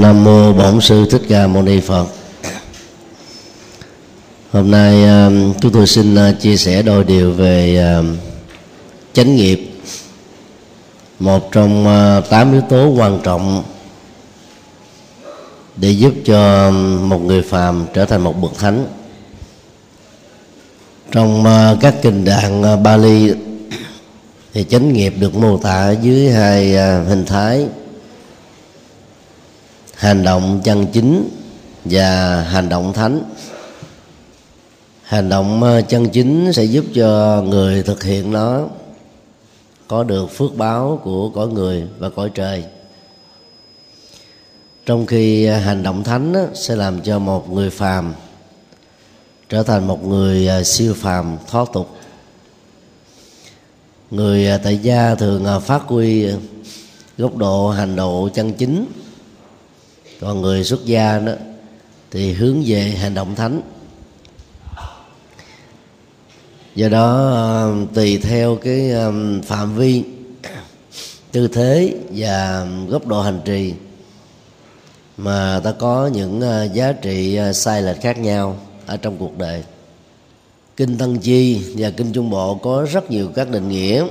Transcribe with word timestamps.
Nam 0.00 0.24
mô 0.24 0.52
Bổn 0.52 0.80
sư 0.80 1.06
Thích 1.10 1.22
Ca 1.28 1.46
Mâu 1.46 1.62
Ni 1.62 1.80
Phật. 1.80 2.06
Hôm 4.52 4.70
nay 4.70 5.04
um, 5.04 5.54
chúng 5.60 5.72
tôi 5.72 5.86
xin 5.86 6.14
uh, 6.14 6.40
chia 6.40 6.56
sẻ 6.56 6.82
đôi 6.82 7.04
điều 7.04 7.32
về 7.32 7.76
um, 7.96 8.16
chánh 9.12 9.36
nghiệp, 9.36 9.70
một 11.18 11.52
trong 11.52 11.86
uh, 11.86 12.30
tám 12.30 12.52
yếu 12.52 12.60
tố 12.60 12.88
quan 12.88 13.20
trọng 13.22 13.62
để 15.76 15.90
giúp 15.90 16.14
cho 16.24 16.66
um, 16.66 17.08
một 17.08 17.18
người 17.18 17.42
phàm 17.42 17.86
trở 17.94 18.04
thành 18.04 18.24
một 18.24 18.42
bậc 18.42 18.58
thánh. 18.58 18.86
Trong 21.12 21.40
uh, 21.40 21.80
các 21.80 21.94
kinh 22.02 22.24
đàn 22.24 22.82
Bali 22.82 23.32
thì 24.54 24.64
chánh 24.64 24.92
nghiệp 24.92 25.14
được 25.18 25.34
mô 25.34 25.58
tả 25.58 25.90
dưới 25.90 26.30
hai 26.30 26.68
hình 27.04 27.24
thái 27.26 27.66
hành 29.96 30.24
động 30.24 30.60
chân 30.64 30.86
chính 30.92 31.30
và 31.84 32.40
hành 32.42 32.68
động 32.68 32.92
thánh. 32.92 33.22
Hành 35.02 35.28
động 35.28 35.62
ờ, 35.62 35.82
chân 35.82 36.08
chính 36.08 36.52
sẽ 36.52 36.64
giúp 36.64 36.84
cho 36.94 37.42
người 37.42 37.82
thực 37.82 38.02
hiện 38.02 38.32
nó 38.32 38.66
có 39.88 40.04
được 40.04 40.30
phước 40.30 40.56
báo 40.56 41.00
của 41.04 41.30
cõi 41.30 41.48
người 41.48 41.88
và 41.98 42.10
cõi 42.10 42.30
trời. 42.34 42.64
Trong 44.86 45.06
khi 45.06 45.46
ờ, 45.46 45.58
hành 45.58 45.82
động 45.82 46.04
thánh 46.04 46.32
ờ, 46.32 46.48
sẽ 46.54 46.76
làm 46.76 47.00
cho 47.00 47.18
một 47.18 47.50
người 47.50 47.70
phàm 47.70 48.14
trở 49.48 49.62
thành 49.62 49.86
một 49.86 50.06
người 50.06 50.64
siêu 50.64 50.94
phàm, 50.94 51.36
thoát 51.50 51.68
tục. 51.72 51.96
Người 54.10 54.58
tại 54.64 54.78
gia 54.78 55.14
thường 55.14 55.46
phát 55.64 55.82
huy 55.86 56.26
góc 57.18 57.36
độ 57.36 57.68
hành 57.68 57.96
độ 57.96 58.28
chân 58.34 58.52
chính 58.52 58.86
còn 60.20 60.42
người 60.42 60.64
xuất 60.64 60.84
gia 60.84 61.18
đó 61.18 61.32
thì 62.10 62.32
hướng 62.32 62.62
về 62.66 62.80
hành 62.80 63.14
động 63.14 63.34
thánh. 63.34 63.60
Do 66.74 66.88
đó 66.88 67.30
um, 67.64 67.86
tùy 67.86 68.18
theo 68.18 68.56
cái 68.56 68.90
um, 68.90 69.42
phạm 69.42 69.76
vi 69.76 70.04
tư 71.32 71.48
thế 71.48 71.94
và 72.10 72.66
góc 72.88 73.06
độ 73.06 73.22
hành 73.22 73.40
trì 73.44 73.74
mà 75.16 75.60
ta 75.64 75.72
có 75.72 76.10
những 76.12 76.38
uh, 76.38 76.72
giá 76.72 76.92
trị 76.92 77.38
uh, 77.50 77.56
sai 77.56 77.82
lệch 77.82 78.00
khác 78.00 78.18
nhau 78.18 78.58
ở 78.86 78.96
trong 78.96 79.16
cuộc 79.18 79.38
đời. 79.38 79.62
Kinh 80.76 80.98
tăng 80.98 81.18
chi 81.18 81.62
và 81.76 81.90
kinh 81.90 82.12
trung 82.12 82.30
bộ 82.30 82.54
có 82.54 82.86
rất 82.92 83.10
nhiều 83.10 83.28
các 83.34 83.50
định 83.50 83.68
nghĩa 83.68 84.06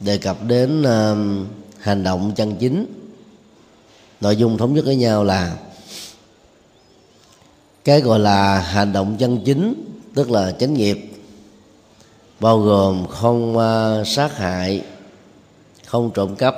đề 0.00 0.18
cập 0.18 0.44
đến 0.46 0.82
um, 0.82 1.46
hành 1.78 2.02
động 2.02 2.32
chân 2.36 2.56
chính 2.56 3.01
nội 4.22 4.36
dung 4.36 4.58
thống 4.58 4.74
nhất 4.74 4.84
với 4.84 4.96
nhau 4.96 5.24
là 5.24 5.56
cái 7.84 8.00
gọi 8.00 8.18
là 8.18 8.58
hành 8.58 8.92
động 8.92 9.16
chân 9.18 9.40
chính 9.44 9.74
tức 10.14 10.30
là 10.30 10.52
chánh 10.52 10.74
nghiệp 10.74 11.12
bao 12.40 12.58
gồm 12.58 13.06
không 13.06 13.56
uh, 13.56 14.06
sát 14.06 14.36
hại 14.36 14.82
không 15.86 16.10
trộm 16.14 16.36
cắp 16.36 16.56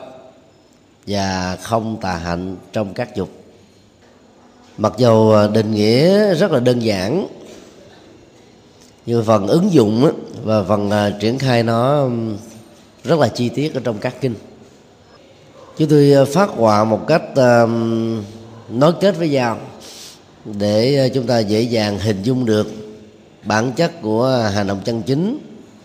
và 1.07 1.57
không 1.63 2.01
tà 2.01 2.17
hạnh 2.17 2.57
trong 2.73 2.95
các 2.95 3.17
dục. 3.17 3.29
Mặc 4.79 4.93
dù 4.99 5.31
à, 5.31 5.47
định 5.47 5.71
nghĩa 5.71 6.35
rất 6.35 6.53
là 6.53 6.61
đơn 6.61 6.81
giản 6.81 7.27
nhưng 9.07 9.25
phần 9.25 9.47
ứng 9.47 9.73
dụng 9.73 10.13
và 10.45 10.63
phần 10.63 10.91
à, 10.91 11.11
triển 11.21 11.39
khai 11.39 11.63
nó 11.63 12.09
rất 13.05 13.19
là 13.19 13.29
chi 13.29 13.49
tiết 13.49 13.75
ở 13.75 13.81
trong 13.85 13.99
các 13.99 14.15
kinh 14.21 14.35
chúng 15.79 15.89
tôi 15.89 16.11
ờ, 16.11 16.25
phát 16.25 16.51
họa 16.51 16.85
một 16.85 17.01
cách 17.07 17.23
uh, 17.31 17.71
nối 18.71 18.93
kết 19.01 19.17
với 19.19 19.29
nhau 19.29 19.59
để 20.45 20.97
ờ, 20.97 21.09
chúng 21.15 21.27
ta 21.27 21.39
dễ 21.39 21.61
dàng 21.61 21.99
hình 21.99 22.23
dung 22.23 22.47
được 22.47 22.67
bản 23.43 23.73
chất 23.73 24.03
của 24.03 24.51
hành 24.55 24.67
động 24.67 24.81
chân 24.85 25.03
chính 25.03 25.39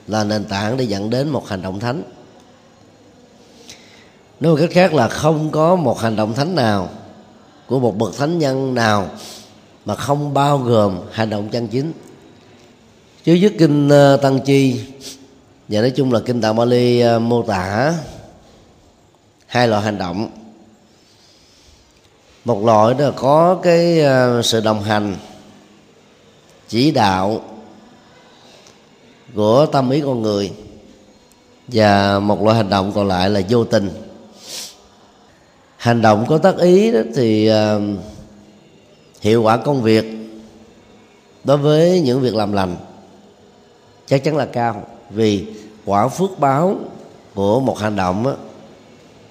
là 0.08 0.24
nền 0.24 0.44
tảng 0.44 0.78
để 0.78 0.84
dẫn 0.84 1.10
đến 1.10 1.30
một 1.30 1.48
hành 1.48 1.62
động 1.62 1.80
thánh. 1.80 2.04
Nói 4.40 4.52
một 4.52 4.58
cách 4.62 4.70
khác 4.72 4.94
là 4.94 5.08
không 5.08 5.52
có 5.52 5.76
một 5.76 6.00
hành 6.00 6.16
động 6.16 6.34
thánh 6.34 6.56
nào 6.56 6.90
của 7.68 7.80
một 7.80 7.98
bậc 7.98 8.18
thánh 8.18 8.40
nhân 8.40 8.74
nào 8.74 9.10
mà 9.86 9.96
không 9.96 10.34
bao 10.34 10.58
gồm 10.58 11.00
hành 11.12 11.30
động 11.30 11.50
chân 11.50 11.68
chính. 11.68 11.94
Chứ 13.24 13.34
dứt 13.34 13.54
kinh 13.60 13.90
ờ, 13.90 14.18
tăng 14.18 14.40
chi 14.40 14.82
và 15.68 15.82
nói 15.82 15.90
chung 15.90 16.14
là 16.14 16.20
kinh 16.20 16.42
tạng 16.42 16.56
Bali 16.56 17.04
mô 17.20 17.44
tả 17.44 17.94
hai 19.50 19.68
loại 19.68 19.84
hành 19.84 19.98
động. 19.98 20.30
Một 22.46 22.66
loại 22.66 22.94
đó 22.94 23.06
là 23.06 23.12
có 23.12 23.60
cái 23.64 24.00
ờ, 24.00 24.42
sự 24.42 24.62
đồng 24.62 24.84
hành 24.84 25.16
chỉ 26.68 26.92
đạo 26.92 27.42
của 29.36 29.66
tâm 29.66 29.90
ý 29.90 30.02
con 30.02 30.22
người 30.22 30.52
và 31.68 32.20
một 32.20 32.44
loại 32.44 32.58
hành 32.58 32.70
động 32.70 32.92
còn 32.96 33.08
lại 33.08 33.30
là 33.30 33.42
vô 33.50 33.64
tình. 33.64 33.90
Hành 35.78 36.02
động 36.02 36.26
có 36.30 36.38
tác 36.38 36.58
ý 36.58 36.92
đó 36.92 37.00
thì 37.16 37.52
uh, 37.52 37.82
hiệu 39.22 39.44
quả 39.44 39.58
công 39.58 39.82
việc 39.82 40.06
đối 41.44 41.58
với 41.58 42.02
những 42.02 42.22
việc 42.22 42.36
làm 42.36 42.54
lành 42.54 42.76
chắc 44.08 44.24
chắn 44.24 44.38
là 44.38 44.46
cao 44.46 44.84
vì 45.10 45.46
quả 45.86 46.08
phước 46.08 46.40
báo 46.40 46.76
của 47.36 47.60
một 47.60 47.80
hành 47.80 47.96
động 47.96 48.24
đó, 48.24 48.36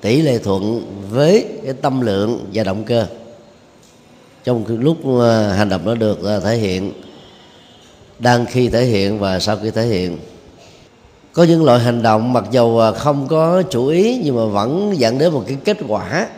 tỷ 0.00 0.22
lệ 0.22 0.38
thuận 0.38 0.86
với 1.10 1.46
cái 1.64 1.74
tâm 1.82 2.00
lượng 2.00 2.46
và 2.54 2.64
động 2.64 2.84
cơ. 2.84 3.06
Trong 4.44 4.64
lúc 4.66 4.96
ờ, 5.20 5.52
hành 5.52 5.68
động 5.68 5.80
nó 5.84 5.94
được 5.94 6.22
ờ, 6.22 6.40
thể 6.40 6.56
hiện, 6.56 6.92
đang 8.18 8.46
khi 8.46 8.68
thể 8.68 8.84
hiện 8.84 9.18
và 9.18 9.40
sau 9.40 9.56
khi 9.62 9.70
thể 9.70 9.86
hiện. 9.86 10.18
Có 11.32 11.44
những 11.44 11.64
loại 11.64 11.80
hành 11.80 12.02
động 12.02 12.32
mặc 12.32 12.44
dầu 12.50 12.78
ờ, 12.78 12.92
không 12.92 13.28
có 13.28 13.62
chủ 13.70 13.86
ý 13.86 14.20
nhưng 14.24 14.36
mà 14.36 14.44
vẫn 14.44 14.94
dẫn 14.98 15.18
đến 15.18 15.32
một 15.32 15.44
cái 15.46 15.56
kết 15.64 15.76
quả. 15.88 16.28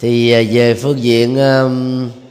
Thì 0.00 0.30
về 0.54 0.74
phương 0.74 1.02
diện 1.02 1.36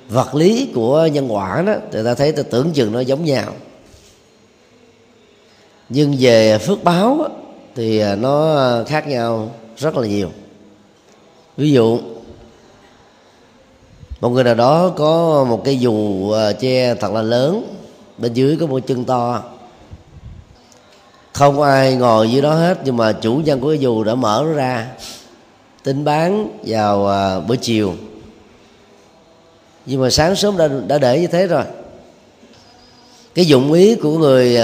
vật 0.09 0.35
lý 0.35 0.69
của 0.75 1.09
nhân 1.13 1.33
quả 1.33 1.63
đó, 1.67 1.75
thì 1.91 1.99
ta 2.05 2.13
thấy 2.15 2.31
ta 2.31 2.43
tưởng 2.43 2.71
chừng 2.71 2.91
nó 2.91 2.99
giống 2.99 3.25
nhau. 3.25 3.53
Nhưng 5.89 6.15
về 6.19 6.57
phước 6.57 6.83
báo 6.83 7.27
thì 7.75 7.99
à, 7.99 8.15
nó 8.15 8.57
khác 8.87 9.07
nhau 9.07 9.51
rất 9.77 9.97
là 9.97 10.07
nhiều. 10.07 10.29
Ví 11.57 11.71
dụ, 11.71 11.99
một 14.21 14.29
người 14.29 14.43
nào 14.43 14.55
đó 14.55 14.93
có 14.97 15.43
một 15.49 15.61
cái 15.65 15.79
dù 15.79 16.31
à, 16.31 16.51
che 16.51 16.95
thật 16.95 17.11
là 17.13 17.21
lớn, 17.21 17.75
bên 18.17 18.33
dưới 18.33 18.57
có 18.59 18.65
một 18.65 18.79
chân 18.87 19.05
to, 19.05 19.43
không 21.33 21.61
ai 21.61 21.95
ngồi 21.95 22.31
dưới 22.31 22.41
đó 22.41 22.53
hết, 22.53 22.77
nhưng 22.85 22.97
mà 22.97 23.11
chủ 23.11 23.35
nhân 23.35 23.59
của 23.59 23.69
cái 23.69 23.79
dù 23.79 24.03
đã 24.03 24.15
mở 24.15 24.43
nó 24.45 24.53
ra, 24.53 24.87
tính 25.83 26.03
bán 26.03 26.59
vào 26.63 27.07
à, 27.07 27.39
buổi 27.39 27.57
chiều. 27.57 27.93
Nhưng 29.85 30.01
mà 30.01 30.09
sáng 30.09 30.35
sớm 30.35 30.57
đã 30.57 30.67
đã 30.87 30.97
để 30.97 31.19
như 31.19 31.27
thế 31.27 31.47
rồi. 31.47 31.63
Cái 33.35 33.45
dụng 33.45 33.73
ý 33.73 33.95
của 33.95 34.17
người 34.17 34.57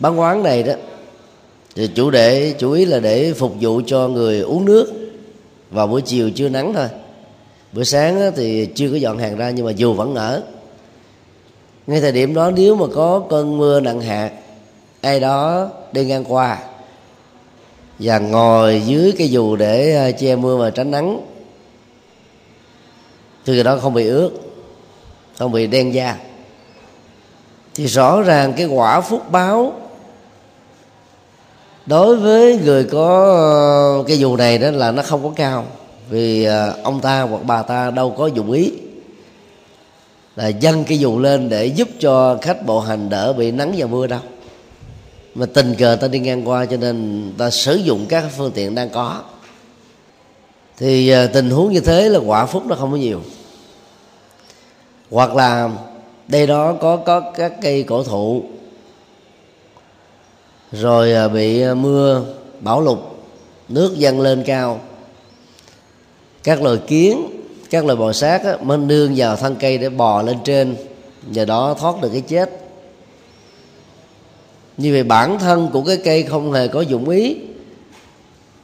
bán 0.00 0.20
quán 0.20 0.42
này 0.42 0.62
đó 0.62 0.72
thì 1.74 1.86
chủ 1.94 2.10
đề, 2.10 2.54
chủ 2.58 2.72
ý 2.72 2.84
là 2.84 2.98
để 2.98 3.32
phục 3.32 3.54
vụ 3.60 3.80
cho 3.86 4.08
người 4.08 4.40
uống 4.40 4.64
nước 4.64 4.92
vào 5.70 5.86
buổi 5.86 6.02
chiều 6.02 6.30
chưa 6.30 6.48
nắng 6.48 6.74
thôi. 6.74 6.88
Bữa 7.72 7.84
sáng 7.84 8.32
thì 8.36 8.66
chưa 8.74 8.90
có 8.90 8.96
dọn 8.96 9.18
hàng 9.18 9.36
ra 9.36 9.50
nhưng 9.50 9.66
mà 9.66 9.72
dù 9.72 9.92
vẫn 9.92 10.14
ở. 10.14 10.42
Ngay 11.86 12.00
thời 12.00 12.12
điểm 12.12 12.34
đó, 12.34 12.50
nếu 12.50 12.76
mà 12.76 12.86
có 12.94 13.22
cơn 13.30 13.58
mưa 13.58 13.80
nặng 13.80 14.00
hạt, 14.00 14.30
ai 15.00 15.20
đó 15.20 15.68
đi 15.92 16.04
ngang 16.04 16.24
qua 16.24 16.58
và 17.98 18.18
ngồi 18.18 18.82
dưới 18.86 19.12
cái 19.18 19.30
dù 19.30 19.56
để 19.56 19.96
à, 19.96 20.10
che 20.10 20.36
mưa 20.36 20.56
và 20.56 20.70
tránh 20.70 20.90
nắng, 20.90 21.20
thì 23.46 23.52
người 23.52 23.64
đó 23.64 23.78
không 23.78 23.94
bị 23.94 24.08
ướt, 24.08 24.30
không 25.38 25.52
bị 25.52 25.66
đen 25.66 25.94
da. 25.94 26.18
Thì 27.74 27.86
rõ 27.86 28.22
ràng 28.22 28.52
cái 28.56 28.66
quả 28.66 29.00
phúc 29.00 29.30
báo 29.30 29.72
đối 31.86 32.16
với 32.16 32.58
người 32.64 32.84
có 32.84 33.32
ờ, 33.98 34.04
cái 34.08 34.18
dù 34.18 34.36
này 34.36 34.58
đó 34.58 34.70
là 34.70 34.90
nó 34.90 35.02
không 35.02 35.22
có 35.22 35.32
cao, 35.36 35.64
vì 36.10 36.44
ờ, 36.44 36.76
ông 36.82 37.00
ta 37.00 37.22
hoặc 37.22 37.42
bà 37.46 37.62
ta 37.62 37.90
đâu 37.90 38.10
có 38.10 38.26
dụng 38.26 38.52
ý. 38.52 38.72
Là 40.36 40.48
dâng 40.48 40.84
cái 40.84 40.98
dù 40.98 41.18
lên 41.18 41.48
để 41.48 41.66
giúp 41.66 41.88
cho 41.98 42.38
khách 42.42 42.66
bộ 42.66 42.80
hành 42.80 43.08
đỡ 43.08 43.32
bị 43.32 43.50
nắng 43.50 43.74
và 43.76 43.86
mưa 43.86 44.06
đâu. 44.06 44.20
Mà 45.34 45.46
tình 45.46 45.74
cờ 45.74 45.96
ta 46.00 46.08
đi 46.08 46.18
ngang 46.18 46.48
qua 46.48 46.66
cho 46.66 46.76
nên 46.76 47.22
ta 47.38 47.50
sử 47.50 47.74
dụng 47.74 48.06
các 48.08 48.24
phương 48.36 48.52
tiện 48.54 48.74
đang 48.74 48.90
có. 48.90 49.22
Thì 50.78 51.08
ờ, 51.08 51.26
tình 51.26 51.50
huống 51.50 51.72
như 51.72 51.80
thế 51.80 52.08
là 52.08 52.18
quả 52.26 52.46
phúc 52.46 52.62
nó 52.66 52.74
không 52.74 52.90
có 52.90 52.96
nhiều. 52.96 53.20
Hoặc 55.10 55.36
là 55.36 55.70
đây 56.28 56.46
đó 56.46 56.74
có 56.80 56.96
có 56.96 57.20
các 57.20 57.52
cây 57.62 57.82
cổ 57.82 58.02
thụ 58.02 58.42
rồi 60.80 61.12
à, 61.12 61.28
bị 61.28 61.60
à, 61.60 61.74
mưa 61.74 62.22
bão 62.60 62.80
lụt 62.80 62.98
nước 63.68 63.98
dâng 63.98 64.20
lên 64.20 64.42
cao. 64.46 64.80
Các 66.42 66.62
loài 66.62 66.78
kiến 66.86 67.30
các 67.70 67.84
loài 67.84 67.96
bò 67.96 68.12
sát 68.12 68.44
á, 68.44 68.56
mới 68.62 68.78
nương 68.78 69.12
vào 69.16 69.36
thân 69.36 69.56
cây 69.60 69.78
để 69.78 69.88
bò 69.88 70.22
lên 70.22 70.36
trên 70.44 70.76
nhờ 71.26 71.44
đó 71.44 71.74
thoát 71.80 72.02
được 72.02 72.08
cái 72.12 72.20
chết. 72.20 72.50
Như 74.76 74.92
vậy 74.92 75.02
bản 75.02 75.38
thân 75.38 75.68
của 75.72 75.82
cái 75.82 75.96
cây 76.04 76.22
không 76.22 76.52
hề 76.52 76.68
có 76.68 76.80
dụng 76.80 77.08
ý 77.08 77.36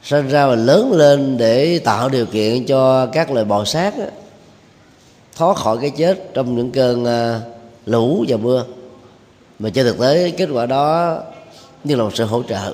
sinh 0.03 0.27
ra 0.27 0.47
và 0.47 0.55
lớn 0.55 0.91
lên 0.91 1.37
để 1.37 1.79
tạo 1.79 2.09
điều 2.09 2.25
kiện 2.25 2.65
cho 2.65 3.05
các 3.05 3.31
loài 3.31 3.45
bò 3.45 3.65
sát 3.65 3.93
á, 3.97 4.07
thoát 5.35 5.57
khỏi 5.57 5.77
cái 5.81 5.89
chết 5.89 6.33
trong 6.33 6.55
những 6.55 6.71
cơn 6.71 7.05
à, 7.05 7.41
lũ 7.85 8.25
và 8.27 8.37
mưa. 8.37 8.65
Mà 9.59 9.69
trên 9.69 9.85
thực 9.85 9.99
tế 9.99 10.31
kết 10.31 10.49
quả 10.53 10.65
đó 10.65 11.17
như 11.83 11.95
là 11.95 12.03
một 12.03 12.15
sự 12.15 12.25
hỗ 12.25 12.43
trợ. 12.43 12.73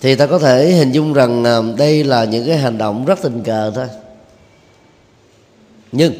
Thì 0.00 0.14
ta 0.14 0.26
có 0.26 0.38
thể 0.38 0.72
hình 0.72 0.92
dung 0.92 1.12
rằng 1.12 1.44
à, 1.44 1.60
đây 1.76 2.04
là 2.04 2.24
những 2.24 2.46
cái 2.46 2.58
hành 2.58 2.78
động 2.78 3.04
rất 3.04 3.22
tình 3.22 3.42
cờ 3.42 3.72
thôi. 3.74 3.88
Nhưng 5.92 6.14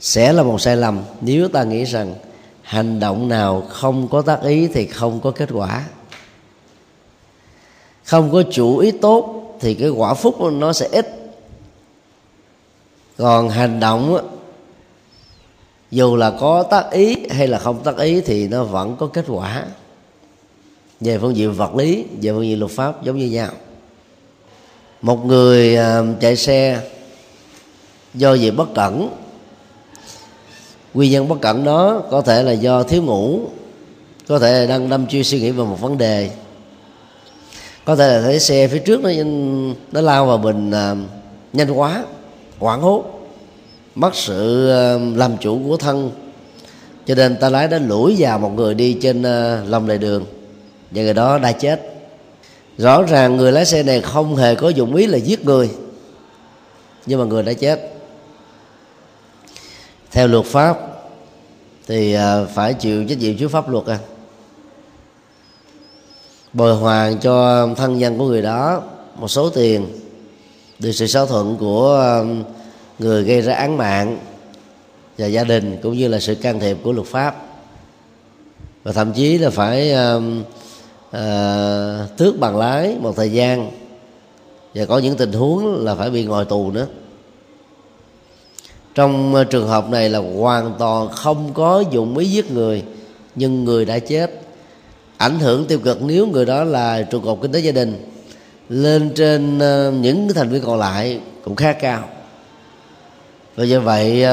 sẽ 0.00 0.32
là 0.32 0.42
một 0.42 0.60
sai 0.60 0.76
lầm 0.76 1.02
nếu 1.20 1.48
ta 1.48 1.64
nghĩ 1.64 1.84
rằng 1.84 2.14
hành 2.62 3.00
động 3.00 3.28
nào 3.28 3.66
không 3.68 4.08
có 4.08 4.22
tác 4.22 4.42
ý 4.42 4.68
thì 4.68 4.86
không 4.86 5.20
có 5.20 5.30
kết 5.30 5.48
quả. 5.52 5.84
Không 8.04 8.32
có 8.32 8.42
chủ 8.50 8.78
ý 8.78 8.90
tốt 8.90 9.42
thì 9.60 9.74
cái 9.74 9.88
quả 9.88 10.14
phúc 10.14 10.40
nó 10.40 10.72
sẽ 10.72 10.88
ít. 10.92 11.32
Còn 13.16 13.48
hành 13.48 13.80
động 13.80 14.30
dù 15.90 16.16
là 16.16 16.30
có 16.30 16.62
tác 16.62 16.90
ý 16.90 17.16
hay 17.30 17.48
là 17.48 17.58
không 17.58 17.84
tác 17.84 17.96
ý 17.96 18.20
thì 18.20 18.48
nó 18.48 18.64
vẫn 18.64 18.96
có 18.96 19.06
kết 19.06 19.24
quả 19.28 19.64
về 21.04 21.18
phương 21.18 21.36
diện 21.36 21.52
vật 21.52 21.74
lý 21.74 22.04
về 22.22 22.32
phương 22.32 22.46
diện 22.46 22.58
luật 22.58 22.70
pháp 22.70 23.04
giống 23.04 23.18
như 23.18 23.26
nhau. 23.26 23.50
Một 25.02 25.26
người 25.26 25.76
à, 25.76 26.02
chạy 26.20 26.36
xe 26.36 26.80
do 28.14 28.34
gì 28.34 28.50
bất 28.50 28.74
cẩn 28.74 29.10
nguyên 30.94 31.10
nhân 31.10 31.28
bất 31.28 31.40
cẩn 31.40 31.64
đó 31.64 32.02
có 32.10 32.20
thể 32.20 32.42
là 32.42 32.52
do 32.52 32.82
thiếu 32.82 33.02
ngủ 33.02 33.40
có 34.28 34.38
thể 34.38 34.60
là 34.60 34.66
đang 34.66 34.88
đâm 34.88 35.06
chiêu 35.06 35.22
suy 35.22 35.40
nghĩ 35.40 35.50
về 35.50 35.64
một 35.64 35.80
vấn 35.80 35.98
đề. 35.98 36.30
Có 37.84 37.96
thể 37.96 38.08
là 38.08 38.22
thấy 38.22 38.40
xe 38.40 38.68
phía 38.68 38.78
trước 38.78 39.00
nó 39.02 39.10
nó 39.92 40.00
lao 40.00 40.26
vào 40.26 40.38
mình 40.38 40.68
uh, 40.68 40.74
à, 40.74 40.94
nhanh 41.52 41.70
quá 41.70 42.04
hoảng 42.58 42.80
hốt 42.80 43.04
mất 43.94 44.14
sự 44.14 44.70
uh, 44.70 45.18
làm 45.18 45.36
chủ 45.40 45.60
của 45.66 45.76
thân. 45.76 46.10
Cho 47.06 47.14
nên 47.14 47.36
ta 47.36 47.48
lái 47.48 47.68
đã 47.68 47.78
lủi 47.78 48.16
vào 48.18 48.38
một 48.38 48.48
người 48.48 48.74
đi 48.74 48.98
trên 49.02 49.20
uh, 49.20 49.68
lòng 49.68 49.88
lề 49.88 49.98
đường 49.98 50.24
và 50.94 51.02
người 51.02 51.14
đó 51.14 51.38
đã 51.38 51.52
chết. 51.52 51.80
Rõ 52.78 53.02
ràng 53.02 53.36
người 53.36 53.52
lái 53.52 53.66
xe 53.66 53.82
này 53.82 54.00
không 54.00 54.36
hề 54.36 54.54
có 54.54 54.68
dụng 54.68 54.96
ý 54.96 55.06
là 55.06 55.18
giết 55.18 55.44
người, 55.44 55.70
nhưng 57.06 57.18
mà 57.20 57.24
người 57.24 57.42
đã 57.42 57.52
chết. 57.52 57.92
Theo 60.10 60.26
luật 60.26 60.44
pháp 60.44 60.78
thì 61.86 62.12
à, 62.12 62.44
phải 62.54 62.74
chịu 62.74 63.04
trách 63.08 63.18
nhiệm 63.18 63.36
trước 63.38 63.48
pháp 63.48 63.68
luật 63.68 63.86
à. 63.86 63.98
Bồi 66.52 66.76
hoàn 66.76 67.18
cho 67.18 67.68
thân 67.76 67.98
nhân 67.98 68.18
của 68.18 68.26
người 68.26 68.42
đó 68.42 68.82
một 69.16 69.28
số 69.28 69.50
tiền 69.50 69.86
được 70.78 70.92
sự 70.92 71.06
xác 71.06 71.28
thuận 71.28 71.56
của 71.56 72.00
à, 72.00 72.12
người 72.98 73.22
gây 73.24 73.40
ra 73.40 73.54
án 73.54 73.76
mạng 73.76 74.18
và 75.18 75.26
gia 75.26 75.44
đình 75.44 75.78
cũng 75.82 75.98
như 75.98 76.08
là 76.08 76.20
sự 76.20 76.34
can 76.34 76.60
thiệp 76.60 76.76
của 76.82 76.92
luật 76.92 77.06
pháp. 77.06 77.46
Và 78.82 78.92
thậm 78.92 79.12
chí 79.12 79.38
là 79.38 79.50
phải 79.50 79.92
à, 79.92 80.14
à, 81.12 82.06
tước 82.16 82.38
bằng 82.38 82.56
lái 82.56 82.96
một 83.00 83.16
thời 83.16 83.32
gian 83.32 83.70
và 84.74 84.84
có 84.84 84.98
những 84.98 85.16
tình 85.16 85.32
huống 85.32 85.84
là 85.84 85.94
phải 85.94 86.10
bị 86.10 86.24
ngồi 86.24 86.44
tù 86.44 86.70
nữa. 86.70 86.86
Trong 88.94 89.34
ờ, 89.34 89.44
trường 89.44 89.68
hợp 89.68 89.88
này 89.88 90.08
là 90.08 90.18
hoàn 90.18 90.74
toàn 90.78 91.08
không 91.08 91.54
có 91.54 91.84
dụng 91.90 92.18
ý 92.18 92.26
giết 92.26 92.50
người 92.50 92.82
nhưng 93.34 93.64
người 93.64 93.84
đã 93.84 93.98
chết. 93.98 94.30
Ảnh 95.16 95.38
hưởng 95.38 95.64
tiêu 95.64 95.78
cực 95.78 96.02
nếu 96.02 96.26
người 96.26 96.44
đó 96.44 96.64
là 96.64 97.02
trụ 97.02 97.20
cột 97.20 97.38
kinh 97.42 97.52
tế 97.52 97.58
gia 97.58 97.72
đình 97.72 98.08
lên 98.68 99.10
trên 99.14 99.58
ờ, 99.58 99.90
những 99.90 100.28
thành 100.34 100.48
viên 100.48 100.62
còn 100.62 100.78
lại 100.78 101.20
cũng 101.44 101.56
khá 101.56 101.72
cao. 101.72 102.08
Và 103.56 103.64
do 103.64 103.80
vậy 103.80 104.24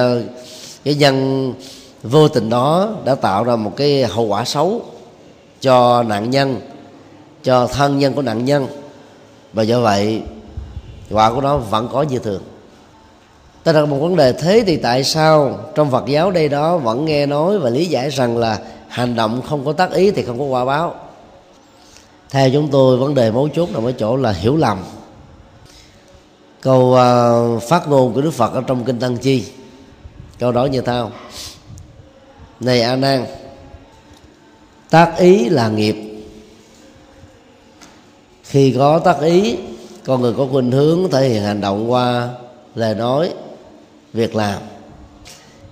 cái 0.83 0.95
nhân 0.95 1.53
vô 2.03 2.27
tình 2.27 2.49
đó 2.49 2.95
đã 3.05 3.15
tạo 3.15 3.43
ra 3.43 3.55
một 3.55 3.73
cái 3.75 4.03
hậu 4.03 4.25
quả 4.25 4.45
xấu 4.45 4.81
cho 5.61 6.03
nạn 6.03 6.29
nhân 6.29 6.59
cho 7.49 7.67
thân 7.67 7.99
nhân 7.99 8.13
của 8.13 8.21
nạn 8.21 8.45
nhân. 8.45 8.67
Và 9.53 9.63
do 9.63 9.81
vậy 9.81 10.21
quả 11.09 11.33
của 11.33 11.41
nó 11.41 11.57
vẫn 11.57 11.89
có 11.91 12.01
như 12.01 12.19
thường 12.19 12.41
ta 13.63 13.71
đặt 13.71 13.85
một 13.85 13.97
vấn 13.97 14.15
đề 14.15 14.33
thế 14.33 14.63
thì 14.67 14.77
tại 14.77 15.03
sao 15.03 15.59
trong 15.75 15.91
phật 15.91 16.05
giáo 16.07 16.31
đây 16.31 16.49
đó 16.49 16.77
vẫn 16.77 17.05
nghe 17.05 17.25
nói 17.25 17.59
và 17.59 17.69
lý 17.69 17.85
giải 17.85 18.09
rằng 18.09 18.37
là 18.37 18.59
hành 18.87 19.15
động 19.15 19.41
không 19.49 19.65
có 19.65 19.73
tác 19.73 19.91
ý 19.91 20.11
thì 20.11 20.23
không 20.23 20.39
có 20.39 20.45
quả 20.45 20.65
báo? 20.65 20.95
Theo 22.29 22.49
chúng 22.53 22.67
tôi 22.71 22.97
vấn 22.97 23.15
đề 23.15 23.31
mấu 23.31 23.49
chốt 23.49 23.69
nằm 23.73 23.83
ở 23.83 23.91
chỗ 23.91 24.15
là 24.15 24.31
hiểu 24.31 24.57
lầm. 24.57 24.77
Câu 26.61 26.79
uh, 26.79 27.63
phát 27.63 27.87
ngôn 27.87 28.13
của 28.13 28.21
đức 28.21 28.31
phật 28.31 28.53
ở 28.53 28.61
trong 28.67 28.83
kinh 28.83 28.99
tăng 28.99 29.17
chi 29.17 29.45
câu 30.39 30.51
đó 30.51 30.65
như 30.65 30.81
thao 30.81 31.11
này 32.59 32.81
a 32.81 32.95
nan 32.95 33.25
tác 34.89 35.17
ý 35.17 35.49
là 35.49 35.69
nghiệp 35.69 36.08
khi 38.49 38.73
có 38.77 38.99
tác 38.99 39.21
ý 39.21 39.57
con 40.05 40.21
người 40.21 40.33
có 40.37 40.47
khuynh 40.51 40.71
hướng 40.71 41.09
thể 41.11 41.29
hiện 41.29 41.43
hành 41.43 41.61
động 41.61 41.91
qua 41.91 42.29
lời 42.75 42.95
nói 42.95 43.29
việc 44.13 44.35
làm. 44.35 44.61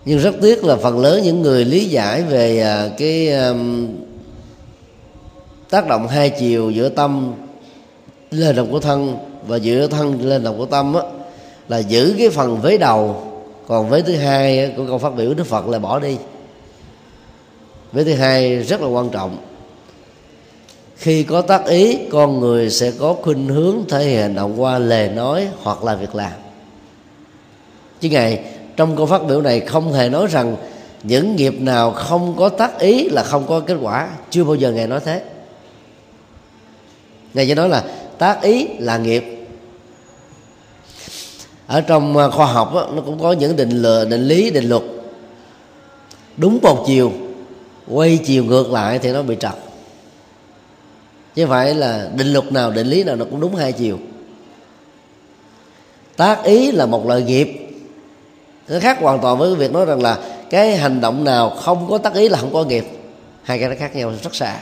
Nhưng 0.06 0.20
rất 0.20 0.36
tiếc 0.42 0.64
là 0.64 0.76
phần 0.76 1.00
lớn 1.00 1.24
những 1.24 1.42
người 1.42 1.66
lý 1.66 1.86
giải 1.86 2.24
về 2.24 2.60
à, 2.60 2.90
cái 2.98 3.32
tác 5.70 5.88
động 5.88 6.08
hai 6.08 6.30
chiều 6.30 6.72
giữa 6.72 6.90
tâm 6.90 7.34
lên 8.32 8.56
động 8.56 8.72
của 8.72 8.80
thân 8.80 9.18
và 9.48 9.58
giữa 9.58 9.88
thân 9.88 10.22
lên 10.22 10.44
động 10.44 10.58
của 10.58 10.66
tâm 10.66 10.94
á, 10.94 11.02
là 11.68 11.78
giữ 11.78 12.16
cái 12.18 12.30
phần 12.30 12.62
vế 12.62 12.78
đầu 12.78 13.24
còn 13.68 13.90
vế 13.90 14.02
thứ 14.02 14.16
hai 14.16 14.74
của 14.78 14.86
câu 14.88 14.98
phát 14.98 15.16
biểu 15.16 15.34
đức 15.34 15.48
phật 15.48 15.68
là 15.68 15.80
bỏ 15.80 16.00
đi. 16.00 16.18
Vế 17.92 18.04
thứ 18.04 18.14
hai 18.14 18.58
rất 18.58 18.82
là 18.82 18.88
quan 18.88 19.10
trọng 19.10 19.38
khi 20.98 21.24
có 21.24 21.42
tác 21.42 21.66
ý 21.66 21.98
con 22.12 22.40
người 22.40 22.70
sẽ 22.70 22.92
có 23.00 23.14
khuynh 23.14 23.48
hướng 23.48 23.76
thể 23.90 24.06
hiện 24.06 24.36
động 24.36 24.62
qua 24.62 24.80
lời 24.80 25.10
nói 25.10 25.48
hoặc 25.64 25.84
là 25.84 25.96
việc 25.96 26.16
làm. 26.16 26.32
Chứ 28.02 28.10
ngài 28.10 28.44
trong 28.76 28.96
câu 28.96 29.06
phát 29.06 29.28
biểu 29.28 29.42
này 29.42 29.60
không 29.60 29.94
hề 29.94 30.10
nói 30.10 30.28
rằng 30.28 30.56
những 31.04 31.36
nghiệp 31.36 31.62
nào 31.62 31.92
không 31.92 32.36
có 32.38 32.50
tác 32.50 32.80
ý 32.80 33.10
là 33.10 33.24
không 33.24 33.48
có 33.48 33.60
kết 33.60 33.78
quả. 33.82 34.10
Chưa 34.30 34.44
bao 34.44 34.56
giờ 34.56 34.72
ngài 34.72 34.88
nói 34.88 35.00
thế. 35.06 35.22
Ngài 37.34 37.46
chỉ 37.46 37.54
nói 37.54 37.70
là 37.70 37.84
tác 38.18 38.42
ý 38.42 38.68
là 38.80 38.98
nghiệp. 38.98 39.48
Ở 41.68 41.82
trong 41.82 42.18
à, 42.18 42.30
khoa 42.30 42.46
học 42.46 42.74
đó, 42.74 42.88
nó 42.94 43.02
cũng 43.02 43.20
có 43.20 43.32
những 43.32 43.56
định 43.56 43.70
lừa 43.70 44.06
định 44.06 44.28
lý 44.28 44.50
định 44.50 44.70
luật. 44.70 44.84
Đúng 46.38 46.60
một 46.62 46.84
chiều 46.88 47.12
quay 47.88 48.20
chiều 48.26 48.44
ngược 48.44 48.72
lại 48.72 49.00
thì 49.00 49.12
nó 49.12 49.22
bị 49.22 49.36
trật 49.40 49.54
chứ 51.38 51.46
phải 51.48 51.74
là 51.74 52.08
định 52.16 52.34
luật 52.34 52.52
nào, 52.52 52.72
định 52.72 52.88
lý 52.88 53.04
nào 53.04 53.16
nó 53.16 53.26
cũng 53.26 53.40
đúng 53.40 53.56
hai 53.56 53.72
chiều. 53.72 53.98
Tác 56.16 56.44
ý 56.44 56.72
là 56.72 56.86
một 56.86 57.08
loại 57.08 57.22
nghiệp. 57.22 57.70
Nó 58.68 58.80
khác 58.80 58.98
hoàn 59.02 59.20
toàn 59.20 59.38
với 59.38 59.56
việc 59.56 59.72
nói 59.72 59.86
rằng 59.86 60.02
là 60.02 60.18
cái 60.50 60.78
hành 60.78 61.02
động 61.02 61.24
nào 61.24 61.50
không 61.50 61.88
có 61.90 61.98
tác 61.98 62.14
ý 62.14 62.30
là 62.30 62.38
không 62.38 62.54
có 62.54 62.64
nghiệp. 62.64 62.86
Hai 63.44 63.60
cái 63.60 63.70
nó 63.70 63.76
khác 63.80 63.96
nhau 63.96 64.14
rất 64.24 64.36
xa. 64.36 64.56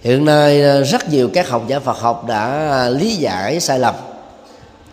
Hiện 0.00 0.24
nay 0.24 0.62
à, 0.62 0.80
rất 0.80 1.10
nhiều 1.10 1.30
các 1.34 1.48
học 1.48 1.62
giả 1.68 1.78
Phật 1.78 1.98
học 1.98 2.26
đã 2.26 2.70
à, 2.70 2.88
lý 2.88 3.14
giải 3.14 3.60
sai 3.60 3.78
lầm, 3.78 3.94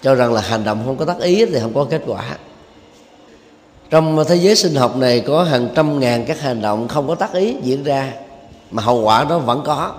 cho 0.02 0.16
rằng 0.16 0.34
là 0.34 0.42
hành 0.42 0.64
động 0.64 0.82
không 0.86 0.98
có 0.98 1.06
tác 1.06 1.20
ý 1.20 1.46
thì 1.46 1.60
không 1.60 1.74
có 1.74 1.88
kết 1.90 2.02
quả. 2.08 2.24
Trong 3.90 4.24
thế 4.28 4.36
giới 4.36 4.56
sinh 4.56 4.76
học 4.76 4.98
này 4.98 5.20
có 5.20 5.44
hàng 5.44 5.70
trăm 5.76 6.00
ngàn 6.00 6.26
các 6.26 6.42
hành 6.42 6.62
động 6.62 6.88
không 6.88 7.08
có 7.08 7.16
tác 7.16 7.34
ý 7.34 7.56
diễn 7.62 7.84
ra, 7.84 8.14
mà 8.72 8.84
hậu 8.84 9.02
quả 9.02 9.26
nó 9.30 9.40
vẫn 9.40 9.62
có 9.66 9.94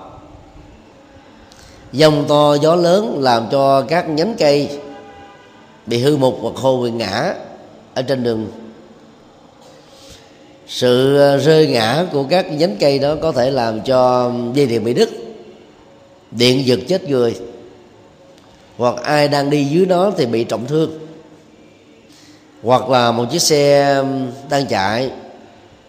dòng 1.91 2.25
to 2.27 2.55
gió 2.61 2.75
lớn 2.75 3.17
làm 3.19 3.47
cho 3.51 3.81
các 3.81 4.09
nhánh 4.09 4.35
cây 4.39 4.69
bị 5.85 5.99
hư 5.99 6.17
mục 6.17 6.37
hoặc 6.41 6.55
khô 6.55 6.81
bị 6.83 6.91
ngã 6.91 7.33
ở 7.93 8.01
trên 8.01 8.23
đường. 8.23 8.47
Sự 10.67 11.17
rơi 11.37 11.67
ngã 11.67 12.05
của 12.11 12.23
các 12.29 12.51
nhánh 12.51 12.75
cây 12.79 12.99
đó 12.99 13.15
có 13.21 13.31
thể 13.31 13.51
làm 13.51 13.81
cho 13.81 14.31
dây 14.53 14.65
điện 14.65 14.83
bị 14.83 14.93
đứt, 14.93 15.09
điện 16.31 16.65
giật 16.65 16.79
chết 16.87 17.09
người, 17.09 17.35
hoặc 18.77 18.95
ai 19.03 19.27
đang 19.27 19.49
đi 19.49 19.63
dưới 19.63 19.85
đó 19.85 20.11
thì 20.17 20.25
bị 20.25 20.43
trọng 20.43 20.65
thương, 20.65 20.99
hoặc 22.63 22.89
là 22.89 23.11
một 23.11 23.25
chiếc 23.31 23.41
xe 23.41 24.03
đang 24.49 24.65
chạy 24.65 25.11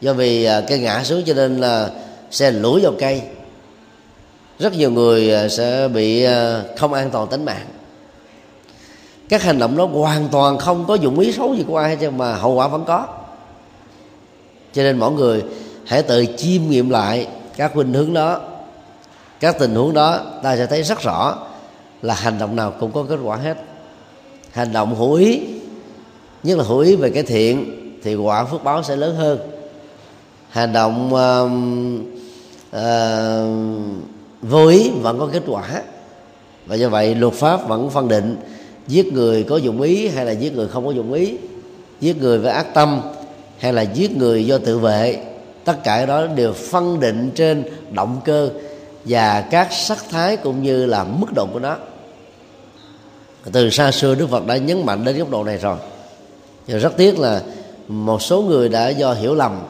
do 0.01 0.13
vì 0.13 0.45
à, 0.45 0.61
cây 0.69 0.79
ngã 0.79 1.05
xuống 1.05 1.23
cho 1.27 1.35
nên 1.35 1.57
là 1.57 1.91
xe 2.31 2.51
lủi 2.51 2.81
vào 2.81 2.93
cây 2.99 3.23
rất 4.59 4.73
nhiều 4.73 4.91
người 4.91 5.35
à, 5.35 5.49
sẽ 5.49 5.89
bị 5.89 6.23
à, 6.23 6.63
không 6.77 6.93
an 6.93 7.11
toàn 7.11 7.29
tính 7.29 7.45
mạng. 7.45 7.67
Các 9.29 9.43
hành 9.43 9.59
động 9.59 9.77
đó 9.77 9.87
hoàn 9.87 10.29
toàn 10.29 10.59
không 10.59 10.85
có 10.89 10.95
dụng 10.95 11.19
ý 11.19 11.33
xấu 11.33 11.55
gì 11.55 11.65
của 11.67 11.77
ai 11.77 11.97
hết 11.97 12.11
mà 12.11 12.35
hậu 12.35 12.55
quả 12.55 12.69
vẫn 12.69 12.85
có. 12.85 13.07
Cho 14.73 14.83
nên 14.83 14.99
mỗi 14.99 15.13
người 15.13 15.45
hãy 15.87 16.03
tự 16.03 16.25
chiêm 16.37 16.63
nghiệm 16.69 16.91
lại 16.91 17.27
các 17.57 17.73
khuynh 17.75 17.93
hướng 17.93 18.15
đó. 18.15 18.41
Các 19.41 19.59
tình 19.59 19.75
huống 19.75 19.95
đó 19.95 20.21
ta 20.43 20.57
sẽ 20.57 20.67
thấy 20.67 20.83
rất 20.83 21.01
rõ 21.03 21.39
là 22.03 22.15
hành 22.15 22.39
động 22.39 22.57
nào 22.57 22.75
cũng 22.81 22.93
có 22.93 23.05
kết 23.09 23.19
quả 23.23 23.37
hết. 23.37 23.57
Hành 24.51 24.73
động 24.73 24.95
hữu 24.95 25.13
ý 25.13 25.41
nhất 26.43 26.59
là 26.59 26.65
hữu 26.65 26.79
ý 26.79 26.97
về 26.97 27.11
cái 27.11 27.23
thiện 27.23 27.75
thì 28.03 28.15
quả 28.15 28.45
phước 28.45 28.65
báo 28.65 28.83
sẽ 28.83 28.97
lớn 28.97 29.17
hơn. 29.17 29.39
Hành 30.51 30.73
động 30.73 31.15
uh, 31.15 31.51
uh, 32.77 34.18
vô 34.43 34.67
ý 34.67 34.91
vẫn 34.91 35.19
có 35.19 35.29
kết 35.33 35.43
quả. 35.47 35.83
Và 36.67 36.75
do 36.75 36.89
vậy, 36.89 37.15
luật 37.15 37.35
pháp 37.35 37.69
vẫn 37.69 37.91
phân 37.91 38.09
định 38.09 38.37
giết 38.87 39.13
người 39.13 39.43
có 39.43 39.57
dụng 39.57 39.83
ý 39.83 40.09
hay 40.09 40.25
là 40.25 40.33
giết 40.33 40.55
người 40.55 40.69
không 40.69 40.87
có 40.87 40.91
dụng 40.91 41.13
ý, 41.13 41.37
giết 42.01 42.17
người 42.17 42.39
với 42.39 42.53
ác 42.53 42.75
tâm 42.75 43.01
hay 43.59 43.73
là 43.73 43.83
giết 43.83 44.17
người 44.17 44.47
do 44.47 44.59
tự 44.59 44.79
vệ. 44.79 45.25
Tất 45.65 45.85
cả 45.85 46.07
đó 46.07 46.27
đều 46.27 46.53
phân 46.53 47.01
định 47.01 47.31
trên 47.35 47.65
động 47.91 48.21
cơ 48.25 48.51
và 49.05 49.41
các 49.41 49.69
sắc 49.73 49.99
thái 50.11 50.37
cũng 50.37 50.63
như 50.63 50.87
là 50.87 51.05
mức 51.05 51.27
độ 51.35 51.47
của 51.53 51.59
nó. 51.59 51.77
Từ 53.53 53.71
xa 53.71 53.91
xưa, 53.91 54.15
đức 54.15 54.31
phật 54.31 54.47
đã 54.47 54.57
nhấn 54.57 54.87
mạnh 54.87 55.05
đến 55.05 55.19
góc 55.19 55.31
độ 55.31 55.45
này 55.45 55.59
rồi. 55.59 55.77
Và 56.67 56.79
rất 56.79 56.97
tiếc 56.97 57.19
là 57.19 57.43
một 57.89 58.23
số 58.23 58.43
người 58.43 58.69
đã 58.69 58.89
do 58.89 59.13
hiểu 59.13 59.35
lầm 59.35 59.61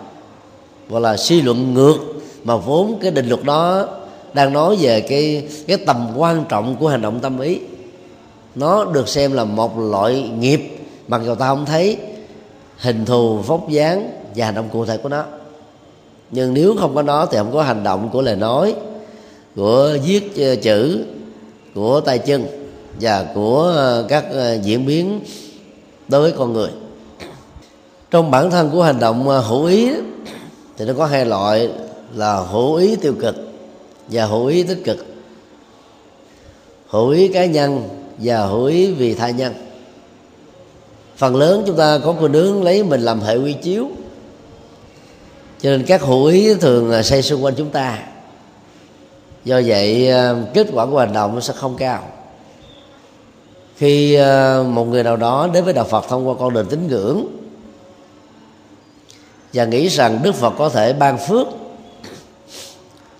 hoặc 0.88 1.00
là 1.00 1.16
suy 1.16 1.42
luận 1.42 1.74
ngược 1.74 1.96
mà 2.44 2.56
vốn 2.56 2.98
cái 3.02 3.10
định 3.10 3.28
luật 3.28 3.44
đó 3.44 3.88
đang 4.34 4.52
nói 4.52 4.76
về 4.80 5.00
cái 5.00 5.48
cái 5.66 5.76
tầm 5.76 6.12
quan 6.16 6.44
trọng 6.48 6.76
của 6.76 6.88
hành 6.88 7.02
động 7.02 7.20
tâm 7.20 7.40
ý. 7.40 7.58
Nó 8.54 8.84
được 8.84 9.08
xem 9.08 9.32
là 9.32 9.44
một 9.44 9.78
loại 9.78 10.30
nghiệp, 10.38 10.78
mặc 11.08 11.20
dù 11.26 11.34
ta 11.34 11.48
không 11.48 11.66
thấy 11.66 11.96
hình 12.78 13.04
thù, 13.04 13.36
vóc 13.36 13.68
dáng 13.68 14.10
và 14.36 14.46
hành 14.46 14.54
động 14.54 14.68
cụ 14.72 14.84
thể 14.84 14.96
của 14.96 15.08
nó. 15.08 15.24
Nhưng 16.30 16.54
nếu 16.54 16.74
không 16.80 16.94
có 16.94 17.02
nó 17.02 17.26
thì 17.26 17.38
không 17.38 17.52
có 17.52 17.62
hành 17.62 17.84
động 17.84 18.10
của 18.12 18.22
lời 18.22 18.36
nói, 18.36 18.74
của 19.56 19.96
viết 20.04 20.36
ờ, 20.36 20.56
chữ, 20.56 21.04
của 21.74 22.00
tay 22.00 22.18
chân 22.18 22.46
và 23.00 23.26
của 23.34 23.62
ờ, 23.76 24.06
các 24.08 24.24
ờ, 24.32 24.54
diễn 24.54 24.86
biến 24.86 25.20
đối 26.08 26.22
với 26.22 26.32
con 26.32 26.52
người. 26.52 26.70
Trong 28.10 28.30
bản 28.30 28.50
thân 28.50 28.70
của 28.70 28.82
hành 28.82 28.98
động 28.98 29.28
hữu 29.48 29.64
ý 29.64 29.90
thì 30.76 30.84
nó 30.84 30.92
có 30.98 31.06
hai 31.06 31.26
loại 31.26 31.68
là 32.14 32.36
hữu 32.36 32.74
ý 32.74 32.96
tiêu 32.96 33.14
cực 33.20 33.47
và 34.08 34.24
hữu 34.24 34.46
ý 34.46 34.62
tích 34.62 34.84
cực. 34.84 35.06
Hữu 36.88 37.08
ý 37.08 37.28
cá 37.28 37.44
nhân 37.44 37.88
và 38.18 38.46
hữu 38.46 38.64
ý 38.64 38.92
vì 38.92 39.14
tha 39.14 39.30
nhân. 39.30 39.54
Phần 41.16 41.36
lớn 41.36 41.62
chúng 41.66 41.76
ta 41.76 41.98
có 42.04 42.12
khuynh 42.12 42.32
hướng 42.32 42.62
lấy 42.62 42.82
mình 42.82 43.00
làm 43.00 43.20
hệ 43.20 43.36
quy 43.36 43.52
chiếu. 43.52 43.88
Cho 45.60 45.70
nên 45.70 45.84
các 45.86 46.02
hữu 46.02 46.24
ý 46.24 46.54
thường 46.54 47.02
xây 47.02 47.22
xung 47.22 47.44
quanh 47.44 47.54
chúng 47.56 47.70
ta. 47.70 47.98
Do 49.44 49.60
vậy 49.66 50.08
ờ, 50.08 50.36
kết 50.54 50.66
quả 50.72 50.86
của 50.86 50.98
hành 50.98 51.12
động 51.12 51.40
sẽ 51.40 51.54
không 51.56 51.76
cao. 51.76 52.04
Khi 53.76 54.14
ờ, 54.14 54.64
một 54.68 54.84
người 54.84 55.02
nào 55.02 55.16
đó 55.16 55.48
đến 55.52 55.64
với 55.64 55.72
đạo 55.72 55.84
phật 55.84 56.04
thông 56.08 56.28
qua 56.28 56.34
con 56.38 56.54
đường 56.54 56.66
tín 56.66 56.88
ngưỡng 56.88 57.26
và 59.52 59.64
nghĩ 59.64 59.88
rằng 59.88 60.20
đức 60.22 60.34
phật 60.34 60.54
có 60.58 60.68
thể 60.68 60.92
ban 60.92 61.18
phước 61.18 61.46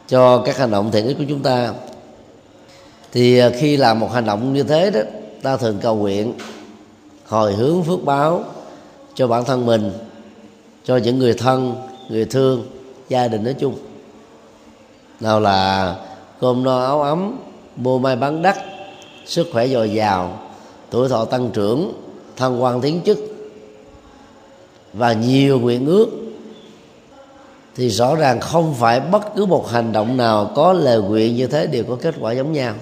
cho 0.09 0.43
các 0.45 0.57
hành 0.57 0.71
động 0.71 0.91
thiện 0.91 1.07
ích 1.07 1.19
của 1.19 1.25
chúng 1.29 1.43
ta. 1.43 1.73
Thì 3.12 3.38
à, 3.38 3.50
khi 3.61 3.77
làm 3.77 4.00
một 4.00 4.12
hành 4.12 4.25
động 4.25 4.55
như 4.55 4.62
thế 4.62 4.91
đó, 4.91 5.00
ta 5.43 5.57
thường 5.57 5.79
cầu 5.83 5.97
nguyện, 5.97 6.35
hồi 7.27 7.55
hướng 7.55 7.83
phước 7.83 8.05
báo 8.05 8.45
cho 9.15 9.29
bản 9.29 9.45
thân 9.45 9.67
mình, 9.67 9.93
cho 10.85 10.97
những 10.97 11.19
người 11.19 11.35
thân, 11.35 11.75
người 12.09 12.25
thương, 12.25 12.67
gia 13.09 13.29
đình 13.29 13.45
nói 13.45 13.55
chung. 13.55 13.75
Nào 15.21 15.41
là 15.41 15.97
cơm 16.41 16.65
no 16.65 16.85
áo 16.85 17.03
ấm 17.03 17.38
mua 17.77 17.99
may 17.99 18.17
bán 18.17 18.43
đắt, 18.43 18.57
sức 19.27 19.47
khỏe 19.53 19.69
dồi 19.69 19.91
dào, 19.91 20.41
tuổi 20.91 21.09
thọ 21.09 21.25
tăng 21.25 21.50
trưởng, 21.50 21.93
thăng 22.37 22.62
quan 22.62 22.81
tiến 22.81 23.00
chức 23.05 23.19
và 24.93 25.12
nhiều 25.12 25.61
nguyện 25.61 25.87
ước 25.87 26.09
thì 27.78 27.90
rõ 27.90 28.14
ràng 28.14 28.40
không 28.40 28.75
phải 28.75 29.00
bất 29.00 29.23
cứ 29.37 29.47
một 29.47 29.70
hành 29.70 29.92
động 29.92 30.16
nào 30.16 30.52
có 30.54 30.73
lời 30.73 31.00
nguyện 31.00 31.37
như 31.37 31.47
thế 31.47 31.66
đều 31.66 31.85
có 31.85 31.97
kết 31.97 32.14
quả 32.20 32.32
giống 32.32 32.52
nhau. 32.52 32.75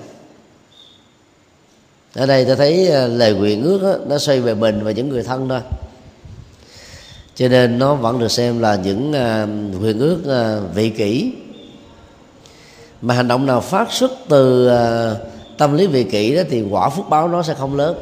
Ở 2.15 2.27
đây 2.27 2.45
ta 2.45 2.55
thấy 2.55 2.91
à, 2.91 3.07
lời 3.07 3.35
nguyện 3.35 3.63
ước 3.63 3.83
đó, 3.83 3.95
nó 4.07 4.19
xoay 4.19 4.41
về 4.41 4.55
mình 4.55 4.85
và 4.85 4.91
những 4.91 5.09
người 5.09 5.23
thân 5.23 5.49
thôi. 5.49 5.61
Cho 7.35 7.49
nên 7.49 7.79
nó 7.79 7.95
vẫn 7.95 8.19
được 8.19 8.31
xem 8.31 8.61
là 8.61 8.77
những 8.77 9.11
uh, 9.11 9.81
nguyện 9.81 9.99
ước 9.99 10.19
uh, 10.25 10.75
vị 10.75 10.91
kỷ. 10.91 11.33
Mà 13.01 13.15
hành 13.15 13.29
động 13.29 13.47
nào 13.47 13.61
phát 13.61 13.93
xuất 13.93 14.13
từ 14.29 14.71
uh, 14.71 15.19
tâm 15.59 15.77
lý 15.77 15.87
vị 15.87 16.05
kỷ 16.05 16.37
đó 16.37 16.43
thì 16.51 16.65
quả 16.71 16.89
phước 16.89 17.09
báo 17.09 17.29
nó 17.29 17.43
sẽ 17.43 17.55
không 17.55 17.77
lớn. 17.77 17.97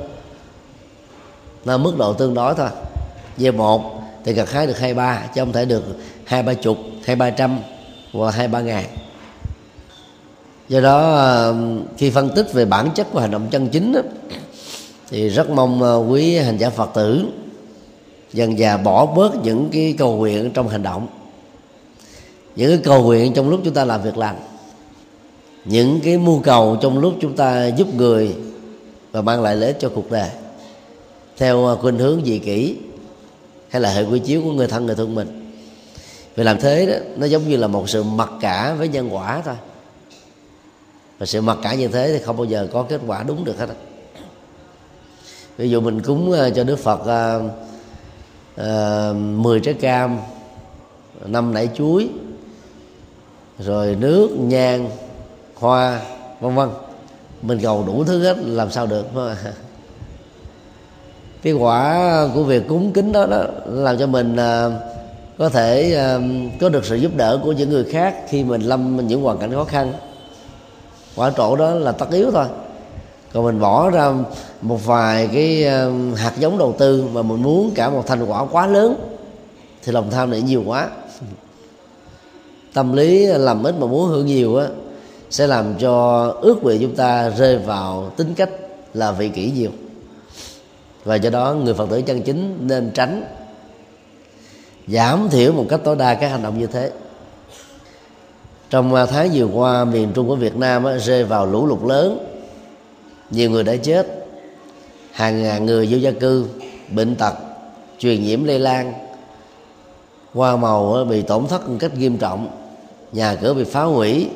Nó 1.65 1.79
mức 1.79 1.99
độ 1.99 2.13
tương 2.13 2.35
đối 2.35 2.55
thôi. 2.55 2.69
Về 3.37 3.51
một 3.51 4.04
thì 4.25 4.33
gặt 4.33 4.51
hái 4.51 4.67
được 4.67 4.79
hai 4.79 4.95
ba 4.95 5.27
chứ 5.35 5.41
không 5.41 5.53
thể 5.53 5.65
được 5.65 5.85
hai 6.25 6.43
ba 6.43 6.55
chục 6.55 6.79
hai 7.05 7.17
ba 7.17 7.31
trăm 7.31 7.59
hoặc 8.13 8.35
hai 8.35 8.49
ba 8.49 8.61
ngàn. 8.61 8.85
Do 10.69 10.81
đó 10.81 11.55
khi 11.99 12.11
phân 12.11 12.31
tích 12.37 12.53
về 12.53 12.65
bản 12.65 12.91
chất 12.95 13.07
của 13.13 13.21
hành 13.21 13.31
động 13.31 13.49
chân 13.51 13.69
chính 13.69 13.93
đó, 13.93 14.01
thì 15.11 15.29
rất 15.29 15.51
mong 15.51 15.83
ờ, 15.83 16.05
quý 16.09 16.37
hành 16.37 16.57
giả 16.59 16.71
phật 16.71 16.91
tử 16.95 17.25
dần 18.33 18.59
dà 18.59 18.77
bỏ 18.77 19.07
bớt 19.07 19.45
những 19.45 19.69
cái 19.73 19.95
cầu 19.99 20.17
nguyện 20.17 20.51
trong 20.55 20.69
hành 20.69 20.83
động. 20.83 21.07
Những 22.57 22.71
cái 22.71 22.81
cầu 22.85 23.03
nguyện 23.03 23.33
trong 23.35 23.49
lúc 23.49 23.61
chúng 23.65 23.75
ta 23.75 23.85
làm 23.85 24.03
việc 24.03 24.17
làm, 24.17 24.37
những 25.65 26.01
cái 26.05 26.19
mưu 26.19 26.41
cầu 26.41 26.77
trong 26.83 26.99
lúc 26.99 27.15
chúng 27.21 27.37
ta 27.37 27.67
giúp 27.67 27.95
người 27.95 28.35
và 29.13 29.23
mang 29.23 29.43
lại 29.43 29.57
lợi 29.57 29.67
ích 29.67 29.81
cho 29.81 29.89
cuộc 29.89 30.11
đời. 30.11 30.31
Theo 31.37 31.67
ờ, 31.67 31.77
khuynh 31.77 31.99
hướng 31.99 32.21
dị 32.25 32.39
kỷ 32.39 32.77
hay 33.75 33.81
là 33.81 33.91
hệ 33.91 34.03
quy 34.03 34.19
chiếu 34.19 34.43
của 34.43 34.53
người 34.53 34.67
thân 34.67 34.87
người 34.87 34.95
thương 34.95 35.15
mình. 35.15 35.51
Vì 36.37 36.45
làm 36.45 36.61
thế 36.61 36.87
đó 36.87 36.95
nó 37.17 37.27
giống 37.27 37.49
như 37.49 37.57
là 37.57 37.67
một 37.67 37.89
sự 37.89 38.03
mặc 38.03 38.31
cả 38.41 38.75
với 38.79 38.89
nhân 38.89 39.15
quả 39.15 39.43
thôi. 39.45 39.55
Và 41.19 41.27
sự 41.27 41.41
mặc 41.41 41.59
cả 41.63 41.75
như 41.75 41.89
thế 41.89 42.13
thì 42.13 42.25
không 42.25 42.37
bao 42.37 42.45
giờ 42.45 42.69
có 42.73 42.83
kết 42.83 43.01
quả 43.07 43.23
đúng 43.23 43.45
được 43.45 43.59
hết 43.59 43.69
ví 45.57 45.71
dụ 45.71 45.81
mình 45.81 46.03
cúng 46.03 46.33
ờ, 46.33 46.51
cho 46.51 46.65
đức 46.65 46.79
phật 46.79 47.01
uh, 47.01 47.51
uh, 48.61 49.17
10 49.17 49.61
trái 49.61 49.75
cam 49.75 50.19
năm 51.27 51.55
nải 51.55 51.69
chuối 51.75 52.09
rồi 53.59 53.97
nước 54.01 54.31
nhang 54.39 54.91
hoa 55.55 56.01
vân 56.41 56.55
vân. 56.55 56.69
Mình 57.43 57.59
cầu 57.63 57.85
đủ 57.87 58.05
thứ 58.05 58.23
hết 58.23 58.37
làm 58.39 58.71
sao 58.71 58.87
được 58.87 59.07
cái 61.45 61.53
quả 61.53 62.29
của 62.35 62.43
việc 62.43 62.69
cúng 62.69 62.93
kính 62.93 63.13
đó 63.13 63.27
đó 63.27 63.45
làm 63.67 63.99
cho 63.99 64.07
mình 64.07 64.37
à, 64.37 64.71
có 65.39 65.49
thể 65.49 65.95
à, 65.95 66.19
có 66.61 66.69
được 66.69 66.85
sự 66.85 66.97
giúp 66.97 67.13
đỡ 67.17 67.41
của 67.45 67.53
những 67.53 67.71
người 67.71 67.85
khác 67.85 68.15
khi 68.29 68.45
mình 68.45 68.61
lâm 68.61 69.07
những 69.07 69.23
hoàn 69.23 69.39
cảnh 69.39 69.53
khó 69.53 69.65
khăn. 69.65 69.93
Quả 71.17 71.31
trổ 71.37 71.57
đó 71.57 71.71
là 71.71 71.93
tất 71.93 72.11
yếu 72.11 72.31
thôi. 72.31 72.47
Còn 73.33 73.45
mình 73.45 73.61
bỏ 73.61 73.91
ra 73.91 74.13
một 74.63 74.87
vài 74.87 75.29
cái 75.33 75.67
à, 75.67 75.89
hạt 76.17 76.33
giống 76.39 76.59
đầu 76.59 76.75
tư 76.79 77.05
mà 77.13 77.23
mình 77.23 77.43
muốn 77.43 77.71
cả 77.75 77.91
một 77.91 78.05
thành 78.07 78.25
quả 78.27 78.45
quá 78.45 78.67
lớn 78.67 78.95
thì 79.83 79.93
lòng 79.93 80.11
tham 80.11 80.31
này 80.31 80.43
nhiều 80.43 80.63
quá. 80.67 80.89
Tâm 82.75 82.93
lý 82.93 83.27
làm 83.27 83.65
ít 83.65 83.75
mà 83.81 83.87
muốn 83.87 84.09
hưởng 84.09 84.27
nhiều 84.27 84.57
á 84.57 84.67
sẽ 85.31 85.47
làm 85.47 85.75
cho 85.79 86.25
ước 86.43 86.63
nguyện 86.63 86.81
chúng 86.81 86.97
ta 86.97 87.31
rơi 87.31 87.59
vào 87.59 88.13
tính 88.17 88.35
cách 88.35 88.51
là 88.95 89.13
vị 89.13 89.29
kỷ 89.29 89.51
nhiều 89.51 89.71
và 91.05 91.15
do 91.15 91.31
đó 91.31 91.55
người 91.55 91.75
phật 91.75 91.91
tử 91.91 92.03
chân 92.03 92.23
chính 92.23 92.59
nên 92.61 92.91
tránh, 92.95 93.25
giảm 94.87 95.29
thiểu 95.31 95.53
một 95.53 95.67
cách 95.69 95.81
tối 95.85 95.97
đa 95.97 96.15
các 96.15 96.29
hành 96.29 96.43
động 96.43 96.59
như 96.59 96.67
thế. 96.67 96.91
Trong 98.71 98.95
à, 98.95 99.07
tháng 99.07 99.31
vừa 99.35 99.45
qua, 99.45 99.85
miền 99.85 100.13
trung 100.15 100.29
của 100.29 100.37
việt 100.37 100.57
nam 100.57 100.85
rơi 100.99 101.25
vào 101.25 101.47
lũ 101.47 101.67
lụt 101.67 101.83
lớn. 101.83 102.19
Nhiều 103.31 103.51
người 103.51 103.65
đã 103.65 103.77
chết. 103.77 104.27
Hàng 105.13 105.43
ngàn 105.43 105.67
người 105.67 105.89
vô 105.91 105.97
gia 105.97 106.11
cư, 106.11 106.47
bệnh 106.91 107.17
tật, 107.17 107.35
truyền 107.99 108.25
nhiễm 108.25 108.45
lây 108.45 108.59
lan. 108.59 108.93
Hoa 110.35 110.57
màu 110.57 111.05
bị 111.11 111.23
tổn 111.23 111.47
thất 111.47 111.69
một 111.69 111.77
cách 111.81 111.99
nghiêm 111.99 112.19
trọng. 112.19 112.49
Nhà 113.13 113.35
cửa 113.35 113.55
bị 113.55 113.65
phá 113.65 113.83
hủy. 113.83 114.29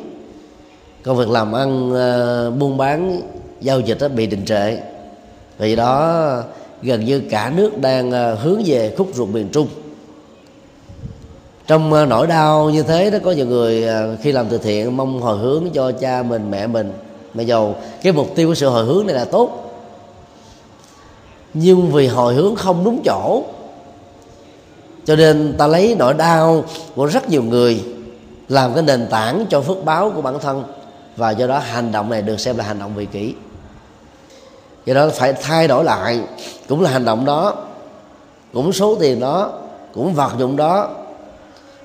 Công 1.02 1.16
việc 1.16 1.28
làm 1.28 1.52
ăn 1.52 1.94
à, 1.94 2.50
buôn 2.50 2.76
bán, 2.76 3.20
giao 3.60 3.80
dịch 3.80 3.98
bị 4.14 4.26
đình 4.26 4.44
trệ 4.44 4.76
vì 5.58 5.76
đó, 5.76 6.42
gần 6.82 7.04
như 7.04 7.22
cả 7.30 7.52
nước 7.56 7.78
đang 7.78 8.10
ờ, 8.10 8.34
hướng 8.34 8.62
về 8.66 8.94
khúc 8.98 9.08
ruột 9.14 9.28
miền 9.28 9.48
trung. 9.52 9.68
Trong 11.66 11.92
ờ, 11.92 12.06
nỗi 12.06 12.26
đau 12.26 12.70
như 12.70 12.82
thế 12.82 13.10
đó, 13.10 13.18
có 13.24 13.32
nhiều 13.32 13.46
người 13.46 13.84
ờ, 13.84 14.16
khi 14.22 14.32
làm 14.32 14.46
từ 14.48 14.58
thiện 14.58 14.96
mong 14.96 15.20
hồi 15.20 15.38
hướng 15.38 15.64
cho 15.74 15.92
cha 15.92 16.22
mình, 16.22 16.50
mẹ 16.50 16.66
mình. 16.66 16.92
Mà 17.34 17.42
dầu 17.42 17.76
cái 18.02 18.12
mục 18.12 18.28
tiêu 18.34 18.48
của 18.48 18.54
sự 18.54 18.68
hồi 18.68 18.84
hướng 18.84 19.06
này 19.06 19.14
là 19.14 19.24
tốt, 19.24 19.64
nhưng 21.54 21.92
vì 21.92 22.06
hồi 22.06 22.34
hướng 22.34 22.56
không 22.56 22.84
đúng 22.84 23.02
chỗ, 23.04 23.42
cho 25.04 25.16
nên 25.16 25.54
ta 25.58 25.66
lấy 25.66 25.96
nỗi 25.98 26.14
đau 26.14 26.64
của 26.94 27.06
rất 27.06 27.30
nhiều 27.30 27.42
người 27.42 27.84
làm 28.48 28.74
cái 28.74 28.82
nền 28.82 29.06
tảng 29.10 29.46
cho 29.48 29.60
phước 29.60 29.84
báo 29.84 30.10
của 30.10 30.22
bản 30.22 30.38
thân, 30.38 30.64
và 31.16 31.30
do 31.30 31.46
đó 31.46 31.58
hành 31.58 31.92
động 31.92 32.10
này 32.10 32.22
được 32.22 32.40
xem 32.40 32.56
là 32.56 32.64
hành 32.64 32.78
động 32.78 32.94
vị 32.94 33.06
kỷ 33.06 33.34
do 34.86 34.94
đó 34.94 35.08
phải 35.14 35.32
thay 35.32 35.68
đổi 35.68 35.84
lại. 35.84 36.20
Cũng 36.68 36.80
là 36.80 36.90
hành 36.90 37.04
động 37.04 37.24
đó 37.24 37.54
cũng 38.52 38.72
số 38.72 38.96
tiền 39.00 39.20
đó 39.20 39.52
cũng 39.94 40.14
vật 40.14 40.32
dụng 40.38 40.56
đó 40.56 40.90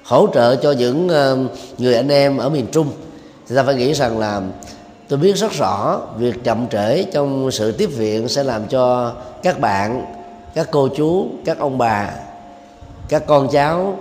hỗ 0.04 0.28
trợ 0.34 0.56
cho 0.56 0.72
những 0.72 1.10
ờ, 1.10 1.38
người 1.78 1.96
anh 1.96 2.10
em 2.10 2.38
ở 2.38 2.50
miền 2.50 2.68
trung. 2.72 2.88
Thì 3.48 3.56
ta 3.56 3.64
phải 3.64 3.76
nghĩ 3.76 3.94
rằng 3.94 4.20
là 4.20 4.42
tôi 5.08 5.20
biết 5.20 5.38
rất 5.38 5.52
rõ 5.52 6.00
việc 6.18 6.44
chậm 6.44 6.68
trễ 6.68 7.04
trong 7.04 7.52
sự 7.52 7.72
tiếp 7.72 7.86
viện 7.86 8.28
sẽ 8.28 8.44
làm 8.44 8.68
cho 8.68 9.14
các 9.44 9.60
bạn 9.60 10.06
các 10.54 10.68
cô 10.72 10.88
chú 10.88 11.28
các 11.46 11.60
ông 11.60 11.78
bà 11.78 12.10
các 13.10 13.24
con 13.28 13.48
cháu 13.52 13.98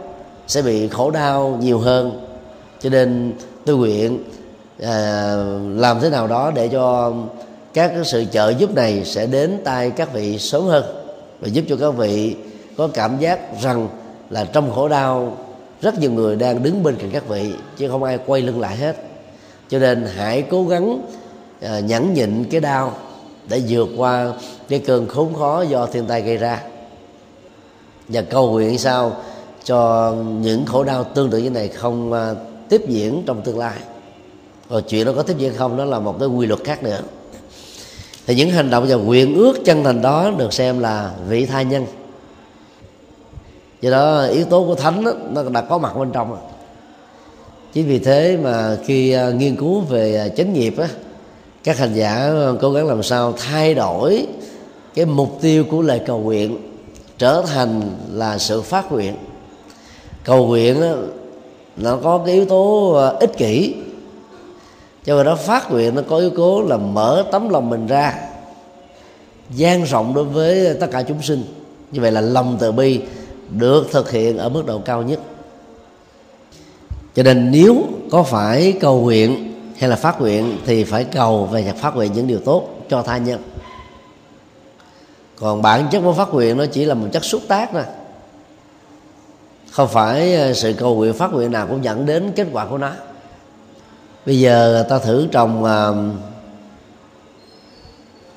sẽ 0.46 0.62
bị 0.62 0.88
khổ 0.88 1.10
đau 1.10 1.58
nhiều 1.60 1.78
hơn. 1.78 2.26
Cho 2.80 2.90
nên 2.90 3.32
tôi 3.66 3.76
nguyện 3.76 4.24
à, 4.82 5.34
làm 5.76 6.00
thế 6.00 6.10
nào 6.10 6.26
đó 6.26 6.52
để 6.54 6.68
cho 6.68 7.12
các 7.74 7.88
cái 7.88 8.04
sự 8.04 8.24
trợ 8.32 8.50
giúp 8.50 8.74
này 8.74 9.04
sẽ 9.04 9.26
đến 9.26 9.60
tay 9.64 9.90
các 9.90 10.12
vị 10.12 10.38
sớm 10.38 10.64
hơn 10.64 10.84
và 11.40 11.48
giúp 11.48 11.64
cho 11.68 11.76
các 11.76 11.90
vị 11.90 12.36
có 12.76 12.88
cảm 12.94 13.18
giác 13.18 13.60
rằng 13.62 13.88
là 14.30 14.44
trong 14.44 14.72
khổ 14.72 14.88
đau 14.88 15.36
rất 15.80 15.98
nhiều 15.98 16.12
người 16.12 16.36
đang 16.36 16.62
đứng 16.62 16.82
bên 16.82 16.96
cạnh 16.96 17.10
các 17.10 17.28
vị 17.28 17.52
chứ 17.76 17.88
không 17.88 18.02
ai 18.02 18.18
quay 18.26 18.42
lưng 18.42 18.60
lại 18.60 18.76
hết. 18.76 18.96
Cho 19.68 19.78
nên 19.78 20.06
hãy 20.16 20.42
cố 20.42 20.64
gắng 20.66 21.06
à, 21.60 21.80
nhẫn 21.80 22.14
nhịn 22.14 22.44
cái 22.50 22.60
đau 22.60 22.96
để 23.48 23.62
vượt 23.68 23.88
qua 23.96 24.32
cái 24.68 24.78
cơn 24.78 25.08
khốn 25.08 25.34
khó 25.34 25.62
do 25.62 25.86
thiên 25.86 26.06
tai 26.06 26.22
gây 26.22 26.36
ra. 26.36 26.62
Và 28.08 28.22
cầu 28.22 28.50
nguyện 28.50 28.78
sao 28.78 29.16
cho 29.64 30.12
những 30.40 30.66
khổ 30.66 30.84
đau 30.84 31.04
tương 31.04 31.30
tự 31.30 31.38
như 31.38 31.50
này 31.50 31.68
không 31.68 32.12
à, 32.12 32.34
tiếp 32.68 32.82
diễn 32.88 33.22
trong 33.26 33.42
tương 33.42 33.58
lai. 33.58 33.76
Rồi 34.70 34.82
chuyện 34.82 35.06
nó 35.06 35.12
có 35.12 35.22
tiếp 35.22 35.34
diễn 35.38 35.54
không 35.56 35.76
đó 35.76 35.84
là 35.84 35.98
một 35.98 36.16
cái 36.18 36.28
quy 36.28 36.46
luật 36.46 36.64
khác 36.64 36.82
nữa 36.82 37.00
thì 38.26 38.34
những 38.34 38.50
hành 38.50 38.70
động 38.70 38.86
và 38.88 38.94
nguyện 38.94 39.34
ước 39.34 39.64
chân 39.64 39.84
thành 39.84 40.02
đó 40.02 40.30
được 40.38 40.52
xem 40.52 40.78
là 40.78 41.10
vị 41.28 41.46
tha 41.46 41.62
nhân. 41.62 41.86
Do 43.80 43.90
đó 43.90 44.24
yếu 44.24 44.44
tố 44.44 44.64
của 44.64 44.74
thánh 44.74 45.04
đó, 45.04 45.12
nó 45.32 45.42
đã 45.42 45.60
có 45.60 45.78
mặt 45.78 45.96
bên 45.96 46.10
trong 46.12 46.30
rồi. 46.30 46.40
Chính 47.72 47.86
vì 47.86 47.98
thế 47.98 48.38
mà 48.42 48.76
khi 48.86 49.12
à, 49.12 49.30
nghiên 49.30 49.56
cứu 49.56 49.80
về 49.80 50.16
à, 50.16 50.28
chánh 50.28 50.52
nghiệp 50.52 50.78
á 50.78 50.88
các 51.64 51.78
hành 51.78 51.94
giả 51.94 52.14
à, 52.14 52.48
cố 52.60 52.70
gắng 52.72 52.86
làm 52.86 53.02
sao 53.02 53.32
thay 53.32 53.74
đổi 53.74 54.26
cái 54.94 55.04
mục 55.04 55.38
tiêu 55.40 55.64
của 55.70 55.82
lời 55.82 56.00
cầu 56.06 56.18
nguyện 56.18 56.56
trở 57.18 57.44
thành 57.46 57.82
là 58.12 58.38
sự 58.38 58.62
phát 58.62 58.92
nguyện. 58.92 59.14
Cầu 60.24 60.46
nguyện 60.46 60.82
nó 61.76 61.96
có 62.02 62.22
cái 62.26 62.34
yếu 62.34 62.44
tố 62.44 62.92
ích 63.20 63.38
kỷ 63.38 63.74
cho 65.04 65.16
nên 65.16 65.26
đó 65.26 65.36
phát 65.36 65.70
nguyện, 65.70 65.94
nó 65.94 66.02
có 66.08 66.16
yếu 66.16 66.30
cố 66.36 66.62
là 66.62 66.76
mở 66.76 67.24
tấm 67.32 67.48
lòng 67.48 67.70
mình 67.70 67.86
ra, 67.86 68.14
gian 69.50 69.82
rộng 69.84 70.14
đối 70.14 70.24
với 70.24 70.76
tất 70.80 70.86
cả 70.92 71.02
chúng 71.02 71.22
sinh. 71.22 71.44
Như 71.92 72.00
vậy 72.00 72.12
là 72.12 72.20
lòng 72.20 72.56
từ 72.60 72.72
bi 72.72 73.00
được 73.50 73.88
thực 73.90 74.10
hiện 74.10 74.38
ở 74.38 74.48
mức 74.48 74.66
độ 74.66 74.78
cao 74.78 75.02
nhất. 75.02 75.20
Cho 77.14 77.22
nên 77.22 77.50
nếu 77.50 77.82
có 78.10 78.22
phải 78.22 78.78
cầu 78.80 79.00
nguyện 79.00 79.54
hay 79.78 79.90
là 79.90 79.96
phát 79.96 80.20
nguyện 80.20 80.58
thì 80.66 80.84
phải 80.84 81.04
cầu 81.04 81.44
về 81.44 81.72
phát 81.80 81.96
nguyện 81.96 82.12
những 82.12 82.26
điều 82.26 82.38
tốt 82.38 82.68
cho 82.88 83.02
tha 83.02 83.18
nhân. 83.18 83.42
Còn 85.36 85.62
bản 85.62 85.88
chất 85.90 86.00
của 86.00 86.12
phát 86.12 86.28
nguyện 86.28 86.56
nó 86.56 86.66
chỉ 86.66 86.84
là 86.84 86.94
một 86.94 87.06
chất 87.12 87.24
xúc 87.24 87.42
tác 87.48 87.70
thôi. 87.72 87.82
Không 89.70 89.88
phải 89.88 90.34
ờ, 90.34 90.52
sự 90.52 90.72
cầu 90.72 90.94
nguyện 90.94 91.14
phát 91.14 91.32
nguyện 91.32 91.52
nào 91.52 91.66
cũng 91.66 91.84
dẫn 91.84 92.06
đến 92.06 92.32
kết 92.36 92.46
quả 92.52 92.66
của 92.66 92.78
nó 92.78 92.90
bây 94.26 94.40
giờ 94.40 94.86
ta 94.88 94.98
thử 94.98 95.26
trồng 95.32 95.64
uh, 95.64 95.96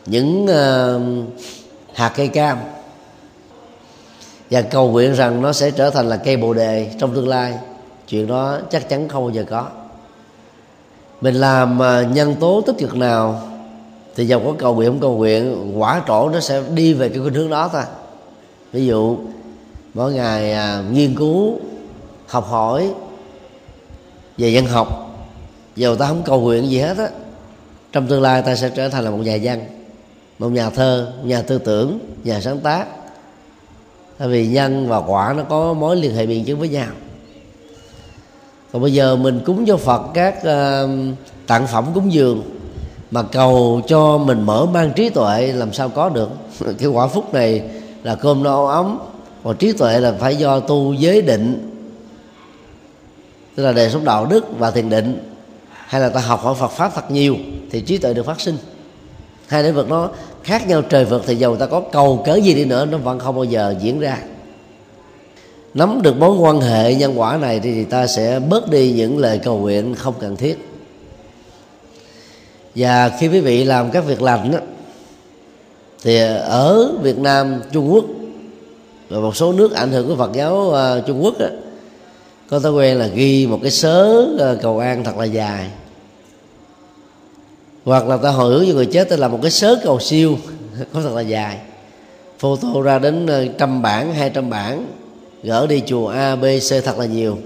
những 0.06 0.46
uh, 0.46 1.30
hạt 1.94 2.14
cây 2.16 2.28
cam. 2.28 2.58
Và 4.52 4.62
cầu 4.62 4.92
nguyện 4.92 5.14
rằng 5.14 5.42
nó 5.42 5.54
sẽ 5.54 5.72
trở 5.72 5.90
thành 5.90 6.10
là 6.10 6.18
cây 6.18 6.38
bồ 6.38 6.54
đề 6.54 6.92
trong 7.00 7.16
tương 7.16 7.28
lai. 7.28 7.58
Chuyện 8.08 8.28
đó 8.28 8.60
chắc 8.72 8.90
chắn 8.90 9.10
không 9.10 9.24
bao 9.24 9.34
giờ 9.34 9.46
có. 9.50 9.68
Mình 11.22 11.36
làm 11.36 11.80
ờ, 11.80 12.04
nhân 12.04 12.36
tố 12.40 12.62
tích 12.62 12.76
cực 12.80 12.96
nào 12.96 13.42
thì 14.16 14.26
dầu 14.26 14.42
có 14.46 14.54
cầu 14.58 14.76
nguyện 14.76 14.90
không 14.90 15.00
cầu 15.00 15.18
nguyện 15.18 15.74
quả 15.82 16.02
trổ 16.08 16.30
nó 16.30 16.40
sẽ 16.40 16.64
đi 16.74 16.94
về 16.94 17.10
cái 17.10 17.20
khuynh 17.20 17.34
hướng 17.34 17.50
đó 17.50 17.70
thôi. 17.74 17.84
Ví 18.72 18.86
dụ 18.86 19.18
mỗi 19.94 20.14
ngày 20.14 20.54
à, 20.54 20.84
nghiên 20.92 21.16
cứu 21.16 21.60
học 22.28 22.48
hỏi 22.48 22.94
về 24.38 24.50
dân 24.50 24.66
học 24.66 25.05
dù 25.76 25.96
ta 25.96 26.08
không 26.08 26.24
cầu 26.26 26.42
nguyện 26.42 26.70
gì 26.70 26.80
hết 26.80 26.98
á. 26.98 27.10
Trong 27.92 28.08
tương 28.08 28.22
lai 28.22 28.42
ta 28.42 28.56
sẽ 28.56 28.70
trở 28.70 28.90
thành 28.90 29.04
là 29.04 29.10
một 29.10 29.18
nhà 29.18 29.38
văn 29.44 29.66
một 30.40 30.50
nhà 30.50 30.70
thơ 30.70 31.12
nhà 31.24 31.42
tư 31.42 31.58
tưởng 31.58 32.00
nhà 32.24 32.42
sáng 32.42 32.60
tác. 32.60 32.86
Tại 34.18 34.28
vì 34.28 34.48
nhân 34.48 34.88
và 34.90 34.98
quả 34.98 35.34
nó 35.38 35.44
có 35.44 35.74
mối 35.74 35.96
liên 35.96 36.16
hệ 36.16 36.26
biện 36.26 36.46
chứng 36.46 36.60
với 36.60 36.70
nhau. 36.70 36.88
Còn 38.74 38.82
bây 38.82 38.94
giờ 38.94 39.16
mình 39.16 39.42
cúng 39.46 39.66
cho 39.66 39.78
phật 39.78 40.02
các 40.14 40.36
uh, 40.38 40.90
tặng 41.48 41.68
phẩm 41.68 41.86
cúng 41.94 42.14
dường 42.14 42.44
mà 43.12 43.24
cầu 43.24 43.82
cho 43.88 44.18
mình 44.18 44.42
mở 44.42 44.66
mang 44.66 44.92
trí 44.96 45.10
tuệ 45.10 45.48
làm 45.48 45.74
sao 45.74 45.90
có 45.90 46.10
được. 46.10 46.30
Cái 46.80 46.90
quả 46.90 47.08
phúc 47.08 47.34
này 47.34 47.62
là 48.04 48.16
cơm 48.16 48.44
no 48.44 48.68
ấm 48.68 49.00
còn 49.44 49.58
trí 49.58 49.72
tuệ 49.72 50.00
là 50.00 50.14
phải 50.20 50.36
do 50.36 50.60
tu 50.60 50.94
giới 50.94 51.22
định. 51.22 51.72
Tức 53.56 53.64
là 53.64 53.72
đời 53.72 53.90
sống 53.90 54.06
đạo 54.06 54.26
đức 54.26 54.46
và 54.60 54.72
thiền 54.72 54.90
định 54.90 55.35
hay 55.86 56.02
là 56.02 56.10
ta 56.10 56.20
học 56.20 56.42
hỏi 56.42 56.56
Phật 56.56 56.72
pháp 56.72 56.92
thật 56.96 57.12
nhiều 57.12 57.36
thì 57.72 57.82
trí 57.82 57.98
tuệ 57.98 58.14
được 58.14 58.26
phát 58.26 58.42
sinh. 58.42 58.58
Hai 59.48 59.64
lĩnh 59.64 59.76
vực 59.76 59.90
nó 59.90 60.10
khác 60.44 60.68
nhau 60.68 60.82
trời 60.82 61.06
vực 61.06 61.24
thì 61.26 61.36
dầu 61.36 61.56
ta 61.56 61.66
có 61.66 61.80
cầu 61.92 62.24
cớ 62.26 62.36
gì 62.36 62.54
đi 62.54 62.66
nữa 62.66 62.86
nó 62.86 62.98
vẫn 62.98 63.20
không 63.20 63.36
bao 63.36 63.44
giờ 63.44 63.76
diễn 63.82 64.00
ra. 64.00 64.18
Nắm 65.74 66.02
được 66.02 66.18
mối 66.18 66.38
quan 66.38 66.62
hệ 66.62 66.96
nhân 66.96 67.20
quả 67.20 67.38
này 67.38 67.60
thì 67.60 67.84
ta 67.84 68.08
sẽ 68.08 68.40
bớt 68.40 68.70
đi 68.70 68.92
những 68.92 69.18
lời 69.18 69.40
cầu 69.44 69.60
nguyện 69.60 69.96
không 69.96 70.14
cần 70.20 70.36
thiết. 70.36 70.70
Và 72.76 73.10
khi 73.20 73.28
quý 73.28 73.40
vị 73.40 73.64
làm 73.64 73.92
các 73.92 74.06
việc 74.06 74.22
lành 74.22 74.52
đó, 74.52 74.60
thì 76.04 76.18
ở 76.40 76.92
Việt 77.02 77.18
Nam 77.18 77.62
Trung 77.72 77.94
Quốc 77.94 78.06
và 79.10 79.20
một 79.20 79.36
số 79.36 79.54
nước 79.54 79.74
ảnh 79.74 79.92
hưởng 79.92 80.08
của 80.08 80.16
Phật 80.16 80.34
giáo 80.34 80.72
ờ, 80.72 81.02
Trung 81.08 81.24
Quốc 81.24 81.34
đó, 81.40 81.48
có 82.50 82.60
thói 82.60 82.72
quen 82.72 82.98
là 82.98 83.08
ghi 83.08 83.48
một 83.48 83.60
cái 83.62 83.72
sớ 83.72 84.28
ờ, 84.40 84.58
cầu 84.62 84.80
an 84.80 85.04
thật 85.04 85.18
là 85.18 85.26
dài. 85.26 85.70
Hoặc 87.86 88.08
là 88.08 88.18
ta 88.18 88.30
hồi 88.30 88.54
hướng 88.54 88.66
cho 88.68 88.74
người 88.74 88.86
chết, 88.86 89.10
ta 89.10 89.16
làm 89.16 89.32
một 89.32 89.40
cái 89.42 89.52
sớ 89.52 89.76
cầu 89.84 90.00
siêu, 90.00 90.38
có 90.94 91.02
thật 91.02 91.16
là 91.16 91.22
dài. 91.22 91.58
Photo 92.40 92.82
ra 92.84 93.00
đến 93.00 93.28
ờ, 93.28 93.46
trăm 93.58 93.82
bản, 93.82 94.14
hai 94.14 94.30
trăm 94.30 94.50
bản, 94.50 94.88
gỡ 95.44 95.68
đi 95.68 95.82
chùa 95.86 96.08
a, 96.08 96.36
b, 96.36 96.44
c 96.44 96.84
thật 96.86 97.00
là 97.00 97.06
nhiều. 97.06 97.38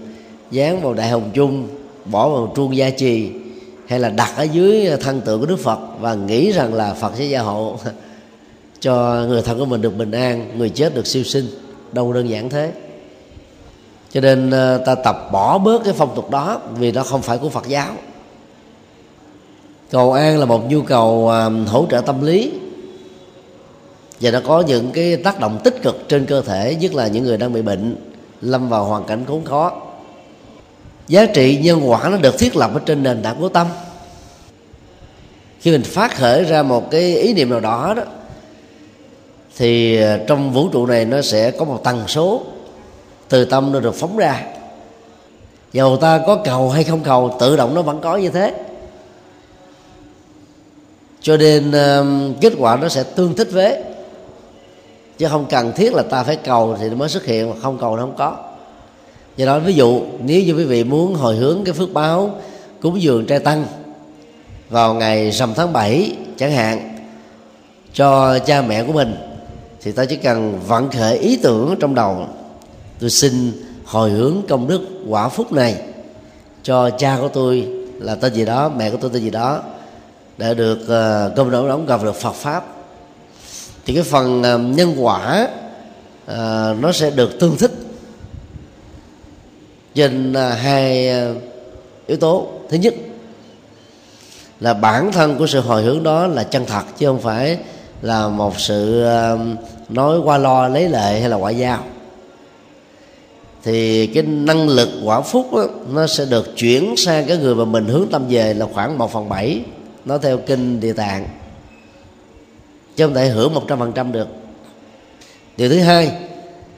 Dán 0.52 0.82
vào 0.82 0.94
đại 0.94 1.10
hồng 1.10 1.30
chung 1.34 1.68
bỏ 2.06 2.30
vào 2.30 2.54
chuông 2.56 2.76
gia 2.76 2.90
trì, 2.90 3.30
hay 3.88 4.00
là 4.00 4.10
đặt 4.10 4.34
ở 4.38 4.44
dưới 4.44 4.86
ờ, 4.86 4.98
thân 4.98 5.22
tượng 5.22 5.40
của 5.40 5.46
đức 5.46 5.60
phật 5.60 5.80
và 6.00 6.14
nghĩ 6.14 6.52
rằng 6.52 6.74
là 6.74 6.94
phật 6.94 7.12
sẽ 7.18 7.24
gia 7.24 7.42
hộ 7.42 7.78
cho 8.80 9.26
người 9.28 9.42
thân 9.42 9.60
của 9.60 9.66
mình 9.66 9.82
được 9.82 9.98
bình 9.98 10.12
an, 10.12 10.58
người 10.58 10.70
chết 10.70 10.96
được 10.96 11.08
siêu 11.08 11.24
sinh. 11.24 11.46
Đâu 11.92 12.14
đơn 12.14 12.30
giản 12.30 12.50
thế 12.50 12.72
cho 14.12 14.22
nên 14.22 14.52
ờ, 14.52 14.78
ta 14.78 14.96
tập 14.96 15.30
bỏ 15.32 15.58
bớt 15.58 15.84
cái 15.84 15.94
phong 15.98 16.16
tục 16.16 16.30
đó 16.30 16.62
vì 16.78 16.92
nó 16.92 17.04
không 17.04 17.22
phải 17.22 17.38
của 17.38 17.50
phật 17.50 17.68
giáo. 17.68 17.94
Cầu 19.92 20.14
an 20.14 20.38
là 20.38 20.46
một 20.46 20.70
nhu 20.70 20.82
cầu 20.82 21.28
ờ, 21.28 21.50
hỗ 21.68 21.86
trợ 21.90 22.02
tâm 22.02 22.26
lý. 22.26 22.52
Và 24.22 24.32
nó 24.32 24.40
có 24.46 24.62
những 24.62 24.92
cái 24.92 25.18
tác 25.18 25.40
động 25.40 25.60
tích 25.64 25.84
cực 25.84 26.06
trên 26.10 26.26
cơ 26.26 26.42
thể, 26.42 26.76
nhất 26.76 26.94
là 26.94 27.08
những 27.08 27.24
người 27.24 27.38
đang 27.38 27.54
bị 27.54 27.62
bệnh, 27.62 27.96
lâm 28.42 28.70
vào 28.70 28.86
hoàn 28.86 29.04
cảnh 29.04 29.26
khốn 29.28 29.46
khó. 29.46 29.82
Giá 31.08 31.26
trị 31.26 31.60
nhân 31.62 31.90
quả 31.90 32.10
nó 32.10 32.18
được 32.18 32.40
thiết 32.40 32.56
lập 32.56 32.72
ở 32.74 32.80
trên 32.86 33.04
nền 33.04 33.24
tảng 33.24 33.40
của 33.40 33.50
tâm. 33.50 33.68
Khi 35.60 35.72
mình 35.72 35.84
phát 35.84 36.18
khởi 36.18 36.44
ra 36.44 36.64
một 36.64 36.92
cái 36.92 37.18
ý 37.18 37.34
niệm 37.34 37.50
nào 37.50 37.60
đó 37.60 37.94
đó, 37.98 38.04
thì 39.58 40.02
ờ, 40.02 40.18
trong 40.28 40.54
vũ 40.54 40.70
trụ 40.70 40.86
này 40.86 41.06
nó 41.06 41.22
sẽ 41.22 41.52
có 41.52 41.66
một 41.66 41.82
tần 41.84 42.08
số 42.08 42.44
từ 43.30 43.46
tâm 43.46 43.72
nó 43.72 43.80
được 43.80 43.96
phóng 43.96 44.18
ra. 44.18 44.44
Dầu 45.74 45.98
ta 45.98 46.20
có 46.28 46.36
cầu 46.36 46.70
hay 46.70 46.84
không 46.84 47.04
cầu 47.04 47.38
tự 47.40 47.56
động 47.56 47.74
nó 47.74 47.82
vẫn 47.82 48.00
có 48.02 48.18
như 48.18 48.30
thế. 48.30 48.54
Cho 51.22 51.38
nên 51.38 51.70
uh, 51.70 52.42
kết 52.42 52.54
quả 52.58 52.76
nó 52.76 52.90
sẽ 52.90 53.04
tương 53.04 53.36
thích 53.36 53.48
với. 53.52 53.84
Chứ 55.18 55.28
không 55.28 55.46
cần 55.50 55.72
thiết 55.76 55.94
là 55.94 56.04
ta 56.04 56.24
phải 56.24 56.36
cầu 56.36 56.78
thì 56.80 56.90
nó 56.90 56.96
mới 56.96 57.10
xuất 57.10 57.26
hiện 57.26 57.50
mà 57.50 57.56
không 57.62 57.78
cầu 57.78 57.96
nó 57.96 58.02
không 58.02 58.16
có. 58.18 58.38
Do 59.38 59.46
đó 59.46 59.60
ví 59.60 59.74
dụ 59.74 60.02
nếu 60.20 60.44
như 60.44 60.54
quý 60.54 60.64
vị 60.64 60.84
muốn 60.84 61.16
hồi 61.16 61.36
hướng 61.36 61.64
cái 61.66 61.74
phước 61.74 61.94
báo 61.94 62.32
cúng 62.82 63.02
dường 63.02 63.26
trai 63.26 63.40
tăng 63.40 63.66
vào 64.70 64.94
ngày 64.94 65.32
rằm 65.32 65.54
tháng 65.56 65.74
7 65.74 66.16
chẳng 66.38 66.52
hạn 66.52 66.96
cho 67.94 68.40
cha 68.40 68.62
mẹ 68.62 68.84
của 68.84 68.94
mình 68.94 69.16
thì 69.82 69.92
ta 69.92 70.06
chỉ 70.06 70.16
cần 70.16 70.60
vận 70.68 70.92
khởi 70.92 71.18
ý 71.18 71.40
tưởng 71.44 71.76
trong 71.80 71.96
đầu 71.96 72.28
tôi 73.00 73.10
xin 73.10 73.52
hồi 73.86 74.10
hướng 74.10 74.42
công 74.50 74.68
đức 74.68 74.82
quả 75.08 75.30
phúc 75.30 75.52
này 75.52 75.82
cho 76.64 76.90
cha 76.90 77.18
của 77.22 77.28
tôi 77.28 77.68
là 78.00 78.16
tên 78.16 78.34
gì 78.34 78.46
đó 78.46 78.72
mẹ 78.78 78.90
của 78.90 78.98
tôi 79.02 79.10
tên 79.14 79.22
gì 79.24 79.30
đó 79.30 79.64
để 80.38 80.54
được 80.54 80.80
uh, 80.82 81.36
công 81.36 81.52
đóng 81.52 81.68
đóng 81.68 81.86
gặp 81.86 82.04
được 82.04 82.16
Phật 82.16 82.34
pháp. 82.34 82.66
Thì 83.86 83.94
cái 83.94 84.04
phần 84.04 84.40
uh, 84.40 84.78
nhân 84.78 84.96
quả 84.98 85.48
uh, 86.32 86.36
nó 86.80 86.92
sẽ 86.94 87.10
được 87.10 87.40
tương 87.40 87.58
thích 87.58 87.72
trên 89.96 90.32
uh, 90.32 90.38
hai 90.58 91.10
uh, 91.32 91.38
yếu 92.08 92.18
tố. 92.18 92.48
Thứ 92.70 92.78
nhất 92.78 92.96
là 94.60 94.74
bản 94.74 95.12
thân 95.12 95.38
của 95.38 95.48
sự 95.48 95.60
hồi 95.60 95.84
hướng 95.84 96.04
đó 96.04 96.28
là 96.28 96.44
chân 96.44 96.66
thật 96.66 96.84
chứ 96.98 97.08
không 97.08 97.22
phải 97.22 97.58
là 98.02 98.28
một 98.28 98.60
sự 98.60 99.06
uh, 99.34 99.40
nói 99.90 100.20
qua 100.20 100.38
lo 100.38 100.68
lấy 100.68 100.90
lệ 100.90 101.20
hay 101.20 101.30
là 101.30 101.38
ngoại 101.38 101.58
giao 101.58 101.84
thì 103.64 104.08
cái 104.08 104.24
năng 104.24 104.70
lực 104.70 104.90
quả 105.04 105.22
phúc 105.22 105.54
đó, 105.54 105.68
nó 105.92 106.08
sẽ 106.08 106.26
được 106.26 106.56
chuyển 106.56 106.98
sang 106.98 107.26
cái 107.26 107.38
người 107.38 107.56
mà 107.56 107.66
mình 107.66 107.86
hướng 107.86 108.08
tâm 108.12 108.26
về 108.30 108.54
là 108.54 108.68
khoảng 108.74 108.98
một 108.98 109.12
phần 109.12 109.30
bảy. 109.30 109.62
Nó 110.06 110.18
theo 110.18 110.38
kinh 110.38 110.80
địa 110.80 110.94
tạng. 110.94 111.28
Chứ 112.96 113.06
không 113.06 113.14
thể 113.14 113.28
hưởng 113.28 113.54
một 113.54 113.64
trăm 113.68 113.80
phần 113.80 113.92
trăm 113.92 114.12
được. 114.12 114.28
Điều 115.58 115.70
thứ 115.70 115.80
hai 115.80 116.12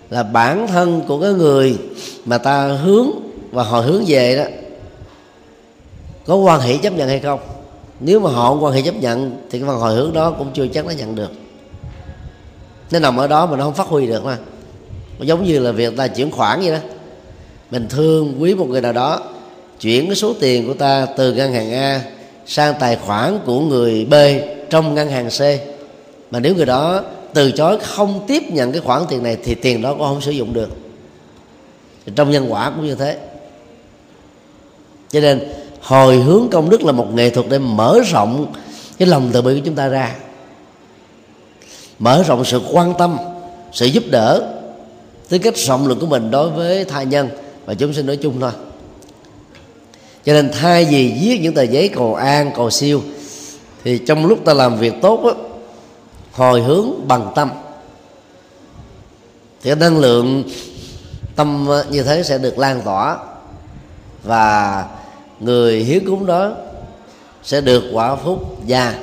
là 0.10 0.24
bản 0.24 0.68
thân 0.68 1.02
của 1.08 1.22
cái 1.22 1.34
người 1.34 1.78
mà 2.26 2.38
ta 2.38 2.68
hướng 2.68 3.08
và 3.52 3.64
họ 3.64 3.80
hướng 3.80 4.04
về 4.08 4.38
đó 4.38 4.44
có 6.26 6.36
quan 6.36 6.62
hệ 6.62 6.78
chấp 6.78 6.94
nhận 6.94 7.08
hay 7.08 7.20
không? 7.20 7.40
Nếu 8.00 8.20
mà 8.20 8.30
họ 8.30 8.50
không 8.50 8.64
quan 8.64 8.74
hệ 8.74 8.82
chấp 8.82 8.96
nhận 8.96 9.42
thì 9.50 9.60
cái 9.60 9.68
phần 9.68 9.80
hồi 9.80 9.96
hướng 9.96 10.14
đó 10.14 10.32
cũng 10.32 10.52
chưa 10.54 10.68
chắc 10.68 10.86
nó 10.86 10.92
nhận 10.92 11.16
được. 11.16 11.32
Nó 12.92 13.00
nằm 13.00 13.18
ở 13.18 13.28
đó 13.28 13.46
mà 13.46 13.58
nó 13.58 13.64
không 13.64 13.74
phát 13.74 13.88
huy 13.88 14.08
được 14.08 14.26
mà 14.26 14.38
giống 15.24 15.44
như 15.44 15.60
là 15.60 15.72
việc 15.72 15.98
ta 15.98 16.08
chuyển 16.08 16.32
khoản 16.32 16.62
vậy 16.62 16.72
đó. 16.72 16.78
Mình 17.72 17.86
thương 17.90 18.36
quý 18.40 18.56
một 18.56 18.70
người 18.70 18.82
nào 18.82 18.94
đó, 18.94 19.20
chuyển 19.80 20.06
cái 20.06 20.16
số 20.16 20.34
tiền 20.40 20.68
của 20.68 20.74
ta 20.74 21.08
từ 21.18 21.34
ngân 21.34 21.54
hàng 21.54 21.74
A 21.74 22.02
sang 22.46 22.74
tài 22.80 22.96
khoản 22.96 23.40
của 23.46 23.60
người 23.60 24.06
B 24.06 24.14
trong 24.70 24.96
ngân 24.96 25.10
hàng 25.10 25.30
C. 25.30 25.42
Mà 26.32 26.40
nếu 26.40 26.56
người 26.56 26.66
đó 26.66 27.04
từ 27.34 27.52
chối 27.52 27.80
không 27.80 28.26
tiếp 28.28 28.44
nhận 28.52 28.72
cái 28.72 28.82
khoản 28.82 29.02
tiền 29.10 29.24
này 29.24 29.38
thì 29.44 29.56
tiền 29.56 29.82
đó 29.82 29.94
cũng 29.94 30.08
không 30.08 30.22
sử 30.22 30.32
dụng 30.32 30.54
được. 30.54 30.70
Trong 32.16 32.32
nhân 32.32 32.52
quả 32.52 32.70
cũng 32.76 32.86
như 32.86 32.96
thế. 32.96 33.18
Cho 35.10 35.20
nên, 35.20 35.40
hồi 35.82 36.18
hướng 36.18 36.48
công 36.52 36.70
đức 36.70 36.84
là 36.84 36.92
một 36.92 37.14
nghệ 37.14 37.30
thuật 37.30 37.48
để 37.50 37.60
mở 37.60 38.00
rộng 38.12 38.54
cái 38.98 39.08
lòng 39.08 39.30
từ 39.34 39.42
bi 39.42 39.54
của 39.54 39.62
chúng 39.66 39.76
ta 39.76 39.88
ra. 39.88 40.16
Mở 42.00 42.24
rộng 42.28 42.46
sự 42.46 42.62
quan 42.72 42.94
tâm, 43.00 43.18
sự 43.72 43.86
giúp 43.86 44.04
đỡ 44.12 44.61
tính 45.32 45.42
cách 45.42 45.58
rộng 45.58 45.88
lượng 45.88 46.00
của 46.00 46.06
mình 46.06 46.32
đối 46.32 46.50
với 46.50 46.86
thai 46.86 47.06
nhân 47.06 47.30
và 47.66 47.74
chúng 47.74 47.94
sinh 47.94 48.06
nói 48.06 48.18
chung 48.18 48.40
thôi. 48.42 48.52
Cho 50.26 50.34
nên 50.34 50.52
thay 50.52 50.86
vì 50.86 51.14
viết 51.22 51.40
những 51.42 51.54
tờ 51.54 51.62
giấy 51.62 51.90
cầu 51.90 52.16
an 52.16 52.52
cầu 52.56 52.70
siêu 52.70 53.02
thì 53.84 53.98
trong 53.98 54.26
lúc 54.26 54.46
ta 54.46 54.54
làm 54.54 54.78
việc 54.78 54.94
tốt 55.02 55.22
đó, 55.24 55.34
hồi 56.32 56.62
hướng 56.62 57.08
bằng 57.08 57.32
tâm. 57.36 57.50
Thì 59.62 59.70
cái 59.70 59.76
năng 59.76 59.98
lượng 59.98 60.44
tâm 61.36 61.68
như 61.90 62.04
thế 62.04 62.24
sẽ 62.24 62.38
được 62.38 62.58
lan 62.58 62.82
tỏa 62.86 63.18
và 64.24 64.86
người 65.40 65.84
hiến 65.84 66.06
cúng 66.06 66.26
đó 66.26 66.52
sẽ 67.44 67.62
được 67.62 67.84
quả 67.94 68.16
phúc. 68.16 68.58
Và 68.68 68.96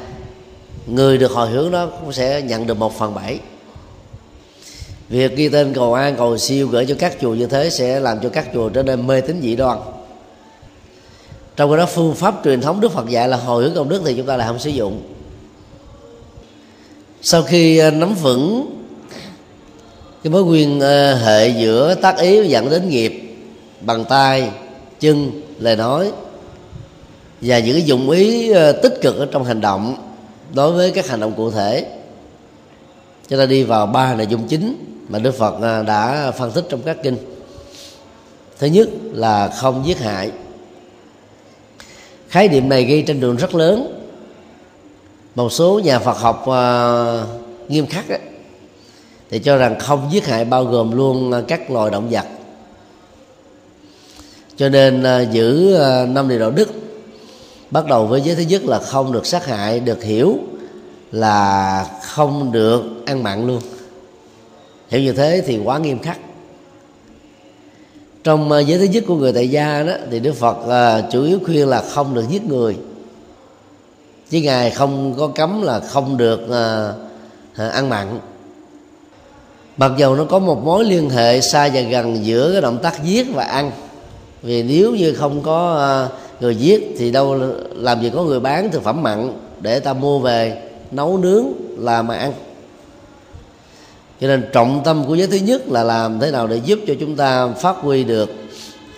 người 0.87 1.19
được 1.19 1.31
hồi 1.31 1.51
hướng 1.51 1.71
đó 1.71 1.87
cũng 2.01 2.12
sẽ 2.12 2.43
nhận 2.43 2.67
được 2.67 2.79
một 2.79 2.99
phần 2.99 3.14
bảy 3.14 3.38
việc 5.09 5.37
ghi 5.37 5.49
tên 5.49 5.75
cầu 5.75 5.94
an, 5.94 6.16
cầu 6.16 6.38
siêu 6.38 6.68
gửi 6.68 6.87
cho 6.87 6.94
các 6.99 7.16
chùa 7.21 7.35
như 7.35 7.47
thế 7.47 7.71
sẽ 7.71 8.01
làm 8.01 8.21
cho 8.21 8.29
các 8.29 8.49
chùa 8.55 8.68
trở 8.68 8.83
nên 8.83 9.07
mê 9.07 9.21
tín 9.21 9.40
dị 9.42 9.57
đoan. 9.57 9.79
Trong 11.57 11.71
cái 11.71 11.79
đó, 11.79 11.87
phương 11.87 12.14
pháp 12.14 12.35
truyền 12.44 12.61
thống 12.61 12.81
đức 12.81 12.92
phật 12.92 13.09
dạy 13.09 13.29
là 13.29 13.37
hồi 13.37 13.62
hướng 13.64 13.75
công 13.75 13.88
đức 13.88 14.03
thì 14.05 14.14
chúng 14.14 14.27
ta 14.27 14.37
lại 14.37 14.49
không 14.49 14.59
sử 14.59 14.71
dụng. 14.71 15.03
Sau 17.23 17.42
khi 17.42 17.79
à, 17.79 17.90
nắm 17.90 18.14
vững 18.14 18.75
cái 20.23 20.31
mối 20.31 20.44
nguyên 20.44 20.81
à, 20.81 21.14
hệ 21.14 21.49
giữa 21.49 21.94
tác 21.94 22.18
ý 22.18 22.49
dẫn 22.49 22.71
đến 22.71 22.88
nghiệp 22.88 23.37
bằng 23.81 24.05
tay, 24.05 24.51
chân, 25.01 25.31
lời 25.59 25.77
nói 25.77 26.12
và 27.40 27.59
những 27.59 27.75
cái 27.75 27.83
dụng 27.83 28.11
ý 28.11 28.51
à, 28.51 28.73
tích 28.73 28.99
cực 29.03 29.16
ở 29.16 29.27
trong 29.27 29.44
hành 29.44 29.61
động 29.61 29.97
đối 30.55 30.73
với 30.73 30.90
các 30.90 31.09
hành 31.09 31.21
động 31.21 31.33
cụ 31.37 31.51
thể. 31.51 31.87
Chúng 33.29 33.38
ta 33.38 33.47
đi 33.47 33.62
vào 33.62 33.87
ba 33.87 34.14
nội 34.14 34.27
dung 34.27 34.49
chính 34.49 34.77
mà 35.09 35.18
đức 35.18 35.35
phật 35.38 35.62
à, 35.62 35.83
đã 35.83 36.31
phân 36.31 36.51
tích 36.53 36.64
trong 36.68 36.83
các 36.83 36.97
kinh. 37.03 37.16
Thứ 38.59 38.66
nhất 38.66 38.88
là 39.12 39.49
không 39.49 39.83
giết 39.87 39.99
hại. 39.99 40.31
Khái 42.29 42.49
niệm 42.49 42.68
này 42.68 42.85
gây 42.85 43.03
tranh 43.03 43.21
luận 43.21 43.37
rất 43.37 43.55
lớn. 43.55 44.05
Một 45.35 45.53
số 45.53 45.81
nhà 45.85 45.99
phật 45.99 46.18
học 46.18 46.47
uh, 46.49 47.71
nghiêm 47.71 47.87
khắc 47.87 48.09
ấy, 48.09 48.21
thì 49.31 49.38
cho 49.38 49.57
rằng 49.57 49.79
không 49.79 50.09
giết 50.12 50.27
hại 50.27 50.44
bao 50.44 50.64
gồm 50.64 50.92
luôn 50.92 51.33
à, 51.33 51.42
các 51.49 51.71
loài 51.71 51.90
động 51.90 52.09
vật. 52.11 52.25
Cho 54.57 54.68
nên 54.68 55.03
uh, 55.03 55.33
giữ 55.33 55.77
uh, 55.77 56.09
năm 56.09 56.29
điều 56.29 56.38
đạo 56.38 56.51
đức 56.51 56.68
bắt 57.71 57.87
đầu 57.87 58.07
với 58.07 58.21
giới 58.21 58.37
thứ 58.37 58.42
nhất 58.42 58.64
là 58.64 58.79
không 58.79 59.12
được 59.12 59.27
sát 59.27 59.47
hại 59.47 59.81
được 59.81 60.03
hiểu 60.03 60.38
là 61.12 61.87
không 62.03 62.53
được 62.53 62.83
ăn 63.07 63.23
mặn 63.23 63.47
luôn 63.47 63.61
hiểu 64.88 65.01
như 65.01 65.12
thế 65.12 65.42
thì 65.46 65.59
quá 65.64 65.79
nghiêm 65.79 65.98
khắc. 65.98 66.18
Trong 68.24 68.53
à, 68.53 68.61
giới 68.61 68.79
thứ 68.79 68.85
nhất 68.85 69.05
của 69.07 69.16
người 69.16 69.33
tại 69.33 69.48
gia 69.48 69.83
đó 69.83 69.92
thì 70.11 70.20
đức 70.20 70.35
phật 70.35 70.57
uh, 70.59 71.12
chủ 71.12 71.22
yếu 71.22 71.38
khuyên 71.44 71.68
là 71.68 71.83
không 71.90 72.14
được 72.14 72.24
giết 72.29 72.44
người. 72.44 72.77
Chứ 74.31 74.40
ngài 74.40 74.70
không 74.70 75.14
có 75.18 75.27
cấm 75.27 75.62
là 75.62 75.81
không 75.81 76.16
được 76.16 76.40
uh, 76.44 77.72
ăn 77.72 77.88
mặn. 77.88 78.18
Mặc 79.77 79.92
dầu 79.98 80.16
nó 80.16 80.24
có 80.24 80.38
một 80.38 80.64
mối 80.64 80.85
liên 80.85 81.11
hệ 81.11 81.40
xa 81.40 81.70
và 81.74 81.81
gần 81.81 82.27
giữa 82.27 82.53
cái 82.53 82.61
động 82.61 82.79
tác 82.83 83.05
giết 83.05 83.27
và 83.35 83.44
ăn. 83.44 83.70
Vì 84.42 84.62
nếu 84.62 84.94
như 84.94 85.14
không 85.14 85.42
có 85.42 86.07
uh, 86.07 86.42
người 86.42 86.57
giết 86.57 86.94
thì 86.98 87.11
đâu 87.11 87.40
làm 87.74 88.03
gì 88.03 88.11
có 88.14 88.22
người 88.22 88.40
bán 88.40 88.70
thực 88.70 88.83
phẩm 88.83 89.03
mặn 89.03 89.33
để 89.61 89.81
ta 89.81 89.92
mua 89.92 90.18
về 90.18 90.62
nấu 90.90 91.18
nướng 91.18 91.46
là 91.79 92.03
mà 92.03 92.14
ăn 92.16 92.33
cho 94.21 94.27
nên 94.29 94.45
trọng 94.53 94.83
tâm 94.85 95.05
của 95.07 95.15
giới 95.15 95.27
thứ 95.27 95.37
nhất 95.37 95.69
là 95.69 95.85
làm 95.85 96.21
thế 96.21 96.31
nào 96.31 96.47
để 96.47 96.61
giúp 96.65 96.79
cho 96.87 96.95
chúng 97.01 97.17
ta 97.17 97.49
phát 97.49 97.77
huy 97.77 98.05
được 98.05 98.31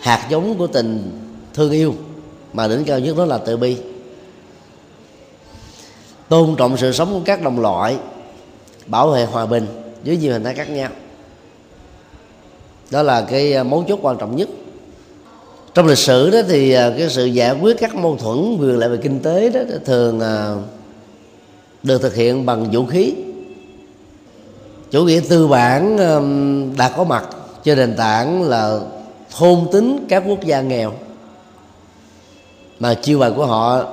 hạt 0.00 0.26
giống 0.30 0.58
của 0.58 0.66
tình 0.66 1.10
thương 1.54 1.70
yêu 1.70 1.94
mà 2.52 2.68
đỉnh 2.68 2.84
cao 2.84 2.98
nhất 2.98 3.16
đó 3.16 3.24
là 3.24 3.38
từ 3.38 3.56
bi. 3.56 3.76
Tôn 6.28 6.56
trọng 6.56 6.76
sự 6.76 6.92
sống 6.92 7.12
của 7.12 7.20
các 7.24 7.42
đồng 7.42 7.60
loại, 7.60 7.96
bảo 8.86 9.10
vệ 9.10 9.24
hòa 9.24 9.46
bình 9.46 9.66
dưới 10.04 10.16
nhiều 10.16 10.32
hình 10.32 10.44
thái 10.44 10.54
khác 10.54 10.70
nhau. 10.70 10.90
Đó 12.90 13.02
là 13.02 13.20
cái 13.22 13.54
à, 13.54 13.62
mấu 13.62 13.84
chốt 13.88 13.98
quan 14.02 14.16
trọng 14.18 14.36
nhất. 14.36 14.48
Trong 15.74 15.86
lịch 15.86 15.98
sử 15.98 16.30
đó 16.30 16.38
thì 16.48 16.72
à, 16.72 16.92
cái 16.98 17.10
sự 17.10 17.24
giải 17.24 17.56
quyết 17.60 17.76
các 17.80 17.94
mâu 17.94 18.16
thuẫn, 18.16 18.56
quyền 18.60 18.78
lại 18.78 18.88
về 18.88 18.96
kinh 18.96 19.20
tế 19.20 19.50
đó, 19.50 19.60
thường 19.84 20.20
à, 20.20 20.54
được 21.82 22.02
thực 22.02 22.14
hiện 22.14 22.46
bằng 22.46 22.70
vũ 22.70 22.86
khí 22.86 23.14
chủ 24.90 25.04
nghĩa 25.04 25.20
tư 25.28 25.48
bản 25.48 25.96
đã 26.78 26.88
có 26.88 27.04
mặt 27.04 27.24
trên 27.64 27.78
nền 27.78 27.96
tảng 27.96 28.42
là 28.42 28.80
thôn 29.38 29.58
tính 29.72 30.06
các 30.08 30.22
quốc 30.26 30.44
gia 30.44 30.60
nghèo. 30.60 30.92
Mà 32.80 32.94
chiêu 32.94 33.18
bài 33.18 33.32
của 33.36 33.46
họ 33.46 33.84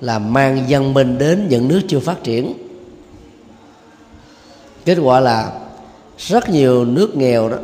là 0.00 0.18
mang 0.18 0.64
dân 0.68 0.94
minh 0.94 1.18
đến 1.18 1.46
những 1.50 1.68
nước 1.68 1.80
chưa 1.88 2.00
phát 2.00 2.24
triển. 2.24 2.52
Kết 4.84 4.98
quả 5.02 5.20
là 5.20 5.52
rất 6.18 6.48
nhiều 6.48 6.84
nước 6.84 7.16
nghèo 7.16 7.48
đó 7.48 7.56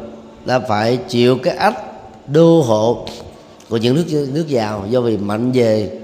đã 0.44 0.59
phải 0.59 0.96
chịu 0.96 1.38
cái 1.42 1.57
ách 1.57 1.83
đô 2.27 2.62
hộ 2.62 3.07
của 3.68 3.77
những 3.77 3.94
nước 3.94 4.29
nước 4.33 4.49
giàu 4.49 4.85
do 4.90 5.01
vì 5.01 5.16
mạnh 5.16 5.53
về 5.53 6.01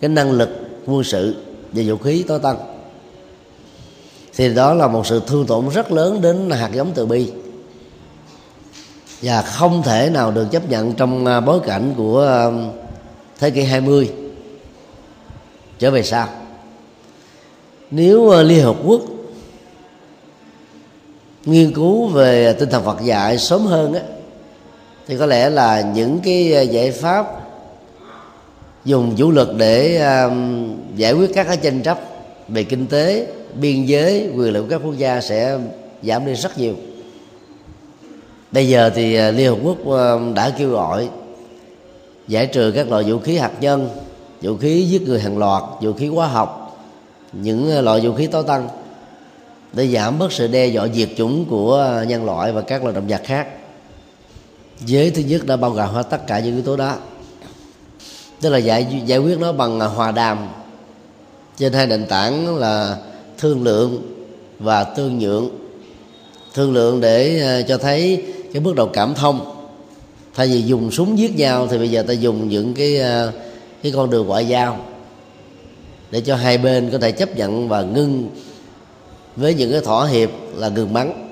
cái 0.00 0.08
năng 0.08 0.32
lực 0.32 0.48
quân 0.86 1.04
sự 1.04 1.36
và 1.72 1.82
vũ 1.86 1.96
khí 1.96 2.24
tối 2.28 2.38
tăng 2.38 2.56
thì 4.38 4.54
đó 4.54 4.74
là 4.74 4.88
một 4.88 5.06
sự 5.06 5.22
thương 5.26 5.46
tổn 5.46 5.68
rất 5.68 5.92
lớn 5.92 6.20
đến 6.20 6.50
hạt 6.50 6.70
giống 6.72 6.92
từ 6.94 7.06
bi. 7.06 7.32
Và 9.22 9.42
không 9.42 9.82
thể 9.82 10.10
nào 10.10 10.30
được 10.30 10.46
chấp 10.50 10.70
nhận 10.70 10.92
trong 10.92 11.26
à, 11.26 11.40
bối 11.40 11.60
cảnh 11.66 11.94
của 11.96 12.26
à, 12.26 12.46
thế 13.38 13.50
kỷ 13.50 13.62
20 13.62 14.10
trở 15.78 15.90
về 15.90 16.02
sau. 16.02 16.28
Nếu 17.90 18.30
à, 18.30 18.42
Liên 18.42 18.64
Hợp 18.64 18.76
Quốc 18.86 19.00
nghiên 21.44 21.74
cứu 21.74 22.06
về 22.06 22.52
tinh 22.52 22.70
thần 22.70 22.84
Phật 22.84 23.02
dạy 23.02 23.38
sớm 23.38 23.66
hơn 23.66 23.94
á, 23.94 24.00
thì 25.06 25.18
có 25.18 25.26
lẽ 25.26 25.50
là 25.50 25.80
những 25.94 26.20
cái 26.24 26.68
giải 26.70 26.90
pháp 26.90 27.26
dùng 28.84 29.14
vũ 29.16 29.30
lực 29.30 29.54
để 29.56 30.02
giải 30.96 31.12
quyết 31.12 31.30
các 31.34 31.44
cái 31.44 31.56
tranh 31.56 31.82
chấp 31.82 32.00
về 32.48 32.64
kinh 32.64 32.86
tế 32.86 33.26
biên 33.54 33.84
giới 33.84 34.30
quyền 34.36 34.52
lực 34.52 34.62
của 34.62 34.68
các 34.70 34.80
quốc 34.84 34.94
gia 34.96 35.20
sẽ 35.20 35.58
giảm 36.02 36.26
đi 36.26 36.34
rất 36.34 36.58
nhiều. 36.58 36.74
Bây 38.52 38.68
giờ 38.68 38.90
thì 38.94 39.14
à, 39.14 39.30
liên 39.30 39.50
hợp 39.50 39.58
quốc 39.62 39.98
à, 39.98 40.14
đã 40.34 40.50
kêu 40.58 40.70
gọi 40.70 41.08
giải 42.28 42.46
trừ 42.46 42.72
các 42.74 42.88
loại 42.88 43.04
vũ 43.04 43.18
khí 43.18 43.36
hạt 43.36 43.52
nhân, 43.60 43.88
vũ 44.42 44.56
khí 44.56 44.82
giết 44.82 45.02
người 45.02 45.20
hàng 45.20 45.38
loạt, 45.38 45.62
vũ 45.80 45.92
khí 45.92 46.06
hóa 46.06 46.26
học, 46.26 46.78
những 47.32 47.70
à, 47.70 47.80
loại 47.80 48.00
vũ 48.00 48.14
khí 48.14 48.26
tối 48.26 48.44
tăng 48.46 48.68
để 49.72 49.88
giảm 49.88 50.18
bớt 50.18 50.32
sự 50.32 50.46
đe 50.46 50.66
dọa 50.66 50.88
diệt 50.88 51.08
chủng 51.16 51.44
của 51.44 52.04
nhân 52.08 52.24
loại 52.24 52.52
và 52.52 52.60
các 52.60 52.82
loài 52.82 52.94
động 52.94 53.06
vật 53.08 53.20
khác. 53.24 53.48
Giới 54.80 55.10
thứ 55.10 55.22
nhất 55.22 55.46
đã 55.46 55.56
bao 55.56 55.70
gồm 55.70 55.88
hết 55.88 56.02
tất 56.02 56.26
cả 56.26 56.40
những 56.40 56.54
yếu 56.54 56.64
tố 56.64 56.76
đó. 56.76 56.96
Tức 58.40 58.50
là 58.50 58.58
giải 58.58 59.02
giải 59.06 59.18
quyết 59.18 59.38
nó 59.38 59.52
bằng 59.52 59.80
hòa 59.80 60.12
đàm 60.12 60.48
trên 61.56 61.72
hai 61.72 61.86
nền 61.86 62.06
tảng 62.06 62.56
là 62.56 62.96
thương 63.38 63.62
lượng 63.62 64.02
và 64.58 64.84
tương 64.84 65.18
nhượng. 65.18 65.48
Thương 66.54 66.72
lượng 66.72 67.00
để 67.00 67.40
ờ, 67.40 67.62
cho 67.62 67.78
thấy 67.78 68.22
cái 68.52 68.60
bước 68.62 68.74
đầu 68.76 68.90
cảm 68.92 69.14
thông. 69.14 69.54
Thay 70.34 70.48
vì 70.48 70.62
dùng 70.62 70.90
súng 70.90 71.18
giết 71.18 71.36
nhau 71.36 71.66
thì 71.70 71.78
bây 71.78 71.90
giờ 71.90 72.02
ta 72.02 72.12
dùng 72.12 72.48
những 72.48 72.74
cái 72.74 72.98
ờ, 72.98 73.32
cái 73.82 73.92
con 73.92 74.10
đường 74.10 74.26
ngoại 74.26 74.48
giao 74.48 74.84
để 76.10 76.20
cho 76.20 76.36
hai 76.36 76.58
bên 76.58 76.90
có 76.90 76.98
thể 76.98 77.12
chấp 77.12 77.36
nhận 77.36 77.68
và 77.68 77.82
ngưng 77.82 78.28
với 79.36 79.54
những 79.54 79.72
cái 79.72 79.80
thỏa 79.80 80.06
hiệp 80.06 80.30
là 80.56 80.68
ngừng 80.68 80.92
bắn. 80.92 81.28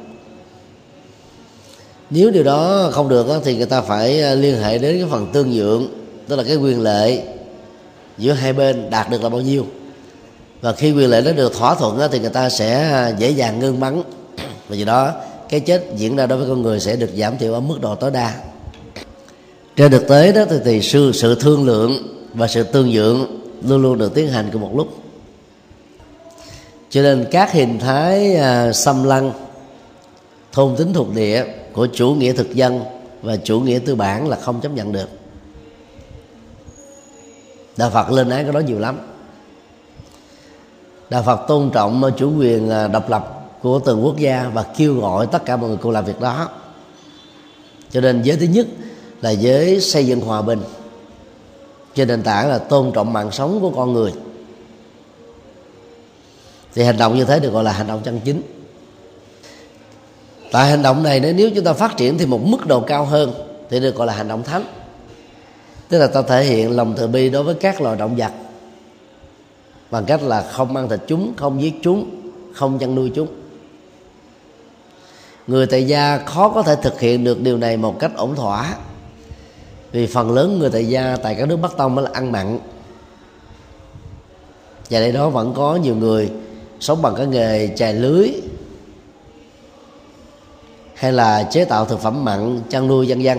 Nếu 2.10 2.30
điều 2.30 2.42
đó 2.42 2.90
không 2.92 3.08
được 3.08 3.26
thì 3.44 3.56
người 3.56 3.66
ta 3.66 3.80
phải 3.80 4.20
ờ, 4.20 4.34
liên 4.34 4.56
hệ 4.62 4.78
đến 4.78 4.98
cái 4.98 5.08
phần 5.10 5.26
tương 5.32 5.50
nhượng, 5.50 5.88
tức 6.28 6.36
là 6.36 6.42
cái 6.42 6.56
quyền 6.56 6.82
lệ 6.82 7.22
giữa 8.18 8.32
hai 8.32 8.52
bên 8.52 8.90
đạt 8.90 9.10
được 9.10 9.22
là 9.22 9.28
bao 9.28 9.40
nhiêu 9.40 9.66
và 10.60 10.72
khi 10.72 10.92
quyền 10.92 11.10
lợi 11.10 11.22
đó 11.22 11.32
được 11.32 11.54
thỏa 11.54 11.74
thuận 11.74 12.08
thì 12.12 12.18
người 12.18 12.30
ta 12.30 12.48
sẽ 12.50 12.82
à, 12.82 13.08
dễ 13.08 13.30
dàng 13.30 13.58
ngưng 13.58 13.80
bắn. 13.80 14.02
Và 14.68 14.76
do 14.76 14.84
đó 14.84 15.12
cái 15.48 15.60
chết 15.60 15.84
diễn 15.96 16.16
ra 16.16 16.26
đối 16.26 16.38
với 16.38 16.48
con 16.48 16.62
người 16.62 16.80
sẽ 16.80 16.96
được 16.96 17.10
giảm 17.14 17.38
thiểu 17.38 17.54
ở 17.54 17.60
mức 17.60 17.80
độ 17.80 17.94
tối 17.94 18.10
đa. 18.10 18.34
Trên 19.76 19.92
thực 19.92 20.08
tế 20.08 20.32
đó 20.32 20.44
thì, 20.50 20.56
thì 20.64 20.82
sự 20.82 21.12
sự 21.12 21.34
thương 21.34 21.66
lượng 21.66 21.92
và 22.34 22.48
sự 22.48 22.62
tương 22.62 22.90
nhượng 22.90 23.40
luôn 23.62 23.82
luôn 23.82 23.98
được 23.98 24.14
tiến 24.14 24.28
hành 24.28 24.48
cùng 24.52 24.62
một 24.62 24.76
lúc. 24.76 24.88
Cho 26.90 27.02
nên 27.02 27.26
các 27.30 27.52
hình 27.52 27.78
thái 27.78 28.36
à, 28.36 28.72
xâm 28.72 29.04
lăng 29.04 29.32
thôn 30.52 30.76
tính 30.76 30.92
thuộc 30.92 31.14
địa 31.14 31.44
của 31.72 31.88
chủ 31.92 32.14
nghĩa 32.14 32.32
thực 32.32 32.54
dân 32.54 32.80
và 33.22 33.36
chủ 33.36 33.60
nghĩa 33.60 33.78
tư 33.78 33.94
bản 33.94 34.28
là 34.28 34.36
không 34.36 34.60
chấp 34.60 34.72
nhận 34.72 34.92
được. 34.92 35.08
Đạo 37.76 37.90
phật 37.90 38.10
lên 38.10 38.28
án 38.28 38.44
cái 38.44 38.52
đó 38.52 38.60
nhiều 38.60 38.78
lắm 38.78 38.98
đạo 41.10 41.22
phật 41.22 41.40
tôn 41.48 41.70
trọng 41.70 42.12
chủ 42.16 42.32
quyền 42.38 42.70
à, 42.70 42.88
độc 42.88 43.10
lập 43.10 43.36
của 43.62 43.78
từng 43.78 44.04
quốc 44.04 44.16
gia 44.16 44.50
và 44.54 44.62
kêu 44.62 44.94
gọi 44.94 45.26
tất 45.26 45.44
cả 45.44 45.56
mọi 45.56 45.68
người 45.68 45.78
cùng 45.82 45.92
làm 45.92 46.04
việc 46.04 46.20
đó. 46.20 46.48
Cho 47.90 48.00
nên 48.00 48.22
giới 48.22 48.36
thứ 48.36 48.46
nhất 48.46 48.66
là 49.22 49.30
giới 49.30 49.80
xây 49.80 50.06
dựng 50.06 50.20
hòa 50.20 50.42
bình. 50.42 50.60
Trên 51.94 52.08
nền 52.08 52.22
tảng 52.22 52.48
là 52.48 52.58
tôn 52.58 52.92
trọng 52.92 53.12
mạng 53.12 53.30
sống 53.32 53.58
của 53.60 53.70
con 53.70 53.92
người. 53.92 54.12
Thì 56.74 56.82
hành 56.82 56.96
động 56.96 57.16
như 57.16 57.24
thế 57.24 57.40
được 57.40 57.50
gọi 57.50 57.64
là 57.64 57.72
hành 57.72 57.86
động 57.86 58.00
chân 58.04 58.20
chính. 58.24 58.42
Tại 60.52 60.70
hành 60.70 60.82
động 60.82 61.02
này 61.02 61.20
nếu 61.20 61.50
chúng 61.54 61.64
ta 61.64 61.72
phát 61.72 61.96
triển 61.96 62.18
thì 62.18 62.26
một 62.26 62.40
mức 62.42 62.66
độ 62.66 62.80
cao 62.80 63.04
hơn 63.04 63.32
thì 63.70 63.80
được 63.80 63.94
gọi 63.94 64.06
là 64.06 64.12
hành 64.12 64.28
động 64.28 64.42
thánh. 64.42 64.64
Tức 65.88 65.98
là 65.98 66.06
ta 66.06 66.22
thể 66.22 66.44
hiện 66.44 66.76
lòng 66.76 66.94
từ 66.96 67.06
bi 67.06 67.28
đối 67.30 67.42
với 67.42 67.54
các 67.54 67.80
loài 67.80 67.96
động 67.96 68.16
vật 68.16 68.32
bằng 69.90 70.04
cách 70.04 70.22
là 70.22 70.42
không 70.42 70.76
ăn 70.76 70.88
thịt 70.88 71.00
chúng, 71.06 71.32
không 71.36 71.62
giết 71.62 71.74
chúng, 71.82 72.10
không 72.54 72.78
chăn 72.78 72.94
nuôi 72.94 73.12
chúng. 73.14 73.28
Người 75.46 75.66
tại 75.66 75.86
gia 75.86 76.18
khó 76.18 76.48
có 76.48 76.62
thể 76.62 76.76
thực 76.82 77.00
hiện 77.00 77.24
được 77.24 77.40
điều 77.40 77.58
này 77.58 77.76
một 77.76 77.98
cách 77.98 78.10
ổn 78.16 78.34
thỏa. 78.34 78.74
Vì 79.92 80.06
phần 80.06 80.30
lớn 80.30 80.58
người 80.58 80.70
tại 80.70 80.88
gia 80.88 81.16
tại 81.16 81.34
các 81.34 81.48
nước 81.48 81.56
bắc 81.56 81.76
tông 81.76 81.98
là 81.98 82.10
ăn 82.12 82.32
mặn. 82.32 82.58
Và 84.90 85.00
đây 85.00 85.12
đó 85.12 85.28
vẫn 85.28 85.54
có 85.54 85.76
nhiều 85.76 85.96
người 85.96 86.30
sống 86.80 87.02
bằng 87.02 87.14
cái 87.16 87.26
nghề 87.26 87.68
chài 87.76 87.94
lưới 87.94 88.28
hay 90.94 91.12
là 91.12 91.48
chế 91.52 91.64
tạo 91.64 91.84
thực 91.84 92.00
phẩm 92.00 92.24
mặn 92.24 92.60
chăn 92.68 92.86
nuôi 92.86 93.06
dân 93.06 93.22
dân. 93.22 93.38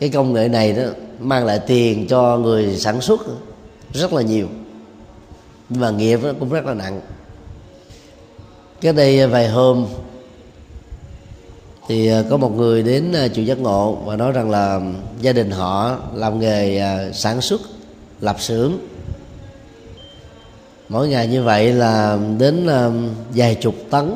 Cái 0.00 0.08
công 0.08 0.32
nghệ 0.32 0.48
này 0.48 0.72
đó 0.72 0.82
mang 1.18 1.44
lại 1.44 1.60
tiền 1.66 2.06
cho 2.08 2.36
người 2.36 2.76
sản 2.76 3.00
xuất 3.00 3.20
rất 3.92 4.12
là 4.12 4.22
nhiều 4.22 4.46
nhưng 5.68 5.80
mà 5.80 5.90
nghiệp 5.90 6.20
cũng 6.40 6.50
rất 6.50 6.66
là 6.66 6.74
nặng. 6.74 7.00
Cái 8.80 8.92
đây 8.92 9.20
à, 9.20 9.26
vài 9.26 9.48
hôm 9.48 9.86
thì 11.88 12.08
à, 12.08 12.22
có 12.30 12.36
một 12.36 12.56
người 12.56 12.82
đến 12.82 13.12
à, 13.12 13.28
chùa 13.28 13.42
giác 13.42 13.58
ngộ 13.58 13.94
và 13.94 14.16
nói 14.16 14.32
rằng 14.32 14.50
là 14.50 14.80
gia 15.20 15.32
đình 15.32 15.50
họ 15.50 15.98
làm 16.14 16.40
nghề 16.40 16.78
à, 16.78 17.12
sản 17.12 17.40
xuất 17.40 17.60
lập 18.20 18.36
xưởng. 18.40 18.78
Mỗi 20.88 21.08
ngày 21.08 21.26
như 21.26 21.42
vậy 21.42 21.72
là 21.72 22.18
đến 22.38 22.68
vài 23.34 23.54
chục 23.54 23.74
tấn. 23.90 24.14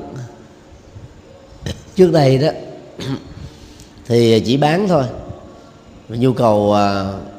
Trước 1.97 2.13
đây 2.13 2.39
đó 2.39 2.49
thì 4.07 4.41
chỉ 4.41 4.57
bán 4.57 4.89
thôi. 4.89 5.05
Nhu 6.09 6.33
cầu 6.33 6.77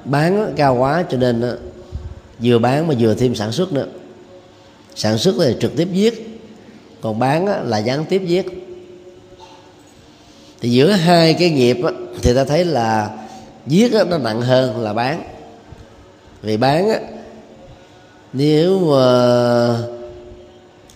bán 0.05 0.53
cao 0.55 0.75
quá 0.75 1.05
cho 1.09 1.17
nên 1.17 1.57
vừa 2.43 2.59
bán 2.59 2.87
mà 2.87 2.93
vừa 2.99 3.15
thêm 3.15 3.35
sản 3.35 3.51
xuất 3.51 3.73
nữa 3.73 3.87
sản 4.95 5.17
xuất 5.17 5.35
thì 5.39 5.55
trực 5.59 5.75
tiếp 5.77 5.87
viết 5.91 6.39
còn 7.01 7.19
bán 7.19 7.69
là 7.69 7.77
gián 7.77 8.05
tiếp 8.05 8.19
viết 8.19 8.63
thì 10.61 10.69
giữa 10.69 10.91
hai 10.91 11.33
cái 11.33 11.49
nghiệp 11.49 11.77
thì 12.21 12.33
ta 12.33 12.43
thấy 12.43 12.65
là 12.65 13.09
giết 13.67 13.91
nó 14.09 14.17
nặng 14.17 14.41
hơn 14.41 14.81
là 14.81 14.93
bán. 14.93 15.23
Vì 16.41 16.57
bán 16.57 16.89
á, 16.89 16.99
nếu 18.33 18.79
mà 18.79 18.97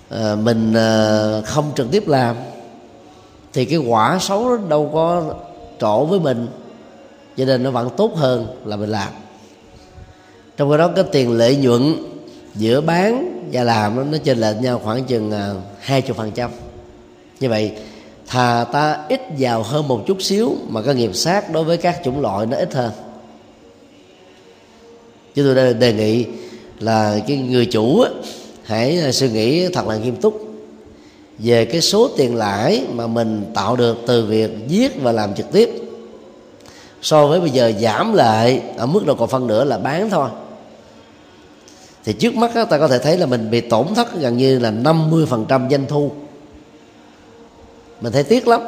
ờ, 0.10 0.36
mình 0.36 0.73
ờ, 0.73 1.41
không 1.45 1.71
trực 1.75 1.91
tiếp 1.91 2.07
làm 2.07 2.36
thì 3.53 3.65
cái 3.65 3.77
quả 3.77 4.17
xấu 4.21 4.49
nó 4.49 4.57
đâu 4.69 4.89
có 4.93 5.33
trổ 5.79 6.05
với 6.05 6.19
mình. 6.19 6.47
Cho 7.38 7.45
nên 7.45 7.63
nó 7.63 7.71
vẫn 7.71 7.89
tốt 7.97 8.15
hơn 8.15 8.47
là 8.65 8.75
mình 8.75 8.89
làm. 8.89 9.10
Trong 10.57 10.69
cái 10.69 10.77
đó 10.77 10.91
cái 10.95 11.03
tiền 11.12 11.38
lợi 11.38 11.55
nhuận 11.55 11.95
giữa 12.57 12.81
bán 12.81 13.43
và 13.51 13.63
làm 13.63 14.11
nó 14.11 14.17
chênh 14.23 14.37
lệch 14.37 14.61
nhau 14.61 14.81
khoảng 14.83 15.03
chừng 15.03 15.31
à, 15.31 15.53
hai 15.79 16.01
chục 16.01 16.17
phần 16.17 16.31
trăm. 16.31 16.51
Như 17.39 17.49
vậy 17.49 17.71
thà 18.27 18.65
ta 18.71 19.05
ít 19.09 19.21
giàu 19.37 19.63
hơn 19.63 19.87
một 19.87 20.03
chút 20.07 20.21
xíu 20.21 20.55
mà 20.69 20.81
cái 20.81 20.95
nghiệp 20.95 21.15
sát 21.15 21.51
đối 21.51 21.63
với 21.63 21.77
các 21.77 22.01
chủng 22.03 22.21
loại 22.21 22.45
nó 22.45 22.57
ít 22.57 22.73
hơn. 22.73 22.91
Chứ 25.35 25.53
tôi 25.55 25.73
đề 25.73 25.93
nghị 25.93 26.25
là 26.79 27.19
cái 27.27 27.37
người 27.37 27.65
chủ 27.65 28.01
á, 28.01 28.09
hãy 28.63 29.13
suy 29.13 29.29
nghĩ 29.29 29.67
thật 29.67 29.87
là 29.87 29.97
nghiêm 29.97 30.15
túc 30.15 30.47
về 31.39 31.65
cái 31.65 31.81
số 31.81 32.07
tiền 32.17 32.35
lãi 32.35 32.83
mà 32.93 33.07
mình 33.07 33.45
tạo 33.53 33.75
được 33.75 33.97
từ 34.07 34.25
việc 34.25 34.51
giết 34.67 35.01
và 35.01 35.11
làm 35.11 35.35
trực 35.35 35.51
tiếp. 35.51 35.69
So 37.01 37.27
với 37.27 37.39
bây 37.39 37.49
giờ 37.49 37.71
giảm 37.79 38.13
lại 38.13 38.61
ở 38.77 38.85
mức 38.85 39.05
độ 39.05 39.15
còn 39.15 39.29
phân 39.29 39.47
nửa 39.47 39.63
là 39.63 39.77
bán 39.77 40.09
thôi 40.09 40.29
thì 42.07 42.13
trước 42.13 42.35
mắt 42.35 42.51
ta 42.69 42.77
có 42.77 42.87
thể 42.87 42.99
thấy 42.99 43.17
là 43.17 43.25
mình 43.25 43.49
bị 43.51 43.61
tổn 43.61 43.87
thất 43.95 44.19
gần 44.19 44.37
như 44.37 44.59
là 44.59 44.71
50% 44.71 45.69
doanh 45.69 45.85
thu. 45.87 46.11
Mình 48.01 48.13
thấy 48.13 48.23
tiếc 48.23 48.47
lắm. 48.47 48.61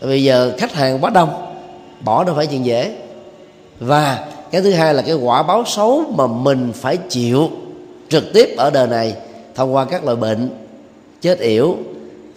Bây 0.00 0.24
giờ 0.24 0.52
khách 0.58 0.72
hàng 0.72 0.98
quá 1.04 1.10
đông, 1.10 1.54
bỏ 2.00 2.24
đâu 2.24 2.34
phải 2.34 2.46
chuyện 2.46 2.64
dễ. 2.64 2.96
Và 3.80 4.26
cái 4.50 4.62
thứ 4.62 4.72
hai 4.72 4.94
là 4.94 5.02
cái 5.02 5.14
quả 5.14 5.42
báo 5.42 5.64
xấu 5.66 6.04
mà 6.16 6.26
mình 6.26 6.72
phải 6.74 6.96
chịu 6.96 7.50
trực 8.08 8.24
tiếp 8.32 8.54
ở 8.56 8.70
đời 8.70 8.86
này 8.86 9.14
thông 9.54 9.74
qua 9.74 9.84
các 9.84 10.04
loại 10.04 10.16
bệnh, 10.16 10.48
chết 11.20 11.38
yểu, 11.38 11.76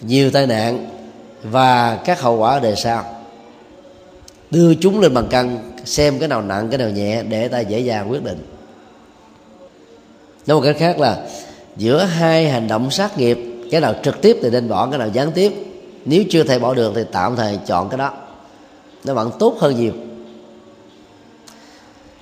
nhiều 0.01 0.31
tai 0.31 0.47
nạn 0.47 0.85
và 1.43 1.95
các 2.05 2.21
hậu 2.21 2.37
quả 2.37 2.51
ở 2.51 2.59
đời 2.59 2.75
sau. 2.75 3.05
Đưa 4.51 4.75
chúng 4.75 4.99
lên 4.99 5.13
bằng 5.13 5.27
cân, 5.27 5.57
xem 5.85 6.19
cái 6.19 6.27
nào 6.27 6.41
nặng, 6.41 6.67
cái 6.69 6.77
nào 6.77 6.89
nhẹ 6.89 7.23
để 7.23 7.47
ta 7.47 7.59
dễ 7.59 7.79
dàng 7.79 8.11
quyết 8.11 8.23
định 8.23 8.56
nói 10.47 10.57
một 10.57 10.63
cách 10.65 10.75
khác 10.79 10.99
là 10.99 11.27
giữa 11.77 12.03
hai 12.03 12.49
hành 12.49 12.67
động 12.67 12.91
sát 12.91 13.17
nghiệp, 13.17 13.39
cái 13.71 13.81
nào 13.81 13.93
trực 14.03 14.21
tiếp 14.21 14.37
thì 14.41 14.49
nên 14.49 14.69
bỏ, 14.69 14.87
cái 14.87 14.99
nào 14.99 15.09
gián 15.13 15.31
tiếp. 15.31 15.53
Nếu 16.05 16.23
chưa 16.29 16.43
thể 16.43 16.59
bỏ 16.59 16.73
được 16.73 16.91
thì 16.95 17.01
tạm 17.11 17.35
thời 17.35 17.59
chọn 17.65 17.89
cái 17.89 17.97
đó. 17.97 18.13
Nó 19.03 19.13
vẫn 19.13 19.31
tốt 19.39 19.55
hơn 19.59 19.75
nhiều. 19.79 19.93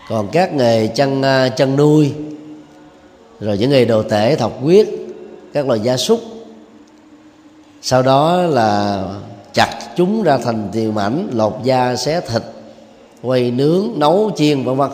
Còn 0.10 0.28
các 0.32 0.54
nghề 0.54 0.88
chăn 0.88 1.22
à, 1.22 1.50
chăn 1.50 1.76
nuôi, 1.76 2.14
rồi 3.40 3.58
những 3.58 3.70
nghề 3.70 3.86
đồ 3.86 4.04
tể, 4.04 4.36
thọc 4.36 4.60
quyết 4.64 4.90
các 5.54 5.68
loài 5.68 5.80
gia 5.80 5.98
súc, 5.98 6.20
sau 7.82 8.02
đó 8.02 8.42
là 8.42 9.04
chặt 9.54 9.80
chúng 9.96 10.24
ra 10.24 10.38
thành 10.38 10.70
tiền 10.72 10.96
mảnh 10.96 11.30
lột 11.34 11.54
da, 11.64 11.96
xé 11.96 12.22
thịt 12.22 12.42
quay 13.22 13.52
nướng, 13.52 13.90
nấu 13.96 14.32
chiên, 14.36 14.64
vân 14.64 14.76
vân 14.76 14.90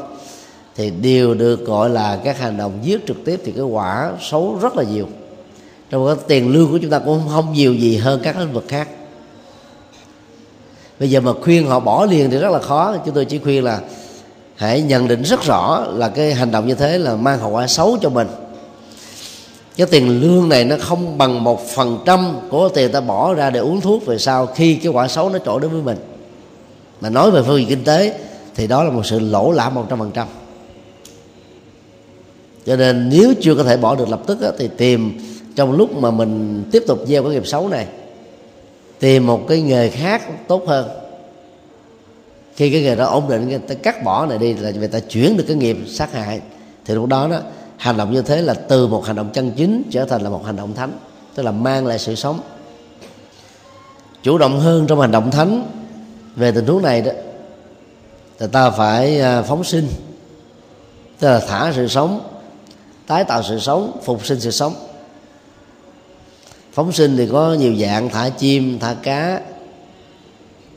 thì 0.81 0.89
đều 0.89 1.33
được 1.33 1.65
gọi 1.65 1.89
là 1.89 2.19
các 2.23 2.39
hành 2.39 2.57
động 2.57 2.71
giết 2.83 3.07
trực 3.07 3.25
tiếp 3.25 3.41
thì 3.45 3.51
cái 3.51 3.63
quả 3.63 4.11
xấu 4.21 4.57
rất 4.61 4.75
là 4.75 4.83
nhiều. 4.83 5.07
Trong 5.89 6.07
cái 6.07 6.15
tiền 6.27 6.53
lương 6.53 6.71
của 6.71 6.77
chúng 6.77 6.91
ta 6.91 6.99
cũng 6.99 7.21
không 7.29 7.53
nhiều 7.53 7.73
gì 7.73 7.97
hơn 7.97 8.19
các 8.23 8.39
lĩnh 8.39 8.53
vực 8.53 8.65
khác. 8.67 8.87
Bây 10.99 11.09
giờ 11.09 11.21
mà 11.21 11.31
khuyên 11.41 11.67
họ 11.67 11.79
bỏ 11.79 12.05
liền 12.05 12.31
thì 12.31 12.37
rất 12.37 12.51
là 12.51 12.59
khó. 12.59 12.95
Chúng 13.05 13.13
tôi 13.13 13.25
chỉ 13.25 13.39
khuyên 13.39 13.63
là 13.63 13.79
hãy 14.55 14.81
nhận 14.81 15.07
định 15.07 15.21
rất 15.21 15.43
rõ 15.43 15.85
là 15.93 16.09
cái 16.09 16.33
hành 16.33 16.51
động 16.51 16.67
như 16.67 16.73
thế 16.73 16.97
là 16.97 17.15
mang 17.15 17.39
hậu 17.39 17.51
quả 17.51 17.67
xấu 17.67 17.97
cho 18.01 18.09
mình. 18.09 18.27
Cái 19.77 19.87
tiền 19.87 20.21
lương 20.21 20.49
này 20.49 20.65
nó 20.65 20.75
không 20.79 21.17
bằng 21.17 21.43
một 21.43 21.67
phần 21.67 21.99
trăm 22.05 22.39
của 22.49 22.69
tiền 22.69 22.91
ta 22.91 23.01
bỏ 23.01 23.33
ra 23.33 23.49
để 23.49 23.59
uống 23.59 23.81
thuốc 23.81 24.05
về 24.05 24.17
sau 24.17 24.45
khi 24.45 24.75
cái 24.75 24.91
quả 24.91 25.07
xấu 25.07 25.29
nó 25.29 25.39
trội 25.45 25.61
đến 25.61 25.71
với 25.71 25.81
mình. 25.81 25.97
Mà 27.01 27.09
nói 27.09 27.31
về 27.31 27.41
phương 27.43 27.59
diện 27.59 27.69
kinh 27.69 27.83
tế 27.83 28.19
thì 28.55 28.67
đó 28.67 28.83
là 28.83 28.91
một 28.91 29.05
sự 29.05 29.19
lỗ 29.19 29.51
lã 29.51 29.69
một 29.69 29.85
trăm 29.89 29.99
phần 29.99 30.11
trăm 30.11 30.27
cho 32.65 32.75
nên 32.75 33.09
nếu 33.09 33.33
chưa 33.41 33.55
có 33.55 33.63
thể 33.63 33.77
bỏ 33.77 33.95
được 33.95 34.09
lập 34.09 34.21
tức 34.27 34.41
á, 34.41 34.49
thì 34.57 34.69
tìm 34.77 35.19
trong 35.55 35.71
lúc 35.71 36.01
mà 36.01 36.11
mình 36.11 36.63
tiếp 36.71 36.83
tục 36.87 36.99
gieo 37.07 37.23
cái 37.23 37.31
nghiệp 37.31 37.47
xấu 37.47 37.67
này 37.67 37.87
tìm 38.99 39.27
một 39.27 39.47
cái 39.47 39.61
nghề 39.61 39.89
khác 39.89 40.47
tốt 40.47 40.63
hơn. 40.67 40.89
Khi 42.55 42.71
cái 42.71 42.81
nghề 42.81 42.95
đó 42.95 43.05
ổn 43.05 43.29
định 43.29 43.49
người 43.49 43.59
ta 43.59 43.75
cắt 43.75 44.03
bỏ 44.03 44.25
này 44.25 44.37
đi 44.37 44.53
là 44.53 44.71
người 44.71 44.87
ta 44.87 44.99
chuyển 44.99 45.37
được 45.37 45.43
cái 45.47 45.55
nghiệp 45.55 45.77
sát 45.87 46.13
hại. 46.13 46.41
Thì 46.85 46.93
lúc 46.93 47.05
đó 47.05 47.27
đó 47.27 47.39
hành 47.77 47.97
động 47.97 48.13
như 48.13 48.21
thế 48.21 48.41
là 48.41 48.53
từ 48.53 48.87
một 48.87 49.05
hành 49.05 49.15
động 49.15 49.29
chân 49.33 49.51
chính 49.55 49.83
trở 49.91 50.05
thành 50.05 50.21
là 50.21 50.29
một 50.29 50.45
hành 50.45 50.55
động 50.55 50.73
thánh 50.73 50.91
tức 51.35 51.43
là 51.43 51.51
mang 51.51 51.85
lại 51.85 51.99
sự 51.99 52.15
sống. 52.15 52.39
Chủ 54.23 54.37
động 54.37 54.59
hơn 54.59 54.87
trong 54.87 55.01
hành 55.01 55.11
động 55.11 55.31
thánh 55.31 55.71
về 56.35 56.51
tình 56.51 56.67
huống 56.67 56.81
này 56.81 57.01
đó 57.01 57.11
thì 58.39 58.45
ta 58.51 58.69
phải 58.69 59.21
à, 59.21 59.41
phóng 59.41 59.63
sinh 59.63 59.87
tức 61.19 61.27
là 61.27 61.39
thả 61.47 61.71
sự 61.75 61.87
sống 61.87 62.21
tái 63.11 63.23
tạo 63.23 63.43
sự 63.43 63.59
sống, 63.59 63.99
phục 64.03 64.25
sinh 64.25 64.39
sự 64.39 64.51
sống. 64.51 64.73
Phóng 66.73 66.91
sinh 66.91 67.17
thì 67.17 67.27
có 67.31 67.53
nhiều 67.53 67.75
dạng, 67.75 68.09
thả 68.09 68.29
chim, 68.29 68.79
thả 68.79 68.95
cá, 69.03 69.41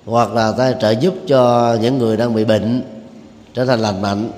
hoặc 0.07 0.35
là 0.35 0.53
ta 0.53 0.73
trợ 0.73 0.91
giúp 0.91 1.15
cho 1.27 1.75
những 1.81 1.99
người 1.99 2.17
đang 2.17 2.35
bị 2.35 2.45
bệnh 2.45 2.83
trở 3.55 3.65
thành 3.65 3.81
lành 3.81 4.03
mạnh. 4.03 4.31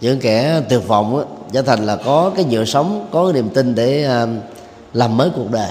Những 0.00 0.20
kẻ 0.20 0.62
tuyệt 0.68 0.86
vọng 0.86 1.24
trở 1.52 1.62
thành 1.62 1.86
là 1.86 1.96
có 1.96 2.32
cái 2.36 2.44
nhựa 2.44 2.64
sống, 2.64 3.08
có 3.12 3.24
cái 3.24 3.32
niềm 3.32 3.48
tin 3.54 3.74
để 3.74 4.04
à, 4.04 4.26
làm 4.92 5.16
mới 5.16 5.30
cuộc 5.36 5.50
đời. 5.50 5.70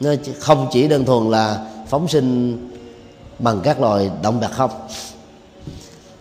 Nó 0.00 0.10
không 0.38 0.68
chỉ 0.72 0.88
đơn 0.88 1.04
thuần 1.04 1.30
là 1.30 1.66
phóng 1.88 2.08
sinh 2.08 2.56
bằng 3.38 3.60
các 3.62 3.80
loài 3.80 4.10
động 4.22 4.40
vật 4.40 4.50
không 4.52 4.70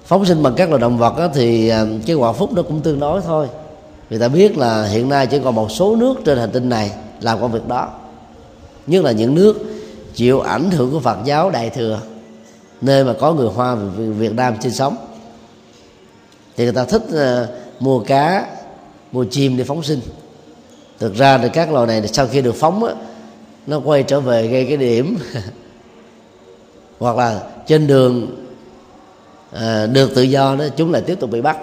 phóng 0.09 0.25
sinh 0.25 0.43
bằng 0.43 0.53
các 0.57 0.69
loài 0.69 0.81
động 0.81 0.97
vật 0.97 1.17
đó, 1.17 1.27
thì 1.33 1.69
à, 1.69 1.85
cái 2.05 2.15
quả 2.15 2.33
phúc 2.33 2.53
nó 2.53 2.61
cũng 2.61 2.81
tương 2.81 2.99
đối 2.99 3.21
thôi. 3.21 3.47
Người 4.09 4.19
ta 4.19 4.27
biết 4.27 4.57
là 4.57 4.85
hiện 4.85 5.09
nay 5.09 5.27
chỉ 5.27 5.39
còn 5.43 5.55
một 5.55 5.71
số 5.71 5.95
nước 5.95 6.15
trên 6.25 6.37
hành 6.37 6.51
tinh 6.51 6.69
này 6.69 6.91
làm 7.21 7.41
công 7.41 7.51
việc 7.51 7.67
đó. 7.67 7.89
Nhất 8.87 9.03
là 9.03 9.11
những 9.11 9.35
nước 9.35 9.57
chịu 10.13 10.39
ảnh 10.39 10.71
hưởng 10.71 10.91
của 10.91 10.99
Phật 10.99 11.17
giáo 11.25 11.49
Đại 11.49 11.69
thừa 11.69 11.99
nơi 12.81 13.03
mà 13.03 13.13
có 13.19 13.33
người 13.33 13.47
Hoa 13.47 13.75
Việt 13.95 14.33
Nam 14.33 14.55
sinh 14.61 14.71
sống. 14.71 14.95
Thì 16.57 16.63
người 16.63 16.73
ta 16.73 16.85
thích 16.85 17.03
uh, 17.09 17.49
mua 17.81 17.99
cá 17.99 18.45
mua 19.11 19.25
chim 19.31 19.57
để 19.57 19.63
phóng 19.63 19.83
sinh. 19.83 19.99
Thực 20.99 21.15
ra 21.15 21.37
thì 21.37 21.49
các 21.53 21.71
loài 21.71 21.87
này 21.87 22.07
sau 22.07 22.27
khi 22.27 22.41
được 22.41 22.55
phóng 22.55 22.83
á, 22.83 22.93
nó 23.67 23.79
quay 23.79 24.03
trở 24.03 24.19
về 24.19 24.47
gây 24.47 24.65
cái 24.65 24.77
điểm 24.77 25.17
hoặc 26.99 27.17
là 27.17 27.41
trên 27.67 27.87
đường 27.87 28.27
à, 29.51 29.85
được 29.85 30.15
tự 30.15 30.21
do 30.21 30.55
đó 30.55 30.65
chúng 30.77 30.91
lại 30.91 31.01
tiếp 31.01 31.19
tục 31.19 31.29
bị 31.31 31.41
bắt. 31.41 31.57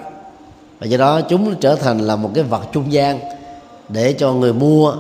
Và 0.79 0.87
do 0.87 0.99
đó 0.99 1.21
chúng 1.21 1.55
trở 1.61 1.75
thành 1.75 1.99
là 1.99 2.17
một 2.17 2.31
cái 2.35 2.45
vật 2.45 2.63
trung 2.73 2.93
gian 2.93 3.21
để 3.89 4.13
cho 4.13 4.33
người 4.33 4.53
mua 4.53 4.95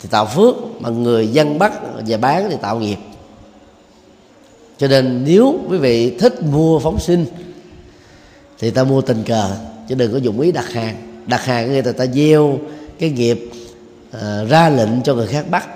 thì 0.00 0.08
tạo 0.08 0.26
phước 0.26 0.54
mà 0.80 0.88
người 0.88 1.28
dân 1.28 1.58
bắt 1.58 1.72
và 2.08 2.16
bán 2.16 2.50
thì 2.50 2.56
tạo 2.60 2.78
nghiệp. 2.78 2.98
Cho 4.78 4.88
nên 4.88 5.24
nếu 5.24 5.58
quý 5.68 5.78
vị 5.78 6.18
thích 6.18 6.42
mua 6.42 6.78
phóng 6.78 6.98
sinh 7.00 7.26
thì 8.58 8.70
ta 8.70 8.84
mua 8.84 9.00
tình 9.00 9.22
cờ 9.22 9.50
chứ 9.88 9.94
đừng 9.94 10.12
có 10.12 10.18
dụng 10.18 10.40
ý 10.40 10.52
đặt 10.52 10.72
hàng. 10.72 11.22
Đặt 11.26 11.44
hàng 11.44 11.72
người 11.72 11.82
ta 11.82 11.92
ta 11.92 12.06
gieo 12.06 12.58
cái 12.98 13.10
nghiệp 13.10 13.50
uh, 14.16 14.48
ra 14.48 14.68
lệnh 14.68 15.02
cho 15.04 15.14
người 15.14 15.26
khác 15.26 15.44
bắt. 15.50 15.68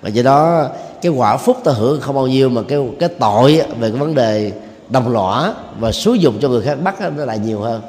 Và 0.00 0.08
do 0.08 0.22
đó 0.22 0.68
cái 1.02 1.12
quả 1.12 1.36
phúc 1.36 1.56
ta 1.64 1.72
hưởng 1.72 2.00
không 2.00 2.14
bao 2.14 2.26
nhiêu 2.26 2.48
mà 2.48 2.62
cái 2.68 2.78
cái 3.00 3.08
tội 3.08 3.62
về 3.78 3.90
cái 3.90 3.98
vấn 4.00 4.14
đề 4.14 4.52
đồng 4.94 5.12
lõa 5.12 5.54
và 5.78 5.92
xúi 5.92 6.18
dục 6.18 6.34
cho 6.40 6.48
người 6.48 6.62
khác, 6.62 6.74
bắt 6.74 6.94
nó 7.16 7.24
lại 7.24 7.38
nhiều 7.38 7.60
hơn. 7.60 7.82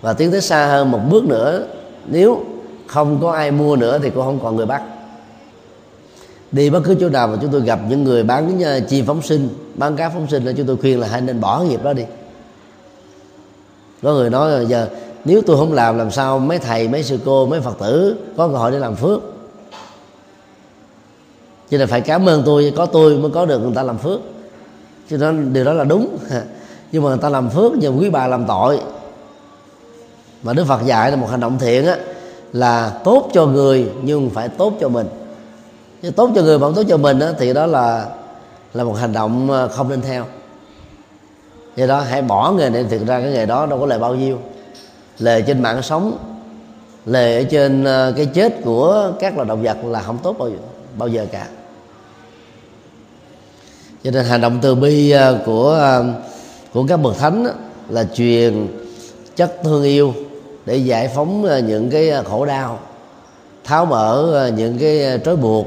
Và 0.00 0.12
tiến 0.12 0.30
tới 0.30 0.40
xa 0.40 0.66
hơn 0.66 0.90
một 0.90 1.00
bước 1.10 1.24
nữa, 1.24 1.66
nếu 2.06 2.44
không 2.86 3.18
có 3.22 3.32
ai 3.32 3.50
mua 3.50 3.76
nữa 3.76 3.98
thì 4.02 4.10
cũng 4.10 4.24
không 4.24 4.40
còn 4.42 4.56
người 4.56 4.66
bắt. 4.66 4.82
Đi 6.52 6.70
bất 6.70 6.80
cứ 6.84 6.96
chỗ 7.00 7.08
nào 7.08 7.28
mà 7.28 7.36
chúng 7.42 7.52
tôi 7.52 7.60
gặp 7.60 7.80
những 7.88 8.04
người 8.04 8.22
bán 8.22 8.60
ờ, 8.62 8.80
chim 8.80 9.06
phóng 9.06 9.22
sinh, 9.22 9.48
bán 9.74 9.96
cá 9.96 10.08
phóng 10.08 10.26
sinh 10.30 10.44
là 10.44 10.52
chúng 10.52 10.66
tôi 10.66 10.76
khuyên 10.76 11.00
là 11.00 11.08
hãy 11.08 11.20
nên 11.20 11.40
bỏ 11.40 11.60
nghiệp 11.62 11.84
đó 11.84 11.92
đi. 11.92 12.04
Có 14.02 14.12
người 14.12 14.30
nói 14.30 14.50
là 14.50 14.60
giờ, 14.60 14.88
nếu 15.24 15.42
tôi 15.46 15.56
không 15.56 15.72
làm 15.72 15.98
làm 15.98 16.10
sao 16.10 16.38
mấy 16.38 16.58
thầy, 16.58 16.88
mấy 16.88 17.02
sư 17.02 17.18
cô, 17.24 17.46
mấy 17.46 17.60
phật 17.60 17.78
tử 17.78 18.16
có 18.36 18.48
cơ 18.48 18.54
hội 18.54 18.70
để 18.70 18.78
làm 18.78 18.96
phước? 18.96 19.20
Cho 21.70 21.78
nên 21.78 21.88
phải 21.88 22.00
cảm 22.00 22.28
ơn 22.28 22.42
tôi, 22.46 22.72
có 22.76 22.86
tôi 22.86 23.18
mới 23.18 23.30
có 23.30 23.46
được 23.46 23.58
người 23.58 23.74
ta 23.74 23.82
làm 23.82 23.98
phước 23.98 24.20
cho 25.10 25.16
nên 25.16 25.52
điều 25.52 25.64
đó 25.64 25.72
là 25.72 25.84
đúng. 25.84 26.18
Nhưng 26.92 27.02
mà 27.02 27.08
người 27.08 27.18
ta 27.18 27.28
làm 27.28 27.50
phước 27.50 27.72
nhiều 27.72 27.94
quý 27.98 28.10
bà 28.10 28.26
làm 28.26 28.46
tội. 28.46 28.80
Mà 30.42 30.52
đức 30.52 30.64
phật 30.66 30.84
dạy 30.84 31.10
là 31.10 31.16
một 31.16 31.30
hành 31.30 31.40
động 31.40 31.58
thiện 31.58 31.86
á 31.86 31.96
là 32.52 33.00
tốt 33.04 33.28
cho 33.32 33.46
người 33.46 33.90
nhưng 34.02 34.30
phải 34.30 34.48
tốt 34.48 34.72
cho 34.80 34.88
mình. 34.88 35.06
Chứ 36.02 36.10
tốt 36.10 36.30
cho 36.34 36.42
người 36.42 36.58
mà 36.58 36.66
không 36.66 36.74
tốt 36.74 36.82
cho 36.88 36.96
mình 36.96 37.20
á, 37.20 37.32
thì 37.38 37.52
đó 37.52 37.66
là 37.66 38.06
là 38.74 38.84
một 38.84 38.92
hành 38.92 39.12
động 39.12 39.50
ờ, 39.50 39.68
không 39.68 39.88
nên 39.88 40.00
theo. 40.00 40.24
Do 41.76 41.86
đó 41.86 42.00
hãy 42.00 42.22
bỏ 42.22 42.52
nghề 42.52 42.70
này 42.70 42.84
thực 42.84 43.06
ra 43.06 43.20
cái 43.20 43.32
nghề 43.32 43.46
đó 43.46 43.66
đâu 43.66 43.80
có 43.80 43.86
lời 43.86 43.98
bao 43.98 44.14
nhiêu. 44.14 44.38
Lời 45.18 45.44
trên 45.46 45.62
mạng 45.62 45.82
sống 45.82 46.18
lời 47.06 47.36
ở 47.36 47.42
trên 47.50 47.84
ờ, 47.84 48.12
cái 48.16 48.26
chết 48.26 48.54
của 48.64 49.12
các 49.20 49.36
loài 49.36 49.48
động 49.48 49.62
vật 49.62 49.76
là 49.84 50.02
không 50.02 50.18
tốt 50.22 50.36
bao 50.38 50.48
giờ 50.48 50.56
bao 50.98 51.08
giờ 51.08 51.26
cả 51.32 51.46
cho 54.06 54.12
nên 54.12 54.24
hành 54.24 54.40
động 54.40 54.58
từ 54.62 54.74
bi 54.74 55.10
à, 55.10 55.32
của 55.46 55.74
à, 55.74 56.00
của 56.72 56.86
các 56.88 56.96
bậc 56.96 57.18
thánh 57.18 57.46
là 57.88 58.04
truyền 58.14 58.66
chất 59.36 59.56
thương 59.64 59.82
yêu 59.82 60.14
để 60.66 60.76
giải 60.76 61.08
phóng 61.14 61.44
à, 61.44 61.58
những 61.58 61.90
cái 61.90 62.12
khổ 62.24 62.46
đau, 62.46 62.78
tháo 63.64 63.86
mở 63.86 64.50
những 64.56 64.78
cái 64.78 65.20
trói 65.24 65.36
buộc, 65.36 65.66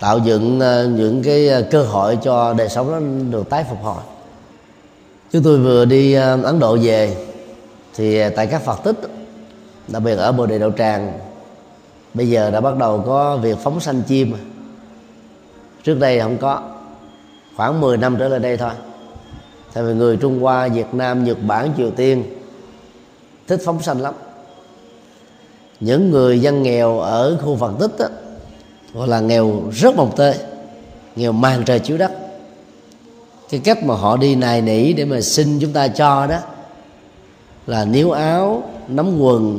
tạo 0.00 0.18
dựng 0.18 0.58
những 0.96 1.22
cái 1.24 1.50
cơ 1.70 1.82
hội 1.82 2.18
cho 2.22 2.54
đời 2.54 2.68
sống 2.68 2.90
nó 2.92 3.00
được 3.30 3.50
tái 3.50 3.64
phục 3.68 3.78
hồi. 3.82 4.02
Chúng 5.32 5.42
tôi 5.42 5.58
vừa 5.58 5.84
đi 5.84 6.12
ấn 6.42 6.58
độ 6.60 6.78
về, 6.82 7.16
thì 7.94 8.30
tại 8.36 8.46
các 8.46 8.62
phật 8.64 8.84
tích, 8.84 8.96
đặc 9.88 10.02
biệt 10.02 10.14
ở 10.14 10.32
bồ 10.32 10.46
đề 10.46 10.58
Đạo 10.58 10.70
tràng, 10.78 11.18
bây 12.14 12.28
giờ 12.28 12.50
đã 12.50 12.60
bắt 12.60 12.76
đầu 12.76 13.02
có 13.06 13.36
việc 13.36 13.58
phóng 13.62 13.80
sanh 13.80 14.02
chim. 14.02 14.34
Trước 15.84 15.94
đây 15.94 16.20
không 16.20 16.36
có 16.38 16.77
khoảng 17.58 17.80
10 17.80 17.96
năm 17.96 18.16
trở 18.18 18.28
lại 18.28 18.40
đây 18.40 18.56
thôi. 18.56 18.70
Tại 19.72 19.84
vì 19.84 19.94
người 19.94 20.16
trung 20.16 20.40
hoa 20.40 20.68
việt 20.68 20.86
nam 20.92 21.24
nhật 21.24 21.38
bản 21.46 21.70
triều 21.76 21.90
tiên 21.90 22.24
thích 23.46 23.60
phóng 23.64 23.82
sanh 23.82 24.00
lắm. 24.00 24.14
Những 25.80 26.10
người 26.10 26.40
dân 26.40 26.62
nghèo 26.62 26.98
ở 26.98 27.38
khu 27.42 27.56
phật 27.56 27.72
tích 27.80 27.98
đó, 27.98 28.06
gọi 28.94 29.08
là 29.08 29.20
nghèo 29.20 29.62
rất 29.72 29.94
mồng 29.94 30.16
tê 30.16 30.34
nghèo 31.16 31.32
màn 31.32 31.64
trời 31.64 31.78
chiếu 31.78 31.98
đất. 31.98 32.12
Cái 33.50 33.60
cách 33.64 33.84
mà 33.84 33.94
họ 33.94 34.16
đi 34.16 34.34
nài 34.34 34.62
nỉ 34.62 34.92
để 34.92 35.04
mà 35.04 35.20
xin 35.20 35.58
chúng 35.60 35.72
ta 35.72 35.88
cho 35.88 36.26
đó 36.26 36.38
là 37.66 37.84
níu 37.84 38.10
áo 38.10 38.62
nắm 38.88 39.20
quần 39.20 39.58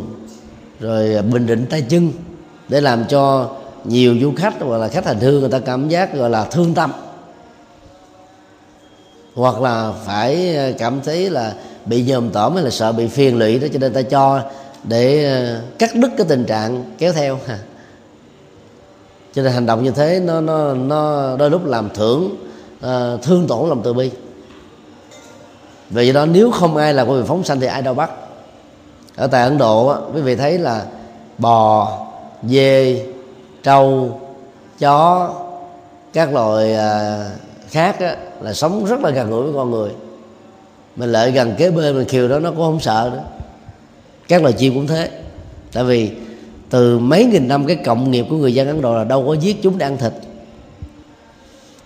rồi 0.79 1.21
bình 1.21 1.45
định 1.45 1.65
tay 1.69 1.81
chân 1.81 2.11
để 2.69 2.81
làm 2.81 3.05
cho 3.05 3.49
nhiều 3.83 4.15
du 4.21 4.33
khách 4.37 4.53
hoặc 4.59 4.77
là 4.77 4.87
khách 4.87 5.05
hành 5.05 5.19
hương 5.19 5.39
người 5.39 5.49
ta 5.49 5.59
cảm 5.59 5.89
giác 5.89 6.13
gọi 6.13 6.29
là 6.29 6.45
thương 6.45 6.73
tâm 6.73 6.91
hoặc 9.35 9.61
là 9.61 9.93
phải 10.05 10.55
ờ, 10.55 10.71
cảm 10.77 11.01
thấy 11.01 11.29
là 11.29 11.53
bị 11.85 12.03
nhòm 12.03 12.29
tởm 12.29 12.55
hay 12.55 12.63
là 12.63 12.69
sợ 12.69 12.91
bị 12.91 13.07
phiền 13.07 13.39
lụy 13.39 13.59
đó 13.59 13.67
cho 13.73 13.79
nên 13.79 13.93
ta 13.93 14.01
cho 14.01 14.41
để 14.83 15.25
ờ, 15.25 15.61
cắt 15.79 15.95
đứt 15.95 16.09
cái 16.17 16.25
tình 16.29 16.45
trạng 16.45 16.83
kéo 16.97 17.13
theo 17.13 17.39
cho 19.33 19.43
nên 19.43 19.53
hành 19.53 19.65
động 19.65 19.83
như 19.83 19.91
thế 19.91 20.19
nó 20.19 20.41
nó 20.41 20.73
nó 20.73 21.35
đôi 21.37 21.49
lúc 21.49 21.65
làm 21.65 21.89
thưởng 21.89 22.35
uh, 22.85 23.21
thương 23.21 23.47
tổn 23.47 23.69
lòng 23.69 23.81
từ 23.83 23.93
bi. 23.93 24.11
Vì 25.89 26.11
đó 26.11 26.25
nếu 26.25 26.51
không 26.51 26.77
ai 26.77 26.93
là 26.93 27.05
công 27.05 27.19
việc 27.19 27.27
phóng 27.27 27.43
sanh 27.43 27.59
thì 27.59 27.67
ai 27.67 27.81
đâu 27.81 27.93
bắt. 27.93 28.11
Ở 29.15 29.27
tại 29.27 29.43
ấn 29.43 29.57
độ 29.57 29.95
quý 30.13 30.21
vị 30.21 30.35
thấy 30.35 30.57
là 30.57 30.85
bò 31.37 31.97
dê 32.43 33.05
trâu 33.63 34.19
chó 34.79 35.29
các 36.13 36.33
loài 36.33 36.73
uh, 36.73 37.48
khác 37.71 37.99
á, 37.99 38.15
là 38.41 38.53
sống 38.53 38.85
rất 38.85 38.99
là 38.99 39.09
gần 39.09 39.29
gũi 39.29 39.43
với 39.43 39.53
con 39.53 39.71
người. 39.71 39.89
Mình 40.95 41.11
lại 41.11 41.31
gần 41.31 41.55
kế 41.57 41.71
bên 41.71 41.95
mình 41.95 42.07
khiều 42.07 42.27
đó 42.27 42.39
nó 42.39 42.49
cũng 42.49 42.59
không 42.59 42.79
sợ 42.79 43.09
nữa. 43.13 43.23
Các 44.27 44.41
loài 44.41 44.53
chim 44.53 44.73
cũng 44.73 44.87
thế. 44.87 45.09
Tại 45.73 45.83
vì 45.83 46.11
từ 46.69 46.99
mấy 46.99 47.25
nghìn 47.25 47.47
năm 47.47 47.65
cái 47.65 47.75
cộng 47.75 48.11
nghiệp 48.11 48.25
của 48.29 48.35
người 48.35 48.53
dân 48.53 48.67
ấn 48.67 48.81
độ 48.81 48.95
là 48.95 49.03
đâu 49.03 49.23
có 49.27 49.33
giết 49.33 49.63
chúng 49.63 49.77
để 49.77 49.85
ăn 49.85 49.97
thịt. 49.97 50.13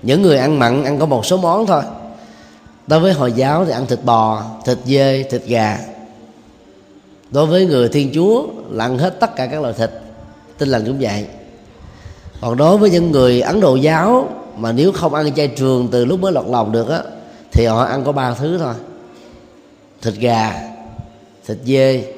Những 0.01 0.21
người 0.21 0.37
ăn 0.37 0.59
mặn 0.59 0.83
ăn 0.83 0.99
có 0.99 1.05
một 1.05 1.25
số 1.25 1.37
món 1.37 1.65
thôi. 1.65 1.81
Đối 2.87 2.99
với 2.99 3.13
hồi 3.13 3.31
giáo 3.31 3.65
thì 3.65 3.71
ăn 3.71 3.85
thịt 3.85 3.99
bò 4.03 4.43
thịt 4.65 4.77
dê 4.85 5.23
thịt 5.23 5.41
gà. 5.45 5.79
Đối 7.31 7.45
với 7.45 7.65
người 7.65 7.89
thiên 7.89 8.11
chúa 8.13 8.45
là 8.69 8.85
ăn 8.85 8.97
hết 8.97 9.19
tất 9.19 9.35
cả 9.35 9.45
các 9.45 9.61
loại 9.61 9.73
thịt 9.73 9.89
tin 10.57 10.69
lành 10.69 10.85
cũng 10.85 10.97
vậy. 10.99 11.25
Còn 12.41 12.57
đối 12.57 12.77
với 12.77 12.89
những 12.89 13.11
người 13.11 13.41
ấn 13.41 13.59
độ 13.59 13.75
giáo 13.75 14.29
mà 14.57 14.71
nếu 14.71 14.91
không 14.91 15.13
ăn 15.13 15.33
chay 15.35 15.47
trường 15.47 15.87
từ 15.91 16.05
lúc 16.05 16.19
mới 16.19 16.31
lọt 16.31 16.45
lòng 16.47 16.71
được 16.71 16.89
á, 16.89 17.01
thì 17.51 17.65
họ 17.65 17.83
ăn 17.83 18.03
có 18.03 18.11
ba 18.11 18.33
thứ 18.33 18.57
thôi. 18.57 18.73
Thịt 20.01 20.13
gà, 20.13 20.69
thịt 21.47 21.57
dê 21.65 22.13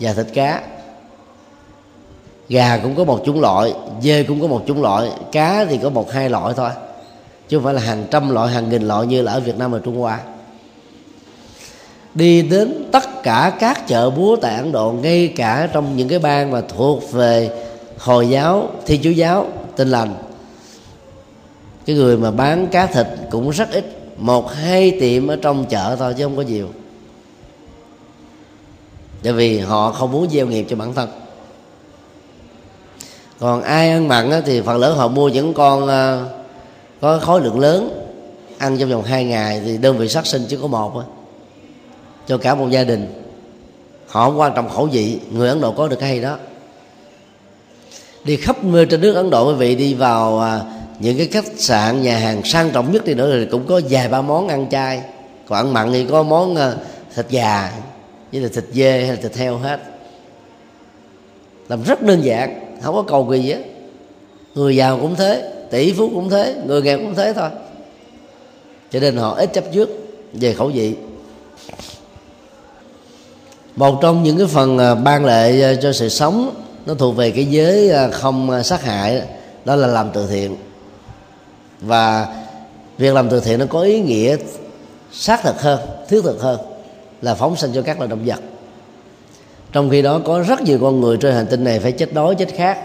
và 0.00 0.12
thịt 0.12 0.26
cá. 0.34 0.62
Gà 2.48 2.78
cũng 2.82 2.96
có 2.96 3.04
một 3.04 3.22
chủng 3.26 3.40
loại, 3.40 3.74
dê 4.02 4.22
cũng 4.22 4.40
có 4.40 4.46
một 4.46 4.62
chủng 4.66 4.82
loại, 4.82 5.10
cá 5.32 5.64
thì 5.64 5.78
có 5.82 5.90
một 5.90 6.12
hai 6.12 6.30
loại 6.30 6.54
thôi. 6.56 6.70
Chứ 7.48 7.56
không 7.56 7.64
phải 7.64 7.74
là 7.74 7.80
hàng 7.80 8.06
trăm 8.10 8.30
loại, 8.30 8.52
hàng 8.52 8.68
nghìn 8.68 8.88
loại 8.88 9.06
như 9.06 9.22
là 9.22 9.32
ở 9.32 9.40
việt 9.40 9.58
nam 9.58 9.72
và 9.72 9.78
trung 9.78 10.00
hoa. 10.00 10.20
Đi 12.14 12.42
đến 12.42 12.88
tất 12.92 13.22
cả 13.22 13.52
các 13.60 13.86
chợ 13.86 14.10
búa 14.10 14.36
tại 14.36 14.56
ấn 14.56 14.72
độ, 14.72 14.92
ngay 14.92 15.32
cả 15.36 15.68
trong 15.72 15.96
những 15.96 16.08
cái 16.08 16.18
bang 16.18 16.50
mà 16.50 16.60
thuộc 16.76 17.12
về 17.12 17.64
hồi 17.98 18.28
giáo 18.28 18.68
thiên 18.86 19.02
chúa 19.02 19.10
giáo, 19.10 19.48
tin 19.76 19.88
lành 19.88 20.14
cái 21.90 21.96
người 21.96 22.16
mà 22.16 22.30
bán 22.30 22.66
cá 22.66 22.86
thịt 22.86 23.06
cũng 23.30 23.50
rất 23.50 23.70
ít, 23.70 23.84
một 24.16 24.52
hai 24.52 24.90
tiệm 25.00 25.26
ở 25.26 25.36
trong 25.36 25.64
chợ 25.64 25.96
thôi 25.98 26.14
chứ 26.18 26.24
không 26.24 26.36
có 26.36 26.42
nhiều. 26.42 26.68
Tại 29.22 29.32
vì 29.32 29.58
họ 29.58 29.92
không 29.92 30.12
muốn 30.12 30.30
gieo 30.30 30.46
nghiệp 30.46 30.66
cho 30.70 30.76
bản 30.76 30.94
thân. 30.94 31.08
Còn 33.38 33.62
ai 33.62 33.90
ăn 33.90 34.08
mặn 34.08 34.30
thì 34.46 34.60
phần 34.60 34.78
lớn 34.78 34.96
họ 34.96 35.08
mua 35.08 35.28
những 35.28 35.54
con 35.54 35.88
à, 35.88 36.24
có 37.00 37.18
khối 37.18 37.40
lượng 37.40 37.60
lớn, 37.60 38.06
ăn 38.58 38.78
trong 38.78 38.90
vòng 38.90 39.02
hai 39.02 39.24
ngày 39.24 39.60
thì 39.64 39.78
đơn 39.78 39.98
vị 39.98 40.08
sát 40.08 40.26
sinh 40.26 40.46
chỉ 40.48 40.56
có 40.62 40.66
một 40.66 40.90
thôi 40.94 41.04
cho 42.26 42.38
cả 42.38 42.54
một 42.54 42.70
gia 42.70 42.84
đình. 42.84 43.22
Họ 44.06 44.24
không 44.24 44.40
quan 44.40 44.52
trọng 44.54 44.68
khẩu 44.68 44.86
vị, 44.86 45.18
người 45.30 45.48
ấn 45.48 45.60
độ 45.60 45.72
có 45.72 45.88
được 45.88 45.96
cái 46.00 46.08
hay 46.08 46.20
đó. 46.20 46.36
Đi 48.24 48.36
khắp 48.36 48.64
nơi 48.64 48.86
trên 48.86 49.00
nước 49.00 49.14
ấn 49.14 49.30
độ 49.30 49.48
quý 49.48 49.54
vị 49.54 49.74
đi 49.74 49.94
vào 49.94 50.40
à, 50.40 50.60
những 51.00 51.18
cái 51.18 51.26
khách 51.26 51.44
sạn, 51.56 52.02
nhà 52.02 52.18
hàng 52.18 52.44
sang 52.44 52.70
trọng 52.70 52.92
nhất 52.92 53.04
đi 53.04 53.14
nữa 53.14 53.38
thì 53.38 53.46
cũng 53.50 53.66
có 53.66 53.80
vài 53.90 54.08
ba 54.08 54.22
món 54.22 54.48
ăn 54.48 54.66
chay. 54.70 55.02
Còn 55.48 55.58
ăn 55.58 55.72
mặn 55.72 55.92
thì 55.92 56.06
có 56.10 56.22
món 56.22 56.56
ờ, 56.56 56.76
thịt 57.14 57.26
gà 57.30 57.72
với 58.32 58.40
là 58.40 58.48
thịt 58.54 58.64
dê 58.72 58.90
hay 58.90 59.08
là 59.08 59.16
thịt 59.22 59.36
heo 59.36 59.56
hết. 59.56 59.80
Làm 61.68 61.82
rất 61.82 62.02
đơn 62.02 62.24
giản, 62.24 62.76
không 62.82 62.94
có 62.94 63.02
cầu 63.02 63.28
kỳ 63.30 63.38
gì 63.38 63.52
hết. 63.52 63.62
Người 64.54 64.76
giàu 64.76 64.98
cũng 65.00 65.14
thế, 65.14 65.52
tỷ 65.70 65.92
phú 65.92 66.10
cũng 66.14 66.30
thế, 66.30 66.56
người 66.66 66.82
nghèo 66.82 66.98
cũng 66.98 67.14
thế 67.14 67.32
thôi. 67.32 67.48
Cho 68.90 69.00
nên 69.00 69.16
họ 69.16 69.34
ít 69.34 69.52
chấp 69.52 69.64
trước 69.72 69.90
về 70.32 70.54
khẩu 70.54 70.68
vị. 70.68 70.94
Một 73.76 73.98
trong 74.02 74.22
những 74.22 74.38
cái 74.38 74.46
phần 74.46 74.78
ờ, 74.78 74.94
ban 74.94 75.24
lệ 75.24 75.60
ờ, 75.60 75.74
cho 75.74 75.92
sự 75.92 76.08
sống 76.08 76.54
nó 76.86 76.94
thuộc 76.94 77.16
về 77.16 77.30
cái 77.30 77.44
giới 77.44 77.92
không 78.12 78.62
sát 78.64 78.82
hại 78.82 79.22
đó 79.64 79.76
là 79.76 79.86
làm 79.86 80.10
từ 80.14 80.26
thiện 80.26 80.56
và 81.80 82.28
việc 82.98 83.14
làm 83.14 83.28
từ 83.28 83.40
thiện 83.40 83.58
nó 83.58 83.66
có 83.68 83.80
ý 83.80 84.00
nghĩa 84.00 84.36
xác 85.12 85.42
thực 85.42 85.60
hơn, 85.60 85.80
thiết 86.08 86.20
thực 86.24 86.40
hơn 86.40 86.60
là 87.22 87.34
phóng 87.34 87.56
sinh 87.56 87.70
cho 87.74 87.82
các 87.82 87.98
loài 87.98 88.08
động 88.08 88.24
vật. 88.24 88.40
Trong 89.72 89.90
khi 89.90 90.02
đó, 90.02 90.20
có 90.24 90.42
rất 90.42 90.62
nhiều 90.62 90.78
con 90.80 91.00
người 91.00 91.16
trên 91.16 91.34
hành 91.34 91.46
tinh 91.46 91.64
này 91.64 91.80
phải 91.80 91.92
chết 91.92 92.14
đói, 92.14 92.34
chết 92.34 92.48
khát. 92.56 92.78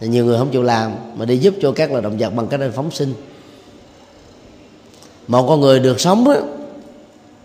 Thì 0.00 0.08
nhiều 0.08 0.24
người 0.24 0.38
không 0.38 0.50
chịu 0.50 0.62
làm 0.62 0.92
mà 1.14 1.24
đi 1.24 1.38
giúp 1.38 1.54
cho 1.62 1.72
các 1.72 1.90
loài 1.90 2.02
động 2.02 2.16
vật 2.18 2.30
bằng 2.34 2.46
cách 2.48 2.60
phóng 2.74 2.90
sinh. 2.90 3.14
Một 5.28 5.46
con 5.48 5.60
người 5.60 5.80
được 5.80 6.00
sống 6.00 6.28
á, 6.28 6.36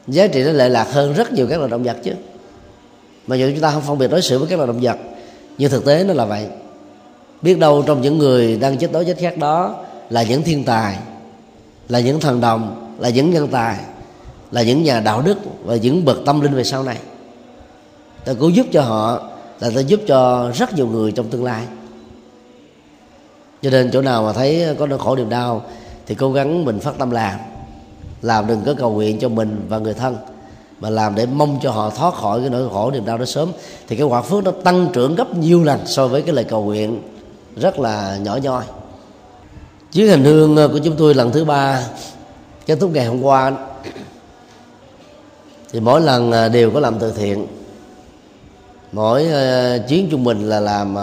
giá 0.08 0.28
trị 0.28 0.44
nó 0.44 0.52
lệ 0.52 0.70
lạc 0.70 0.88
hơn 0.92 1.14
rất 1.14 1.34
nhiều 1.34 1.48
các 1.50 1.58
loài 1.58 1.72
động 1.72 1.84
vật 1.84 1.98
chứ. 2.04 2.12
Mà 3.28 3.36
dù 3.36 3.48
chúng 3.52 3.62
ta 3.62 3.72
không 3.72 3.84
phân 3.88 3.98
biệt 3.98 4.12
đối 4.12 4.22
xử 4.22 4.40
với 4.40 4.48
các 4.48 4.56
loài 4.56 4.68
động 4.68 4.80
vật, 4.82 4.98
nhưng 5.58 5.72
thực 5.72 5.86
tế 5.86 6.04
nó 6.04 6.14
là 6.14 6.26
vậy. 6.26 6.46
Biết 7.42 7.60
đâu 7.60 7.84
trong 7.88 8.02
những 8.02 8.18
người 8.18 8.58
đang 8.58 8.78
chết 8.78 8.92
đói, 8.92 9.06
chết 9.06 9.18
khát 9.20 9.38
đó 9.38 9.84
là 10.12 10.24
những 10.24 10.44
thiên 10.44 10.64
tài, 10.64 10.98
là 11.90 12.00
những 12.00 12.20
thần 12.20 12.42
đồng, 12.42 12.96
là 13.00 13.10
những 13.10 13.32
nhân 13.32 13.48
tài, 13.48 13.78
là 14.52 14.62
những 14.62 14.84
nhà 14.84 15.00
đạo 15.00 15.22
đức 15.22 15.38
và 15.64 15.76
những 15.76 16.06
bậc 16.06 16.18
tâm 16.26 16.42
linh 16.42 16.54
về 16.54 16.64
sau 16.64 16.84
này. 16.84 16.98
Ta 18.26 18.34
cứu 18.34 18.50
giúp 18.50 18.66
cho 18.72 18.82
họ 18.82 19.24
là 19.60 19.70
ta 19.76 19.82
giúp 19.82 20.02
cho 20.08 20.52
rất 20.56 20.74
nhiều 20.74 20.88
người 20.88 21.12
trong 21.12 21.30
tương 21.30 21.44
lai. 21.44 21.66
Cho 23.62 23.70
nên 23.70 23.90
chỗ 23.94 24.02
nào 24.02 24.24
mà 24.24 24.34
thấy 24.34 24.76
có 24.80 24.88
nỗi 24.88 25.00
khổ 25.00 25.16
niềm 25.16 25.30
đau 25.30 25.62
thì 26.08 26.16
cố 26.16 26.32
gắng 26.32 26.66
mình 26.66 26.80
phát 26.80 26.98
tâm 26.98 27.12
làm. 27.12 27.40
Làm 28.22 28.48
đừng 28.48 28.62
có 28.66 28.74
cầu 28.78 28.92
nguyện 28.92 29.20
cho 29.20 29.30
mình 29.30 29.66
và 29.70 29.78
người 29.78 29.94
thân, 29.94 30.18
mà 30.80 30.90
làm 30.90 31.16
để 31.16 31.26
mong 31.26 31.60
cho 31.64 31.72
họ 31.72 31.90
thoát 31.90 32.14
khỏi 32.14 32.40
cái 32.40 32.50
nỗi 32.50 32.70
khổ 32.70 32.92
niềm 32.92 33.06
đau 33.06 33.18
đó 33.18 33.26
sớm. 33.26 33.52
Thì 33.88 33.96
cái 33.96 34.06
quả 34.06 34.22
phước 34.22 34.44
nó 34.44 34.52
tăng 34.64 34.88
trưởng 34.94 35.16
gấp 35.16 35.38
nhiều 35.38 35.64
lần 35.64 35.80
so 35.86 36.08
với 36.08 36.22
cái 36.22 36.36
lời 36.36 36.44
cầu 36.44 36.64
nguyện 36.64 37.02
rất 37.56 37.80
là 37.80 38.18
nhỏ 38.24 38.36
nhoi 38.36 38.64
chuyến 39.94 40.08
hành 40.08 40.24
hương 40.24 40.56
ờ, 40.56 40.68
của 40.68 40.80
chúng 40.84 40.96
tôi 40.98 41.14
lần 41.14 41.32
thứ 41.32 41.46
ba, 41.46 41.82
kết 42.66 42.78
thúc 42.80 42.92
ngày 42.94 43.06
hôm 43.06 43.22
qua, 43.22 43.52
thì 45.72 45.80
mỗi 45.80 46.02
lần 46.02 46.32
ờ, 46.32 46.50
đều 46.50 46.72
có 46.72 46.80
làm 46.80 47.00
từ 47.00 47.12
thiện. 47.12 47.48
Mỗi 48.92 49.28
ờ, 49.28 49.80
chuyến 49.90 50.08
trung 50.12 50.24
bình 50.24 50.50
là 50.50 50.60
làm 50.60 50.96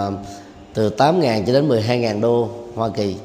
từ 0.75 0.91
8.000 0.91 1.45
cho 1.47 1.53
đến 1.53 1.69
12.000 1.69 2.21
đô 2.21 2.49
Hoa 2.75 2.89
Kỳ. 2.89 3.17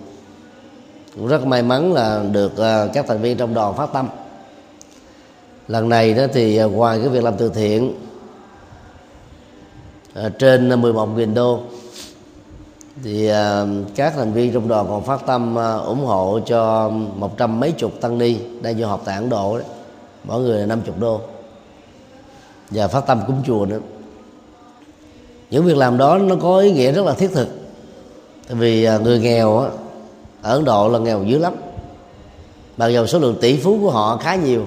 Cũng 1.15 1.27
rất 1.27 1.45
may 1.45 1.63
mắn 1.63 1.93
là 1.93 2.23
được 2.31 2.51
các 2.93 3.05
thành 3.07 3.21
viên 3.21 3.37
trong 3.37 3.53
đoàn 3.53 3.77
phát 3.77 3.89
tâm. 3.93 4.09
Lần 5.67 5.89
này 5.89 6.13
đó 6.13 6.23
thì 6.33 6.59
ngoài 6.59 6.99
cái 6.99 7.09
việc 7.09 7.23
làm 7.23 7.37
từ 7.37 7.49
thiện 7.49 7.93
trên 10.39 10.69
11.000 10.69 11.33
đô 11.33 11.59
thì 13.03 13.27
ờ, 13.27 13.67
các 13.95 14.13
thành 14.15 14.33
viên 14.33 14.53
trong 14.53 14.67
đoàn 14.67 14.85
còn 14.89 15.03
phát 15.03 15.25
tâm 15.25 15.55
ờ, 15.55 15.79
ủng 15.79 16.05
hộ 16.05 16.39
cho 16.45 16.89
một 16.89 17.37
trăm 17.37 17.59
mấy 17.59 17.71
chục 17.71 17.91
tăng 18.01 18.17
ni 18.17 18.37
đang 18.61 18.79
du 18.79 18.85
học 18.85 19.01
tại 19.05 19.15
Ấn 19.15 19.29
Độ 19.29 19.57
đấy. 19.57 19.67
Mỗi 20.23 20.41
người 20.41 20.59
là 20.59 20.65
50 20.65 20.93
đô. 20.99 21.21
Và 22.69 22.87
phát 22.87 23.05
tâm 23.07 23.21
cúng 23.27 23.41
chùa 23.45 23.65
nữa. 23.65 23.79
Những 25.49 25.65
việc 25.65 25.77
làm 25.77 25.97
đó 25.97 26.17
nó 26.17 26.35
có 26.41 26.59
ý 26.59 26.71
nghĩa 26.71 26.91
rất 26.91 27.05
là 27.05 27.13
thiết 27.13 27.31
thực. 27.33 27.47
Tại 28.47 28.55
vì 28.55 28.83
ờ, 28.83 28.99
người 28.99 29.19
nghèo 29.19 29.59
á, 29.59 29.69
ở 30.41 30.55
ấn 30.55 30.65
độ 30.65 30.89
là 30.89 30.99
nghèo 30.99 31.23
dữ 31.23 31.37
lắm. 31.37 31.53
Mặc 32.77 32.87
dù 32.87 33.05
số 33.05 33.19
lượng 33.19 33.37
tỷ 33.41 33.57
phú 33.57 33.77
của 33.81 33.91
họ 33.91 34.17
khá 34.17 34.35
nhiều. 34.35 34.65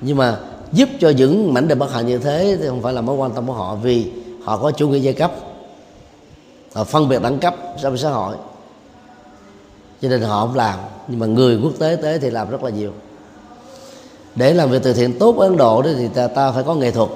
Nhưng 0.00 0.16
mà 0.16 0.38
giúp 0.72 0.88
cho 1.00 1.10
những 1.10 1.54
mảnh 1.54 1.68
đời 1.68 1.76
bất 1.76 1.92
hạnh 1.92 2.06
như 2.06 2.18
thế 2.18 2.56
thì 2.60 2.68
không 2.68 2.82
phải 2.82 2.92
là 2.92 3.00
mối 3.00 3.16
quan 3.16 3.30
tâm 3.30 3.46
của 3.46 3.52
họ 3.52 3.74
vì 3.74 4.12
họ 4.44 4.58
có 4.58 4.70
chủ 4.70 4.88
nghĩa 4.88 4.98
giai 4.98 5.14
cấp 5.14 5.32
họ 6.72 6.84
phân 6.84 7.08
biệt 7.08 7.22
đẳng 7.22 7.38
cấp 7.38 7.54
trong 7.82 7.98
xã 7.98 8.10
hội. 8.10 8.36
Cho 10.02 10.08
nên 10.08 10.20
họ 10.20 10.46
không 10.46 10.56
làm 10.56 10.78
nhưng 11.08 11.18
mà 11.18 11.26
người 11.26 11.58
quốc 11.62 11.72
tế 11.78 11.96
tới 12.02 12.18
thì 12.18 12.30
làm 12.30 12.50
rất 12.50 12.62
là 12.62 12.70
nhiều. 12.70 12.92
Để 14.34 14.54
làm 14.54 14.70
việc 14.70 14.82
từ 14.82 14.92
thiện 14.92 15.18
tốt 15.18 15.38
ở 15.38 15.46
ấn 15.46 15.56
độ 15.56 15.82
đó 15.82 15.90
thì 15.96 16.08
ta, 16.14 16.26
ta 16.26 16.52
phải 16.52 16.62
có 16.62 16.74
nghệ 16.74 16.90
thuật. 16.90 17.08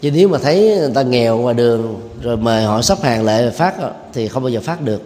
Chứ 0.00 0.10
nếu 0.10 0.28
mà 0.28 0.38
thấy 0.38 0.76
người 0.78 0.90
ta 0.94 1.02
nghèo 1.02 1.38
ngoài 1.38 1.54
đường 1.54 2.00
rồi 2.22 2.36
mời 2.36 2.64
họ 2.64 2.82
sắp 2.82 2.98
hàng 3.02 3.24
lại 3.24 3.50
phát 3.50 3.74
thì 4.12 4.28
không 4.28 4.42
bao 4.42 4.50
giờ 4.50 4.60
phát 4.60 4.80
được. 4.80 5.02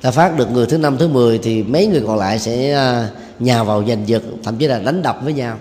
Ta 0.00 0.10
phát 0.10 0.36
được 0.36 0.50
người 0.50 0.66
thứ 0.66 0.78
năm 0.78 0.98
thứ 0.98 1.08
mười 1.08 1.38
thì 1.38 1.62
mấy 1.62 1.86
người 1.86 2.02
còn 2.06 2.16
lại 2.16 2.38
sẽ 2.38 2.72
à, 2.72 3.10
nhào 3.38 3.64
vào 3.64 3.84
giành 3.88 4.08
giật 4.08 4.22
thậm 4.44 4.56
chí 4.56 4.66
là 4.66 4.78
đánh 4.78 5.02
đập 5.02 5.18
với 5.24 5.32
nhau. 5.32 5.56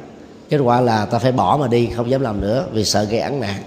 Kết 0.50 0.58
quả 0.58 0.82
là 0.82 1.06
ta 1.06 1.20
phải 1.20 1.32
bỏ 1.32 1.58
mà 1.62 1.68
đi 1.68 1.90
không 1.96 2.10
dám 2.10 2.22
làm 2.22 2.42
nữa 2.42 2.66
vì 2.74 2.86
sợ 2.86 3.04
gây 3.04 3.20
án 3.20 3.40
nạn 3.40 3.64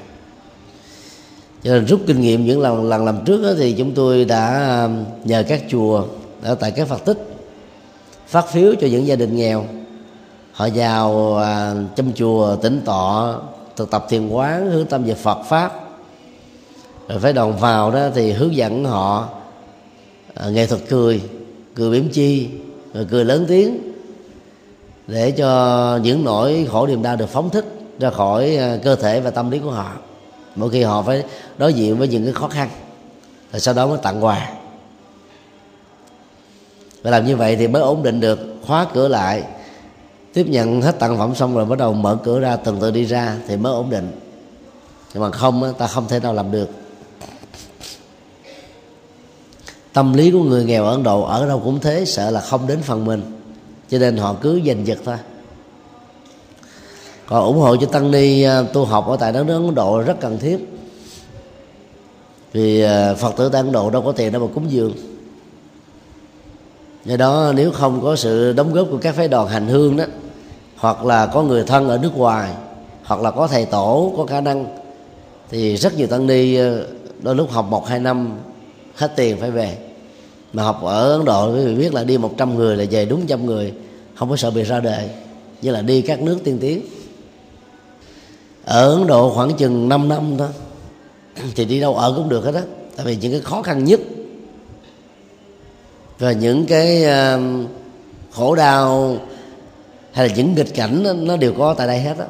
cho 1.64 1.74
nên 1.74 1.84
rút 1.84 2.00
kinh 2.06 2.20
nghiệm 2.20 2.46
những 2.46 2.60
lần 2.60 2.88
lần 2.88 3.04
làm 3.04 3.24
trước 3.24 3.56
thì 3.58 3.72
chúng 3.72 3.92
tôi 3.94 4.24
đã 4.24 4.74
um, 4.84 5.04
nhờ 5.24 5.44
các 5.48 5.62
chùa 5.68 6.04
ở 6.42 6.54
tại 6.54 6.70
các 6.70 6.88
phật 6.88 7.04
tích 7.04 7.30
phát 8.26 8.48
phiếu 8.48 8.74
cho 8.80 8.86
những 8.86 9.06
gia 9.06 9.16
đình 9.16 9.36
nghèo. 9.36 9.64
Họ 10.52 10.68
vào 10.74 11.36
à, 11.38 11.74
trong 11.96 12.12
chùa 12.14 12.56
tĩnh 12.56 12.80
tọa 12.84 13.34
thực 13.76 13.90
tập 13.90 14.06
thiền 14.08 14.28
quán 14.28 14.70
hướng 14.70 14.86
tâm 14.86 15.04
về 15.04 15.14
Phật 15.14 15.38
pháp. 15.48 15.72
Rồi 17.08 17.18
phải 17.18 17.32
đồng 17.32 17.56
vào 17.56 17.90
đó 17.90 18.08
thì 18.14 18.32
hướng 18.32 18.56
dẫn 18.56 18.84
họ 18.84 19.28
à, 20.34 20.48
nghệ 20.48 20.66
thuật 20.66 20.80
cười 20.88 21.22
cười 21.74 21.90
biếm 21.90 22.08
chi 22.08 22.48
rồi 22.94 23.06
cười 23.10 23.24
lớn 23.24 23.44
tiếng 23.48 23.78
để 25.06 25.30
cho 25.30 25.98
những 26.02 26.24
nỗi 26.24 26.66
khổ 26.70 26.86
niềm 26.86 27.02
đau 27.02 27.16
được 27.16 27.28
phóng 27.28 27.50
thích 27.50 27.64
ra 27.98 28.10
khỏi 28.10 28.56
à, 28.56 28.78
cơ 28.84 28.96
thể 28.96 29.20
và 29.20 29.30
tâm 29.30 29.50
lý 29.50 29.58
của 29.58 29.70
họ 29.70 29.92
mỗi 30.56 30.70
khi 30.70 30.82
họ 30.82 31.02
phải 31.02 31.24
đối 31.58 31.74
diện 31.74 31.98
với 31.98 32.08
những 32.08 32.24
cái 32.24 32.32
khó 32.32 32.48
khăn, 32.48 32.68
rồi 33.52 33.60
sau 33.60 33.74
đó 33.74 33.86
mới 33.86 33.98
tặng 34.02 34.24
quà. 34.24 34.50
Và 37.02 37.10
làm 37.10 37.26
như 37.26 37.36
vậy 37.36 37.56
thì 37.56 37.68
mới 37.68 37.82
ổn 37.82 38.02
định 38.02 38.20
được, 38.20 38.38
khóa 38.66 38.86
cửa 38.94 39.08
lại. 39.08 39.42
Tiếp 40.32 40.46
nhận 40.48 40.82
hết 40.82 40.98
tặng 40.98 41.18
phẩm 41.18 41.34
xong 41.34 41.54
rồi 41.54 41.64
bắt 41.64 41.78
đầu 41.78 41.92
mở 41.92 42.18
cửa 42.24 42.40
ra, 42.40 42.56
từng 42.56 42.78
từ 42.80 42.90
đi 42.90 43.04
ra 43.04 43.36
thì 43.48 43.56
mới 43.56 43.72
ổn 43.72 43.90
định. 43.90 44.12
Nhưng 45.14 45.22
mà 45.22 45.30
không 45.30 45.74
ta 45.78 45.86
không 45.86 46.08
thể 46.08 46.20
nào 46.20 46.34
làm 46.34 46.50
được. 46.50 46.68
Tâm 49.92 50.12
lý 50.12 50.30
của 50.30 50.42
người 50.42 50.64
nghèo 50.64 50.84
ở 50.84 50.90
ấn 50.90 51.02
độ 51.02 51.22
ở 51.22 51.46
đâu 51.46 51.60
cũng 51.64 51.80
thế, 51.80 52.04
sợ 52.04 52.30
là 52.30 52.40
không 52.40 52.66
đến 52.66 52.82
phần 52.82 53.04
mình. 53.04 53.40
Cho 53.90 53.98
nên 53.98 54.16
họ 54.16 54.36
cứ 54.42 54.60
giành 54.66 54.86
giật 54.86 54.98
thôi 55.04 55.16
còn 57.30 57.44
ủng 57.44 57.58
hộ 57.58 57.76
cho 57.76 57.86
tăng 57.86 58.10
ni 58.10 58.42
à, 58.42 58.62
tu 58.72 58.84
học 58.84 59.08
ở 59.08 59.16
tại 59.16 59.32
đất 59.32 59.44
nước 59.46 59.66
ấn 59.66 59.74
độ 59.74 60.02
rất 60.02 60.20
cần 60.20 60.38
thiết. 60.38 60.58
Vì 62.52 62.82
à, 62.82 63.14
phật 63.14 63.36
tử 63.36 63.48
tại 63.48 63.62
ấn 63.62 63.72
độ 63.72 63.90
đâu 63.90 64.02
có 64.02 64.12
tiền 64.12 64.32
đâu 64.32 64.46
mà 64.46 64.54
cúng 64.54 64.70
dường. 64.70 64.92
Do 67.04 67.16
đó 67.16 67.52
nếu 67.56 67.72
không 67.72 68.00
có 68.02 68.16
sự 68.16 68.52
đóng 68.52 68.72
góp 68.72 68.86
của 68.90 68.98
các 68.98 69.14
phái 69.14 69.28
đoàn 69.28 69.48
hành 69.48 69.68
hương 69.68 69.96
đó, 69.96 70.04
hoặc 70.76 71.04
là 71.04 71.26
có 71.26 71.42
người 71.42 71.64
thân 71.64 71.88
ở 71.88 71.98
nước 71.98 72.16
ngoài, 72.16 72.52
hoặc 73.04 73.20
là 73.20 73.30
có 73.30 73.46
thầy 73.46 73.64
tổ, 73.64 74.12
có 74.16 74.26
khả 74.26 74.40
năng, 74.40 74.66
thì 75.50 75.76
rất 75.76 75.96
nhiều 75.96 76.06
tăng 76.06 76.26
ni 76.26 76.56
à, 76.56 76.74
đôi 77.22 77.34
lúc 77.34 77.50
học 77.50 77.66
một, 77.70 77.86
hai 77.86 77.98
năm, 77.98 78.38
hết 78.94 79.16
tiền 79.16 79.36
phải 79.40 79.50
về. 79.50 79.78
Mà 80.52 80.62
học 80.62 80.80
ở 80.82 81.12
ấn 81.16 81.24
độ, 81.24 81.54
quý 81.54 81.64
vị 81.64 81.74
biết 81.74 81.94
là 81.94 82.04
đi 82.04 82.18
100 82.18 82.54
người 82.54 82.76
là 82.76 82.84
về 82.90 83.04
đúng 83.04 83.26
trăm 83.26 83.46
người, 83.46 83.72
không 84.14 84.30
có 84.30 84.36
sợ 84.36 84.50
bị 84.50 84.62
ra 84.62 84.80
đời 84.80 85.08
như 85.62 85.70
là 85.70 85.82
đi 85.82 86.02
các 86.02 86.22
nước 86.22 86.38
tiên 86.44 86.58
tiến 86.60 86.80
ở 88.64 88.94
ấn 88.96 89.06
độ 89.06 89.30
khoảng 89.34 89.56
chừng 89.56 89.88
5 89.88 90.08
năm 90.08 90.34
thôi. 90.38 90.48
Thì 91.54 91.64
đi 91.64 91.80
đâu 91.80 91.94
ở 91.94 92.12
cũng 92.16 92.28
được 92.28 92.44
hết 92.44 92.54
á. 92.54 92.62
Tại 92.96 93.06
vì 93.06 93.16
những 93.16 93.32
cái 93.32 93.40
khó 93.40 93.62
khăn 93.62 93.84
nhất 93.84 94.00
và 96.18 96.32
những 96.32 96.66
cái 96.66 97.04
um, 97.04 97.66
khổ 98.30 98.54
đau 98.54 99.16
hay 100.12 100.28
là 100.28 100.34
những 100.34 100.54
nghịch 100.54 100.74
cảnh 100.74 101.02
nó, 101.02 101.12
nó 101.12 101.36
đều 101.36 101.52
có 101.58 101.74
tại 101.74 101.86
đây 101.86 102.00
hết 102.00 102.18
á. 102.18 102.26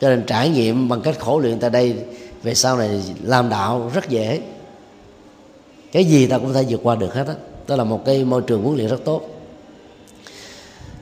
Cho 0.00 0.08
nên 0.08 0.22
trải 0.26 0.48
nghiệm 0.48 0.88
bằng 0.88 1.00
cách 1.00 1.18
khổ 1.18 1.38
luyện 1.38 1.58
tại 1.58 1.70
đây 1.70 1.94
về 2.42 2.54
sau 2.54 2.76
này 2.76 3.02
làm 3.22 3.48
đạo 3.48 3.90
rất 3.94 4.08
dễ. 4.08 4.40
Cái 5.92 6.04
gì 6.04 6.26
ta 6.26 6.38
cũng 6.38 6.46
có 6.46 6.52
thể 6.52 6.64
vượt 6.68 6.80
qua 6.82 6.94
được 6.94 7.14
hết 7.14 7.26
á. 7.26 7.34
Đó 7.66 7.76
là 7.76 7.84
một 7.84 8.04
cái 8.04 8.24
môi 8.24 8.42
trường 8.42 8.62
huấn 8.62 8.76
luyện 8.76 8.88
rất 8.88 9.04
tốt 9.04 9.33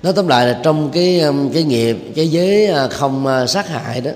nói 0.02 0.12
tóm 0.12 0.28
lại 0.28 0.46
là 0.46 0.60
trong 0.62 0.90
cái 0.92 1.20
um, 1.20 1.50
cái 1.52 1.62
nghiệp 1.62 1.98
cái 2.16 2.28
giới 2.30 2.66
à, 2.66 2.88
không 2.88 3.26
à, 3.26 3.46
sát 3.46 3.68
hại 3.68 4.00
đó 4.00 4.10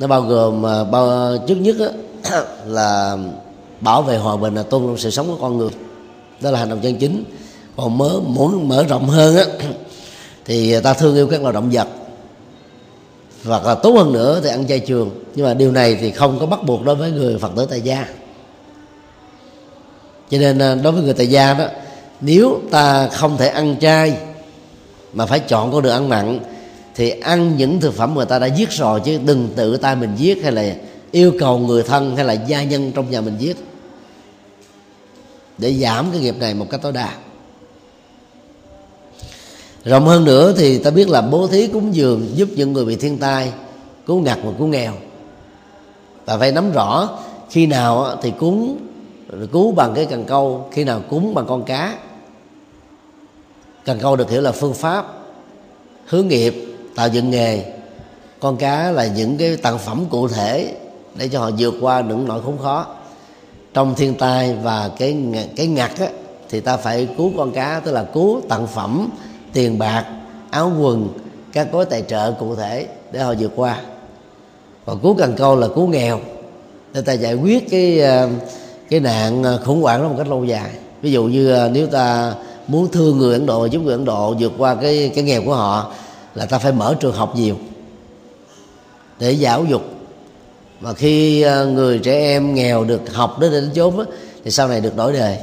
nó 0.00 0.06
bao 0.06 0.22
gồm 0.22 0.66
à, 0.66 0.84
bao 0.84 1.36
trước 1.48 1.54
nhất 1.54 1.76
đó, 1.78 1.86
là 2.66 3.16
bảo 3.80 4.02
vệ 4.02 4.16
hòa 4.16 4.36
bình 4.36 4.54
là 4.54 4.62
tôn 4.62 4.82
trọng 4.82 4.98
sự 4.98 5.10
sống 5.10 5.26
của 5.26 5.36
con 5.40 5.58
người. 5.58 5.70
Đó 6.40 6.50
là 6.50 6.58
hành 6.58 6.68
động 6.68 6.80
chân 6.82 6.96
chính. 6.96 7.24
Còn 7.76 7.98
mới 7.98 8.20
muốn 8.26 8.68
mở 8.68 8.84
rộng 8.88 9.08
hơn 9.08 9.36
á 9.36 9.44
thì 10.44 10.80
ta 10.80 10.94
thương 10.94 11.14
yêu 11.14 11.26
các 11.26 11.42
loài 11.42 11.54
động 11.54 11.70
vật. 11.72 11.88
Hoặc 13.44 13.66
là 13.66 13.74
tốt 13.74 13.90
hơn 13.90 14.12
nữa 14.12 14.40
thì 14.42 14.48
ăn 14.48 14.66
chay 14.66 14.80
trường. 14.80 15.10
Nhưng 15.34 15.46
mà 15.46 15.54
điều 15.54 15.72
này 15.72 15.98
thì 16.00 16.10
không 16.10 16.38
có 16.40 16.46
bắt 16.46 16.64
buộc 16.66 16.84
đối 16.84 16.94
với 16.94 17.10
người 17.10 17.38
phật 17.38 17.50
tử 17.56 17.66
tại 17.70 17.80
gia. 17.80 18.06
Cho 20.30 20.38
nên 20.38 20.82
đối 20.82 20.92
với 20.92 21.02
người 21.02 21.14
tại 21.14 21.26
gia 21.26 21.54
đó 21.54 21.64
nếu 22.20 22.60
ta 22.70 23.08
không 23.08 23.36
thể 23.36 23.48
ăn 23.48 23.76
chay 23.80 24.16
mà 25.14 25.26
phải 25.26 25.40
chọn 25.40 25.72
con 25.72 25.82
đường 25.82 25.92
ăn 25.92 26.08
mặn, 26.08 26.40
thì 26.94 27.10
ăn 27.10 27.56
những 27.56 27.80
thực 27.80 27.94
phẩm 27.94 28.14
người 28.14 28.26
ta 28.26 28.38
đã 28.38 28.46
giết 28.46 28.70
rồi 28.70 29.00
chứ 29.04 29.18
đừng 29.24 29.48
tự 29.56 29.76
tay 29.76 29.96
mình 29.96 30.12
giết 30.16 30.42
hay 30.42 30.52
là 30.52 30.74
yêu 31.10 31.32
cầu 31.38 31.58
người 31.58 31.82
thân 31.82 32.16
hay 32.16 32.24
là 32.24 32.32
gia 32.32 32.62
nhân 32.62 32.92
trong 32.92 33.10
nhà 33.10 33.20
mình 33.20 33.34
giết. 33.38 33.56
Để 35.58 35.74
giảm 35.74 36.10
cái 36.12 36.20
nghiệp 36.20 36.36
này 36.38 36.54
một 36.54 36.66
cách 36.70 36.82
tối 36.82 36.92
đa. 36.92 37.10
Rộng 39.84 40.06
hơn 40.06 40.24
nữa 40.24 40.54
thì 40.56 40.78
ta 40.78 40.90
biết 40.90 41.08
là 41.08 41.22
bố 41.22 41.46
thí 41.46 41.66
cúng 41.66 41.94
dường 41.94 42.28
giúp 42.34 42.48
những 42.56 42.72
người 42.72 42.84
bị 42.84 42.96
thiên 42.96 43.18
tai, 43.18 43.52
cứu 44.06 44.20
ngặt 44.20 44.38
và 44.44 44.52
cứu 44.58 44.66
nghèo. 44.66 44.92
Và 46.26 46.38
phải 46.38 46.52
nắm 46.52 46.72
rõ 46.72 47.08
khi 47.50 47.66
nào 47.66 48.16
thì 48.22 48.32
cúng 48.38 48.78
cứu 49.52 49.72
bằng 49.72 49.94
cái 49.94 50.06
cần 50.06 50.24
câu, 50.24 50.68
khi 50.72 50.84
nào 50.84 51.00
cúng 51.10 51.34
bằng 51.34 51.46
con 51.48 51.64
cá 51.64 51.94
cần 53.84 53.98
câu 54.00 54.16
được 54.16 54.30
hiểu 54.30 54.40
là 54.40 54.52
phương 54.52 54.74
pháp 54.74 55.06
hướng 56.06 56.28
nghiệp 56.28 56.54
tạo 56.94 57.08
dựng 57.08 57.30
nghề. 57.30 57.64
Con 58.40 58.56
cá 58.56 58.90
là 58.90 59.06
những 59.06 59.36
cái 59.36 59.56
tặng 59.56 59.78
phẩm 59.78 60.04
cụ 60.10 60.28
thể 60.28 60.74
để 61.14 61.28
cho 61.28 61.40
họ 61.40 61.50
vượt 61.58 61.74
qua 61.80 62.00
những 62.00 62.24
nỗi 62.28 62.42
khốn 62.42 62.58
khó. 62.58 62.86
Trong 63.74 63.94
thiên 63.94 64.14
tai 64.14 64.56
và 64.62 64.90
cái 64.98 65.16
cái 65.56 65.66
ngặt 65.66 65.90
á, 65.98 66.06
thì 66.50 66.60
ta 66.60 66.76
phải 66.76 67.08
cứu 67.16 67.32
con 67.36 67.52
cá 67.52 67.80
tức 67.84 67.92
là 67.92 68.04
cứu 68.04 68.40
tặng 68.48 68.66
phẩm 68.66 69.08
tiền 69.52 69.78
bạc 69.78 70.04
áo 70.50 70.72
quần 70.80 71.08
các 71.52 71.72
gói 71.72 71.84
tài 71.84 72.02
trợ 72.02 72.32
cụ 72.32 72.54
thể 72.54 72.86
để 73.12 73.20
họ 73.20 73.34
vượt 73.38 73.52
qua. 73.56 73.80
Còn 74.86 75.00
cứu 75.02 75.14
cần 75.14 75.34
câu 75.36 75.56
là 75.56 75.68
cứu 75.74 75.86
nghèo 75.86 76.20
để 76.92 77.00
ta 77.00 77.12
giải 77.12 77.34
quyết 77.34 77.70
cái 77.70 78.00
ờ, 78.00 78.28
cái 78.90 79.00
nạn 79.00 79.42
ờ, 79.42 79.60
khủng 79.64 79.82
hoảng 79.82 80.02
đó 80.02 80.08
một 80.08 80.14
cách 80.18 80.28
lâu 80.28 80.44
dài. 80.44 80.70
Ví 81.02 81.12
dụ 81.12 81.24
như 81.24 81.52
ờ, 81.52 81.70
nếu 81.72 81.86
ta 81.86 82.34
muốn 82.66 82.88
thương 82.88 83.18
người 83.18 83.32
ấn 83.32 83.46
độ 83.46 83.66
giúp 83.66 83.82
người 83.82 83.92
ấn 83.92 84.04
độ 84.04 84.34
vượt 84.40 84.52
qua 84.58 84.74
cái 84.74 85.10
cái 85.14 85.24
nghèo 85.24 85.42
của 85.44 85.54
họ 85.54 85.92
là 86.34 86.46
ta 86.46 86.58
phải 86.58 86.72
mở 86.72 86.94
trường 87.00 87.14
học 87.14 87.36
nhiều 87.36 87.56
để 89.18 89.32
giáo 89.32 89.64
dục. 89.64 89.82
Mà 90.80 90.92
khi 90.92 91.42
à, 91.42 91.64
người 91.64 91.98
trẻ 91.98 92.12
em 92.12 92.54
nghèo 92.54 92.84
được 92.84 93.14
học 93.14 93.38
đến 93.40 93.52
đến 93.52 93.70
chốn 93.74 93.96
đó, 93.96 94.04
thì 94.44 94.50
sau 94.50 94.68
này 94.68 94.80
được 94.80 94.96
đổi 94.96 95.12
đời. 95.12 95.38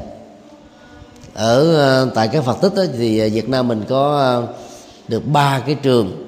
Ở 1.33 1.81
à, 1.81 2.11
tại 2.15 2.27
cái 2.27 2.41
phật 2.41 2.57
tích 2.61 2.73
đó, 2.75 2.83
thì 2.97 3.29
việt 3.29 3.49
nam 3.49 3.67
mình 3.67 3.83
có 3.89 4.19
à, 4.19 4.31
được 5.07 5.25
ba 5.25 5.59
cái 5.65 5.75
trường 5.75 6.25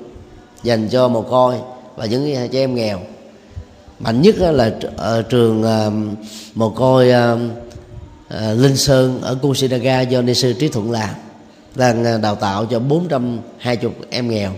dành 0.64 0.90
cho 0.90 1.08
mồ 1.08 1.22
côi 1.22 1.56
và 1.96 2.06
những 2.06 2.50
trẻ 2.52 2.60
em 2.60 2.76
nghèo. 2.76 3.00
Mạnh 4.00 4.22
nhất 4.22 4.36
là 4.40 4.72
ở 4.98 5.16
ờ, 5.16 5.22
trường 5.22 5.64
mồ 6.56 6.70
côi 6.70 7.12
Ờ, 8.34 8.54
Linh 8.54 8.78
Sơn 8.78 9.22
ở 9.22 9.36
Kusinaga 9.42 10.02
do 10.02 10.22
ni 10.22 10.34
sư 10.34 10.54
Trí 10.54 10.68
Thuận 10.68 10.92
làm 10.92 11.10
đang 11.76 12.04
ờ, 12.04 12.18
đào 12.18 12.36
tạo 12.36 12.66
cho 12.66 12.80
420 12.80 13.92
em 14.10 14.30
nghèo. 14.30 14.52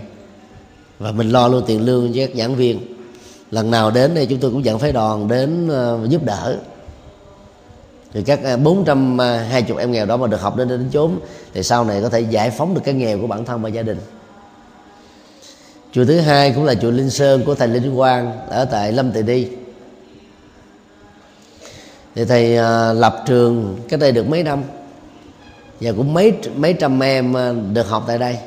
Và 0.98 1.12
mình 1.12 1.30
lo 1.30 1.48
luôn 1.48 1.64
tiền 1.66 1.84
lương 1.84 2.12
cho 2.12 2.26
các 2.26 2.30
giảng 2.36 2.56
viên. 2.56 2.80
Lần 3.50 3.70
nào 3.70 3.90
đến 3.90 4.14
đây 4.14 4.26
chúng 4.26 4.38
tôi 4.38 4.50
cũng 4.50 4.64
dẫn 4.64 4.78
phái 4.78 4.92
đoàn 4.92 5.28
đến 5.28 5.68
uh, 5.68 6.10
giúp 6.10 6.24
đỡ. 6.24 6.56
Thì 8.12 8.22
các 8.22 8.40
420 8.62 9.78
em 9.78 9.92
nghèo 9.92 10.06
đó 10.06 10.16
mà 10.16 10.26
được 10.26 10.40
học 10.40 10.56
đến 10.56 10.68
đến 10.68 10.88
chốn 10.92 11.18
thì 11.54 11.62
sau 11.62 11.84
này 11.84 12.02
có 12.02 12.08
thể 12.08 12.20
giải 12.20 12.50
phóng 12.50 12.74
được 12.74 12.80
cái 12.84 12.94
nghèo 12.94 13.18
của 13.20 13.26
bản 13.26 13.44
thân 13.44 13.62
và 13.62 13.68
gia 13.68 13.82
đình. 13.82 13.98
Chùa 15.92 16.04
thứ 16.04 16.20
hai 16.20 16.52
cũng 16.52 16.64
là 16.64 16.74
chùa 16.74 16.90
Linh 16.90 17.10
Sơn 17.10 17.44
của 17.44 17.54
thầy 17.54 17.68
Linh 17.68 17.96
Quang 17.96 18.32
ở 18.48 18.64
tại 18.64 18.92
Lâm 18.92 19.12
Tỳ 19.12 19.22
Đi 19.22 19.48
thì 22.16 22.24
thầy 22.24 22.56
à, 22.56 22.92
lập 22.92 23.22
trường 23.26 23.76
cách 23.88 24.00
đây 24.00 24.12
được 24.12 24.28
mấy 24.28 24.42
năm 24.42 24.62
và 25.80 25.92
cũng 25.96 26.14
mấy 26.14 26.32
mấy 26.56 26.72
trăm 26.72 27.02
em 27.02 27.36
à, 27.36 27.52
được 27.72 27.88
học 27.88 28.04
tại 28.06 28.18
đây 28.18 28.38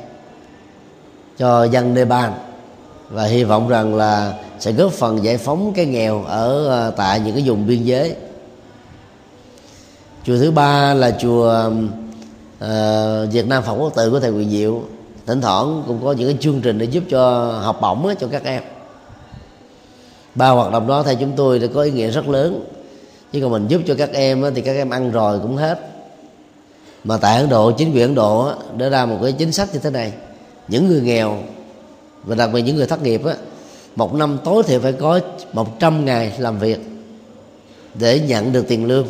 cho 1.38 1.64
dân 1.64 1.94
Nepal 1.94 2.30
và 3.10 3.24
hy 3.24 3.44
vọng 3.44 3.68
rằng 3.68 3.94
là 3.94 4.34
sẽ 4.58 4.72
góp 4.72 4.92
phần 4.92 5.24
giải 5.24 5.38
phóng 5.38 5.72
cái 5.76 5.86
nghèo 5.86 6.24
ở 6.24 6.70
à, 6.70 6.90
tại 6.90 7.20
những 7.20 7.34
cái 7.34 7.44
vùng 7.46 7.66
biên 7.66 7.82
giới. 7.82 8.14
Chùa 10.24 10.38
thứ 10.38 10.50
ba 10.50 10.94
là 10.94 11.10
chùa 11.20 11.70
uh, 12.64 13.32
Việt 13.32 13.46
Nam 13.48 13.62
Phật 13.62 13.74
Quốc 13.74 13.94
Tự 13.94 14.10
của 14.10 14.20
thầy 14.20 14.30
Quyền 14.30 14.50
Diệu. 14.50 14.82
Thỉnh 15.26 15.40
thoảng 15.40 15.82
cũng 15.86 16.04
có 16.04 16.12
những 16.12 16.28
cái 16.28 16.36
chương 16.40 16.60
trình 16.60 16.78
để 16.78 16.86
giúp 16.86 17.04
cho 17.10 17.52
học 17.62 17.78
bổng 17.80 18.08
cho 18.20 18.26
các 18.26 18.44
em. 18.44 18.62
Ba 20.34 20.48
hoạt 20.48 20.72
động 20.72 20.86
đó 20.86 21.02
theo 21.02 21.14
chúng 21.20 21.32
tôi 21.36 21.58
đã 21.58 21.66
có 21.74 21.82
ý 21.82 21.90
nghĩa 21.90 22.10
rất 22.10 22.28
lớn 22.28 22.64
chứ 23.32 23.40
còn 23.40 23.50
mình 23.50 23.68
giúp 23.68 23.80
cho 23.86 23.94
các 23.94 24.12
em 24.12 24.44
thì 24.54 24.60
các 24.60 24.76
em 24.76 24.90
ăn 24.90 25.10
rồi 25.10 25.38
cũng 25.42 25.56
hết. 25.56 25.78
Mà 27.04 27.16
tại 27.16 27.36
ấn 27.36 27.48
độ 27.48 27.70
chính 27.70 27.92
quyền 27.92 28.02
ấn 28.02 28.14
độ 28.14 28.52
đã 28.76 28.88
ra 28.88 29.06
một 29.06 29.18
cái 29.22 29.32
chính 29.32 29.52
sách 29.52 29.68
như 29.72 29.78
thế 29.78 29.90
này. 29.90 30.12
Những 30.68 30.88
người 30.88 31.00
nghèo 31.00 31.38
và 32.24 32.34
đặc 32.34 32.50
biệt 32.52 32.62
những 32.62 32.76
người 32.76 32.86
thất 32.86 33.02
nghiệp 33.02 33.24
á 33.24 33.34
một 33.96 34.14
năm 34.14 34.38
tối 34.44 34.62
thiểu 34.62 34.80
phải 34.80 34.92
có 34.92 35.20
100 35.52 36.04
ngày 36.04 36.32
làm 36.38 36.58
việc 36.58 36.78
để 37.94 38.20
nhận 38.20 38.52
được 38.52 38.64
tiền 38.68 38.86
lương. 38.86 39.06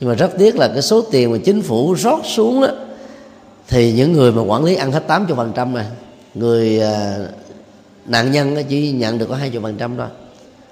Nhưng 0.00 0.08
mà 0.08 0.14
rất 0.14 0.30
tiếc 0.38 0.56
là 0.56 0.68
cái 0.68 0.82
số 0.82 1.00
tiền 1.00 1.32
mà 1.32 1.38
chính 1.44 1.62
phủ 1.62 1.94
rót 1.94 2.20
xuống 2.24 2.60
đó 2.60 2.68
thì 3.68 3.92
những 3.92 4.12
người 4.12 4.32
mà 4.32 4.42
quản 4.42 4.64
lý 4.64 4.74
ăn 4.74 4.92
hết 4.92 5.06
80 5.06 5.36
phần 5.36 5.52
trăm 5.54 5.72
mà 5.72 5.86
người 6.34 6.80
à, 6.80 7.18
nạn 8.06 8.32
nhân 8.32 8.56
chỉ 8.68 8.92
nhận 8.92 9.18
được 9.18 9.26
có 9.28 9.34
20 9.34 9.60
phần 9.62 9.76
trăm 9.78 9.96
thôi. 9.96 10.06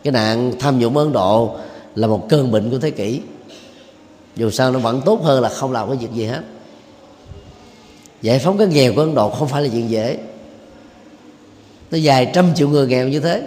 Cái 0.04 0.12
nạn 0.12 0.52
tham 0.58 0.78
nhũng 0.78 0.96
Ấn 0.96 1.12
Độ 1.12 1.56
là 1.94 2.06
một 2.06 2.28
cơn 2.28 2.50
bệnh 2.50 2.70
của 2.70 2.78
thế 2.78 2.90
kỷ. 2.90 3.20
Dù 4.36 4.50
sao 4.50 4.72
nó 4.72 4.78
vẫn 4.78 5.02
tốt 5.04 5.20
hơn 5.22 5.42
là 5.42 5.48
không 5.48 5.72
làm 5.72 5.88
cái 5.88 5.96
việc 5.96 6.12
gì 6.14 6.24
hết. 6.24 6.40
Giải 8.22 8.38
phóng 8.38 8.58
cái 8.58 8.66
nghèo 8.66 8.94
của 8.94 9.00
ấn 9.00 9.14
độ 9.14 9.30
không 9.30 9.48
phải 9.48 9.62
là 9.62 9.68
chuyện 9.68 9.90
dễ. 9.90 10.18
Nó 11.90 11.98
vài 12.02 12.30
trăm 12.34 12.54
triệu 12.54 12.68
người 12.68 12.86
nghèo 12.86 13.08
như 13.08 13.20
thế. 13.20 13.42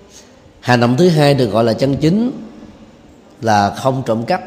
Hành 0.60 0.80
động 0.80 0.96
thứ 0.98 1.08
hai 1.08 1.34
được 1.34 1.46
gọi 1.46 1.64
là 1.64 1.72
chân 1.72 1.96
chính 1.96 2.32
là 3.40 3.74
không 3.74 4.02
trộm 4.06 4.24
cắp. 4.24 4.42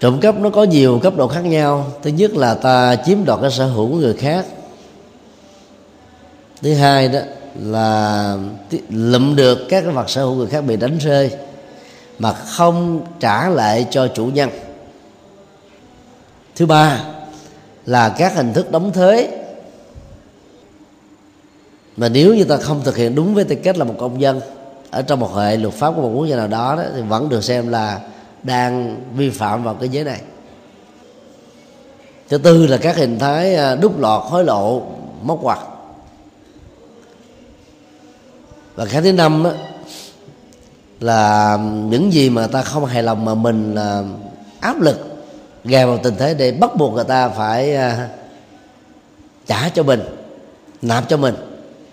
Trộm 0.00 0.20
cắp 0.20 0.40
nó 0.40 0.50
có 0.50 0.64
nhiều 0.64 0.98
cấp 1.02 1.16
độ 1.16 1.28
khác 1.28 1.44
nhau. 1.44 1.92
Thứ 2.02 2.10
nhất 2.10 2.34
là 2.34 2.54
ta 2.54 2.96
chiếm 3.06 3.24
đoạt 3.24 3.40
cái 3.42 3.50
sở 3.50 3.66
hữu 3.66 3.88
của 3.88 3.96
người 3.96 4.14
khác. 4.14 4.46
Thứ 6.62 6.74
hai 6.74 7.08
đó 7.08 7.20
là 7.60 8.36
lụm 8.88 9.36
được 9.36 9.58
các 9.68 9.80
cái 9.80 9.92
vật 9.92 10.10
sở 10.10 10.24
hữu 10.24 10.34
người 10.34 10.46
khác 10.46 10.60
bị 10.60 10.76
đánh 10.76 10.98
rơi 10.98 11.30
mà 12.18 12.32
không 12.32 13.06
trả 13.20 13.48
lại 13.48 13.86
cho 13.90 14.08
chủ 14.08 14.26
nhân. 14.26 14.50
Thứ 16.56 16.66
ba 16.66 17.04
là 17.86 18.08
các 18.08 18.34
hình 18.34 18.52
thức 18.52 18.70
đóng 18.70 18.92
thuế. 18.92 19.28
Mà 21.96 22.08
nếu 22.08 22.34
như 22.34 22.44
ta 22.44 22.56
không 22.56 22.80
thực 22.84 22.96
hiện 22.96 23.14
đúng 23.14 23.34
với 23.34 23.44
tư 23.44 23.56
cách 23.64 23.76
là 23.76 23.84
một 23.84 23.94
công 23.98 24.20
dân 24.20 24.40
ở 24.90 25.02
trong 25.02 25.20
một 25.20 25.34
hệ 25.34 25.56
luật 25.56 25.74
pháp 25.74 25.92
của 25.96 26.02
một 26.02 26.12
quốc 26.14 26.26
gia 26.26 26.36
nào 26.36 26.48
đó, 26.48 26.76
đó 26.76 26.82
thì 26.94 27.02
vẫn 27.02 27.28
được 27.28 27.44
xem 27.44 27.68
là 27.68 28.00
đang 28.42 29.00
vi 29.16 29.30
phạm 29.30 29.64
vào 29.64 29.74
cái 29.74 29.88
giới 29.88 30.04
này. 30.04 30.20
Thứ 32.28 32.38
tư 32.38 32.66
là 32.66 32.76
các 32.76 32.96
hình 32.96 33.18
thái 33.18 33.54
à, 33.54 33.76
đúc 33.76 33.98
lọt 33.98 34.22
hối 34.30 34.44
lộ 34.44 34.82
móc 35.22 35.38
quặt 35.42 35.58
và 38.74 38.86
cái 38.86 39.02
thứ 39.02 39.12
năm 39.12 39.42
đó, 39.42 39.52
là 41.00 41.56
những 41.88 42.12
gì 42.12 42.30
mà 42.30 42.46
ta 42.46 42.62
không 42.62 42.84
hài 42.84 43.02
lòng 43.02 43.24
mà 43.24 43.34
mình 43.34 43.74
là 43.74 44.02
áp 44.60 44.80
lực 44.80 45.26
gài 45.64 45.86
vào 45.86 45.98
tình 46.02 46.14
thế 46.18 46.34
để 46.34 46.52
bắt 46.52 46.76
buộc 46.76 46.94
người 46.94 47.04
ta 47.04 47.28
phải 47.28 47.76
à, 47.76 48.08
trả 49.46 49.68
cho 49.68 49.82
mình, 49.82 50.00
nạp 50.82 51.08
cho 51.08 51.16
mình. 51.16 51.34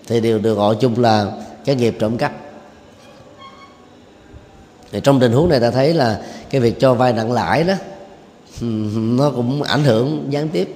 Thì 0.08 0.22
đều 0.22 0.40
được 0.40 0.56
gọi 0.56 0.76
chung 0.80 1.00
là 1.00 1.32
cái 1.66 1.76
nghiệp 1.76 1.96
trộm 2.00 2.18
cắp. 2.18 2.32
Thì 4.92 5.00
trong 5.04 5.20
tình 5.20 5.32
huống 5.32 5.50
này 5.50 5.60
ta 5.60 5.72
thấy 5.72 5.94
là 5.94 6.22
cái 6.50 6.62
việc 6.62 6.80
cho 6.80 6.94
vay 6.94 7.14
nặng 7.14 7.32
lãi 7.32 7.64
đó 7.64 7.74
nó 8.62 9.30
cũng 9.30 9.64
ảnh 9.64 9.84
hưởng 9.84 10.28
gián 10.30 10.50
tiếp. 10.50 10.76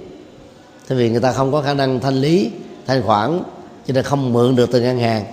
Tại 0.88 0.98
vì 0.98 1.10
người 1.10 1.22
ta 1.22 1.32
không 1.32 1.52
có 1.52 1.62
khả 1.62 1.74
năng 1.74 2.00
thanh 2.00 2.16
lý, 2.16 2.52
thanh 2.88 3.04
khoản, 3.04 3.42
cho 3.88 3.94
nên 3.94 4.04
không 4.04 4.34
mượn 4.34 4.56
được 4.56 4.70
từ 4.72 4.82
ngân 4.82 5.00
hàng. 5.00 5.26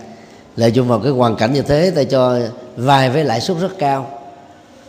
Lợi 0.57 0.72
dụng 0.72 0.88
vào 0.88 0.99
cái 0.99 1.12
hoàn 1.12 1.36
cảnh 1.36 1.53
như 1.53 1.62
thế, 1.62 1.90
ta 1.90 2.05
cho 2.05 2.38
vay 2.76 3.10
với 3.10 3.24
lãi 3.24 3.40
suất 3.40 3.56
rất 3.60 3.78
cao. 3.78 4.10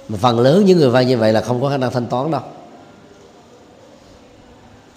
Mà 0.09 0.17
phần 0.21 0.39
lớn 0.39 0.65
những 0.65 0.77
người 0.77 0.89
vay 0.89 1.05
như 1.05 1.17
vậy 1.17 1.33
là 1.33 1.41
không 1.41 1.61
có 1.61 1.69
khả 1.69 1.77
năng 1.77 1.91
thanh 1.91 2.05
toán 2.05 2.31
đâu. 2.31 2.41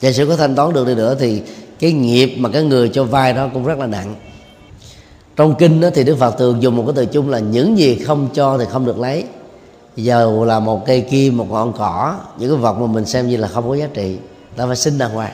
Giả 0.00 0.12
sử 0.12 0.26
có 0.26 0.36
thanh 0.36 0.54
toán 0.54 0.72
được 0.72 0.86
đi 0.86 0.94
nữa 0.94 1.16
thì 1.18 1.42
cái 1.78 1.92
nghiệp 1.92 2.36
mà 2.38 2.48
cái 2.48 2.62
người 2.62 2.88
cho 2.88 3.04
vay 3.04 3.32
đó 3.32 3.48
cũng 3.54 3.64
rất 3.64 3.78
là 3.78 3.86
nặng. 3.86 4.14
Trong 5.36 5.54
kinh 5.54 5.80
đó 5.80 5.88
thì 5.94 6.04
đức 6.04 6.18
phật 6.18 6.38
thường 6.38 6.62
dùng 6.62 6.76
một 6.76 6.84
cái 6.86 6.92
từ 6.96 7.06
chung 7.06 7.30
là 7.30 7.38
những 7.38 7.78
gì 7.78 7.98
không 7.98 8.28
cho 8.34 8.58
thì 8.58 8.64
không 8.70 8.84
được 8.84 8.98
lấy. 8.98 9.24
Dầu 9.96 10.44
là 10.44 10.60
một 10.60 10.86
cây 10.86 11.00
kim 11.00 11.36
một 11.36 11.50
ngọn 11.50 11.72
cỏ 11.72 12.16
những 12.38 12.50
cái 12.50 12.58
vật 12.58 12.72
mà 12.72 12.86
mình 12.86 13.04
xem 13.04 13.28
như 13.28 13.36
là 13.36 13.48
không 13.48 13.68
có 13.68 13.74
giá 13.74 13.88
trị 13.94 14.16
ta 14.56 14.66
phải 14.66 14.76
xin 14.76 14.98
đàng 14.98 15.10
hoàng. 15.10 15.32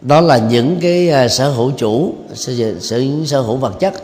Đó 0.00 0.20
là 0.20 0.38
những 0.38 0.78
cái 0.80 1.10
à, 1.10 1.28
sở 1.28 1.50
hữu 1.50 1.72
chủ 1.76 2.14
sở, 2.34 2.52
sở, 2.80 3.00
sở 3.26 3.40
hữu 3.40 3.56
vật 3.56 3.72
chất 3.80 3.94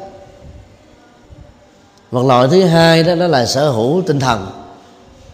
một 2.10 2.26
loại 2.26 2.48
thứ 2.50 2.64
hai 2.64 3.02
đó 3.02 3.14
đó 3.14 3.26
là 3.26 3.46
sở 3.46 3.70
hữu 3.70 4.02
tinh 4.06 4.20
thần. 4.20 4.46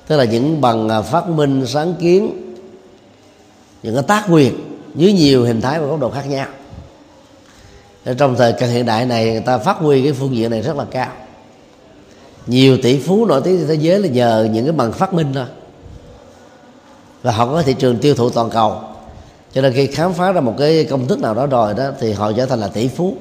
Tức 0.06 0.16
là 0.16 0.24
những 0.24 0.60
bằng 0.60 0.88
à, 0.88 1.02
phát 1.02 1.28
minh, 1.28 1.66
sáng 1.66 1.94
kiến, 2.00 2.54
những 3.82 3.94
cái 3.94 4.02
tác 4.02 4.24
quyền 4.30 4.54
dưới 4.94 5.12
nhiều 5.12 5.44
hình 5.44 5.60
thái 5.60 5.80
và 5.80 5.86
góc 5.86 6.00
độ 6.00 6.10
khác 6.10 6.24
nhau. 6.28 6.46
Trong 8.18 8.36
thời 8.36 8.52
cận 8.52 8.70
hiện 8.70 8.86
đại 8.86 9.06
này, 9.06 9.30
người 9.32 9.40
ta 9.40 9.58
phát 9.58 9.76
huy 9.76 10.02
cái 10.02 10.12
phương 10.12 10.36
diện 10.36 10.50
này 10.50 10.62
rất 10.62 10.76
là 10.76 10.84
cao. 10.90 11.08
Nhiều 12.46 12.78
tỷ 12.82 12.98
phú 12.98 13.26
nổi 13.26 13.40
tiếng 13.44 13.58
trên 13.58 13.68
thế 13.68 13.74
giới 13.74 13.98
là 13.98 14.08
nhờ 14.08 14.48
những 14.52 14.64
cái 14.64 14.72
bằng 14.72 14.92
phát 14.92 15.14
minh 15.14 15.34
thôi. 15.34 15.44
Và 17.22 17.32
họ 17.32 17.46
có 17.46 17.62
thị 17.62 17.74
trường 17.78 17.98
tiêu 17.98 18.14
thụ 18.14 18.30
toàn 18.30 18.50
cầu. 18.50 18.80
Cho 19.52 19.62
nên 19.62 19.72
khi 19.72 19.86
khám 19.86 20.12
phá 20.12 20.32
ra 20.32 20.40
một 20.40 20.54
cái 20.58 20.84
công 20.84 21.06
thức 21.06 21.20
nào 21.20 21.34
đó 21.34 21.46
rồi 21.46 21.74
đó, 21.74 21.84
thì 22.00 22.12
họ 22.12 22.32
trở 22.32 22.46
thành 22.46 22.60
là 22.60 22.68
tỷ 22.68 22.88
phú 22.88 23.16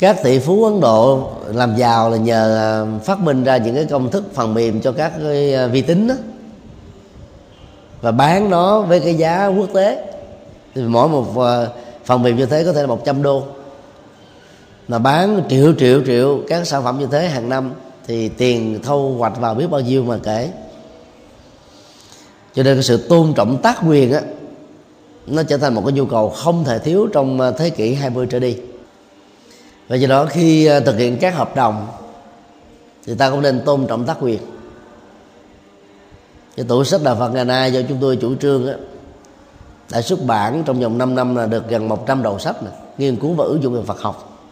các 0.00 0.22
tỷ 0.22 0.38
phú 0.38 0.64
Ấn 0.64 0.80
Độ 0.80 1.30
làm 1.46 1.76
giàu 1.76 2.10
là 2.10 2.16
nhờ 2.16 2.56
à, 2.56 2.98
phát 3.04 3.20
minh 3.20 3.44
ra 3.44 3.56
những 3.56 3.74
cái 3.74 3.84
công 3.84 4.10
thức 4.10 4.24
phần 4.34 4.54
mềm 4.54 4.80
cho 4.80 4.92
các 4.92 5.12
cái 5.22 5.54
à, 5.54 5.66
vi 5.66 5.82
tính 5.82 6.06
đó. 6.06 6.14
Và 8.00 8.12
bán 8.12 8.50
nó 8.50 8.80
với 8.80 9.00
cái 9.00 9.14
giá 9.14 9.46
quốc 9.46 9.68
tế. 9.74 10.12
Thì 10.74 10.82
mỗi 10.82 11.08
một 11.08 11.38
à, 11.38 11.66
phần 12.04 12.22
mềm 12.22 12.36
như 12.36 12.46
thế 12.46 12.64
có 12.64 12.72
thể 12.72 12.80
là 12.80 12.86
100 12.86 13.22
đô. 13.22 13.42
Mà 14.88 14.98
bán 14.98 15.42
triệu 15.48 15.72
triệu 15.78 16.04
triệu 16.06 16.40
các 16.48 16.66
sản 16.66 16.84
phẩm 16.84 16.98
như 16.98 17.06
thế 17.10 17.28
hàng 17.28 17.48
năm 17.48 17.72
thì 18.06 18.28
tiền 18.28 18.80
thâu 18.82 19.14
hoạch 19.18 19.40
vào 19.40 19.54
biết 19.54 19.66
bao 19.70 19.80
nhiêu 19.80 20.04
mà 20.04 20.18
kể. 20.22 20.50
Cho 22.54 22.62
nên 22.62 22.76
cái 22.76 22.82
sự 22.82 22.96
tôn 23.08 23.32
trọng 23.34 23.58
tác 23.62 23.78
quyền 23.88 24.12
á, 24.12 24.20
nó 25.26 25.42
trở 25.42 25.56
thành 25.56 25.74
một 25.74 25.82
cái 25.84 25.92
nhu 25.92 26.06
cầu 26.06 26.30
không 26.30 26.64
thể 26.64 26.78
thiếu 26.78 27.08
trong 27.12 27.52
thế 27.58 27.70
kỷ 27.70 27.94
20 27.94 28.26
trở 28.30 28.38
đi 28.38 28.56
và 29.90 29.96
do 29.96 30.08
đó 30.08 30.26
khi 30.26 30.66
ờ, 30.66 30.80
thực 30.80 30.98
hiện 30.98 31.18
các 31.20 31.34
hợp 31.34 31.56
đồng 31.56 31.86
thì 33.06 33.14
ta 33.14 33.30
cũng 33.30 33.42
nên 33.42 33.62
tôn 33.64 33.86
trọng 33.86 34.04
tác 34.04 34.16
quyền. 34.20 34.38
Cái 36.56 36.66
tủ 36.68 36.84
sách 36.84 37.00
đạo 37.04 37.16
Phật 37.18 37.28
ngày 37.28 37.44
nay 37.44 37.72
do 37.72 37.80
chúng 37.88 37.98
tôi 38.00 38.16
chủ 38.16 38.34
trương 38.34 38.66
á, 38.66 38.74
đã 39.90 40.02
xuất 40.02 40.24
bản 40.24 40.62
trong 40.66 40.80
vòng 40.80 40.98
5 40.98 41.14
năm 41.14 41.36
là 41.36 41.46
được 41.46 41.68
gần 41.68 41.88
100 41.88 42.22
đầu 42.22 42.38
sách 42.38 42.62
này, 42.62 42.72
nghiên 42.98 43.16
cứu 43.16 43.32
và 43.32 43.44
ứng 43.44 43.62
dụng 43.62 43.74
về 43.74 43.82
Phật 43.86 44.00
học. 44.00 44.46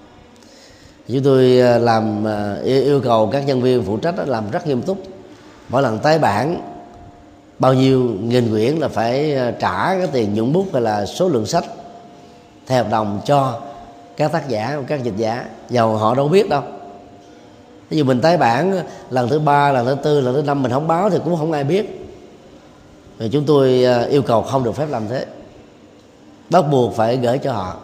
Chúng 1.08 1.22
tôi 1.22 1.58
ờ, 1.58 1.78
làm 1.78 2.24
ờ, 2.24 2.60
yêu 2.62 3.00
cầu 3.00 3.28
các 3.32 3.46
nhân 3.46 3.62
viên 3.62 3.84
phụ 3.84 3.96
trách 3.96 4.14
làm 4.28 4.50
rất 4.50 4.66
nghiêm 4.66 4.82
túc. 4.82 4.98
Mỗi 5.68 5.82
lần 5.82 5.98
tái 5.98 6.18
bản 6.18 6.60
bao 7.58 7.74
nhiêu 7.74 8.00
nghìn 8.20 8.50
quyển 8.50 8.74
là 8.76 8.88
phải 8.88 9.36
trả 9.60 9.98
cái 9.98 10.06
tiền 10.12 10.34
nhuận 10.34 10.52
bút 10.52 10.66
hay 10.72 10.82
là 10.82 11.06
số 11.06 11.28
lượng 11.28 11.46
sách 11.46 11.64
theo 12.66 12.84
hợp 12.84 12.90
đồng 12.90 13.20
cho 13.24 13.60
các 14.18 14.32
tác 14.32 14.48
giả 14.48 14.82
các 14.86 15.04
dịch 15.04 15.16
giả 15.16 15.44
giàu 15.70 15.96
họ 15.96 16.14
đâu 16.14 16.28
biết 16.28 16.48
đâu. 16.48 16.62
Ví 17.90 17.98
dụ 17.98 18.04
mình 18.04 18.20
tái 18.20 18.36
bản 18.36 18.82
lần 19.10 19.28
thứ 19.28 19.38
ba 19.38 19.72
lần 19.72 19.86
thứ 19.86 19.96
tư 20.02 20.20
lần 20.20 20.34
thứ 20.34 20.42
năm 20.42 20.62
mình 20.62 20.72
không 20.72 20.88
báo 20.88 21.10
thì 21.10 21.18
cũng 21.24 21.36
không 21.36 21.52
ai 21.52 21.64
biết. 21.64 22.08
Thì 23.18 23.28
chúng 23.32 23.44
tôi 23.44 23.84
à, 23.84 24.02
yêu 24.02 24.22
cầu 24.22 24.42
không 24.42 24.64
được 24.64 24.72
phép 24.76 24.86
làm 24.90 25.08
thế. 25.08 25.26
Bắt 26.50 26.64
buộc 26.70 26.96
phải 26.96 27.16
gửi 27.16 27.38
cho 27.38 27.52
họ. 27.52 27.76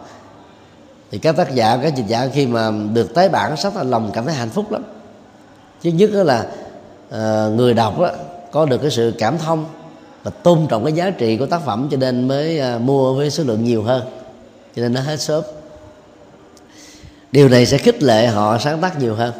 Thì 1.11 1.17
các 1.17 1.35
tác 1.35 1.53
giả 1.53 1.79
các 1.83 1.95
dịch 1.95 2.07
giả 2.07 2.27
khi 2.33 2.47
mà 2.47 2.71
được 2.93 3.13
tái 3.13 3.29
bản 3.29 3.57
sách 3.57 3.75
là 3.75 3.83
lòng 3.83 4.11
cảm 4.13 4.25
thấy 4.25 4.33
hạnh 4.33 4.49
phúc 4.49 4.71
lắm. 4.71 4.83
Chứ 5.81 5.91
nhất 5.91 6.09
đó 6.13 6.23
là 6.23 6.45
uh, 7.09 7.53
người 7.53 7.73
đọc 7.73 7.99
đó, 7.99 8.09
có 8.51 8.65
được 8.65 8.77
cái 8.77 8.91
sự 8.91 9.13
cảm 9.19 9.37
thông 9.37 9.65
và 10.23 10.31
tôn 10.31 10.67
trọng 10.69 10.83
cái 10.83 10.93
giá 10.93 11.09
trị 11.09 11.37
của 11.37 11.45
tác 11.45 11.61
phẩm 11.61 11.87
cho 11.91 11.97
nên 11.97 12.27
mới 12.27 12.61
uh, 12.75 12.81
mua 12.81 13.13
với 13.13 13.29
số 13.29 13.43
lượng 13.43 13.63
nhiều 13.63 13.83
hơn. 13.83 14.03
Cho 14.75 14.81
nên 14.81 14.93
nó 14.93 15.01
hết 15.01 15.21
sớm 15.21 15.43
điều 17.35 17.49
này 17.49 17.65
sẽ 17.65 17.77
khích 17.77 18.03
lệ 18.03 18.27
họ 18.27 18.57
sáng 18.57 18.81
tác 18.81 18.99
nhiều 18.99 19.15
hơn, 19.15 19.33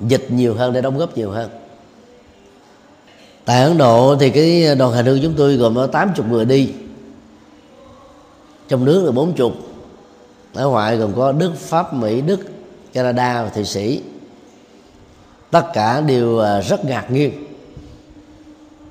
dịch 0.00 0.26
nhiều 0.30 0.54
hơn 0.54 0.72
để 0.72 0.80
đóng 0.80 0.98
góp 0.98 1.16
nhiều 1.16 1.30
hơn. 1.30 1.50
Tại 3.44 3.62
ấn 3.62 3.78
độ 3.78 4.16
thì 4.20 4.30
cái 4.30 4.74
đoàn 4.74 4.92
hành 4.92 5.04
hương 5.04 5.20
chúng 5.22 5.34
tôi 5.36 5.56
gồm 5.56 5.74
có 5.74 5.86
80 5.86 6.26
người 6.30 6.44
đi. 6.44 6.72
Trong 8.68 8.84
nước 8.84 9.04
là 9.04 9.10
40 9.10 9.50
ở 10.54 10.68
ngoại 10.68 10.96
gồm 10.96 11.12
có 11.16 11.32
đức, 11.32 11.52
pháp, 11.56 11.94
mỹ, 11.94 12.20
đức, 12.20 12.40
canada 12.92 13.42
và 13.42 13.48
thụy 13.48 13.64
sĩ. 13.64 14.02
Tất 15.50 15.64
cả 15.74 16.00
đều 16.00 16.38
à, 16.38 16.60
rất 16.60 16.84
ngạc 16.84 17.10
nhiên. 17.10 17.32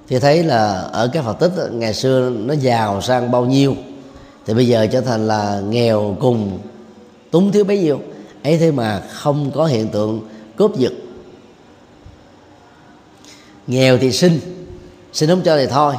Thì 0.07 0.19
thấy 0.19 0.43
là 0.43 0.73
ở 0.81 1.09
các 1.13 1.23
phật 1.23 1.33
tích 1.33 1.51
ngày 1.71 1.93
xưa 1.93 2.29
nó 2.29 2.53
giàu 2.53 3.01
sang 3.01 3.31
bao 3.31 3.45
nhiêu, 3.45 3.75
thì 4.45 4.53
bây 4.53 4.67
giờ 4.67 4.87
trở 4.91 5.01
thành 5.01 5.27
là 5.27 5.61
nghèo 5.69 6.17
cùng, 6.19 6.59
túng 7.31 7.51
thiếu 7.51 7.63
bấy 7.63 7.79
nhiêu 7.79 7.99
ấy 8.43 8.57
thế 8.57 8.71
mà 8.71 9.03
không 9.09 9.51
có 9.51 9.65
hiện 9.65 9.89
tượng 9.89 10.21
cướp 10.55 10.75
giật. 10.77 10.93
Nghèo 13.67 13.97
thì 13.97 14.11
xin 14.11 14.39
xin 15.13 15.29
không 15.29 15.41
cho 15.41 15.57
thì 15.57 15.65
thôi. 15.67 15.95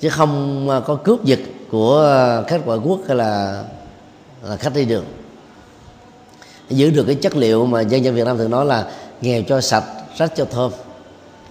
Chứ 0.00 0.08
không 0.08 0.66
có 0.86 0.94
cướp 0.94 1.24
giật 1.24 1.38
của 1.70 2.44
khách 2.48 2.66
ngoại 2.66 2.78
quốc 2.84 3.00
hay 3.06 3.16
là, 3.16 3.64
là 4.42 4.56
khách 4.56 4.74
đi 4.74 4.84
đường. 4.84 5.04
Giữ 6.68 6.90
được 6.90 7.04
cái 7.04 7.14
chất 7.14 7.36
liệu 7.36 7.66
mà 7.66 7.80
dân 7.80 8.04
dân 8.04 8.14
Việt 8.14 8.24
Nam 8.24 8.38
thường 8.38 8.50
nói 8.50 8.66
là 8.66 8.92
nghèo 9.20 9.42
cho 9.48 9.60
sạch 9.60 9.84
rách 10.16 10.32
cho 10.36 10.44
thơm. 10.44 10.72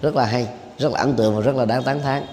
Rất 0.02 0.16
là 0.16 0.24
hay 0.24 0.48
rất 0.78 0.92
là 0.92 0.98
ấn 0.98 1.14
tượng 1.14 1.36
và 1.36 1.42
rất 1.42 1.56
là 1.56 1.64
đáng 1.64 1.82
tán 1.82 2.02
thán. 2.02 2.26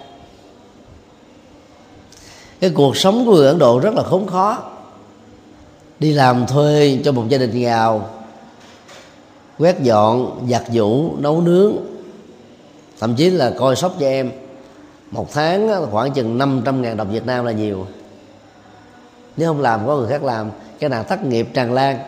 Cái 2.59 2.69
cuộc 2.69 2.97
sống 2.97 3.25
của 3.25 3.35
người 3.35 3.47
Ấn 3.47 3.59
Độ 3.59 3.79
rất 3.79 3.93
là 3.93 4.03
khốn 4.03 4.27
khó 4.27 4.70
đi 6.01 6.13
làm 6.13 6.47
thuê 6.47 6.99
cho 7.03 7.11
một 7.11 7.25
gia 7.29 7.37
đình 7.37 7.51
nghèo, 7.59 8.01
quét 9.57 9.81
dọn, 9.81 10.47
giặt 10.49 10.63
giũ, 10.71 11.15
nấu 11.17 11.41
nướng, 11.41 11.73
thậm 12.99 13.15
chí 13.15 13.29
là 13.29 13.51
coi 13.57 13.75
sóc 13.75 13.95
cho 13.99 14.05
em. 14.05 14.31
Một 15.11 15.33
tháng 15.33 15.85
khoảng 15.91 16.11
chừng 16.13 16.37
500 16.37 16.81
ngàn 16.81 16.97
đồng 16.97 17.11
Việt 17.11 17.25
Nam 17.25 17.45
là 17.45 17.51
nhiều. 17.51 17.87
Nếu 19.37 19.47
không 19.47 19.61
làm, 19.61 19.87
có 19.87 19.97
người 19.97 20.09
khác 20.09 20.23
làm. 20.23 20.51
Cái 20.79 20.89
nào 20.89 21.03
thất 21.03 21.25
nghiệp 21.25 21.47
tràn 21.53 21.73
lan. 21.73 21.99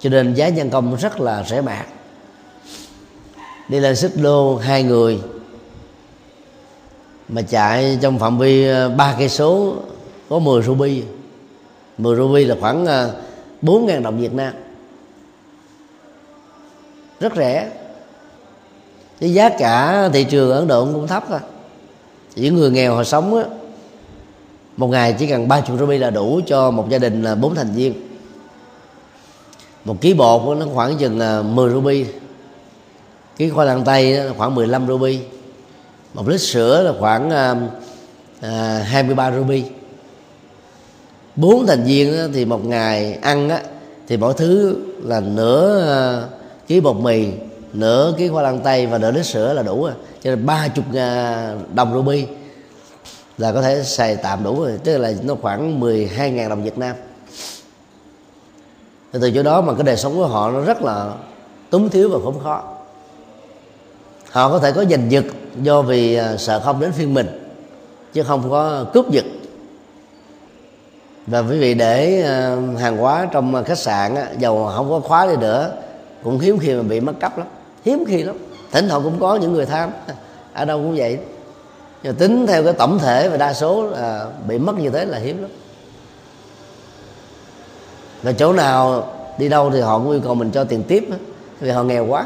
Cho 0.00 0.10
nên 0.10 0.34
giá 0.34 0.48
nhân 0.48 0.70
công 0.70 0.96
rất 0.96 1.20
là 1.20 1.44
rẻ 1.48 1.60
mạt. 1.60 1.86
Đi 3.68 3.80
lên 3.80 3.96
xích 3.96 4.12
lô 4.16 4.56
hai 4.56 4.82
người, 4.82 5.20
mà 7.28 7.42
chạy 7.42 7.98
trong 8.00 8.18
phạm 8.18 8.38
vi 8.38 8.68
ờ, 8.68 8.88
ba 8.88 9.14
cây 9.18 9.28
số, 9.28 9.76
có 10.28 10.38
10 10.38 10.62
ruby. 10.62 11.02
10 11.98 12.16
ruby 12.16 12.44
là 12.44 12.56
khoảng 12.60 12.86
ờ, 12.86 13.14
4.000 13.62 14.02
đồng 14.02 14.20
Việt 14.20 14.34
Nam. 14.34 14.52
Rất 17.20 17.32
rẻ. 17.36 17.70
Cái 19.20 19.34
giá 19.34 19.48
cả 19.48 20.08
thị 20.12 20.24
trường 20.24 20.50
Ấn 20.50 20.66
Độ 20.68 20.84
cũng 20.84 21.06
thấp 21.06 21.24
thôi. 21.28 21.40
Những 22.36 22.56
người 22.56 22.70
nghèo 22.70 22.94
họ 22.94 23.04
sống 23.04 23.36
á, 23.36 23.44
một 24.76 24.86
ngày 24.86 25.16
chỉ 25.18 25.26
cần 25.26 25.48
ba 25.48 25.60
chục 25.60 25.78
ruby 25.78 25.98
là 25.98 26.10
đủ 26.10 26.40
cho 26.46 26.70
một 26.70 26.88
gia 26.88 26.98
đình 26.98 27.22
là 27.22 27.34
bốn 27.34 27.54
thành 27.54 27.70
viên. 27.74 27.94
Một 29.84 30.00
ký 30.00 30.14
bột 30.14 30.58
nó 30.58 30.66
khoảng 30.74 30.96
chừng 30.98 31.20
ờ, 31.20 31.42
10 31.42 31.70
ruby 31.70 32.06
ký 33.38 33.50
khoai 33.50 33.66
lang 33.66 33.84
tây 33.84 34.20
khoảng 34.36 34.54
15 34.54 34.86
ruby 34.86 35.20
một 36.14 36.28
lít 36.28 36.40
sữa 36.40 36.82
là 36.82 36.92
khoảng 37.00 37.30
à, 38.40 38.84
23 38.86 39.32
ruby 39.32 39.64
bốn 41.40 41.66
thành 41.66 41.84
viên 41.84 42.32
thì 42.32 42.44
một 42.44 42.64
ngày 42.64 43.18
ăn 43.22 43.48
á, 43.48 43.60
thì 44.08 44.16
mỗi 44.16 44.34
thứ 44.34 44.76
là 45.02 45.20
nửa 45.20 45.80
à, 45.88 46.26
ký 46.66 46.80
bột 46.80 46.96
mì 46.96 47.26
nửa 47.72 48.14
ký 48.18 48.28
khoai 48.28 48.44
lang 48.44 48.60
tây 48.64 48.86
và 48.86 48.98
nửa 48.98 49.10
lít 49.10 49.26
sữa 49.26 49.52
là 49.52 49.62
đủ 49.62 49.84
rồi. 49.84 49.92
Cho 50.22 50.30
nên 50.30 50.46
ba 50.46 50.68
chục 50.68 50.84
à, 50.94 51.54
đồng 51.74 51.94
ruby 51.94 52.26
là 53.38 53.52
có 53.52 53.62
thể 53.62 53.82
xài 53.82 54.16
tạm 54.16 54.44
đủ 54.44 54.62
rồi. 54.62 54.78
Tức 54.84 54.98
là 54.98 55.12
nó 55.22 55.34
khoảng 55.42 55.80
12.000 55.80 56.48
đồng 56.48 56.64
Việt 56.64 56.78
Nam. 56.78 56.96
Từ 59.12 59.30
chỗ 59.34 59.42
đó 59.42 59.60
mà 59.60 59.74
cái 59.74 59.82
đời 59.82 59.96
sống 59.96 60.16
của 60.16 60.26
họ 60.26 60.50
nó 60.50 60.60
rất 60.60 60.82
là 60.82 61.12
túng 61.70 61.88
thiếu 61.88 62.08
và 62.08 62.18
khốn 62.24 62.38
khó. 62.44 62.62
Họ 64.30 64.48
có 64.50 64.58
thể 64.58 64.72
có 64.72 64.84
giành 64.84 65.12
giật 65.12 65.24
do 65.62 65.82
vì 65.82 66.14
à, 66.14 66.36
sợ 66.36 66.60
không 66.60 66.80
đến 66.80 66.92
phiên 66.92 67.14
mình 67.14 67.26
chứ 68.12 68.22
không 68.22 68.50
có 68.50 68.84
cướp 68.92 69.10
giật 69.10 69.24
và 71.30 71.38
quý 71.38 71.58
vị 71.58 71.74
để 71.74 72.22
ờ, 72.22 72.58
hàng 72.78 72.96
hóa 72.96 73.28
trong 73.32 73.54
ờ, 73.54 73.62
khách 73.62 73.78
sạn 73.78 74.14
dầu 74.38 74.70
không 74.76 74.90
có 74.90 75.00
khóa 75.00 75.26
đi 75.26 75.36
nữa, 75.36 75.72
cũng 76.24 76.38
hiếm 76.38 76.58
khi 76.58 76.74
mà 76.74 76.82
bị 76.82 77.00
mất 77.00 77.12
cắp 77.20 77.38
lắm, 77.38 77.46
hiếm 77.84 78.04
khi 78.08 78.22
lắm. 78.22 78.36
Thỉnh 78.72 78.88
thoảng 78.88 79.02
cũng 79.02 79.20
có 79.20 79.36
những 79.36 79.52
người 79.52 79.66
tham, 79.66 79.90
ở 80.52 80.64
đâu 80.64 80.78
cũng 80.78 80.96
vậy. 80.96 81.18
Nhưng 82.02 82.14
tính 82.14 82.46
theo 82.46 82.64
cái 82.64 82.72
tổng 82.72 82.98
thể 82.98 83.28
và 83.28 83.36
đa 83.36 83.52
số 83.52 83.86
là 83.86 84.26
bị 84.48 84.58
mất 84.58 84.78
như 84.78 84.90
thế 84.90 85.04
là 85.04 85.18
hiếm 85.18 85.42
lắm. 85.42 85.50
Và 88.22 88.32
chỗ 88.32 88.52
nào 88.52 89.12
đi 89.38 89.48
đâu 89.48 89.70
thì 89.70 89.80
họ 89.80 89.98
cũng 89.98 90.10
yêu 90.10 90.20
cầu 90.24 90.34
mình 90.34 90.50
cho 90.50 90.64
tiền 90.64 90.82
tiếp 90.82 91.08
vì 91.60 91.70
họ 91.70 91.82
nghèo 91.82 92.06
quá. 92.06 92.24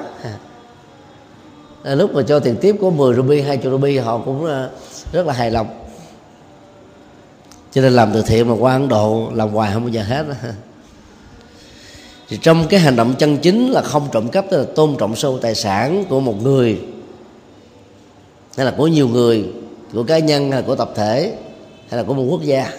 Lúc 1.84 2.14
mà 2.14 2.22
cho 2.22 2.40
tiền 2.40 2.57
tiếp 2.61 2.76
có 2.80 2.90
10 2.90 3.14
ruby 3.14 3.40
20 3.40 3.72
ruby 3.72 3.98
họ 3.98 4.18
cũng 4.24 4.44
ờ, 4.44 4.70
rất 5.12 5.26
là 5.26 5.32
hài 5.32 5.50
lòng 5.50 5.82
cho 7.74 7.82
nên 7.82 7.92
làm 7.92 8.10
từ 8.14 8.22
thiện 8.22 8.48
mà 8.48 8.54
qua 8.58 8.72
Ấn 8.72 8.88
Độ, 8.88 9.30
làm 9.34 9.48
hoài 9.48 9.72
không 9.72 9.82
bao 9.82 9.88
giờ 9.88 10.02
hết 10.02 10.26
thì 12.28 12.38
trong 12.42 12.66
cái 12.68 12.80
hành 12.80 12.96
động 12.96 13.14
chân 13.18 13.38
chính 13.38 13.70
là 13.70 13.82
không 13.82 14.08
trộm 14.12 14.28
cắp, 14.28 14.44
tức 14.50 14.58
là 14.58 14.64
tôn 14.74 14.96
trọng 14.98 15.16
sâu 15.16 15.38
tài 15.38 15.54
sản 15.54 16.04
của 16.08 16.20
một 16.20 16.42
người, 16.42 16.80
hay 18.56 18.66
là 18.66 18.74
của 18.76 18.86
nhiều 18.86 19.08
người, 19.08 19.44
của 19.92 20.02
cá 20.02 20.18
nhân, 20.18 20.50
hay 20.50 20.60
là 20.60 20.66
của 20.66 20.76
tập 20.76 20.90
thể, 20.94 21.36
hay 21.88 21.98
là 21.98 22.02
của 22.02 22.14
một 22.14 22.26
quốc 22.30 22.42
gia. 22.42 22.72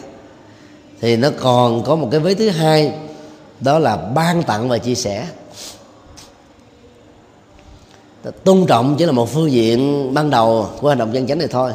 Thì 1.02 1.16
nó 1.16 1.30
còn 1.40 1.84
có 1.84 1.96
một 1.96 2.08
cái 2.12 2.20
vế 2.20 2.34
thứ 2.34 2.50
hai, 2.50 2.94
đó 3.60 3.80
là 3.80 3.98
ban 3.98 4.44
tặng 4.44 4.70
và 4.70 4.78
chia 4.78 4.96
sẻ. 4.96 5.28
Tôn 8.44 8.66
trọng 8.68 8.96
chỉ 9.00 9.06
là 9.06 9.12
một 9.12 9.30
phương 9.30 9.52
diện 9.52 10.14
ban 10.14 10.30
đầu 10.30 10.68
của 10.80 10.90
hành 10.90 10.98
động 10.98 11.14
dân 11.14 11.28
chánh 11.28 11.38
này 11.38 11.48
thôi 11.48 11.72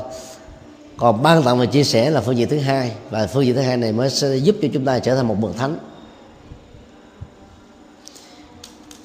còn 0.98 1.22
ban 1.22 1.42
tặng 1.42 1.58
và 1.58 1.66
chia 1.66 1.84
sẻ 1.84 2.10
là 2.10 2.20
phương 2.20 2.36
diện 2.36 2.48
thứ 2.48 2.58
hai. 2.58 2.92
Và 3.10 3.26
phương 3.26 3.46
diện 3.46 3.54
thứ 3.54 3.60
hai 3.60 3.76
này 3.76 3.92
mới 3.92 4.10
sẽ 4.10 4.36
giúp 4.36 4.56
cho 4.62 4.68
chúng 4.74 4.84
ta 4.84 4.98
trở 4.98 5.16
thành 5.16 5.28
một 5.28 5.36
bậc 5.40 5.56
thánh. 5.56 5.78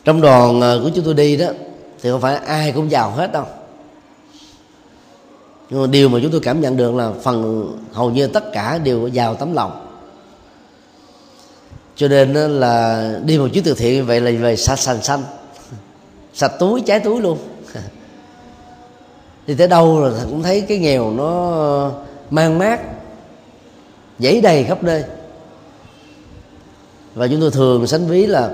Trong 0.06 0.22
đoàn 0.22 0.62
ờ, 0.62 0.80
của 0.84 0.90
chúng 0.96 1.06
tôi 1.06 1.14
đi 1.14 1.38
đó, 1.38 1.48
thì 2.02 2.10
không 2.12 2.22
phải 2.22 2.36
ai 2.36 2.72
cũng 2.72 2.92
giàu 2.92 3.12
hết 3.12 3.32
đâu. 3.32 3.46
Nhưng 5.70 5.82
mà 5.82 5.88
điều 5.88 6.10
mà 6.10 6.20
chúng 6.22 6.32
tôi 6.32 6.42
cảm 6.42 6.62
nhận 6.62 6.78
được 6.78 6.96
là 6.96 7.12
phần, 7.24 7.72
hầu 7.92 8.12
như 8.12 8.28
tất 8.28 8.44
cả 8.54 8.78
đều 8.78 9.08
giàu 9.08 9.36
tấm 9.36 9.54
lòng. 9.54 9.88
Cho 11.96 12.08
nên 12.08 12.34
là 12.34 13.10
đi 13.26 13.38
một 13.38 13.48
chuyến 13.54 13.64
từ 13.64 13.74
thiện, 13.74 14.06
vậy 14.06 14.22
là 14.22 14.32
về 14.42 14.56
sạch 14.56 14.80
sành 14.80 15.04
xanh. 15.04 15.24
Sạch 16.34 16.52
túi, 16.60 16.82
trái 16.82 17.00
túi 17.00 17.22
luôn 17.22 17.38
đi 19.48 19.56
tới 19.56 19.68
đâu 19.68 20.00
rồi 20.00 20.14
cũng 20.30 20.44
thấy 20.44 20.62
cái 20.62 20.78
nghèo 20.78 21.12
nó 21.12 21.92
mang 22.30 22.60
mát 22.60 22.80
dãy 24.20 24.42
đầy 24.42 24.64
khắp 24.64 24.84
nơi. 24.84 25.04
Và 27.16 27.28
chúng 27.28 27.42
tôi 27.42 27.52
thường 27.52 27.88
sánh 27.88 28.08
ví 28.08 28.26
là 28.26 28.50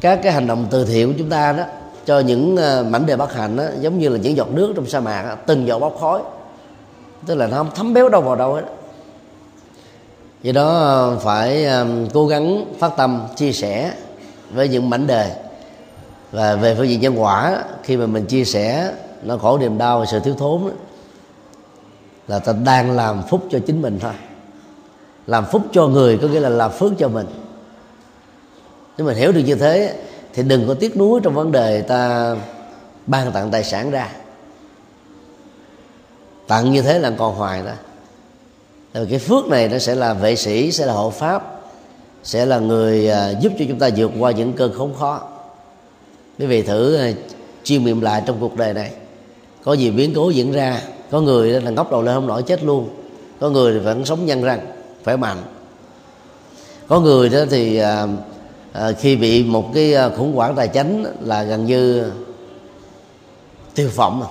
các 0.00 0.20
cái 0.22 0.32
hành 0.32 0.46
động 0.46 0.66
từ 0.70 0.84
thiện 0.84 1.08
của 1.08 1.14
chúng 1.18 1.30
ta 1.30 1.52
đó 1.52 1.64
cho 2.04 2.18
những 2.18 2.56
ờ, 2.56 2.84
mảnh 2.88 3.06
đề 3.06 3.16
bất 3.16 3.34
hạnh 3.34 3.56
đó, 3.56 3.64
giống 3.80 3.98
như 3.98 4.08
là 4.08 4.18
những 4.18 4.36
giọt 4.36 4.48
nước 4.50 4.72
trong 4.76 4.86
sa 4.86 5.00
mạc 5.00 5.36
từng 5.46 5.66
giọt 5.66 5.78
bốc 5.78 5.96
khói. 6.00 6.22
Tức 7.26 7.34
là 7.34 7.46
nó 7.46 7.56
không 7.56 7.70
thấm 7.74 7.94
béo 7.94 8.08
đâu 8.08 8.20
vào 8.20 8.36
đâu 8.36 8.54
hết. 8.54 8.62
Do 10.42 10.52
đó 10.52 10.68
ờ, 10.68 11.16
phải 11.18 11.64
ờ, 11.64 11.86
cố 12.14 12.26
gắng 12.26 12.64
phát 12.78 12.92
tâm 12.96 13.26
chia 13.36 13.52
sẻ 13.52 13.92
với 14.50 14.68
những 14.68 14.90
mảnh 14.90 15.06
đề. 15.06 15.36
Và 16.32 16.56
về 16.56 16.74
phương 16.74 16.88
diện 16.88 17.00
nhân 17.00 17.22
quả 17.22 17.64
khi 17.82 17.96
mà 17.96 18.06
mình 18.06 18.26
chia 18.26 18.44
sẻ 18.44 18.92
nó 19.22 19.36
khổ 19.36 19.58
niềm 19.58 19.78
đau 19.78 20.00
và 20.00 20.06
sự 20.06 20.20
thiếu 20.20 20.34
thốn 20.34 20.60
đó, 20.64 20.70
là 22.28 22.38
ta 22.38 22.52
đang 22.52 22.90
làm 22.90 23.22
phúc 23.28 23.46
cho 23.50 23.58
chính 23.66 23.82
mình 23.82 23.98
thôi. 24.00 24.12
Làm 25.26 25.44
phúc 25.46 25.62
cho 25.72 25.86
người 25.86 26.18
có 26.22 26.28
nghĩa 26.28 26.40
là 26.40 26.48
làm 26.48 26.72
phước 26.72 26.92
cho 26.98 27.08
mình. 27.08 27.26
Nếu 28.98 29.06
mình 29.06 29.16
hiểu 29.16 29.32
được 29.32 29.40
như 29.40 29.54
thế 29.54 29.96
thì 30.34 30.42
đừng 30.42 30.68
có 30.68 30.74
tiếc 30.74 30.96
nuối 30.96 31.20
trong 31.22 31.34
vấn 31.34 31.52
đề 31.52 31.82
ta 31.82 32.34
ban 33.06 33.32
tặng 33.32 33.50
tài 33.50 33.64
sản 33.64 33.90
ra. 33.90 34.08
Tặng 36.46 36.72
như 36.72 36.82
thế 36.82 36.98
là 36.98 37.12
còn 37.18 37.34
hoài 37.34 37.62
đó. 37.62 37.72
Rồi 38.94 39.06
cái 39.10 39.18
phước 39.18 39.46
này 39.46 39.68
nó 39.68 39.78
sẽ 39.78 39.94
là 39.94 40.14
vệ 40.14 40.36
sĩ 40.36 40.72
sẽ 40.72 40.86
là 40.86 40.92
hộ 40.92 41.10
pháp 41.10 41.56
sẽ 42.22 42.46
là 42.46 42.58
người 42.58 43.10
à, 43.10 43.30
giúp 43.30 43.52
cho 43.58 43.64
chúng 43.68 43.78
ta 43.78 43.90
vượt 43.96 44.10
qua 44.18 44.30
những 44.30 44.52
cơn 44.52 44.72
khốn 44.74 44.94
khó. 44.94 45.20
Quý 46.38 46.46
vị 46.46 46.62
thử 46.62 46.96
à, 46.96 47.10
chiêm 47.62 47.84
nghiệm 47.84 48.00
lại 48.00 48.22
trong 48.26 48.36
cuộc 48.40 48.56
đời 48.56 48.74
này 48.74 48.92
có 49.66 49.72
gì 49.72 49.90
biến 49.90 50.12
cố 50.16 50.30
diễn 50.30 50.52
ra. 50.52 50.80
Có 51.10 51.20
người 51.20 51.60
là 51.60 51.70
ngóc 51.70 51.90
đầu 51.90 52.02
lên 52.02 52.14
không 52.14 52.26
nổi 52.26 52.42
chết 52.42 52.64
luôn. 52.64 52.88
Có 53.40 53.50
người 53.50 53.72
thì 53.72 53.78
vẫn 53.78 54.04
sống 54.04 54.26
nhân 54.26 54.42
răng 54.42 54.60
khỏe 55.04 55.16
mạnh. 55.16 55.42
Có 56.88 57.00
người 57.00 57.28
đó 57.28 57.38
thì 57.50 57.76
à, 57.76 58.06
à, 58.72 58.92
khi 58.92 59.16
bị 59.16 59.44
một 59.44 59.70
cái 59.74 59.94
à, 59.94 60.08
khủng 60.16 60.34
hoảng 60.34 60.54
tài 60.56 60.68
chính 60.68 61.04
là 61.20 61.42
gần 61.42 61.64
như 61.64 62.12
tiêu 63.74 63.90
phẩm 63.94 64.22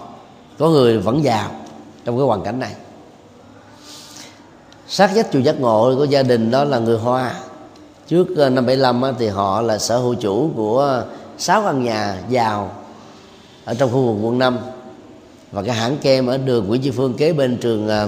có 0.59 0.69
người 0.69 0.97
vẫn 0.97 1.23
giàu 1.23 1.51
trong 2.05 2.17
cái 2.17 2.25
hoàn 2.25 2.43
cảnh 2.43 2.59
này. 2.59 2.71
Sát 4.87 5.11
dách 5.15 5.27
chùa 5.31 5.39
giác 5.39 5.59
ngộ 5.59 5.95
của 5.97 6.05
gia 6.05 6.23
đình 6.23 6.51
đó 6.51 6.63
là 6.63 6.79
người 6.79 6.97
hoa. 6.97 7.35
Trước 8.07 8.37
à, 8.37 8.49
năm 8.49 8.65
75 8.65 9.03
thì 9.19 9.27
họ 9.27 9.61
là 9.61 9.77
sở 9.77 9.97
hữu 9.97 10.13
chủ 10.13 10.49
của 10.55 10.85
à, 10.85 11.03
sáu 11.37 11.61
căn 11.61 11.83
nhà 11.83 12.17
giàu 12.29 12.71
ở 13.65 13.73
trong 13.73 13.91
khu 13.91 14.01
vực 14.01 14.25
quận 14.25 14.39
5 14.39 14.57
và 15.55 15.61
cái 15.61 15.75
hãng 15.75 15.97
kem 15.97 16.27
ở 16.27 16.37
đường 16.37 16.67
Nguyễn 16.67 16.81
Tri 16.81 16.91
Phương 16.91 17.13
kế 17.13 17.33
bên 17.33 17.57
trường 17.57 17.89
à, 17.89 18.07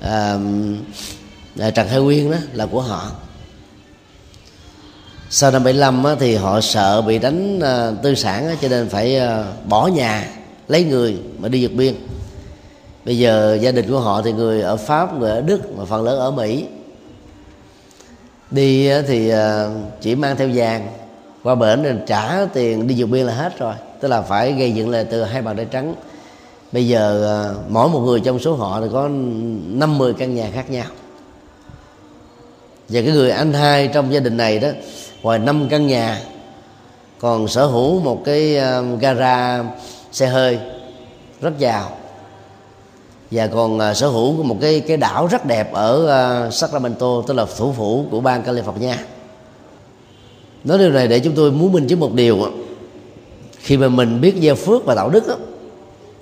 à, 0.00 1.70
Trần 1.74 1.88
Hải 1.88 2.00
Nguyên 2.00 2.30
đó 2.30 2.36
là 2.52 2.66
của 2.66 2.80
họ. 2.80 3.10
Sau 5.30 5.50
năm 5.50 5.64
75 5.64 6.04
á, 6.04 6.14
thì 6.20 6.34
họ 6.34 6.60
sợ 6.60 7.02
bị 7.02 7.18
đánh 7.18 7.60
à, 7.60 7.90
tư 8.02 8.14
sản 8.14 8.48
á, 8.48 8.54
cho 8.62 8.68
nên 8.68 8.88
phải 8.88 9.18
à, 9.18 9.44
bỏ 9.68 9.86
nhà 9.86 10.26
lấy 10.68 10.84
người 10.84 11.18
mà 11.38 11.48
đi 11.48 11.66
vượt 11.66 11.74
biên. 11.76 11.94
Bây 13.04 13.18
giờ 13.18 13.58
gia 13.60 13.72
đình 13.72 13.90
của 13.90 14.00
họ 14.00 14.22
thì 14.22 14.32
người 14.32 14.62
ở 14.62 14.76
pháp 14.76 15.18
người 15.18 15.30
ở 15.30 15.40
đức 15.40 15.78
mà 15.78 15.84
phần 15.84 16.02
lớn 16.04 16.18
ở 16.18 16.30
mỹ. 16.30 16.64
Đi 18.50 18.90
thì 19.06 19.28
à, 19.28 19.68
chỉ 20.00 20.14
mang 20.14 20.36
theo 20.36 20.48
vàng 20.54 20.88
qua 21.42 21.54
bển 21.54 21.82
nên 21.82 22.00
trả 22.06 22.46
tiền 22.46 22.86
đi 22.86 22.94
vượt 22.98 23.06
biên 23.06 23.26
là 23.26 23.34
hết 23.34 23.58
rồi. 23.58 23.74
Tức 24.00 24.08
là 24.08 24.22
phải 24.22 24.52
gây 24.52 24.72
dựng 24.72 24.90
lại 24.90 25.04
từ 25.10 25.24
hai 25.24 25.42
bàn 25.42 25.56
tay 25.56 25.66
trắng 25.70 25.94
bây 26.72 26.88
giờ 26.88 27.24
ờ, 27.24 27.54
mỗi 27.68 27.88
một 27.88 28.00
người 28.00 28.20
trong 28.20 28.38
số 28.38 28.54
họ 28.54 28.80
thì 28.80 28.86
có 28.92 29.08
50 29.08 30.14
căn 30.18 30.34
nhà 30.34 30.50
khác 30.54 30.70
nhau. 30.70 30.86
Và 32.88 33.00
cái 33.00 33.12
người 33.12 33.30
anh 33.30 33.52
hai 33.52 33.88
trong 33.88 34.12
gia 34.12 34.20
đình 34.20 34.36
này 34.36 34.58
đó 34.58 34.68
ngoài 35.22 35.38
năm 35.38 35.68
căn 35.70 35.86
nhà 35.86 36.22
còn 37.20 37.48
sở 37.48 37.66
hữu 37.66 38.00
một 38.00 38.22
cái 38.24 38.56
ờ, 38.56 38.84
gara 39.00 39.64
xe 40.12 40.26
hơi 40.26 40.58
rất 41.40 41.58
giàu. 41.58 41.96
Và 43.30 43.46
còn 43.46 43.78
ờ, 43.78 43.94
sở 43.94 44.08
hữu 44.08 44.42
một 44.42 44.56
cái 44.60 44.80
cái 44.80 44.96
đảo 44.96 45.26
rất 45.26 45.46
đẹp 45.46 45.72
ở 45.72 46.50
Sacramento 46.50 47.22
tức 47.26 47.34
là 47.34 47.46
thủ 47.56 47.72
phủ 47.72 48.06
của 48.10 48.20
bang 48.20 48.42
California. 48.42 48.94
Nói 50.64 50.78
điều 50.78 50.90
này 50.90 51.08
để 51.08 51.20
chúng 51.20 51.34
tôi 51.34 51.50
muốn 51.50 51.72
minh 51.72 51.86
chứng 51.86 52.00
một 52.00 52.14
điều 52.14 52.38
khi 53.58 53.76
mà 53.76 53.88
mình 53.88 54.20
biết 54.20 54.34
gieo 54.42 54.54
phước 54.54 54.84
và 54.84 54.94
đạo 54.94 55.10
đức 55.10 55.28
đó, 55.28 55.36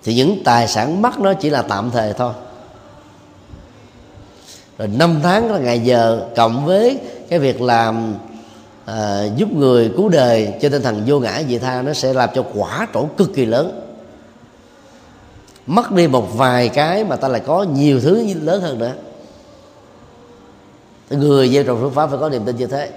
thì 0.04 0.14
những 0.14 0.44
tài 0.44 0.68
sản 0.68 1.02
mất 1.02 1.20
nó 1.20 1.34
chỉ 1.34 1.50
là 1.50 1.62
tạm 1.62 1.90
thời 1.90 2.12
thôi. 2.12 2.32
Rồi 4.78 4.88
năm 4.88 5.20
tháng 5.22 5.52
là 5.52 5.58
ngày 5.58 5.80
giờ 5.80 6.26
cộng 6.36 6.66
với 6.66 6.98
cái 7.28 7.38
việc 7.38 7.60
làm 7.60 8.14
à, 8.84 9.24
giúp 9.36 9.52
người 9.52 9.92
cứu 9.96 10.08
đời 10.08 10.54
trên 10.60 10.72
tinh 10.72 10.82
thần 10.82 11.02
vô 11.06 11.18
ngã 11.20 11.42
vị 11.48 11.58
tha 11.58 11.82
nó 11.82 11.92
sẽ 11.92 12.12
làm 12.12 12.30
cho 12.34 12.44
quả 12.54 12.88
trổ 12.94 13.06
cực 13.16 13.34
kỳ 13.34 13.46
lớn. 13.46 13.80
Mất 15.66 15.92
đi 15.92 16.06
một 16.06 16.36
vài 16.36 16.68
cái 16.68 17.04
mà 17.04 17.16
ta 17.16 17.28
lại 17.28 17.40
có 17.46 17.62
nhiều 17.62 18.00
thứ 18.00 18.34
lớn 18.42 18.62
hơn 18.62 18.78
nữa. 18.78 18.92
Người 21.10 21.48
gieo 21.48 21.64
trồng 21.64 21.80
phước 21.80 21.94
pháp 21.94 22.06
phải 22.10 22.18
có 22.18 22.28
niềm 22.28 22.44
tin 22.44 22.56
như 22.56 22.66
thế. 22.66 22.90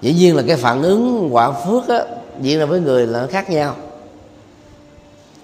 Dĩ 0.00 0.14
nhiên 0.14 0.36
là 0.36 0.42
cái 0.46 0.56
phản 0.56 0.82
ứng 0.82 1.28
quả 1.34 1.52
phước 1.52 1.88
á, 1.88 2.04
diễn 2.40 2.58
ra 2.58 2.64
với 2.64 2.80
người 2.80 3.06
là 3.06 3.20
nó 3.20 3.26
khác 3.26 3.50
nhau 3.50 3.76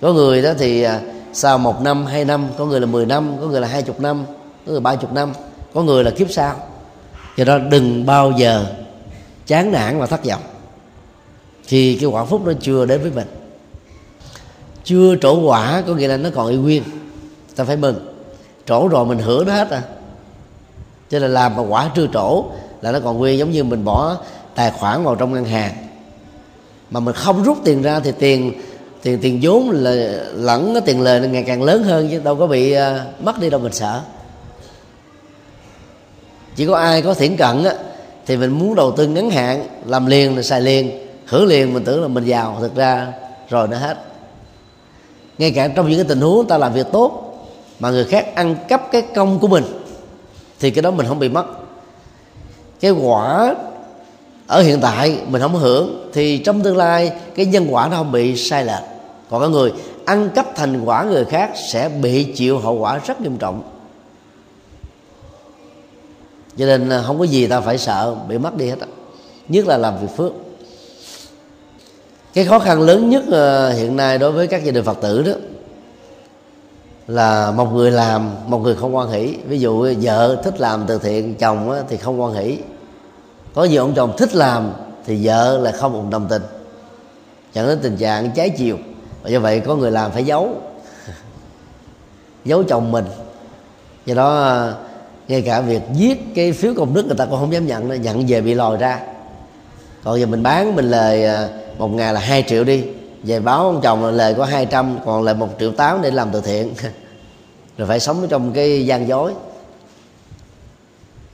có 0.01 0.12
người 0.12 0.42
đó 0.42 0.53
thì 0.59 0.82
à, 0.82 1.01
sau 1.32 1.59
một 1.59 1.82
năm, 1.82 2.07
hai 2.07 2.24
năm, 2.24 2.49
có 2.59 2.66
người 2.66 2.80
là 2.80 2.86
10 2.86 3.07
năm, 3.07 3.36
có 3.40 3.46
người 3.46 3.61
là 3.61 3.68
hai 3.68 3.82
chục 3.82 4.01
năm, 4.01 4.24
có 4.66 4.72
người 4.72 4.80
ba 4.80 4.96
chục 4.96 5.12
năm, 5.12 5.32
có 5.74 5.82
người 5.82 6.05
là 6.05 6.11
kiếp 6.11 6.30
sau. 6.30 6.57
Do 7.36 7.44
đó 7.44 7.59
đừng 7.59 8.07
bao 8.07 8.32
giờ 8.36 8.66
chán 9.46 9.72
nản 9.72 9.99
và 9.99 10.07
thất 10.07 10.24
vọng. 10.24 10.42
Khi 11.64 11.99
cái 12.01 12.11
quả 12.11 12.24
phúc 12.24 12.42
nó 12.46 12.53
chưa 12.61 12.86
đến 12.86 13.03
với 13.03 13.11
mình. 13.11 13.26
Chưa 14.84 15.16
trổ 15.16 15.40
quả 15.40 15.82
có 15.86 15.94
nghĩa 15.94 16.09
là 16.09 16.16
nó 16.16 16.30
còn 16.34 16.46
y 16.46 16.57
nguyên. 16.57 16.82
Ta 17.57 17.64
phải 17.64 17.76
mừng. 17.76 18.14
Trổ 18.66 18.88
rồi 18.88 19.07
mình 19.07 19.18
hưởng 19.18 19.46
nó 19.46 19.53
hết 19.53 19.70
à. 19.70 19.82
Cho 21.11 21.18
nên 21.18 21.30
làm 21.30 21.57
mà 21.57 21.62
quả 21.62 21.90
chưa 21.94 22.07
trổ 22.12 22.44
là 22.82 22.92
nó 22.92 23.01
còn 23.01 23.18
nguyên, 23.18 23.38
giống 23.38 23.51
như 23.51 23.64
mình 23.64 23.84
bỏ 23.84 24.16
tài 24.55 24.70
khoản 24.70 25.05
vào 25.05 25.14
trong 25.14 25.32
ngân 25.32 25.44
hàng. 25.44 25.74
Mà 26.90 27.01
mình 27.01 27.14
không 27.14 27.42
rút 27.42 27.59
tiền 27.64 27.82
ra 27.82 28.01
thì 28.01 28.12
tiền 28.18 28.53
tiền 29.03 29.18
tiền 29.22 29.38
vốn 29.42 29.70
là 29.70 29.90
lẫn 30.34 30.74
cái 30.74 30.82
tiền 30.86 31.01
lời 31.01 31.20
ngày 31.20 31.44
càng 31.46 31.62
lớn 31.62 31.82
hơn 31.82 32.09
chứ 32.11 32.20
đâu 32.24 32.36
có 32.36 32.46
bị 32.46 32.76
uh, 32.76 32.80
mất 33.24 33.40
đi 33.40 33.51
đâu 33.51 33.61
mình 33.61 33.72
sợ. 33.72 34.01
Chỉ 36.57 36.66
có 36.66 36.76
ai 36.76 37.03
có 37.03 37.14
thiển 37.14 37.36
cận 37.36 37.64
á 37.64 37.74
thì 38.26 38.36
mình 38.36 38.51
muốn 38.51 38.74
đầu 38.74 38.92
tư 38.92 39.07
ngắn 39.07 39.30
hạn 39.30 39.66
làm 39.84 40.07
liền 40.07 40.36
là 40.36 40.42
xài 40.42 40.61
liền 40.61 41.07
hưởng 41.26 41.46
liền 41.46 41.74
mình 41.74 41.84
tưởng 41.84 42.03
là 42.03 42.09
mình 42.09 42.24
giàu 42.24 42.57
thực 42.61 42.76
ra 42.76 43.12
rồi 43.49 43.68
nó 43.68 43.76
hết. 43.76 43.96
Ngay 45.38 45.51
cả 45.51 45.68
trong 45.68 45.88
những 45.88 45.99
cái 45.99 46.09
tình 46.09 46.20
huống 46.20 46.46
ta 46.46 46.59
làm 46.59 46.72
việc 46.72 46.86
tốt 46.92 47.24
mà 47.78 47.90
người 47.90 48.05
khác 48.05 48.34
ăn 48.34 48.57
cắp 48.68 48.92
cái 48.92 49.03
công 49.14 49.38
của 49.38 49.49
mình 49.49 49.64
thì 50.61 50.70
cái 50.70 50.82
đó 50.82 50.90
mình 50.90 51.07
không 51.07 51.18
bị 51.18 51.28
mất. 51.28 51.46
Cái 52.80 52.90
quả 52.90 53.55
ở 54.49 54.62
hiện 54.62 54.80
tại, 54.80 55.18
mình 55.28 55.42
không 55.42 55.55
hưởng, 55.55 56.11
thì 56.12 56.38
trong 56.38 56.62
tương 56.62 56.76
lai, 56.76 57.12
cái 57.34 57.46
nhân 57.46 57.66
quả 57.70 57.88
nó 57.88 57.96
không 57.96 58.12
bị 58.12 58.36
sai 58.36 58.64
lệch 58.64 58.82
còn 59.30 59.40
có 59.40 59.49
người 59.49 59.72
ăn 60.05 60.30
cắp 60.34 60.57
thành 60.57 60.84
quả 60.84 61.05
người 61.05 61.24
khác 61.24 61.51
sẽ 61.72 61.88
bị 61.88 62.24
chịu 62.24 62.59
hậu 62.59 62.78
quả 62.78 63.01
rất 63.07 63.20
nghiêm 63.20 63.36
trọng. 63.36 63.62
Cho 66.57 66.66
nên 66.66 66.88
à, 66.88 67.03
không 67.07 67.18
có 67.18 67.24
gì 67.24 67.46
ta 67.46 67.61
phải 67.61 67.78
sợ, 67.78 68.14
bị 68.28 68.38
mất 68.38 68.57
đi 68.57 68.68
hết 68.68 68.76
nhất 69.49 69.66
là 69.66 69.76
làm 69.76 70.01
việc 70.01 70.16
phước. 70.16 70.32
Cái 72.34 72.44
khó 72.44 72.59
khăn 72.59 72.80
lớn 72.80 73.11
nhất 73.11 73.24
à, 73.32 73.68
hiện 73.68 73.96
nay 73.96 74.18
đối 74.18 74.32
với 74.32 74.46
các 74.46 74.64
gia 74.64 74.72
đình 74.72 74.84
phật 74.84 75.01
tử 75.01 75.22
đó, 75.22 75.32
là 77.09 77.51
một 77.51 77.72
người 77.72 77.90
làm, 77.90 78.30
một 78.46 78.59
người 78.59 78.74
không 78.74 78.96
quan 78.96 79.11
hỷ. 79.11 79.34
Ví 79.49 79.59
dụ, 79.59 79.94
vợ 80.03 80.40
thích 80.44 80.61
làm 80.61 80.84
từ 80.86 80.99
thiện, 80.99 81.34
chồng 81.34 81.82
thì 81.88 81.96
không 81.96 82.20
quan 82.20 82.34
hỷ 82.34 82.59
có 83.55 83.64
nhiều 83.64 83.82
ông 83.82 83.94
chồng 83.94 84.16
thích 84.16 84.34
làm 84.34 84.72
thì 85.07 85.26
vợ 85.26 85.59
là 85.59 85.72
không 85.72 85.92
cùng 85.92 86.11
đồng 86.11 86.26
tình. 86.30 86.42
Dẫn 87.53 87.66
đến 87.68 87.78
tình 87.82 87.96
trạng 87.96 88.30
trái 88.30 88.51
chiều. 88.51 88.76
Và 89.22 89.30
do 89.30 89.40
vậy 89.40 89.61
có 89.61 89.76
người 89.76 89.90
làm 89.90 90.11
phải 90.11 90.24
giấu. 90.24 90.57
Giấu 92.44 92.62
chồng 92.62 92.92
mình. 92.92 93.05
Do 94.07 94.14
đó 94.14 94.42
à, 94.42 94.74
ngay 95.28 95.42
cả 95.42 95.61
việc 95.61 95.82
viết 95.99 96.16
cái 96.34 96.53
phiếu 96.53 96.74
công 96.76 96.94
đức 96.94 97.07
người 97.07 97.16
ta 97.16 97.24
cũng 97.24 97.38
không 97.38 97.53
dám 97.53 97.66
nhận 97.66 98.03
nhận 98.03 98.26
về 98.28 98.40
bị 98.40 98.55
lòi 98.55 98.76
ra. 98.76 99.01
Còn 100.05 100.20
giờ 100.20 100.26
mình 100.26 100.42
bán 100.42 100.76
mình 100.76 100.90
lời 100.90 101.24
à, 101.24 101.49
một 101.78 101.88
ngày 101.88 102.14
là 102.14 102.20
hai 102.20 102.44
triệu 102.49 102.64
đi. 102.64 102.84
Về 103.22 103.40
báo 103.40 103.64
ông 103.64 103.80
chồng 103.82 104.05
là 104.05 104.11
lời 104.11 104.34
có 104.34 104.44
200 104.44 104.99
còn 105.07 105.22
lại 105.22 105.34
một 105.34 105.49
triệu 105.61 105.72
tám 105.72 106.03
để 106.03 106.11
làm 106.11 106.28
từ 106.32 106.40
thiện. 106.40 106.74
Rồi 107.78 107.88
phải 107.88 108.01
sống 108.01 108.26
trong 108.28 108.53
cái 108.53 108.86
gian 108.86 109.09
dối. 109.09 109.32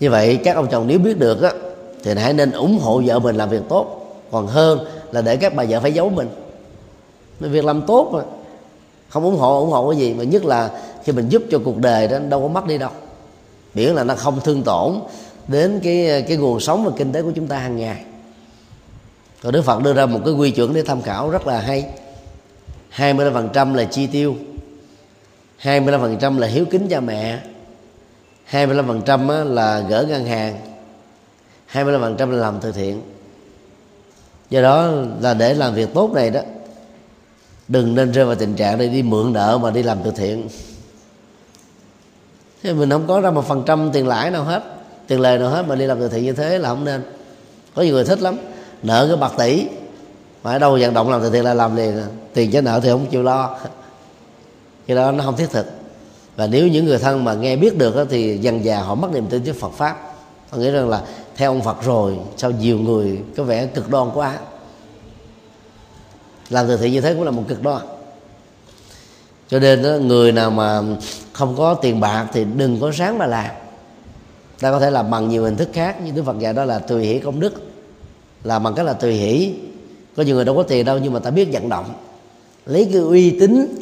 Như 0.01 0.11
vậy 0.11 0.41
các 0.45 0.57
ông 0.57 0.69
chồng 0.71 0.87
nếu 0.87 0.99
biết 0.99 1.19
được 1.19 1.43
á 1.43 1.51
thì 2.05 2.15
hãy 2.15 2.33
nên 2.33 2.51
ủng 2.51 2.79
hộ 2.79 3.03
vợ 3.05 3.19
mình 3.19 3.37
làm 3.37 3.49
việc 3.49 3.63
tốt. 3.69 4.01
Còn 4.31 4.47
hơn 4.47 4.85
là 5.13 5.23
để 5.23 5.37
các 5.37 5.55
bà 5.55 5.65
vợ 5.69 5.81
phải 5.81 5.93
giấu 5.93 6.11
mình. 6.11 6.29
Nên 7.41 7.51
việc 7.51 7.65
làm 7.65 7.83
tốt 7.83 8.11
mà. 8.13 8.21
Không 9.09 9.25
ủng 9.25 9.37
hộ 9.37 9.61
ủng 9.61 9.71
hộ 9.71 9.91
cái 9.91 10.01
gì, 10.01 10.15
mà 10.15 10.25
nhất 10.25 10.45
là 10.45 10.71
khi 11.05 11.13
mình 11.13 11.29
giúp 11.29 11.43
cho 11.51 11.59
cuộc 11.65 11.79
đời 11.79 12.09
đó 12.09 12.19
đâu 12.19 12.43
có 12.43 12.49
mất 12.49 12.67
đi 12.67 12.79
đâu. 12.79 12.91
Miễn 13.75 13.95
là 13.95 14.05
nó 14.05 14.15
không 14.15 14.41
thương 14.41 14.63
tổn 14.63 15.01
đến 15.49 15.81
cái 15.85 16.25
cái 16.29 16.37
nguồn 16.37 16.61
sống 16.61 16.85
và 16.85 16.93
kinh 16.97 17.13
tế 17.13 17.23
của 17.23 17.33
chúng 17.35 17.47
ta 17.47 17.59
hàng 17.59 17.77
ngày. 17.77 18.05
Còn 19.43 19.53
Đức 19.53 19.63
Phật 19.63 19.83
đưa 19.83 19.93
ra 19.93 20.07
một 20.07 20.21
cái 20.25 20.35
quy 20.35 20.51
chuẩn 20.51 20.75
để 20.75 20.83
tham 20.83 21.03
khảo 21.03 21.31
rất 21.31 21.47
là 21.47 21.61
hay. 21.61 21.87
25% 22.97 23.75
là 23.75 23.85
chi 23.85 24.07
tiêu 24.07 24.37
25% 25.63 26.39
là 26.39 26.47
hiếu 26.47 26.65
kính 26.65 26.89
cha 26.89 27.01
mẹ 27.01 27.39
25% 28.51 29.45
là 29.45 29.81
gỡ 29.89 30.07
ngân 30.09 30.25
hàng 30.25 30.74
25% 31.75 32.31
là 32.31 32.37
làm 32.39 32.59
từ 32.61 32.73
thiện. 32.73 33.03
Do 34.51 34.63
đó 34.63 34.91
là 35.21 35.35
để 35.35 35.55
làm 35.55 35.75
việc 35.75 35.95
tốt 35.95 36.11
này 36.15 36.31
đó 36.31 36.41
đừng 37.69 37.95
nên 37.95 38.13
rơi 38.13 38.25
vào 38.25 38.35
tình 38.35 38.55
trạng 38.55 38.79
để 38.79 38.89
đi 38.89 39.03
mượn 39.03 39.33
nợ 39.33 39.59
mà 39.63 39.71
đi 39.71 39.83
làm 39.83 39.99
từ 40.05 40.11
thiện. 40.11 40.49
Thế 42.63 42.73
mình 42.73 42.91
không 42.91 43.07
có 43.07 43.21
ra 43.21 43.31
một 43.31 43.49
phần 43.49 43.63
trăm 43.67 43.91
tiền 43.93 44.09
lãi 44.09 44.31
nào 44.31 44.45
hết 44.45 44.63
tiền 45.07 45.21
lời 45.21 45.39
nào 45.39 45.49
hết 45.49 45.65
mà 45.69 45.75
đi 45.75 45.87
làm 45.87 46.01
từ 46.01 46.09
thiện 46.09 46.25
như 46.25 46.33
thế 46.33 46.59
là 46.59 46.69
không 46.69 46.85
nên. 46.85 47.03
Có 47.75 47.83
nhiều 47.83 47.95
người 47.95 48.05
thích 48.05 48.23
lắm 48.23 48.37
nợ 48.83 49.07
cái 49.09 49.17
bạc 49.17 49.33
tỷ 49.39 49.67
mà 50.43 50.53
ở 50.53 50.59
đâu 50.59 50.79
vận 50.81 50.95
động 50.95 51.11
làm 51.11 51.23
từ 51.23 51.31
thiện 51.31 51.45
là 51.45 51.55
làm 51.55 51.77
liền 51.77 51.99
à. 51.99 52.07
tiền 52.35 52.51
cho 52.51 52.61
nợ 52.61 52.81
thì 52.83 52.89
không 52.89 53.07
chịu 53.07 53.23
lo. 53.23 53.59
Cái 54.87 54.97
đó 54.97 55.13
nó 55.13 55.25
không 55.25 55.37
thiết 55.37 55.51
thực. 55.51 55.67
Và 56.37 56.47
nếu 56.47 56.69
những 56.69 56.85
người 56.85 56.99
thân 56.99 57.25
mà 57.25 57.35
nghe 57.35 57.57
biết 57.57 57.79
được 57.79 57.97
đó, 57.97 58.05
thì 58.11 58.39
dần 58.39 58.65
già 58.65 58.81
họ 58.81 58.95
mất 58.95 59.09
niềm 59.13 59.27
tin 59.27 59.43
với 59.43 59.53
Phật 59.53 59.73
pháp. 59.73 60.15
Họ 60.51 60.59
nghĩ 60.59 60.71
rằng 60.71 60.89
là 60.89 61.03
theo 61.37 61.51
ông 61.51 61.63
Phật 61.63 61.83
rồi 61.83 62.17
sao 62.37 62.51
nhiều 62.51 62.79
người 62.79 63.19
có 63.37 63.43
vẻ 63.43 63.67
cực 63.67 63.91
đoan 63.91 64.11
quá? 64.15 64.39
Làm 66.51 66.69
từ 66.69 66.77
thiện 66.77 66.93
như 66.93 67.01
thế 67.01 67.15
cũng 67.15 67.23
là 67.23 67.31
một 67.31 67.43
cực 67.49 67.63
đoan. 67.63 67.83
Cho 69.49 69.59
nên 69.59 69.83
đó, 69.83 69.91
người 69.91 70.33
nào 70.33 70.51
mà 70.51 70.83
không 71.33 71.57
có 71.57 71.75
tiền 71.75 72.01
bạc 72.01 72.27
thì 72.33 72.45
đừng 72.45 72.81
có 72.81 72.93
sáng 72.93 73.19
mà 73.19 73.27
làm. 73.27 73.51
Ta 74.61 74.71
có 74.71 74.81
thể 74.81 74.91
làm 74.91 75.11
bằng 75.11 75.29
nhiều 75.29 75.45
hình 75.45 75.57
thức 75.57 75.69
khác 75.73 76.03
như 76.03 76.11
Đức 76.11 76.23
Phật 76.23 76.39
dạy 76.39 76.53
đó 76.53 76.65
là 76.65 76.79
tùy 76.79 77.07
hỷ 77.07 77.19
công 77.19 77.41
đức. 77.41 77.53
Làm 78.45 78.63
bằng 78.63 78.75
cách 78.75 78.87
là 78.87 78.93
tùy 78.93 79.13
hỷ. 79.13 79.55
Có 80.17 80.23
nhiều 80.23 80.37
người 80.37 80.45
đâu 80.45 80.57
có 80.57 80.63
tiền 80.63 80.85
đâu 80.85 80.99
nhưng 80.99 81.13
mà 81.13 81.19
ta 81.19 81.31
biết 81.31 81.49
vận 81.53 81.69
động. 81.69 81.95
Lấy 82.67 82.89
cái 82.93 83.03
uy 83.03 83.39
tín 83.41 83.77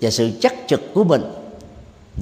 và 0.00 0.10
sự 0.10 0.30
chắc 0.40 0.54
trực 0.66 0.80
của 0.94 1.04
mình 1.04 1.22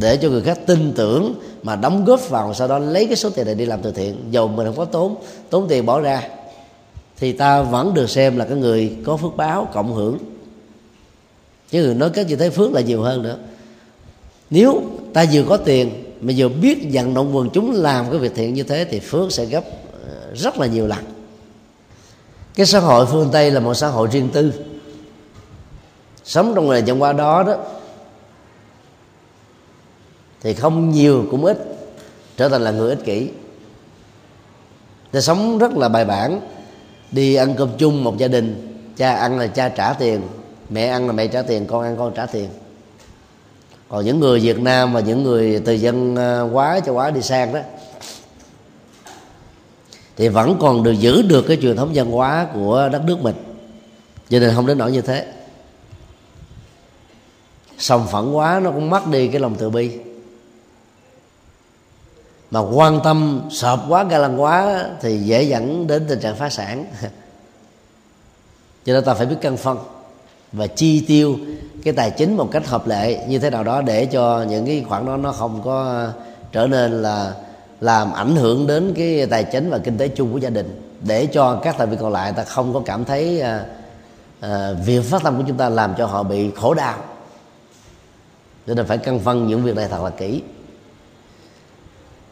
để 0.01 0.16
cho 0.16 0.28
người 0.28 0.43
khác 0.43 0.59
tin 0.66 0.93
tưởng 0.97 1.35
mà 1.65 1.77
đóng 1.77 2.05
góp 2.05 2.29
vào, 2.29 2.55
sau 2.55 2.69
đó 2.69 2.79
lấy 2.79 3.07
cái 3.07 3.17
số 3.17 3.31
tiền 3.31 3.47
này 3.47 3.55
đi 3.55 3.67
làm 3.67 3.83
từ 3.83 3.93
thiện. 3.93 4.17
Dầu 4.31 4.49
mình 4.49 4.67
không 4.67 4.77
có 4.77 4.85
tốn 4.85 5.17
tốn 5.51 5.69
tiền 5.69 5.87
bỏ 5.87 6.01
ra, 6.01 6.23
thì 7.17 7.33
ta 7.33 7.62
vẫn 7.62 7.95
được 7.95 8.11
xem 8.11 8.37
là 8.37 8.45
cái 8.45 8.57
người 8.57 8.97
có 9.05 9.17
phước 9.17 9.37
báo, 9.37 9.69
cộng 9.73 9.95
hưởng. 9.95 10.19
Chứ 11.71 11.83
người 11.83 11.95
nói 11.95 12.11
cách 12.11 12.27
như 12.29 12.37
thế 12.37 12.51
phước 12.51 12.73
là 12.73 12.81
nhiều 12.81 13.03
hơn 13.03 13.23
nữa. 13.23 13.37
Nếu 14.51 14.83
ta 15.12 15.25
vừa 15.33 15.43
có 15.49 15.57
tiền, 15.57 15.91
mà 16.21 16.33
vừa 16.37 16.49
biết 16.49 16.89
vận 16.93 17.15
động 17.15 17.37
quần 17.37 17.51
chúng 17.51 17.73
làm 17.73 18.11
cái 18.11 18.19
việc 18.19 18.33
thiện 18.35 18.55
như 18.55 18.62
thế, 18.62 18.85
thì 18.91 19.01
phước 19.01 19.33
sẽ 19.33 19.45
gấp 19.45 19.65
ờ, 19.93 20.35
rất 20.35 20.59
là 20.59 20.67
nhiều 20.67 20.87
lần. 20.87 21.05
Cái 22.55 22.67
xã 22.67 22.79
hội 22.79 23.07
phương 23.07 23.29
tây 23.33 23.51
là 23.51 23.61
một 23.61 23.75
xã 23.75 23.89
hội 23.89 24.09
riêng 24.12 24.29
tư. 24.33 24.53
Sống 26.25 26.53
trong 26.55 26.71
nền 26.71 26.85
văn 26.85 26.99
hóa 26.99 27.12
đó 27.12 27.43
đó 27.43 27.57
thì 30.45 30.55
không 30.55 30.90
nhiều 30.90 31.26
cũng 31.30 31.45
ít, 31.45 31.59
trở 32.36 32.49
thành 32.49 32.62
là 32.62 32.70
người 32.70 32.90
ích 32.90 33.05
kỷ. 33.05 33.28
Ta 35.12 35.20
sống 35.20 35.59
rất 35.59 35.72
là 35.76 35.88
bài 35.88 36.05
bản, 36.05 36.40
đi 37.11 37.34
ăn 37.34 37.55
cơm 37.59 37.68
chung 37.78 38.05
một 38.05 38.18
gia 38.18 38.28
đình, 38.28 38.76
cha 38.97 39.14
ăn 39.14 39.38
là 39.38 39.47
cha 39.47 39.68
trả 39.68 39.92
tiền, 39.92 40.20
mẹ 40.70 40.86
ăn 40.86 41.07
là 41.07 41.12
mẹ 41.12 41.26
trả 41.26 41.42
tiền, 41.42 41.66
con 41.66 41.82
ăn 41.82 41.97
con 41.99 42.12
trả 42.14 42.26
tiền. 42.26 42.49
Còn 43.88 44.05
những 44.05 44.20
người 44.20 44.40
việt 44.40 44.61
nam 44.61 44.92
và 44.92 45.01
những 45.01 45.22
người 45.22 45.62
từ 45.64 45.72
dân 45.72 46.16
quá 46.53 46.80
cho 46.80 46.92
quá 46.92 47.11
đi 47.11 47.22
sang 47.22 47.55
đó, 47.55 47.61
thì 50.16 50.28
vẫn 50.28 50.57
còn 50.61 50.82
được 50.82 50.92
giữ 50.92 51.22
được 51.22 51.45
cái 51.49 51.59
truyền 51.62 51.76
thống 51.76 51.90
văn 51.95 52.11
hóa 52.11 52.47
của 52.55 52.88
đất 52.92 53.03
nước 53.07 53.22
mình. 53.22 53.36
Cho 54.28 54.38
nên 54.38 54.55
không 54.55 54.66
đến 54.66 54.78
nỗi 54.78 54.92
như 54.92 55.01
thế. 55.01 55.32
Sòng 57.78 58.07
phẳng 58.07 58.36
quá 58.36 58.61
nó 58.64 58.70
cũng 58.70 58.90
mất 58.90 59.07
đi 59.07 59.28
cái 59.28 59.40
lòng 59.40 59.55
từ 59.59 59.70
bi 59.70 59.90
mà 62.55 62.61
quan 62.61 63.01
tâm 63.05 63.43
sợp 63.51 63.79
quá 63.89 64.05
ga 64.05 64.19
lăng 64.19 64.43
quá 64.43 64.85
thì 65.01 65.19
dễ 65.19 65.43
dẫn 65.43 65.87
đến 65.87 66.05
tình 66.09 66.21
trạng 66.21 66.37
phá 66.37 66.49
sản. 66.49 66.85
Cho 68.87 68.93
nên 68.93 69.05
ta 69.05 69.15
phải 69.15 69.27
biết 69.27 69.37
cân 69.41 69.57
phân 69.57 69.79
và 70.53 70.67
chi 70.67 71.05
tiêu 71.09 71.37
cái 71.85 71.95
tài 71.95 72.11
chính 72.11 72.37
một 72.37 72.49
cách 72.53 72.67
hợp 72.67 72.87
lệ 72.87 73.27
như 73.29 73.39
thế 73.39 73.51
nào 73.51 73.65
đó 73.65 73.83
để 73.83 74.07
cho 74.07 74.43
những 74.49 74.67
cái 74.67 74.85
khoản 74.89 75.07
đó 75.07 75.17
nó 75.17 75.33
không 75.33 75.61
có 75.65 76.07
trở 76.53 76.67
nên 76.67 77.03
là 77.03 77.33
làm 77.81 78.13
ảnh 78.13 78.37
hưởng 78.37 78.67
đến 78.67 78.93
cái 78.97 79.27
tài 79.27 79.45
chính 79.45 79.71
và 79.71 79.79
kinh 79.79 79.99
tế 79.99 80.09
chung 80.09 80.33
của 80.33 80.39
gia 80.39 80.51
đình. 80.51 80.97
Để 81.01 81.27
cho 81.27 81.61
các 81.63 81.75
thành 81.79 81.91
viên 81.91 81.99
còn 81.99 82.13
lại 82.13 82.33
ta 82.33 82.45
không 82.45 82.75
có 82.75 82.83
cảm 82.87 83.05
thấy 83.05 83.41
à, 83.41 83.65
à, 84.41 84.73
việc 84.85 85.05
phát 85.05 85.23
tâm 85.23 85.37
của 85.37 85.45
chúng 85.49 85.57
ta 85.57 85.69
làm 85.69 85.95
cho 85.99 86.07
họ 86.07 86.23
bị 86.23 86.51
khổ 86.57 86.75
đau. 86.75 86.99
Cho 88.67 88.75
nên 88.75 88.87
phải 88.87 88.99
cân 88.99 89.19
phân 89.19 89.47
những 89.47 89.63
việc 89.63 89.77
này 89.77 89.89
thật 89.91 90.05
là 90.05 90.11
kỹ 90.11 90.43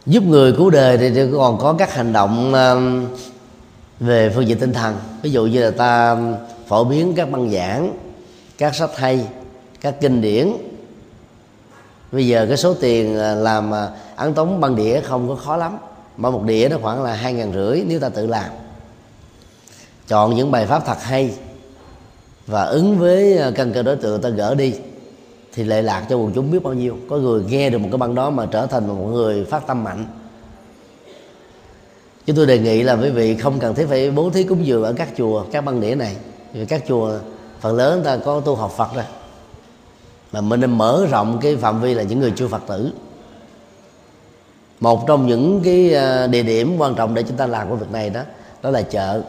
giúp 0.06 0.22
người 0.22 0.52
cứu 0.52 0.70
đời 0.70 0.98
thì 0.98 1.10
còn 1.32 1.58
có 1.58 1.74
các 1.78 1.94
hành 1.94 2.12
động 2.12 2.54
um, 2.54 3.06
về 4.00 4.30
phương 4.34 4.48
diện 4.48 4.58
tinh 4.58 4.72
thần. 4.72 4.96
Ví 5.22 5.30
dụ 5.30 5.46
như 5.46 5.62
là 5.64 5.70
ta 5.70 6.10
um, 6.10 6.34
phổ 6.68 6.84
biến 6.84 7.14
các 7.16 7.30
băng 7.30 7.50
giảng, 7.50 7.96
các 8.58 8.74
sách 8.74 8.96
hay, 8.96 9.26
các 9.80 9.94
kinh 10.00 10.20
điển. 10.20 10.52
Bây 12.12 12.26
giờ 12.26 12.46
cái 12.48 12.56
số 12.56 12.74
tiền 12.74 13.18
à, 13.18 13.34
làm 13.34 13.74
à, 13.74 13.88
ấn 14.16 14.34
tống 14.34 14.60
băng 14.60 14.76
đĩa 14.76 15.00
không 15.00 15.28
có 15.28 15.34
khó 15.34 15.56
lắm. 15.56 15.78
Mà 16.16 16.30
một 16.30 16.42
đĩa 16.44 16.68
nó 16.70 16.76
khoảng 16.82 17.02
là 17.02 17.14
hai 17.14 17.32
ngàn 17.32 17.52
rưỡi 17.52 17.82
nếu 17.86 18.00
ta 18.00 18.08
tự 18.08 18.26
làm. 18.26 18.50
Chọn 20.08 20.34
những 20.34 20.50
bài 20.50 20.66
pháp 20.66 20.86
thật 20.86 21.02
hay 21.02 21.34
và 22.46 22.64
ứng 22.64 22.98
với 22.98 23.38
à, 23.38 23.50
căn 23.54 23.72
cơ 23.72 23.82
đối 23.82 23.96
tượng 23.96 24.22
ta 24.22 24.28
gỡ 24.28 24.54
đi 24.54 24.74
thì 25.54 25.64
lệ 25.64 25.82
lạc 25.82 26.06
cho 26.08 26.16
quần 26.16 26.32
chúng 26.34 26.50
biết 26.50 26.62
bao 26.62 26.74
nhiêu. 26.74 26.96
Có 27.10 27.16
người 27.16 27.44
nghe 27.44 27.70
được 27.70 27.78
một 27.78 27.88
cái 27.92 27.98
băng 27.98 28.14
đó 28.14 28.30
mà 28.30 28.46
trở 28.46 28.66
thành 28.66 28.88
một 28.88 29.08
người 29.12 29.44
phát 29.44 29.66
tâm 29.66 29.84
mạnh. 29.84 30.06
Chúng 32.26 32.36
tôi 32.36 32.46
đề 32.46 32.58
nghị 32.58 32.82
là 32.82 32.94
quý 32.94 33.10
vị 33.10 33.36
không 33.36 33.58
cần 33.58 33.74
thiết 33.74 33.86
phải 33.88 34.10
bố 34.10 34.30
thí 34.30 34.44
cúng 34.44 34.66
dường 34.66 34.82
ở 34.82 34.92
các 34.92 35.08
chùa, 35.16 35.44
các 35.52 35.60
băng 35.64 35.80
đĩa 35.80 35.94
này. 35.94 36.16
Vì 36.52 36.64
các 36.64 36.82
chùa, 36.88 37.18
phần 37.60 37.76
lớn 37.76 38.02
ta 38.04 38.16
có 38.16 38.40
tu 38.40 38.54
học 38.54 38.72
phật 38.76 38.94
rồi. 38.94 39.04
Mà 40.32 40.40
mình 40.40 40.60
nên 40.60 40.78
mở 40.78 41.06
rộng 41.10 41.38
cái 41.42 41.56
phạm 41.56 41.80
vi 41.80 41.94
là 41.94 42.02
những 42.02 42.20
người 42.20 42.32
chưa 42.36 42.48
phật 42.48 42.62
tử. 42.66 42.92
Một 44.80 45.06
trong 45.06 45.26
những 45.26 45.60
cái 45.64 45.94
à, 45.94 46.26
địa 46.26 46.42
điểm 46.42 46.76
quan 46.78 46.94
trọng 46.94 47.14
để 47.14 47.22
chúng 47.22 47.36
ta 47.36 47.46
làm 47.46 47.68
cái 47.68 47.76
việc 47.76 47.90
này 47.92 48.10
đó 48.10 48.20
đó 48.62 48.70
là 48.70 48.82
chợ. 48.82 49.22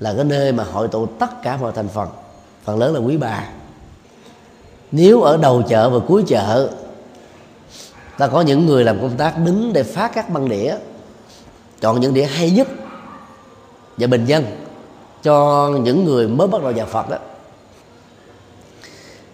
Là 0.00 0.14
cái 0.16 0.24
nơi 0.24 0.52
mà 0.52 0.64
hội 0.64 0.88
tụ 0.88 1.06
tất 1.06 1.42
cả 1.42 1.56
mọi 1.56 1.72
thành 1.72 1.88
phần. 1.88 2.08
Phần 2.64 2.78
lớn 2.78 2.94
là 2.94 3.00
quý 3.00 3.16
bà 3.16 3.48
nếu 4.96 5.22
ở 5.22 5.36
đầu 5.36 5.62
chợ 5.68 5.90
và 5.90 5.98
cuối 6.08 6.24
chợ, 6.26 6.70
ta 8.18 8.26
có 8.26 8.40
những 8.40 8.66
người 8.66 8.84
làm 8.84 9.00
công 9.00 9.16
tác 9.16 9.38
đứng 9.38 9.72
để 9.72 9.82
phát 9.82 10.10
các 10.14 10.30
băng 10.30 10.48
đĩa, 10.48 10.76
chọn 11.80 12.00
những 12.00 12.14
đĩa 12.14 12.24
hay 12.24 12.50
nhất 12.50 12.68
và 13.96 14.06
bình 14.06 14.24
dân 14.24 14.44
cho 15.22 15.68
những 15.82 16.04
người 16.04 16.28
mới 16.28 16.48
bắt 16.48 16.62
đầu 16.62 16.72
vào 16.76 16.86
Phật 16.86 17.10
đó. 17.10 17.16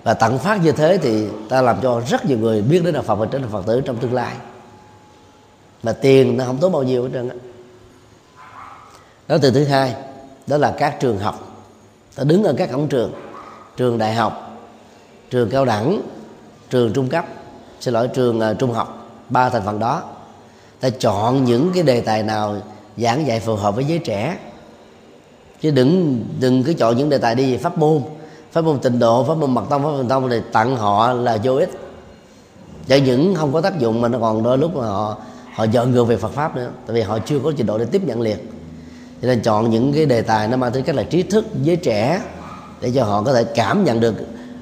Và 0.03 0.15
tặng 0.15 0.39
phát 0.39 0.65
như 0.65 0.73
thế 0.73 0.99
thì 1.03 1.27
ta 1.49 1.63
làm 1.63 1.81
cho 1.83 2.03
rất 2.09 2.27
nhiều 2.27 2.39
người 2.39 2.63
biết 2.63 2.85
đến 2.85 2.95
đạo 2.95 3.03
Phật 3.03 3.15
và 3.15 3.27
trở 3.27 3.39
thành 3.39 3.51
Phật 3.51 3.67
tử 3.67 3.81
trong 3.81 3.97
tương 3.97 4.15
lai. 4.15 4.35
Mà 5.83 5.93
tiền 5.93 6.37
nó 6.37 6.45
không 6.45 6.59
tốn 6.59 6.73
bao 6.73 6.83
nhiêu 6.83 7.03
hết 7.03 7.11
trơn 7.13 7.29
á. 7.29 7.37
Đó 9.29 9.37
từ 9.43 9.51
thứ 9.51 9.65
hai, 9.65 9.95
đó 10.47 10.57
là 10.57 10.75
các 10.79 11.01
trường 11.01 11.19
học. 11.19 11.65
Ta 12.15 12.25
đứng 12.25 12.45
ở 12.45 12.55
các 12.59 12.73
cổng 12.73 12.89
trường 12.89 13.13
trường 13.77 13.99
đại 13.99 14.15
học 14.15 14.50
trường 15.31 15.51
cao 15.51 15.65
đẳng 15.65 16.03
trường 16.71 16.93
trung 16.93 17.09
cấp 17.09 17.25
xin 17.81 17.95
lỗi 17.95 18.09
trường 18.09 18.39
uh, 18.39 18.59
trung 18.59 18.73
học 18.73 19.09
ba 19.29 19.49
thành 19.49 19.63
phần 19.65 19.79
đó. 19.79 20.03
Ta 20.81 20.91
chọn 20.91 21.45
những 21.45 21.71
cái 21.75 21.83
đề 21.83 22.01
tài 22.01 22.23
nào 22.23 22.57
giảng 22.97 23.27
dạy 23.27 23.41
phù 23.41 23.57
hợp 23.57 23.75
với 23.75 23.85
giới 23.85 23.99
trẻ. 23.99 24.39
Chứ 25.61 25.71
đừng 25.71 26.25
đừng 26.41 26.65
cứ 26.65 26.73
chọn 26.73 26.97
những 26.97 27.09
đề 27.09 27.19
tài 27.19 27.35
đi 27.35 27.53
về 27.53 27.59
pháp 27.59 27.79
môn. 27.79 28.03
Pháp 28.53 28.65
môn 28.65 28.79
tịnh 28.79 28.99
độ 28.99 29.25
pháp 29.25 29.35
môn 29.35 29.55
mật 29.55 29.63
tông 29.71 29.83
pháp 29.83 29.89
môn 29.89 30.09
tông 30.09 30.31
thì 30.31 30.41
tặng 30.53 30.77
họ 30.77 31.13
là 31.13 31.39
vô 31.43 31.55
ích. 31.55 31.71
Cho 32.87 32.97
những 32.97 33.35
không 33.35 33.53
có 33.53 33.61
tác 33.61 33.79
dụng 33.79 34.01
mà 34.01 34.09
nó 34.09 34.19
còn 34.19 34.43
đôi 34.43 34.59
lúc 34.59 34.77
mà 34.77 34.87
họ 34.87 35.17
họ 35.55 35.65
dọn 35.65 35.93
ngược 35.93 36.05
về 36.05 36.17
Phật 36.17 36.33
pháp 36.33 36.57
nữa 36.57 36.71
tại 36.87 36.95
vì 36.95 37.03
họ 37.03 37.19
chưa 37.19 37.39
có 37.45 37.53
trình 37.57 37.67
độ 37.67 37.79
để 37.79 37.85
tiếp 37.85 38.03
nhận 38.05 38.21
liền. 38.21 38.39
Cho 39.23 39.29
nên 39.29 39.43
chọn 39.43 39.71
những 39.71 39.93
cái 39.93 40.07
đề 40.07 40.23
tài 40.23 40.49
nó 40.49 40.57
mang 40.57 40.73
tính 40.73 40.85
cách 40.85 40.97
là 40.97 41.03
trí 41.03 41.23
thức 41.23 41.45
với 41.65 41.77
trẻ 41.77 42.21
để 42.81 42.93
cho 42.95 43.05
họ 43.05 43.23
có 43.23 43.33
thể 43.33 43.45
cảm 43.45 43.85
nhận 43.85 44.01
được 44.01 44.15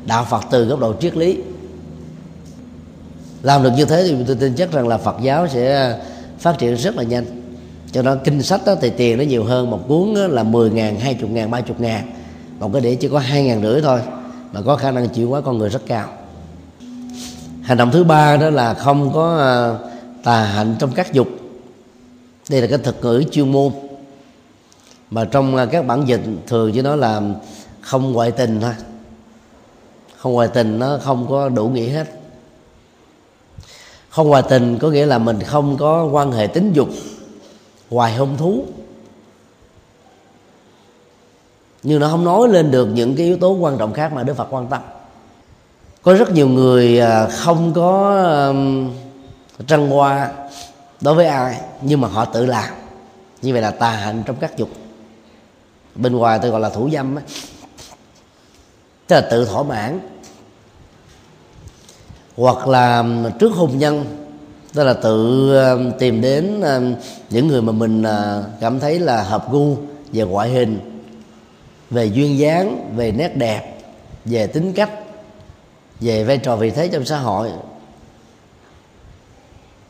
đạo 0.08 0.26
Phật 0.30 0.44
từ 0.50 0.64
góc 0.64 0.80
độ 0.80 0.94
triết 1.00 1.16
lý. 1.16 1.38
Làm 3.42 3.62
được 3.62 3.70
như 3.76 3.84
thế 3.84 4.04
thì 4.08 4.16
tôi 4.26 4.36
tin 4.36 4.54
chắc 4.54 4.72
rằng 4.72 4.88
là 4.88 4.98
Phật 4.98 5.16
giáo 5.22 5.48
sẽ 5.48 5.98
phát 6.38 6.58
triển 6.58 6.74
rất 6.74 6.96
là 6.96 7.02
nhanh. 7.02 7.24
Cho 7.92 8.02
nên 8.02 8.18
kinh 8.24 8.42
sách 8.42 8.60
đó 8.66 8.74
thì 8.80 8.90
tiền 8.90 9.18
nó 9.18 9.24
nhiều 9.24 9.44
hơn 9.44 9.70
một 9.70 9.80
cuốn 9.88 10.14
là 10.14 10.42
10 10.42 10.70
ngàn, 10.70 11.00
20 11.00 11.30
ngàn, 11.30 11.50
30 11.50 11.76
ngàn. 11.78 12.10
Một 12.58 12.70
cái 12.72 12.82
đĩa 12.82 12.94
chỉ 12.94 13.08
có 13.08 13.18
hai 13.18 13.44
ngàn 13.44 13.62
rưỡi 13.62 13.80
thôi 13.82 14.00
mà 14.52 14.60
có 14.62 14.76
khả 14.76 14.90
năng 14.90 15.08
chịu 15.08 15.28
quá 15.28 15.40
con 15.40 15.58
người 15.58 15.68
rất 15.68 15.82
cao. 15.86 16.08
Hành 17.62 17.78
động 17.78 17.90
thứ 17.92 18.04
ba 18.04 18.36
đó 18.36 18.50
là 18.50 18.74
không 18.74 19.12
có 19.14 19.38
à, 19.38 19.52
tà 20.24 20.44
hạnh 20.44 20.76
trong 20.78 20.90
các 20.92 21.12
dục. 21.12 21.28
Đây 22.50 22.60
là 22.60 22.66
cái 22.66 22.78
thuật 22.78 22.96
ngữ 23.02 23.24
chuyên 23.30 23.52
môn. 23.52 23.72
Mà 25.10 25.24
trong 25.24 25.56
à, 25.56 25.66
các 25.66 25.86
bản 25.86 26.08
dịch 26.08 26.20
thường 26.46 26.72
chỉ 26.74 26.82
nói 26.82 26.96
là 26.96 27.20
không 27.80 28.12
ngoại 28.12 28.30
tình 28.30 28.60
thôi 28.60 28.72
không 30.18 30.32
ngoại 30.32 30.48
tình 30.48 30.78
nó 30.78 30.98
không 31.02 31.26
có 31.30 31.48
đủ 31.48 31.68
nghĩa 31.68 31.88
hết. 31.88 32.06
Không 34.10 34.28
ngoại 34.28 34.42
tình 34.48 34.78
có 34.78 34.90
nghĩa 34.90 35.06
là 35.06 35.18
mình 35.18 35.40
không 35.40 35.76
có 35.76 36.04
quan 36.04 36.32
hệ 36.32 36.46
tính 36.46 36.72
dục 36.72 36.88
ngoài 37.90 38.16
hôn 38.16 38.36
thú. 38.36 38.64
Nhưng 41.82 42.00
nó 42.00 42.08
không 42.08 42.24
nói 42.24 42.48
lên 42.48 42.70
được 42.70 42.86
những 42.86 43.16
cái 43.16 43.26
yếu 43.26 43.36
tố 43.36 43.52
quan 43.52 43.78
trọng 43.78 43.92
khác 43.92 44.12
mà 44.12 44.22
đức 44.22 44.34
phật 44.34 44.46
quan 44.50 44.66
tâm. 44.66 44.82
Có 46.02 46.14
rất 46.14 46.30
nhiều 46.30 46.48
người 46.48 47.00
à, 47.00 47.28
không 47.28 47.72
có 47.72 48.14
trăng 49.66 49.90
hoa 49.90 50.32
đối 51.00 51.14
với 51.14 51.26
ai, 51.26 51.60
nhưng 51.82 52.00
mà 52.00 52.08
họ 52.08 52.24
tự 52.24 52.46
làm. 52.46 52.74
Như 53.42 53.52
vậy 53.52 53.62
là 53.62 53.70
tà 53.70 53.90
hạnh 53.90 54.22
trong 54.26 54.36
các 54.36 54.56
dục. 54.56 54.68
Bên 55.94 56.16
ngoài 56.16 56.38
tôi 56.42 56.50
gọi 56.50 56.60
là 56.60 56.68
thủ 56.68 56.90
dâm 56.92 57.18
ấy 57.18 57.24
tức 59.08 59.16
là 59.16 59.20
tự 59.20 59.44
thỏa 59.44 59.62
mãn. 59.62 60.00
Hoặc 62.36 62.68
là 62.68 63.04
trước 63.38 63.52
hôn 63.52 63.78
nhân, 63.78 64.04
tức 64.74 64.84
là 64.84 64.92
tự 64.92 65.48
um, 65.58 65.92
tìm 65.98 66.20
đến 66.20 66.60
um, 66.60 66.94
những 67.30 67.48
người 67.48 67.62
mà 67.62 67.72
mình 67.72 68.02
à, 68.02 68.42
cảm 68.60 68.80
thấy 68.80 68.98
là 68.98 69.22
hợp 69.22 69.52
gu 69.52 69.76
về 70.12 70.24
ngoại 70.24 70.50
hình, 70.50 71.02
về 71.90 72.04
duyên 72.04 72.38
dáng, 72.38 72.92
về 72.96 73.12
nét 73.12 73.36
đẹp, 73.36 73.78
về 74.24 74.46
tính 74.46 74.72
cách, 74.72 74.90
về 76.00 76.24
vai 76.24 76.38
trò 76.38 76.56
vị 76.56 76.70
thế 76.70 76.88
trong 76.88 77.04
xã 77.04 77.18
hội. 77.18 77.50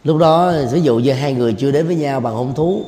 Lúc 0.05 0.19
đó, 0.19 0.53
ví 0.73 0.81
dụ 0.81 0.99
như 0.99 1.13
hai 1.13 1.33
người 1.33 1.53
chưa 1.59 1.71
đến 1.71 1.87
với 1.87 1.97
nhau 1.97 2.21
bằng 2.21 2.35
hôn 2.35 2.55
thú 2.55 2.85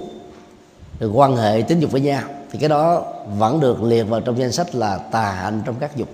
được 0.99 1.11
quan 1.15 1.37
hệ 1.37 1.63
tính 1.63 1.81
dục 1.81 1.91
với 1.91 2.01
nhau, 2.01 2.23
thì 2.53 2.59
cái 2.59 2.69
đó 2.69 3.05
vẫn 3.39 3.61
được 3.61 3.83
liệt 3.83 4.03
vào 4.03 4.21
trong 4.21 4.39
danh 4.39 4.53
sách 4.53 4.75
là 4.75 4.99
tà 4.99 5.33
hạnh 5.33 5.63
trong 5.67 5.75
các 5.81 5.97
dục 5.97 6.09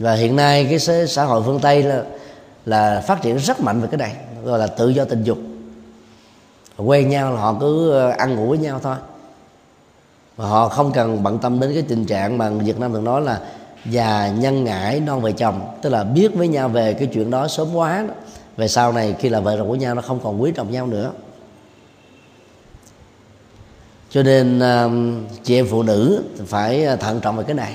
và 0.00 0.14
hiện 0.14 0.36
nay 0.36 0.66
cái 0.70 1.06
xã 1.06 1.24
hội 1.24 1.42
phương 1.46 1.60
tây 1.60 1.82
là 1.82 2.02
là 2.66 3.02
phát 3.06 3.22
triển 3.22 3.36
rất 3.36 3.60
mạnh 3.60 3.80
về 3.80 3.88
cái 3.90 3.98
này, 3.98 4.16
gọi 4.44 4.58
là 4.58 4.66
tự 4.66 4.88
do 4.88 5.04
tình 5.04 5.22
dục. 5.22 5.38
Quen 6.76 7.08
nhau 7.08 7.32
là 7.32 7.40
họ 7.40 7.56
cứ 7.60 7.90
ờ, 7.90 8.10
ăn 8.10 8.34
ngủ 8.34 8.48
với 8.48 8.58
nhau 8.58 8.80
thôi. 8.82 8.96
Và 10.36 10.48
họ 10.48 10.68
không 10.68 10.92
cần 10.92 11.22
bận 11.22 11.38
tâm 11.38 11.60
đến 11.60 11.70
cái 11.74 11.82
tình 11.82 12.04
trạng 12.04 12.38
mà 12.38 12.50
Việt 12.50 12.80
Nam 12.80 12.92
thường 12.92 13.04
nói 13.04 13.20
là 13.22 13.40
già, 13.86 14.28
nhân 14.28 14.64
ngãi, 14.64 15.00
non 15.00 15.20
về 15.20 15.32
chồng. 15.32 15.60
Tức 15.82 15.90
là 15.90 16.04
biết 16.04 16.34
với 16.34 16.48
nhau 16.48 16.68
về 16.68 16.94
cái 16.94 17.08
chuyện 17.12 17.30
đó 17.30 17.48
sớm 17.48 17.74
quá 17.74 18.04
đó. 18.08 18.14
về 18.56 18.68
sau 18.68 18.92
này 18.92 19.14
khi 19.18 19.28
là 19.28 19.40
vợ 19.40 19.56
chồng 19.56 19.68
của 19.68 19.74
nhau 19.74 19.94
nó 19.94 20.02
không 20.02 20.20
còn 20.22 20.42
quý 20.42 20.52
trọng 20.54 20.70
nhau 20.70 20.86
nữa. 20.86 21.10
Cho 24.10 24.22
nên 24.22 24.60
chị 25.44 25.58
em 25.58 25.66
phụ 25.70 25.82
nữ 25.82 26.22
phải 26.46 26.86
thận 27.00 27.20
trọng 27.20 27.36
về 27.36 27.44
cái 27.44 27.54
này. 27.54 27.74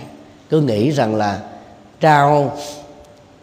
Cứ 0.49 0.61
nghĩ 0.61 0.91
rằng 0.91 1.15
là 1.15 1.39
trao 1.99 2.57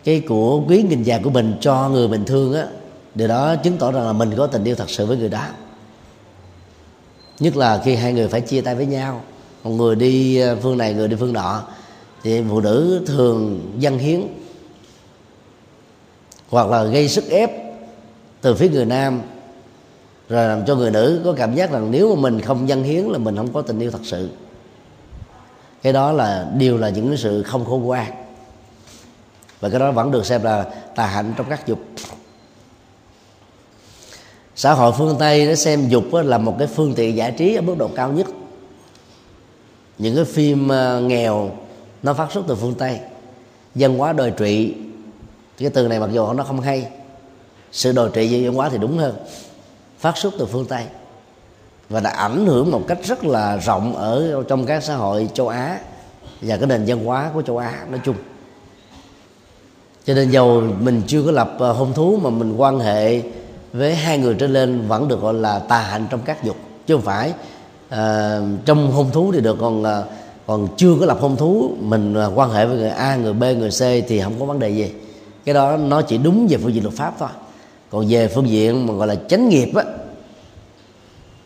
cái 0.05 0.21
của 0.29 0.63
quý 0.69 0.83
nghìn 0.83 1.03
vàng 1.07 1.23
của 1.23 1.31
mình 1.31 1.55
cho 1.61 1.89
người 1.89 2.09
bình 2.09 2.25
thường 2.25 2.55
á, 2.55 2.67
điều 3.15 3.29
đó 3.29 3.57
chứng 3.57 3.77
tỏ 3.79 3.93
rằng 3.93 4.07
là 4.07 4.13
mình 4.13 4.31
có 4.37 4.47
tình 4.47 4.65
yêu 4.65 4.75
thật 4.75 4.91
sự 4.91 5.07
với 5.07 5.17
người 5.17 5.29
đó. 5.29 5.47
Nhất 7.41 7.57
là 7.57 7.81
khi 7.85 7.95
hai 7.95 8.13
người 8.13 8.29
phải 8.29 8.41
chia 8.41 8.61
tay 8.61 8.75
với 8.75 8.87
nhau. 8.87 9.23
Một 9.65 9.71
người 9.71 9.97
đi 9.97 10.39
ờ, 10.39 10.57
phương 10.63 10.79
này, 10.79 10.95
người 10.95 11.09
đi 11.09 11.17
phương 11.21 11.33
nọ. 11.33 11.63
Thì 12.23 12.43
phụ 12.51 12.61
nữ 12.61 13.03
thường 13.07 13.71
dân 13.79 13.99
hiến 13.99 14.23
hoặc 16.51 16.69
là 16.69 16.85
gây 16.85 17.09
sức 17.09 17.25
ép 17.31 17.51
từ 18.41 18.55
phía 18.55 18.69
người 18.69 18.85
nam, 18.85 19.21
rồi 20.29 20.49
làm 20.49 20.67
cho 20.67 20.77
người 20.77 20.91
nữ 20.91 21.21
có 21.25 21.33
cảm 21.33 21.55
giác 21.55 21.73
rằng 21.73 21.91
nếu 21.91 22.15
mà 22.15 22.21
mình 22.21 22.41
không 22.41 22.69
dân 22.69 22.83
hiến 22.83 23.05
là 23.05 23.19
mình 23.19 23.37
không 23.37 23.53
có 23.53 23.63
tình 23.63 23.79
yêu 23.79 23.91
thật 23.91 24.01
sự. 24.03 24.29
Cái 25.83 25.93
đó 25.93 26.13
là 26.13 26.51
điều 26.59 26.79
là 26.79 26.89
những 26.89 27.17
sự 27.17 27.43
không 27.43 27.65
khôn 27.65 27.83
ngoan 27.83 28.22
và 29.63 29.69
cái 29.69 29.81
đó 29.81 29.91
vẫn 29.91 30.11
được 30.11 30.27
xem 30.27 30.43
là 30.43 30.67
tà 30.95 31.07
hạnh 31.07 31.35
trong 31.37 31.47
các 31.51 31.67
dục. 31.67 31.79
Xã 34.55 34.73
hội 34.73 34.93
phương 34.99 35.17
tây 35.19 35.47
nó 35.47 35.55
xem 35.55 35.89
dục 35.89 36.05
là 36.13 36.39
một 36.39 36.57
cái 36.59 36.69
phương 36.69 36.95
tiện 36.95 37.17
giải 37.17 37.35
trí 37.39 37.55
ở 37.55 37.63
mức 37.63 37.75
độ 37.79 37.91
cao 37.95 38.13
nhất. 38.13 38.27
Những 39.99 40.17
cái 40.17 40.25
phim 40.25 40.69
ờ, 40.69 41.01
nghèo 41.01 41.51
nó 42.03 42.15
phát 42.15 42.33
xuất 42.33 42.45
từ 42.49 42.55
phương 42.55 42.75
tây. 42.75 43.01
Dân 43.75 43.99
hóa 43.99 44.13
đồi 44.13 44.33
trụy, 44.39 44.75
cái 45.59 45.71
từ 45.71 45.89
này 45.89 46.01
mặc 46.01 46.11
dù 46.13 46.33
nó 46.33 46.45
không 46.45 46.61
hay, 46.61 46.89
sự 47.73 47.93
đồi 47.93 48.11
trị 48.15 48.33
về 48.33 48.49
văn 48.49 48.55
hóa 48.55 48.69
thì 48.69 48.79
đúng 48.79 48.99
hơn, 48.99 49.17
phát 49.99 50.17
xuất 50.17 50.35
từ 50.39 50.47
phương 50.47 50.67
tây 50.67 50.85
và 51.89 52.01
đã 52.01 52.11
ảnh 52.11 52.47
hưởng 52.47 52.71
một 52.71 52.83
cách 52.89 52.99
rất 53.05 53.25
là 53.25 53.57
rộng 53.57 53.97
ở 53.97 54.43
trong 54.49 54.67
các 54.67 54.83
xã 54.83 54.97
hội 54.97 55.29
châu 55.35 55.49
Á 55.49 55.79
và 56.41 56.57
cái 56.57 56.67
nền 56.67 56.85
văn 56.87 57.05
hóa 57.05 57.31
của 57.35 57.43
châu 57.43 57.59
Á 57.59 57.87
nói 57.91 58.01
chung 58.05 58.17
cho 60.07 60.15
nên 60.15 60.31
dầu 60.31 60.63
mình 60.81 61.03
chưa 61.07 61.23
có 61.23 61.31
lập 61.31 61.57
ờ, 61.59 61.73
hôn 61.73 61.93
thú 61.93 62.19
mà 62.23 62.31
mình 62.31 62.55
quan 62.57 62.81
hệ 62.81 63.23
với 63.73 63.95
hai 63.95 64.19
người 64.19 64.35
trở 64.35 64.47
lên 64.47 64.89
vẫn 64.89 65.09
được 65.09 65.21
gọi 65.21 65.35
là 65.35 65.59
tà 65.59 65.79
hạnh 65.79 66.07
trong 66.11 66.21
các 66.25 66.45
dục. 66.45 66.57
Chứ 66.87 66.95
không 66.95 67.05
phải 67.05 67.33
à, 67.89 68.39
trong 68.65 68.93
hôn 68.93 69.11
thú 69.13 69.33
thì 69.33 69.41
được 69.41 69.57
còn 69.61 69.85
ờ, 69.85 70.05
còn 70.47 70.69
chưa 70.77 70.95
có 71.01 71.07
lập 71.07 71.19
hôn 71.21 71.37
thú 71.37 71.71
mình 71.81 72.17
quan 72.35 72.51
hệ 72.51 72.67
với 72.67 72.77
người 72.77 72.91
A 72.91 73.17
người 73.17 73.33
B 73.33 73.43
người 73.43 73.71
C 73.71 74.09
thì 74.09 74.21
không 74.21 74.35
có 74.41 74.45
vấn 74.45 74.59
đề 74.59 74.69
gì. 74.69 74.93
Cái 75.45 75.55
đó 75.55 75.77
nó 75.77 76.03
chỉ 76.03 76.19
đúng 76.19 76.47
về 76.51 76.57
phương 76.57 76.75
diện 76.75 76.83
luật 76.83 76.95
pháp 76.95 77.15
thôi. 77.19 77.29
Còn 77.91 78.07
về 78.09 78.29
phương 78.29 78.49
diện 78.49 78.87
mà 78.87 78.95
gọi 78.95 79.07
là 79.07 79.15
chánh 79.29 79.49
nghiệp 79.49 79.75
á 79.75 79.85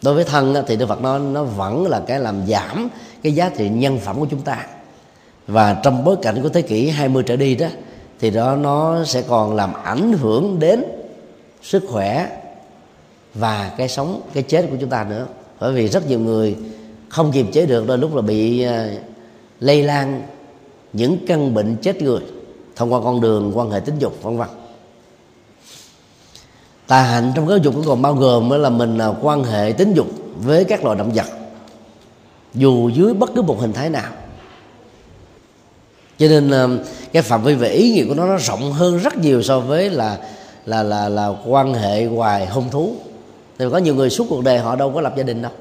đối 0.02 0.14
với 0.14 0.24
thân 0.24 0.54
á, 0.54 0.62
thì 0.66 0.76
đức 0.76 0.86
phật 0.86 1.00
nói 1.00 1.20
nó 1.20 1.44
vẫn 1.44 1.86
là 1.86 2.02
cái 2.06 2.20
làm 2.20 2.46
giảm 2.46 2.88
cái 3.22 3.32
giá 3.32 3.48
trị 3.48 3.68
nhân 3.68 3.98
phẩm 3.98 4.20
của 4.20 4.26
chúng 4.30 4.40
ta. 4.40 4.66
Và 5.46 5.80
trong 5.82 6.04
bối 6.04 6.16
cảnh 6.22 6.42
của 6.42 6.48
thế 6.48 6.62
kỷ 6.62 6.88
20 6.88 7.22
trở 7.26 7.36
đi 7.36 7.54
đó 7.54 7.66
thì 8.20 8.30
đó 8.30 8.56
nó 8.56 9.04
sẽ 9.04 9.22
còn 9.22 9.56
làm 9.56 9.72
ảnh 9.84 10.12
hưởng 10.12 10.58
đến 10.58 10.84
sức 11.62 11.84
khỏe 11.88 12.42
và 13.34 13.72
cái 13.78 13.88
sống, 13.88 14.20
cái 14.32 14.42
chết 14.42 14.66
của 14.70 14.76
chúng 14.80 14.90
ta 14.90 15.04
nữa. 15.04 15.26
Bởi 15.60 15.72
vì 15.72 15.88
rất 15.88 16.08
nhiều 16.08 16.20
người 16.20 16.56
không 17.08 17.32
kiềm 17.32 17.52
chế 17.52 17.66
được, 17.66 17.86
đôi 17.86 17.98
lúc 17.98 18.14
là 18.14 18.22
bị 18.22 18.62
à, 18.62 18.90
lây 19.60 19.82
lan 19.82 20.22
những 20.92 21.18
căn 21.26 21.54
bệnh 21.54 21.76
chết 21.76 22.02
người 22.02 22.20
thông 22.76 22.92
qua 22.92 23.00
con 23.04 23.20
đường, 23.20 23.52
quan 23.54 23.70
hệ 23.70 23.80
tính 23.80 23.94
dục, 23.98 24.22
vân 24.22 24.36
vân. 24.36 24.48
Tà 26.86 27.02
hạnh 27.02 27.32
trong 27.34 27.48
giáo 27.48 27.58
dục 27.58 27.74
cũng 27.74 27.84
còn 27.86 28.02
bao 28.02 28.14
gồm 28.14 28.50
là 28.50 28.70
mình 28.70 28.98
à, 28.98 29.08
quan 29.22 29.44
hệ 29.44 29.72
tính 29.78 29.94
dục 29.94 30.06
với 30.36 30.64
các 30.64 30.84
loài 30.84 30.98
động 30.98 31.10
vật, 31.14 31.26
dù 32.54 32.88
dưới 32.88 33.14
bất 33.14 33.30
cứ 33.34 33.42
một 33.42 33.60
hình 33.60 33.72
thái 33.72 33.90
nào 33.90 34.12
cho 36.18 36.28
nên 36.28 36.50
ờ, 36.50 36.68
cái 37.12 37.22
phạm 37.22 37.42
vi 37.42 37.54
về 37.54 37.68
ý 37.68 37.90
nghĩa 37.90 38.04
của 38.08 38.14
nó 38.14 38.26
nó 38.26 38.36
rộng 38.36 38.72
hơn 38.72 38.98
rất 38.98 39.16
nhiều 39.16 39.42
so 39.42 39.60
với 39.60 39.90
là 39.90 40.18
là 40.66 40.82
là 40.82 41.08
là 41.08 41.32
quan 41.46 41.74
hệ 41.74 42.06
hoài 42.06 42.46
hôn 42.46 42.70
thú. 42.70 42.94
Thì 43.58 43.64
có 43.72 43.78
nhiều 43.78 43.94
người 43.94 44.10
suốt 44.10 44.26
cuộc 44.28 44.44
đời 44.44 44.58
họ 44.58 44.76
đâu 44.76 44.92
có 44.94 45.00
lập 45.00 45.14
gia 45.16 45.22
đình 45.22 45.42
đâu. 45.42 45.52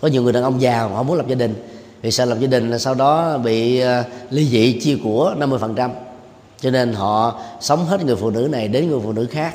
Có 0.00 0.08
nhiều 0.08 0.22
người 0.22 0.32
đàn 0.32 0.42
ông 0.42 0.60
già 0.60 0.82
họ 0.82 1.02
muốn 1.02 1.16
lập 1.16 1.26
gia 1.28 1.34
đình. 1.34 1.54
Vì 2.02 2.10
sao 2.10 2.26
lập 2.26 2.38
gia 2.40 2.46
đình 2.46 2.70
là 2.70 2.78
sau 2.78 2.94
đó 2.94 3.38
bị 3.38 3.80
ờ, 3.80 4.04
ly 4.30 4.48
dị 4.48 4.80
chia 4.80 4.96
của 5.04 5.34
50% 5.38 5.90
cho 6.60 6.70
nên 6.70 6.92
họ 6.92 7.40
sống 7.60 7.86
hết 7.86 8.04
người 8.04 8.16
phụ 8.16 8.30
nữ 8.30 8.48
này 8.52 8.68
đến 8.68 8.90
người 8.90 9.00
phụ 9.04 9.12
nữ 9.12 9.26
khác. 9.30 9.54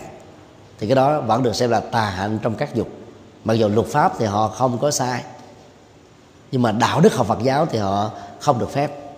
Thì 0.79 0.87
cái 0.87 0.95
đó 0.95 1.21
vẫn 1.21 1.43
được 1.43 1.55
xem 1.55 1.69
là 1.69 1.79
tà 1.79 2.01
hạnh 2.01 2.39
trong 2.41 2.55
các 2.55 2.75
dục. 2.75 2.87
Mặc 3.43 3.53
dù 3.53 3.67
luật 3.67 3.87
pháp 3.87 4.13
thì 4.19 4.25
họ 4.25 4.47
không 4.47 4.77
có 4.77 4.91
sai. 4.91 5.23
Nhưng 6.51 6.61
mà 6.61 6.71
đạo 6.71 7.01
đức 7.01 7.13
học 7.13 7.27
Phật 7.27 7.39
giáo 7.43 7.65
thì 7.65 7.77
họ 7.77 8.11
không 8.39 8.59
được 8.59 8.71
phép 8.71 9.08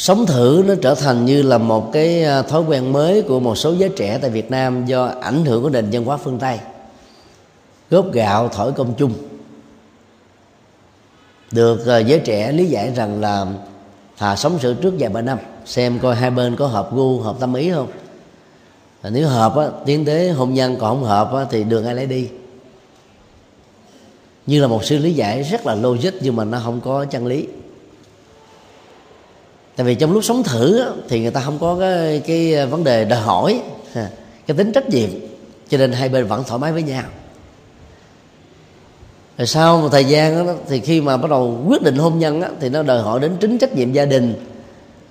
sống 0.00 0.26
thử 0.26 0.64
nó 0.66 0.74
trở 0.82 0.94
thành 0.94 1.24
như 1.24 1.42
là 1.42 1.58
một 1.58 1.90
cái 1.92 2.24
à, 2.24 2.42
thói 2.42 2.62
quen 2.62 2.92
mới 2.92 3.22
của 3.22 3.40
một 3.40 3.54
số 3.54 3.72
giới 3.72 3.88
trẻ 3.96 4.18
tại 4.22 4.30
Việt 4.30 4.50
Nam 4.50 4.86
do 4.86 5.04
ảnh 5.20 5.44
hưởng 5.44 5.62
của 5.62 5.70
nền 5.70 5.88
văn 5.92 6.04
hóa 6.04 6.16
phương 6.16 6.38
Tây. 6.38 6.58
Góp 7.90 8.12
gạo 8.12 8.48
thổi 8.48 8.72
công 8.72 8.94
chung. 8.98 9.12
Được 11.52 11.86
à, 11.86 11.98
giới 11.98 12.18
trẻ 12.18 12.52
lý 12.52 12.66
giải 12.66 12.92
rằng 12.96 13.20
là 13.20 13.46
thà 14.18 14.36
sống 14.36 14.58
sự 14.60 14.74
trước 14.74 14.94
vài 14.98 15.10
ba 15.10 15.20
năm 15.20 15.38
xem 15.64 15.98
coi 15.98 16.14
hai 16.14 16.30
bên 16.30 16.56
có 16.56 16.66
hợp 16.66 16.94
gu 16.94 17.20
hợp 17.20 17.36
tâm 17.40 17.54
ý 17.54 17.70
không. 17.70 17.88
Và 19.02 19.10
nếu 19.10 19.28
hợp 19.28 19.56
á, 19.56 19.66
tiến 19.86 20.04
tới 20.04 20.30
hôn 20.30 20.54
nhân 20.54 20.76
còn 20.80 20.96
không 20.96 21.04
hợp 21.04 21.32
á, 21.34 21.46
thì 21.50 21.64
đường 21.64 21.86
ai 21.86 21.94
lấy 21.94 22.06
đi. 22.06 22.28
Như 24.46 24.60
là 24.60 24.66
một 24.66 24.84
sự 24.84 24.98
lý 24.98 25.12
giải 25.12 25.42
rất 25.42 25.66
là 25.66 25.74
logic 25.74 26.12
nhưng 26.20 26.36
mà 26.36 26.44
nó 26.44 26.60
không 26.64 26.80
có 26.80 27.04
chân 27.04 27.26
lý 27.26 27.46
tại 29.76 29.86
vì 29.86 29.94
trong 29.94 30.12
lúc 30.12 30.24
sống 30.24 30.42
thử 30.42 30.84
thì 31.08 31.20
người 31.20 31.30
ta 31.30 31.40
không 31.40 31.58
có 31.58 31.76
cái, 31.80 32.22
cái 32.26 32.54
ờ, 32.54 32.66
vấn 32.66 32.84
đề 32.84 33.04
đòi 33.04 33.20
hỏi 33.20 33.60
cái 34.46 34.56
tính 34.56 34.72
trách 34.72 34.88
nhiệm. 34.88 35.10
Cho 35.68 35.78
nên 35.78 35.92
hai 35.92 36.08
bên 36.08 36.26
vẫn 36.26 36.44
thoải 36.46 36.58
mái 36.58 36.72
với 36.72 36.82
nhau. 36.82 37.02
Rồi 39.38 39.46
sau 39.46 39.80
một 39.80 39.88
thời 39.92 40.04
gian 40.04 40.46
đó, 40.46 40.52
thì 40.68 40.80
khi 40.80 41.00
mà 41.00 41.16
bắt 41.16 41.30
đầu 41.30 41.64
quyết 41.68 41.82
định 41.82 41.96
hôn 41.96 42.18
nhân 42.18 42.40
đó, 42.40 42.48
thì 42.60 42.68
nó 42.68 42.82
đòi 42.82 43.02
hỏi 43.02 43.20
đến 43.20 43.36
chính 43.40 43.58
trách 43.58 43.74
nhiệm 43.74 43.92
gia 43.92 44.04
đình. 44.04 44.34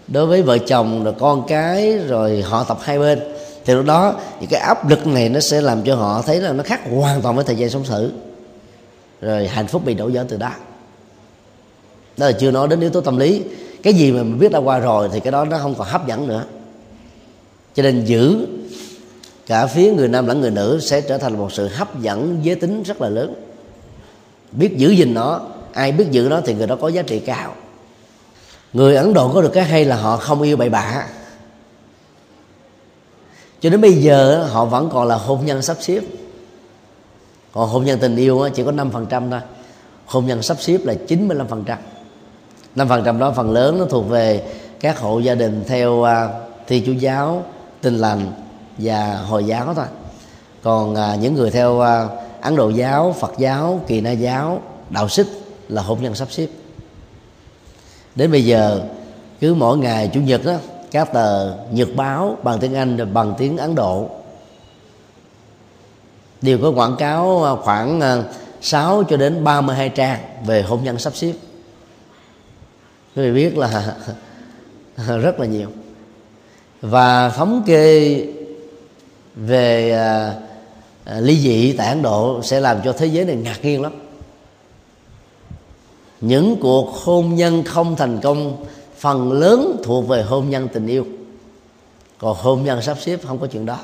Đối 0.07 0.25
với 0.25 0.41
vợ 0.41 0.57
chồng 0.57 1.03
rồi 1.03 1.13
con 1.19 1.43
cái 1.47 1.97
rồi 1.97 2.41
họ 2.41 2.63
tập 2.63 2.77
hai 2.81 2.99
bên. 2.99 3.19
Thì 3.65 3.73
lúc 3.73 3.85
đó 3.85 4.15
những 4.39 4.49
cái 4.49 4.61
áp 4.61 4.89
lực 4.89 5.07
này 5.07 5.29
nó 5.29 5.39
sẽ 5.39 5.61
làm 5.61 5.83
cho 5.83 5.95
họ 5.95 6.21
thấy 6.21 6.41
là 6.41 6.53
nó 6.53 6.63
khác 6.63 6.81
hoàn 6.95 7.21
toàn 7.21 7.35
với 7.35 7.45
thời 7.45 7.55
gian 7.55 7.69
sống 7.69 7.83
thử. 7.83 8.11
Rồi 9.21 9.47
hạnh 9.47 9.67
phúc 9.67 9.81
bị 9.85 9.93
đổ 9.93 10.09
vỡ 10.13 10.25
từ 10.29 10.37
đó. 10.37 10.51
Đó 12.17 12.25
là 12.25 12.31
chưa 12.31 12.51
nói 12.51 12.67
đến 12.67 12.79
yếu 12.79 12.89
tố 12.89 13.01
tâm 13.01 13.17
lý 13.17 13.43
cái 13.83 13.93
gì 13.93 14.11
mà 14.11 14.23
mình 14.23 14.39
biết 14.39 14.51
đã 14.51 14.59
qua 14.59 14.79
rồi 14.79 15.09
thì 15.13 15.19
cái 15.19 15.31
đó 15.31 15.45
nó 15.45 15.57
không 15.57 15.75
còn 15.75 15.87
hấp 15.87 16.07
dẫn 16.07 16.27
nữa. 16.27 16.45
Cho 17.73 17.83
nên 17.83 18.05
giữ 18.05 18.47
cả 19.47 19.67
phía 19.67 19.93
người 19.93 20.07
nam 20.07 20.27
lẫn 20.27 20.41
người 20.41 20.51
nữ 20.51 20.79
sẽ 20.81 21.01
trở 21.01 21.17
thành 21.17 21.37
một 21.37 21.53
sự 21.53 21.67
hấp 21.67 22.01
dẫn 22.01 22.39
giới 22.43 22.55
tính 22.55 22.83
rất 22.83 23.01
là 23.01 23.09
lớn. 23.09 23.33
Biết 24.51 24.77
giữ 24.77 24.89
gìn 24.89 25.13
nó, 25.13 25.41
ai 25.73 25.91
biết 25.91 26.07
giữ 26.11 26.27
nó 26.29 26.41
thì 26.45 26.53
người 26.53 26.67
đó 26.67 26.75
có 26.81 26.87
giá 26.87 27.01
trị 27.01 27.19
cao. 27.19 27.55
Người 28.73 28.95
ấn 28.95 29.13
độ 29.13 29.33
có 29.33 29.41
được 29.41 29.51
cái 29.53 29.63
hay 29.63 29.85
là 29.85 29.95
họ 29.95 30.17
không 30.17 30.41
yêu 30.41 30.57
bậy 30.57 30.69
bạ. 30.69 31.07
Cho 33.61 33.69
đến 33.69 33.81
bây 33.81 33.93
giờ, 33.93 34.47
họ 34.49 34.65
vẫn 34.65 34.89
còn 34.93 35.07
là 35.07 35.15
hôn 35.15 35.45
nhân 35.45 35.61
sắp 35.61 35.77
xếp. 35.79 36.01
Còn 37.53 37.69
hôn 37.69 37.85
nhân 37.85 37.99
tình 37.99 38.15
yêu 38.15 38.49
chỉ 38.55 38.63
có 38.63 38.71
5% 38.71 39.31
thôi. 39.31 39.39
Hôn 40.05 40.25
nhân 40.25 40.41
sắp 40.41 40.57
xếp 40.61 40.77
là 40.83 40.93
95% 41.07 41.75
5% 42.79 43.19
đó 43.19 43.31
phần 43.31 43.51
lớn 43.51 43.79
nó 43.79 43.85
thuộc 43.85 44.09
về 44.09 44.43
các 44.79 44.99
hộ 44.99 45.19
gia 45.19 45.35
đình 45.35 45.63
theo 45.67 45.91
uh, 45.91 46.07
thi 46.67 46.83
chúa 46.85 46.91
giáo 46.91 47.43
tin 47.81 47.97
lành 47.97 48.31
và 48.77 49.15
hồi 49.27 49.43
giáo 49.43 49.73
thôi. 49.73 49.85
Còn 50.63 50.93
uh, 50.93 51.19
những 51.21 51.33
người 51.33 51.51
theo 51.51 51.73
uh, 51.73 52.11
ấn 52.41 52.55
độ 52.55 52.69
giáo 52.69 53.15
phật 53.19 53.33
giáo 53.37 53.81
kỳ 53.87 54.01
na 54.01 54.11
giáo 54.11 54.61
đạo 54.89 55.09
xích 55.09 55.27
là 55.69 55.81
hôn 55.81 56.01
nhân 56.01 56.15
sắp 56.15 56.31
xếp. 56.31 56.47
Đến 58.15 58.31
bây 58.31 58.45
giờ 58.45 58.81
cứ 59.39 59.53
mỗi 59.53 59.77
ngày 59.77 60.09
chủ 60.13 60.21
nhật 60.21 60.45
đó 60.45 60.53
các 60.91 61.13
tờ 61.13 61.55
nhật 61.71 61.89
báo 61.95 62.37
bằng 62.43 62.59
tiếng 62.59 62.75
anh 62.75 62.97
rồi 62.97 63.07
bằng 63.07 63.33
tiếng 63.37 63.57
ấn 63.57 63.75
độ. 63.75 64.09
Đều 66.41 66.57
có 66.61 66.71
quảng 66.71 66.95
cáo 66.95 67.57
khoảng 67.61 68.23
6 68.61 69.03
cho 69.09 69.17
đến 69.17 69.43
32 69.43 69.89
trang 69.89 70.19
về 70.45 70.61
hôn 70.61 70.83
nhân 70.83 70.99
sắp 70.99 71.15
xếp 71.15 71.33
quý 73.19 73.29
vị 73.29 73.43
biết 73.43 73.57
là 73.57 73.95
rất 75.17 75.39
là 75.39 75.45
nhiều. 75.45 75.69
Và 76.81 77.29
thống 77.29 77.63
kê 77.65 78.25
về 79.35 79.91
à, 79.91 80.33
à, 81.05 81.19
ly 81.19 81.39
dị 81.39 81.73
tại 81.77 81.87
ấn 81.87 82.01
độ 82.01 82.41
sẽ 82.43 82.59
làm 82.59 82.77
cho 82.83 82.93
thế 82.93 83.05
giới 83.05 83.25
này 83.25 83.35
ngạc 83.35 83.57
nhiên 83.63 83.81
lắm. 83.81 83.93
Những 86.21 86.57
cuộc 86.61 86.95
hôn 86.95 87.35
nhân 87.35 87.63
không 87.63 87.95
thành 87.95 88.19
công 88.21 88.65
phần 88.97 89.31
lớn 89.31 89.81
thuộc 89.83 90.07
về 90.07 90.23
hôn 90.23 90.49
nhân 90.49 90.67
tình 90.73 90.87
yêu. 90.87 91.05
Còn 92.17 92.35
hôn 92.39 92.63
nhân 92.63 92.81
sắp 92.81 92.97
xếp 92.99 93.19
không 93.27 93.39
có 93.39 93.47
chuyện 93.47 93.65
đó. 93.65 93.77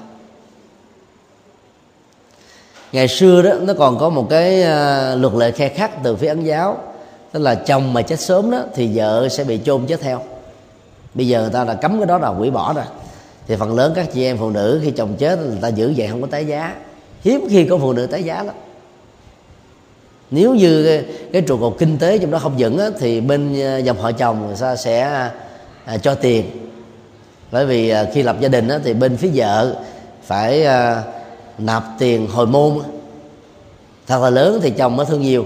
Ngày 2.92 3.08
xưa 3.08 3.42
đó 3.42 3.54
nó 3.62 3.74
còn 3.74 3.98
có 3.98 4.10
một 4.10 4.28
cái 4.30 4.64
à, 4.64 5.16
luật 5.16 5.34
lệ 5.34 5.52
khe 5.52 5.70
khắc 5.70 6.04
từ 6.04 6.16
phía 6.16 6.28
ấn 6.28 6.44
giáo 6.44 6.95
tức 7.36 7.42
là 7.42 7.56
chồng 7.56 7.94
mà 7.94 8.02
chết 8.02 8.20
sớm 8.20 8.52
đó 8.52 8.64
thì 8.74 8.90
vợ 8.94 9.30
sẽ 9.30 9.44
bị 9.44 9.60
chôn 9.66 9.86
chết 9.86 10.02
theo. 10.02 10.22
Bây 11.14 11.28
giờ 11.28 11.42
người 11.42 11.50
ta 11.50 11.64
đã 11.64 11.74
cấm 11.74 11.98
cái 11.98 12.06
đó 12.06 12.18
là 12.18 12.28
hủy 12.28 12.52
bỏ 12.52 12.74
rồi. 12.74 12.86
Thì 13.48 13.56
phần 13.56 13.76
lớn 13.76 13.94
các 13.96 14.14
chị 14.14 14.24
em 14.24 14.38
phụ 14.38 14.50
nữ 14.50 14.82
khi 14.84 14.92
chồng 14.92 15.16
chết 15.18 15.40
người 15.40 15.58
ta 15.62 15.68
giữ 15.68 15.94
vậy 15.98 16.08
không 16.08 16.22
có 16.22 16.28
tái 16.32 16.46
giá. 16.46 16.76
Hiếm 17.22 17.48
khi 17.50 17.66
có 17.66 17.78
phụ 17.78 17.94
nữ 17.94 18.06
tái 18.06 18.24
giá 18.24 18.44
lắm. 18.44 18.56
Nếu 20.32 20.56
như 20.56 20.86
cái, 20.86 21.16
cái 21.34 21.42
trụ 21.42 21.58
cột 21.58 21.76
kinh 21.80 21.98
tế 21.98 22.18
trong 22.18 22.32
đó 22.32 22.40
không 22.40 22.56
vững 22.58 22.78
á, 22.78 22.90
thì 23.00 23.22
bên 23.22 23.62
à, 23.62 23.78
dòng 23.78 23.98
họ 23.98 24.12
chồng 24.12 24.48
người 24.48 24.56
ta 24.60 24.76
sẽ 24.76 25.02
à, 25.86 25.98
cho 25.98 26.16
tiền. 26.16 26.46
Bởi 27.52 27.66
vì 27.66 27.90
à, 27.90 28.06
khi 28.14 28.24
lập 28.24 28.38
gia 28.40 28.50
đình 28.50 28.68
á, 28.68 28.80
thì 28.84 28.94
bên 28.94 29.18
phía 29.18 29.30
vợ 29.34 29.76
phải 30.24 30.66
à, 30.66 31.04
nạp 31.58 31.84
tiền 32.00 32.28
hồi 32.28 32.48
môn. 32.48 32.80
Thật 34.08 34.22
là 34.22 34.30
lớn 34.30 34.60
thì 34.64 34.70
chồng 34.70 34.96
mới 34.98 35.06
thương 35.06 35.22
nhiều 35.22 35.46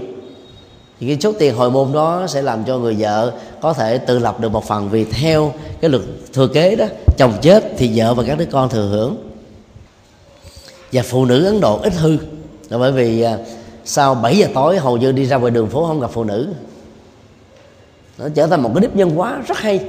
thì 1.00 1.06
cái 1.06 1.16
số 1.20 1.32
tiền 1.38 1.56
hồi 1.56 1.70
môn 1.70 1.92
đó 1.92 2.26
sẽ 2.28 2.42
làm 2.42 2.64
cho 2.64 2.78
người 2.78 2.96
vợ 2.98 3.32
có 3.60 3.72
thể 3.72 3.98
tự 3.98 4.18
lập 4.18 4.40
được 4.40 4.52
một 4.52 4.64
phần 4.64 4.88
vì 4.88 5.04
theo 5.04 5.52
cái 5.80 5.90
luật 5.90 6.02
thừa 6.32 6.48
kế 6.48 6.76
đó. 6.76 6.86
Chồng 7.16 7.32
chết 7.42 7.64
thì 7.76 7.90
vợ 7.94 8.14
và 8.14 8.22
các 8.26 8.38
đứa 8.38 8.44
con 8.44 8.68
thừa 8.68 8.88
hưởng. 8.88 9.16
Và 10.92 11.02
phụ 11.02 11.24
nữ 11.24 11.44
ấn 11.44 11.60
độ 11.60 11.80
ít 11.82 11.92
hư. 11.94 12.16
Là 12.68 12.78
bởi 12.78 12.92
vì 12.92 13.22
à, 13.22 13.38
sau 13.84 14.14
7 14.14 14.38
giờ 14.38 14.46
tối 14.54 14.78
hầu 14.78 14.96
như 14.96 15.12
đi 15.12 15.26
ra 15.26 15.36
ngoài 15.36 15.50
đường 15.50 15.68
phố 15.68 15.86
không 15.86 16.00
gặp 16.00 16.10
phụ 16.12 16.24
nữ. 16.24 16.48
Nó 18.18 18.28
trở 18.34 18.46
thành 18.46 18.62
một 18.62 18.70
cái 18.74 18.80
nếp 18.80 18.96
nhân 18.96 19.10
hóa 19.10 19.42
rất 19.46 19.58
hay. 19.58 19.80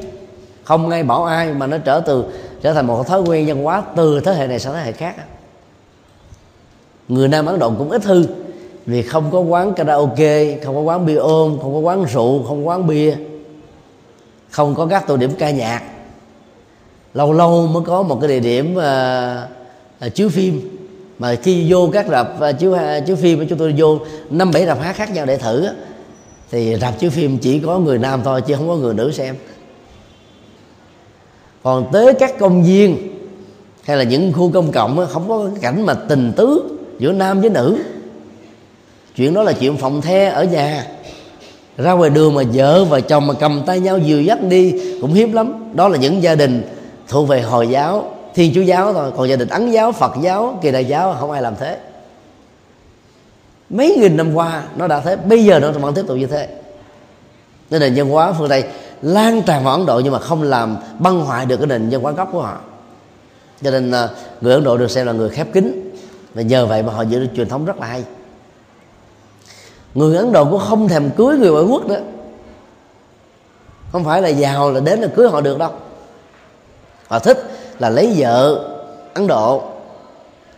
Không 0.64 0.90
ngay 0.90 1.04
bảo 1.04 1.26
ai 1.26 1.54
mà 1.54 1.68
nó 1.68 1.78
trở 1.78 2.00
từ, 2.00 2.24
trở 2.62 2.74
thành 2.74 2.88
một 2.88 3.08
thói 3.08 3.22
quen 3.22 3.48
văn 3.48 3.64
hóa 3.64 3.84
từ 3.96 4.20
thế 4.20 4.34
hệ 4.34 4.48
này 4.48 4.60
sang 4.60 4.74
thế 4.74 4.82
hệ 4.82 4.92
khác. 4.92 5.16
Người 7.08 7.28
nam 7.28 7.46
ấn 7.46 7.60
độ 7.60 7.74
cũng 7.78 7.92
ít 7.92 8.04
hư 8.04 8.26
vì 8.92 9.02
không 9.02 9.32
có 9.32 9.40
quán 9.40 9.74
karaoke 9.74 10.58
không 10.64 10.76
có 10.76 10.82
quán 10.82 11.06
bia 11.06 11.16
ôm 11.16 11.58
không 11.62 11.74
có 11.74 11.80
quán 11.80 12.06
rượu 12.06 12.44
không 12.44 12.66
có 12.66 12.72
quán 12.72 12.88
bia. 12.88 13.16
Không 14.50 14.76
có 14.76 14.86
các 14.86 15.08
tụ 15.08 15.18
điểm 15.18 15.32
ca 15.38 15.50
nhạc. 15.50 15.84
Lâu 17.14 17.34
lâu 17.34 17.68
mới 17.68 17.84
có 17.86 18.04
một 18.04 18.18
cái 18.22 18.28
địa 18.28 18.40
điểm 18.40 18.76
uh, 18.76 20.08
uh, 20.08 20.16
chiếu 20.16 20.30
phim. 20.30 20.78
Mà 21.20 21.36
khi 21.36 21.66
vô 21.72 21.90
các 21.94 22.08
rạp 22.10 22.28
uh, 22.50 22.60
chiếu 22.60 22.72
uh, 22.72 22.80
chiếu 23.06 23.16
phim 23.16 23.48
chúng 23.48 23.58
tôi 23.58 23.74
vô 23.78 24.00
năm 24.30 24.52
bảy 24.52 24.66
rạp 24.66 24.82
hát 24.82 24.96
khác 24.96 25.14
nhau 25.14 25.26
để 25.26 25.38
thử 25.38 25.68
thì 26.52 26.76
rạp 26.82 27.00
chiếu 27.00 27.10
phim 27.10 27.38
chỉ 27.38 27.60
có 27.60 27.80
người 27.80 27.98
nam 27.98 28.22
thôi 28.24 28.42
chứ 28.42 28.56
không 28.56 28.68
có 28.68 28.76
người 28.76 28.94
nữ 28.94 29.12
xem. 29.12 29.36
Còn 31.64 31.90
tới 31.92 32.14
các 32.14 32.40
công 32.40 32.64
viên 32.64 32.98
hay 33.84 33.98
là 33.98 34.04
những 34.04 34.34
khu 34.34 34.52
công 34.52 34.72
cộng 34.72 35.08
không 35.10 35.30
có 35.30 35.50
cảnh 35.62 35.86
mà 35.86 35.94
tình 35.94 36.34
tứ 36.36 36.78
giữa 37.00 37.12
nam 37.12 37.42
với 37.42 37.50
nữ 37.50 37.78
chuyện 39.16 39.34
đó 39.34 39.44
là 39.44 39.54
chuyện 39.54 39.78
phòng 39.78 40.02
the 40.02 40.26
ở 40.26 40.44
nhà. 40.44 40.86
Ra 41.78 41.92
ngoài 41.92 42.10
đường 42.10 42.34
mà 42.34 42.44
vợ 42.54 42.86
và 42.86 43.00
chồng 43.00 43.28
mà 43.28 43.34
cầm 43.34 43.64
tay 43.66 43.80
nhau 43.80 43.98
dìu 43.98 44.22
dắt 44.22 44.44
đi 44.44 44.74
cũng 45.02 45.14
hiếm 45.14 45.34
lắm. 45.34 45.76
Đó 45.76 45.88
là 45.88 45.98
những 45.98 46.24
gia 46.24 46.36
đình 46.36 46.64
thuộc 47.08 47.28
về 47.28 47.42
hồi 47.42 47.68
giáo, 47.68 48.16
thiên 48.36 48.54
chúa 48.56 48.62
giáo 48.62 48.94
thôi. 48.94 49.12
Còn 49.18 49.30
gia 49.30 49.36
đình 49.36 49.50
ấn 49.50 49.72
giáo, 49.72 49.92
phật 49.92 50.12
giáo, 50.22 50.60
kỳ 50.62 50.72
đại 50.72 50.86
giáo 50.86 51.16
không 51.20 51.32
ai 51.32 51.42
làm 51.42 51.54
thế. 51.60 51.78
Mấy 53.70 53.98
nghìn 54.00 54.18
năm 54.18 54.34
qua 54.34 54.64
nó 54.76 54.88
đã 54.88 55.00
thế, 55.00 55.16
bây 55.16 55.46
giờ 55.46 55.60
nó 55.60 55.72
vẫn 55.72 55.94
tiếp 55.94 56.04
tục 56.08 56.18
như 56.18 56.28
thế. 56.28 56.48
Nên 57.70 57.82
nền 57.82 57.94
văn 57.96 58.10
hóa 58.10 58.34
phương 58.34 58.50
tây 58.50 58.64
lan 59.02 59.42
tràn 59.42 59.64
vào 59.64 59.76
ấn 59.78 59.86
độ 59.86 60.02
nhưng 60.04 60.14
mà 60.14 60.20
không 60.20 60.44
làm 60.44 60.78
băng 61.00 61.22
hoại 61.22 61.46
được 61.46 61.58
cái 61.58 61.68
nền 61.68 61.90
văn 61.90 62.02
hóa 62.02 62.12
gốc 62.12 62.30
của 62.32 62.42
họ. 62.42 62.58
Cho 63.64 63.72
nên 63.72 63.92
à, 63.92 64.10
người 64.42 64.54
ấn 64.54 64.64
độ 64.64 64.78
được 64.78 64.92
xem 64.92 65.06
là 65.06 65.12
người 65.12 65.30
khép 65.30 65.48
kín. 65.54 65.94
Và 66.34 66.42
nhờ 66.42 66.66
vậy 66.66 66.84
mà 66.84 66.94
họ 66.94 67.02
giữ 67.02 67.20
được 67.20 67.30
truyền 67.36 67.50
thống 67.50 67.66
rất 67.66 67.78
là 67.78 67.88
hay 67.88 68.04
người 69.96 70.18
ấn 70.18 70.32
độ 70.32 70.46
cũng 70.46 70.60
không 70.60 70.88
thèm 70.88 71.10
cưới 71.18 71.38
người 71.38 71.52
ngoại 71.52 71.64
quốc 71.64 71.86
nữa. 71.86 72.02
Không 73.92 74.04
phải 74.04 74.22
là 74.22 74.30
giàu 74.30 74.72
là 74.72 74.80
đến 74.80 75.00
là 75.00 75.08
cưới 75.08 75.30
họ 75.30 75.42
được 75.42 75.60
đâu. 75.60 75.72
Họ 77.08 77.20
thích 77.20 77.38
là 77.80 77.90
lấy 77.90 78.14
vợ 78.18 78.66
ấn 79.14 79.28
độ. 79.28 79.64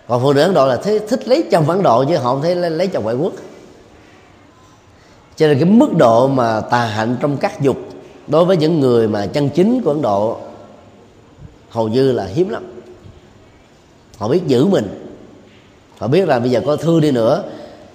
Còn 0.07 0.21
phụ 0.21 0.33
nữ 0.33 0.41
ấn 0.41 0.53
độ 0.53 0.67
là 0.67 0.75
thích, 0.75 1.03
thích 1.09 1.27
lấy 1.27 1.43
chồng 1.51 1.69
ấn 1.69 1.83
độ 1.83 2.05
chứ 2.05 2.17
họ 2.17 2.23
không 2.23 2.41
thấy 2.41 2.55
lấy, 2.55 2.71
lấy 2.71 2.87
chồng 2.87 3.03
ngoại 3.03 3.15
quốc. 3.15 3.33
Cho 5.35 5.47
nên 5.47 5.59
cái 5.59 5.69
mức 5.69 5.97
độ 5.97 6.27
mà 6.27 6.61
tà 6.61 6.85
hạnh 6.85 7.17
trong 7.19 7.37
các 7.37 7.61
dục 7.61 7.77
đối 8.27 8.45
với 8.45 8.57
những 8.57 8.79
người 8.79 9.07
mà 9.07 9.25
chân 9.25 9.49
chính 9.49 9.81
của 9.81 9.91
ấn 9.91 10.01
độ 10.01 10.37
hầu 11.69 11.87
như 11.87 12.11
là 12.11 12.25
hiếm 12.25 12.49
lắm. 12.49 12.63
Họ 14.17 14.27
biết 14.27 14.41
giữ 14.47 14.65
mình. 14.65 15.15
Họ 15.97 16.07
biết 16.07 16.27
là 16.27 16.39
bây 16.39 16.51
giờ 16.51 16.61
có 16.65 16.75
thư 16.75 16.99
đi 16.99 17.11
nữa 17.11 17.43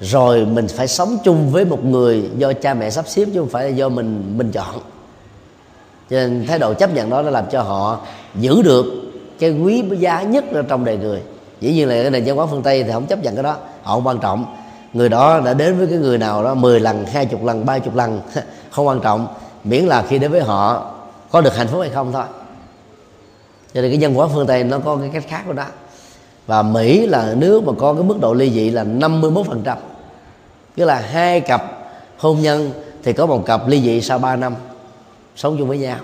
rồi 0.00 0.46
mình 0.46 0.68
phải 0.68 0.88
sống 0.88 1.18
chung 1.24 1.50
với 1.50 1.64
một 1.64 1.84
người 1.84 2.30
do 2.36 2.52
cha 2.52 2.74
mẹ 2.74 2.90
sắp 2.90 3.08
xếp 3.08 3.24
chứ 3.34 3.40
không 3.40 3.48
phải 3.48 3.64
là 3.64 3.70
do 3.70 3.88
mình 3.88 4.34
mình 4.38 4.50
chọn. 4.52 4.74
Cho 6.10 6.16
nên 6.16 6.46
thái 6.46 6.58
độ 6.58 6.74
chấp 6.74 6.94
nhận 6.94 7.10
đó 7.10 7.22
đã 7.22 7.30
làm 7.30 7.44
cho 7.50 7.62
họ 7.62 8.00
giữ 8.34 8.62
được 8.62 8.84
cái 9.38 9.50
quý 9.50 9.84
giá 9.98 10.22
nhất 10.22 10.44
trong 10.68 10.84
đời 10.84 10.96
người. 10.96 11.22
Dĩ 11.60 11.72
nhiên 11.72 11.88
là 11.88 12.02
cái 12.02 12.10
nền 12.10 12.24
văn 12.24 12.36
hóa 12.36 12.46
phương 12.46 12.62
tây 12.62 12.82
thì 12.84 12.92
không 12.92 13.06
chấp 13.06 13.22
nhận 13.22 13.34
cái 13.34 13.42
đó, 13.42 13.56
họ 13.82 13.94
không 13.94 14.06
quan 14.06 14.18
trọng. 14.18 14.44
Người 14.92 15.08
đó 15.08 15.40
đã 15.40 15.54
đến 15.54 15.78
với 15.78 15.86
cái 15.86 15.98
người 15.98 16.18
nào 16.18 16.44
đó 16.44 16.54
10 16.54 16.80
lần, 16.80 17.06
hai 17.06 17.26
chục 17.26 17.44
lần, 17.44 17.66
ba 17.66 17.78
chục 17.78 17.96
lần, 17.96 18.20
không 18.70 18.86
quan 18.86 19.00
trọng. 19.00 19.26
Miễn 19.64 19.84
là 19.84 20.02
khi 20.08 20.18
đến 20.18 20.30
với 20.30 20.40
họ, 20.40 20.90
có 21.30 21.40
được 21.40 21.56
hạnh 21.56 21.66
phúc 21.66 21.80
hay 21.80 21.90
không 21.90 22.12
thôi. 22.12 22.24
Cho 23.74 23.80
nên 23.80 23.90
cái 23.90 23.98
văn 24.00 24.14
hóa 24.14 24.28
phương 24.34 24.46
tây 24.46 24.64
nó 24.64 24.78
có 24.78 24.96
cái 24.96 25.10
cách 25.12 25.24
khác 25.28 25.42
của 25.46 25.52
đó 25.52 25.64
và 26.48 26.62
mỹ 26.62 27.06
là 27.06 27.34
nước 27.36 27.64
mà 27.64 27.72
có 27.78 27.94
cái 27.94 28.02
mức 28.02 28.20
độ 28.20 28.34
ly 28.34 28.50
dị 28.50 28.70
là 28.70 28.84
51 28.84 29.46
phần 29.46 29.62
trăm. 29.64 29.78
Tức 30.76 30.84
là 30.84 31.00
hai 31.00 31.40
cặp 31.40 31.62
hôn 32.18 32.42
nhân 32.42 32.70
thì 33.02 33.12
có 33.12 33.26
một 33.26 33.46
cặp 33.46 33.68
ly 33.68 33.82
dị 33.82 34.00
sau 34.00 34.18
3 34.18 34.36
năm 34.36 34.54
sống 35.36 35.56
chung 35.58 35.68
với 35.68 35.78
nhau. 35.78 35.98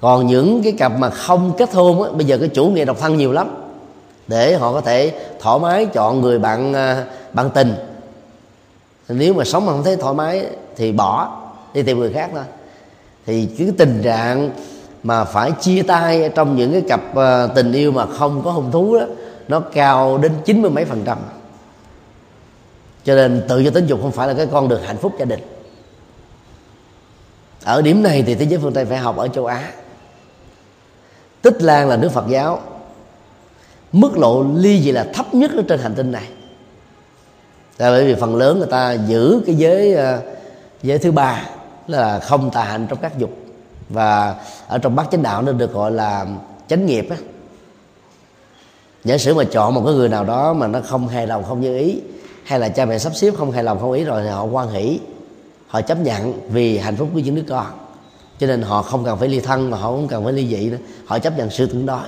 Còn 0.00 0.26
những 0.26 0.62
cái 0.62 0.72
cặp 0.72 0.92
mà 0.98 1.10
không 1.10 1.52
kết 1.58 1.72
hôn 1.72 2.02
á, 2.02 2.10
bây 2.10 2.26
giờ 2.26 2.38
cái 2.38 2.48
chủ 2.48 2.66
nghĩa 2.66 2.84
độc 2.84 2.98
thân 2.98 3.16
nhiều 3.16 3.32
lắm. 3.32 3.48
Để 4.28 4.56
họ 4.56 4.72
có 4.72 4.80
thể 4.80 5.12
thoải 5.40 5.58
mái 5.58 5.86
chọn 5.86 6.20
người 6.20 6.38
bạn 6.38 6.74
à, 6.74 7.04
bạn 7.32 7.50
tình. 7.54 7.74
Nếu 9.08 9.34
mà 9.34 9.44
sống 9.44 9.66
mà 9.66 9.72
không 9.72 9.84
thấy 9.84 9.96
thoải 9.96 10.14
mái 10.14 10.46
thì 10.76 10.92
bỏ 10.92 11.42
đi 11.74 11.82
tìm 11.82 11.98
người 11.98 12.12
khác 12.12 12.30
thôi. 12.34 12.44
Thì 13.26 13.48
cái 13.58 13.68
tình 13.78 14.00
trạng 14.04 14.50
mà 15.06 15.24
phải 15.24 15.52
chia 15.60 15.82
tay 15.82 16.30
trong 16.34 16.56
những 16.56 16.72
cái 16.72 16.82
cặp 16.88 17.14
ờ, 17.14 17.46
tình 17.54 17.72
yêu 17.72 17.92
mà 17.92 18.06
không 18.06 18.42
có 18.44 18.50
hôn 18.50 18.70
thú 18.72 18.98
đó, 18.98 19.04
nó 19.48 19.60
cao 19.60 20.18
đến 20.18 20.32
chín 20.44 20.62
mươi 20.62 20.70
mấy 20.70 20.84
phần 20.84 21.02
trăm. 21.04 21.18
Cho 23.04 23.14
nên 23.14 23.42
tự 23.48 23.58
do 23.58 23.70
tính 23.70 23.86
dục 23.86 24.02
không 24.02 24.12
phải 24.12 24.28
là 24.28 24.34
cái 24.34 24.46
con 24.52 24.68
đường 24.68 24.82
hạnh 24.82 24.96
phúc 24.96 25.12
gia 25.18 25.24
đình. 25.24 25.40
Ở 27.64 27.82
điểm 27.82 28.02
này 28.02 28.22
thì 28.26 28.34
thế 28.34 28.46
giới 28.46 28.58
phương 28.58 28.72
tây 28.72 28.84
phải 28.84 28.98
học 28.98 29.16
ở 29.16 29.28
châu 29.28 29.46
á. 29.46 29.72
Tích 31.42 31.62
lan 31.62 31.88
là 31.88 31.96
nước 31.96 32.12
phật 32.12 32.24
giáo. 32.28 32.60
Mức 33.92 34.18
độ 34.18 34.46
ly 34.56 34.82
dị 34.82 34.92
là 34.92 35.06
thấp 35.14 35.34
nhất 35.34 35.50
ở 35.56 35.62
trên 35.68 35.80
hành 35.80 35.94
tinh 35.94 36.12
này. 36.12 36.28
Là 37.78 37.90
bởi 37.90 38.06
vì 38.06 38.14
phần 38.20 38.36
lớn 38.36 38.58
người 38.58 38.68
ta 38.70 38.92
giữ 38.92 39.42
cái 39.46 39.54
giới 39.54 39.94
ờ, 39.94 40.22
giới 40.82 40.98
thứ 40.98 41.12
ba 41.12 41.42
là 41.86 42.18
không 42.18 42.50
tà 42.50 42.64
hạnh 42.64 42.86
trong 42.90 42.98
các 43.02 43.18
dục 43.18 43.45
và 43.88 44.36
ở 44.68 44.78
trong 44.78 44.96
bát 44.96 45.06
chánh 45.10 45.22
đạo 45.22 45.42
nó 45.42 45.52
được 45.52 45.72
gọi 45.72 45.90
là 45.90 46.26
chánh 46.68 46.86
nghiệp 46.86 47.06
á. 47.10 47.16
Giả 49.04 49.18
sử 49.18 49.34
mà 49.34 49.44
chọn 49.44 49.74
một 49.74 49.82
cái 49.84 49.94
người 49.94 50.08
nào 50.08 50.24
đó 50.24 50.52
mà 50.52 50.66
nó 50.66 50.80
không 50.80 51.08
hài 51.08 51.26
lòng, 51.26 51.44
không 51.44 51.60
như 51.60 51.78
ý, 51.78 52.00
hay 52.44 52.58
là 52.58 52.68
cha 52.68 52.84
mẹ 52.84 52.98
sắp 52.98 53.16
xếp 53.16 53.34
không 53.38 53.50
hài 53.50 53.64
lòng, 53.64 53.80
không 53.80 53.92
ý 53.92 54.04
rồi 54.04 54.22
thì 54.22 54.28
họ 54.28 54.44
quan 54.44 54.70
hỷ, 54.70 55.00
họ 55.68 55.80
chấp 55.80 56.00
nhận 56.00 56.50
vì 56.50 56.78
hạnh 56.78 56.96
phúc 56.96 57.08
của 57.14 57.18
những 57.18 57.34
đứa 57.34 57.44
con. 57.48 57.66
Cho 58.38 58.46
nên 58.46 58.62
họ 58.62 58.82
không 58.82 59.04
cần 59.04 59.18
phải 59.18 59.28
ly 59.28 59.40
thân 59.40 59.70
mà 59.70 59.78
họ 59.78 59.90
cũng 59.90 60.08
cần 60.08 60.24
phải 60.24 60.32
ly 60.32 60.48
dị 60.48 60.70
nữa. 60.70 60.78
Họ 61.06 61.18
chấp 61.18 61.38
nhận 61.38 61.50
sự 61.50 61.66
tương 61.66 61.86
đối. 61.86 62.00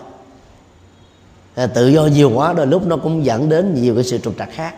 À, 1.54 1.66
tự 1.66 1.88
do 1.88 2.06
nhiều 2.06 2.30
quá, 2.34 2.52
đôi 2.52 2.66
lúc 2.66 2.86
nó 2.86 2.96
cũng 2.96 3.24
dẫn 3.24 3.48
đến 3.48 3.74
nhiều 3.74 3.94
cái 3.94 4.04
sự 4.04 4.18
trục 4.18 4.34
trặc 4.38 4.48
khác. 4.52 4.74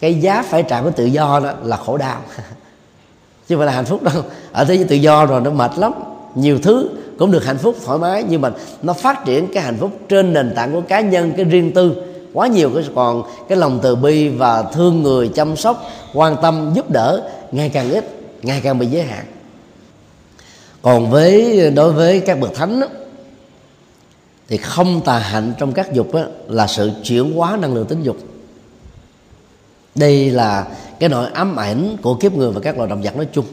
Cái 0.00 0.20
giá 0.20 0.42
phải 0.42 0.62
trả 0.62 0.82
của 0.82 0.90
tự 0.90 1.04
do 1.04 1.40
đó 1.44 1.52
là 1.62 1.76
khổ 1.76 1.96
đau. 1.96 2.20
chứ 3.48 3.56
phải 3.56 3.66
là 3.66 3.72
hạnh 3.72 3.84
phúc 3.84 4.02
đâu. 4.02 4.22
Ở 4.52 4.64
thế 4.64 4.74
giới 4.74 4.84
tự 4.84 4.96
do 4.96 5.26
rồi 5.26 5.40
nó 5.40 5.50
mệt 5.50 5.70
lắm. 5.76 5.92
Nhiều 6.34 6.58
thứ 6.62 6.88
cũng 7.18 7.30
được 7.30 7.44
hạnh 7.44 7.58
phúc 7.58 7.76
thoải 7.84 7.98
mái. 7.98 8.24
Nhưng 8.28 8.40
mà 8.40 8.50
nó 8.82 8.92
phát 8.92 9.24
triển 9.24 9.46
cái 9.54 9.62
hạnh 9.62 9.76
phúc 9.80 9.90
trên 10.08 10.32
nền 10.32 10.54
tảng 10.54 10.72
của 10.72 10.80
cá 10.80 11.00
nhân 11.00 11.32
cái 11.36 11.44
riêng 11.44 11.72
tư 11.72 11.94
quá 12.32 12.46
nhiều. 12.46 12.70
Cái 12.74 12.84
còn 12.94 13.22
cái 13.48 13.58
lòng 13.58 13.78
từ 13.82 13.96
bi 13.96 14.28
và 14.28 14.62
thương 14.62 15.02
người 15.02 15.28
chăm 15.28 15.56
sóc 15.56 15.82
quan 16.14 16.36
tâm 16.42 16.72
giúp 16.74 16.90
đỡ 16.90 17.30
ngày 17.52 17.68
càng 17.68 17.90
ít 17.90 18.04
ngày 18.42 18.60
càng 18.64 18.78
bị 18.78 18.86
giới 18.86 19.02
hạn. 19.02 19.24
Còn 20.82 21.10
với 21.10 21.70
đối 21.70 21.92
với 21.92 22.20
các 22.20 22.40
bậc 22.40 22.54
thánh 22.54 22.80
đó, 22.80 22.86
thì 24.48 24.56
không 24.56 25.00
tà 25.00 25.18
hạnh 25.18 25.52
trong 25.58 25.72
các 25.72 25.92
dục 25.92 26.14
đó, 26.14 26.22
là 26.48 26.66
sự 26.66 26.90
chuyển 27.02 27.32
hóa 27.32 27.56
năng 27.56 27.74
lượng 27.74 27.86
tính 27.86 28.02
dục. 28.02 28.16
Đây 29.94 30.30
là 30.30 30.66
cái 31.00 31.08
nỗi 31.08 31.28
ám 31.32 31.56
ảnh 31.56 31.96
của 32.02 32.14
kiếp 32.14 32.32
người 32.32 32.50
và 32.50 32.60
các 32.60 32.76
loài 32.76 32.90
động 32.90 33.02
vật 33.02 33.16
nói 33.16 33.28
chung. 33.32 33.44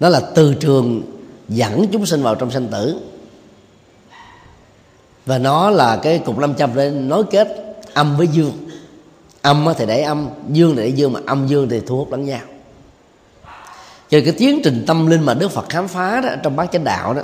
Nó 0.00 0.08
là 0.08 0.20
từ 0.34 0.54
trường 0.54 1.02
dẫn 1.48 1.86
chúng 1.92 2.06
sinh 2.06 2.22
vào 2.22 2.34
trong 2.34 2.50
sanh 2.50 2.68
tử. 2.68 3.00
Và 5.26 5.38
nó 5.38 5.70
là 5.70 5.96
cái 5.96 6.18
cục 6.18 6.38
lâm 6.38 6.54
châm 6.54 6.70
để 6.74 6.90
nối 6.90 7.24
kết 7.30 7.76
âm 7.94 8.16
với 8.16 8.26
dương. 8.26 8.52
Âm 9.42 9.66
thì 9.78 9.86
để 9.86 10.02
âm, 10.02 10.28
dương 10.48 10.76
thì 10.76 10.82
để 10.82 10.88
dương, 10.88 11.12
mà 11.12 11.20
âm 11.26 11.46
dương 11.46 11.68
thì 11.68 11.80
thu 11.86 11.96
hút 11.96 12.10
lẫn 12.10 12.24
nhau. 12.24 12.40
Cho 14.10 14.18
cái 14.24 14.34
tiến 14.38 14.60
trình 14.64 14.84
tâm 14.86 15.06
linh 15.06 15.22
mà 15.22 15.34
đức 15.34 15.50
phật 15.50 15.68
khám 15.68 15.88
phá 15.88 16.20
đó, 16.20 16.28
trong 16.42 16.56
bát 16.56 16.72
chánh 16.72 16.84
đạo 16.84 17.14
đó, 17.14 17.22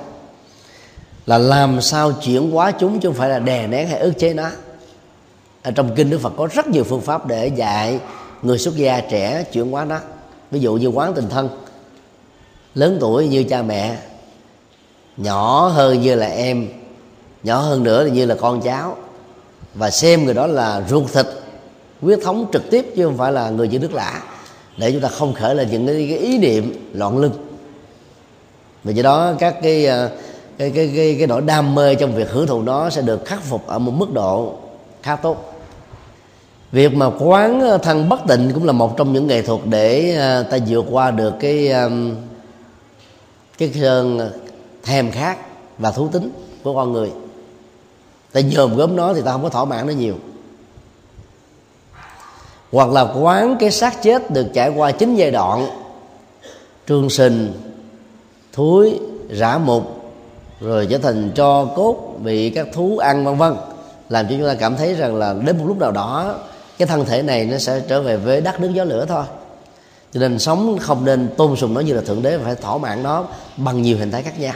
là 1.27 1.39
làm 1.39 1.81
sao 1.81 2.13
chuyển 2.13 2.51
hóa 2.51 2.71
chúng 2.71 3.01
chứ 3.01 3.09
không 3.09 3.19
phải 3.19 3.29
là 3.29 3.39
đè 3.39 3.67
nén 3.67 3.89
hay 3.89 3.99
ức 3.99 4.13
chế 4.19 4.35
nó. 4.35 4.51
Ở 5.63 5.71
trong 5.71 5.95
kinh 5.97 6.11
đức 6.11 6.19
phật 6.19 6.33
có 6.37 6.49
rất 6.53 6.67
nhiều 6.67 6.85
phương 6.85 7.01
pháp 7.01 7.27
để 7.27 7.47
dạy 7.47 7.99
người 8.43 8.59
xuất 8.59 8.77
gia 8.77 9.01
trẻ 9.01 9.45
chuyển 9.53 9.71
hóa 9.71 9.85
đó 9.85 10.01
ví 10.51 10.61
dụ 10.61 10.75
như 10.75 10.87
quán 10.87 11.15
tình 11.15 11.29
thân. 11.29 11.49
Lớn 12.75 12.97
tuổi 13.01 13.29
như 13.29 13.45
cha 13.45 13.63
mẹ 13.63 13.97
nhỏ 15.17 15.69
hơn 15.69 16.03
như 16.03 16.15
là 16.15 16.27
em 16.27 16.69
nhỏ 17.43 17.61
hơn 17.61 17.85
nữa 17.85 18.05
là 18.05 18.11
như 18.11 18.27
là 18.27 18.35
con 18.35 18.61
cháu. 18.61 18.97
Và 19.75 19.91
xem 19.91 20.25
người 20.25 20.35
đó 20.35 20.47
là 20.47 20.83
ruột 20.89 21.13
thịt 21.13 21.27
huyết 22.01 22.19
thống 22.23 22.47
trực 22.53 22.71
tiếp 22.71 22.87
chứ 22.97 23.05
không 23.05 23.17
phải 23.17 23.33
là 23.33 23.51
người 23.51 23.69
chữ 23.69 23.79
nước 23.79 23.95
lạ 23.95 24.23
để 24.77 24.93
chúng 24.93 25.01
ta 25.01 25.09
không 25.09 25.35
khởi 25.35 25.55
lên 25.55 25.69
những 25.71 25.87
cái, 25.87 26.07
cái 26.11 26.19
ý 26.19 26.39
niệm 26.39 26.91
loạn 26.93 27.19
lưng 27.19 27.33
vì 28.85 28.95
do 28.95 29.03
đó 29.03 29.33
các 29.39 29.57
cái 29.63 29.87
ờ, 29.87 30.11
cái 30.59 30.71
cái 30.71 30.93
cái, 30.97 31.15
cái 31.19 31.27
nỗi 31.27 31.41
đam 31.41 31.75
mê 31.75 31.95
trong 31.95 32.15
việc 32.15 32.31
hưởng 32.31 32.47
thụ 32.47 32.63
đó 32.63 32.91
sẽ 32.91 33.03
được 33.03 33.25
khắc 33.25 33.43
phục 33.43 33.67
ở 33.67 33.79
một 33.79 33.93
mức 33.93 34.13
độ 34.13 34.55
khá 35.03 35.17
tốt 35.17 35.52
việc 36.73 36.95
mà 36.95 37.11
quán 37.19 37.61
ờ, 37.61 37.79
thân 37.79 38.09
bất 38.09 38.21
tịnh 38.29 38.51
cũng 38.55 38.65
là 38.65 38.73
một 38.73 38.97
trong 38.97 39.13
những 39.13 39.27
nghệ 39.27 39.43
thuật 39.43 39.61
để 39.65 40.17
ờ, 40.17 40.43
ta 40.43 40.59
vượt 40.69 40.85
qua 40.91 41.11
được 41.11 41.35
cái 41.41 41.73
cái 43.59 43.73
cơn 43.81 44.19
ờ, 44.19 44.33
thèm 44.83 45.11
khát 45.11 45.39
và 45.79 45.91
thú 45.91 46.09
tính 46.09 46.31
của 46.63 46.75
con 46.75 46.93
người. 46.93 47.13
Ta 48.33 48.41
nhòm 48.41 48.77
gốm 48.77 48.97
nó 48.97 49.15
thì 49.15 49.23
ta 49.23 49.33
không 49.33 49.43
có 49.43 49.49
thỏa 49.49 49.65
mãn 49.65 49.87
nó 49.87 49.93
nhiều. 49.93 50.15
Hoặc 52.73 52.89
là 52.89 53.13
quán 53.21 53.57
cái 53.61 53.71
xác 53.71 54.03
chết 54.03 54.31
được 54.31 54.47
trải 54.55 54.69
qua 54.69 54.91
chín 54.91 55.15
giai 55.15 55.31
đoạn 55.31 55.67
trương 56.89 57.11
sình, 57.11 57.53
thúi, 58.53 59.01
rã 59.31 59.59
mục, 59.59 60.13
rồi 60.61 60.87
trở 60.91 60.99
thành 60.99 61.31
cho 61.35 61.65
cốt 61.65 62.19
bị 62.23 62.51
các 62.51 62.67
thú 62.73 62.99
ăn, 62.99 63.25
vân 63.25 63.37
vân, 63.37 63.55
làm 64.09 64.27
cho 64.29 64.35
chúng 64.39 64.47
ta 64.47 64.55
cảm 64.55 64.77
thấy 64.77 64.95
rằng 64.95 65.17
là 65.17 65.35
đến 65.47 65.59
một 65.59 65.65
lúc 65.67 65.79
nào 65.79 65.93
đó 65.93 66.39
cái 66.79 66.89
thân 66.89 67.05
thể 67.05 67.23
này 67.23 67.45
nó 67.45 67.59
sẽ 67.59 67.81
trở 67.89 68.03
về 68.03 68.17
với 68.17 68.41
đất 68.41 68.61
nước 68.61 68.71
gió 68.75 68.85
lửa 68.85 69.07
thôi. 69.09 69.25
Cho 70.13 70.21
nên 70.21 70.39
sống 70.39 70.79
không 70.81 71.05
nên 71.05 71.29
tôn 71.37 71.57
sùng 71.57 71.75
nó 71.75 71.81
như 71.81 71.95
là 71.95 72.01
thượng 72.01 72.23
đế 72.23 72.37
mà 72.39 72.45
phải 72.45 72.55
thỏa 72.55 72.79
mãn 72.79 73.03
nó 73.03 73.25
bằng 73.57 73.83
nhiều 73.83 73.99
hình 73.99 74.11
thái 74.11 74.23
khác 74.23 74.41
nhau. 74.41 74.55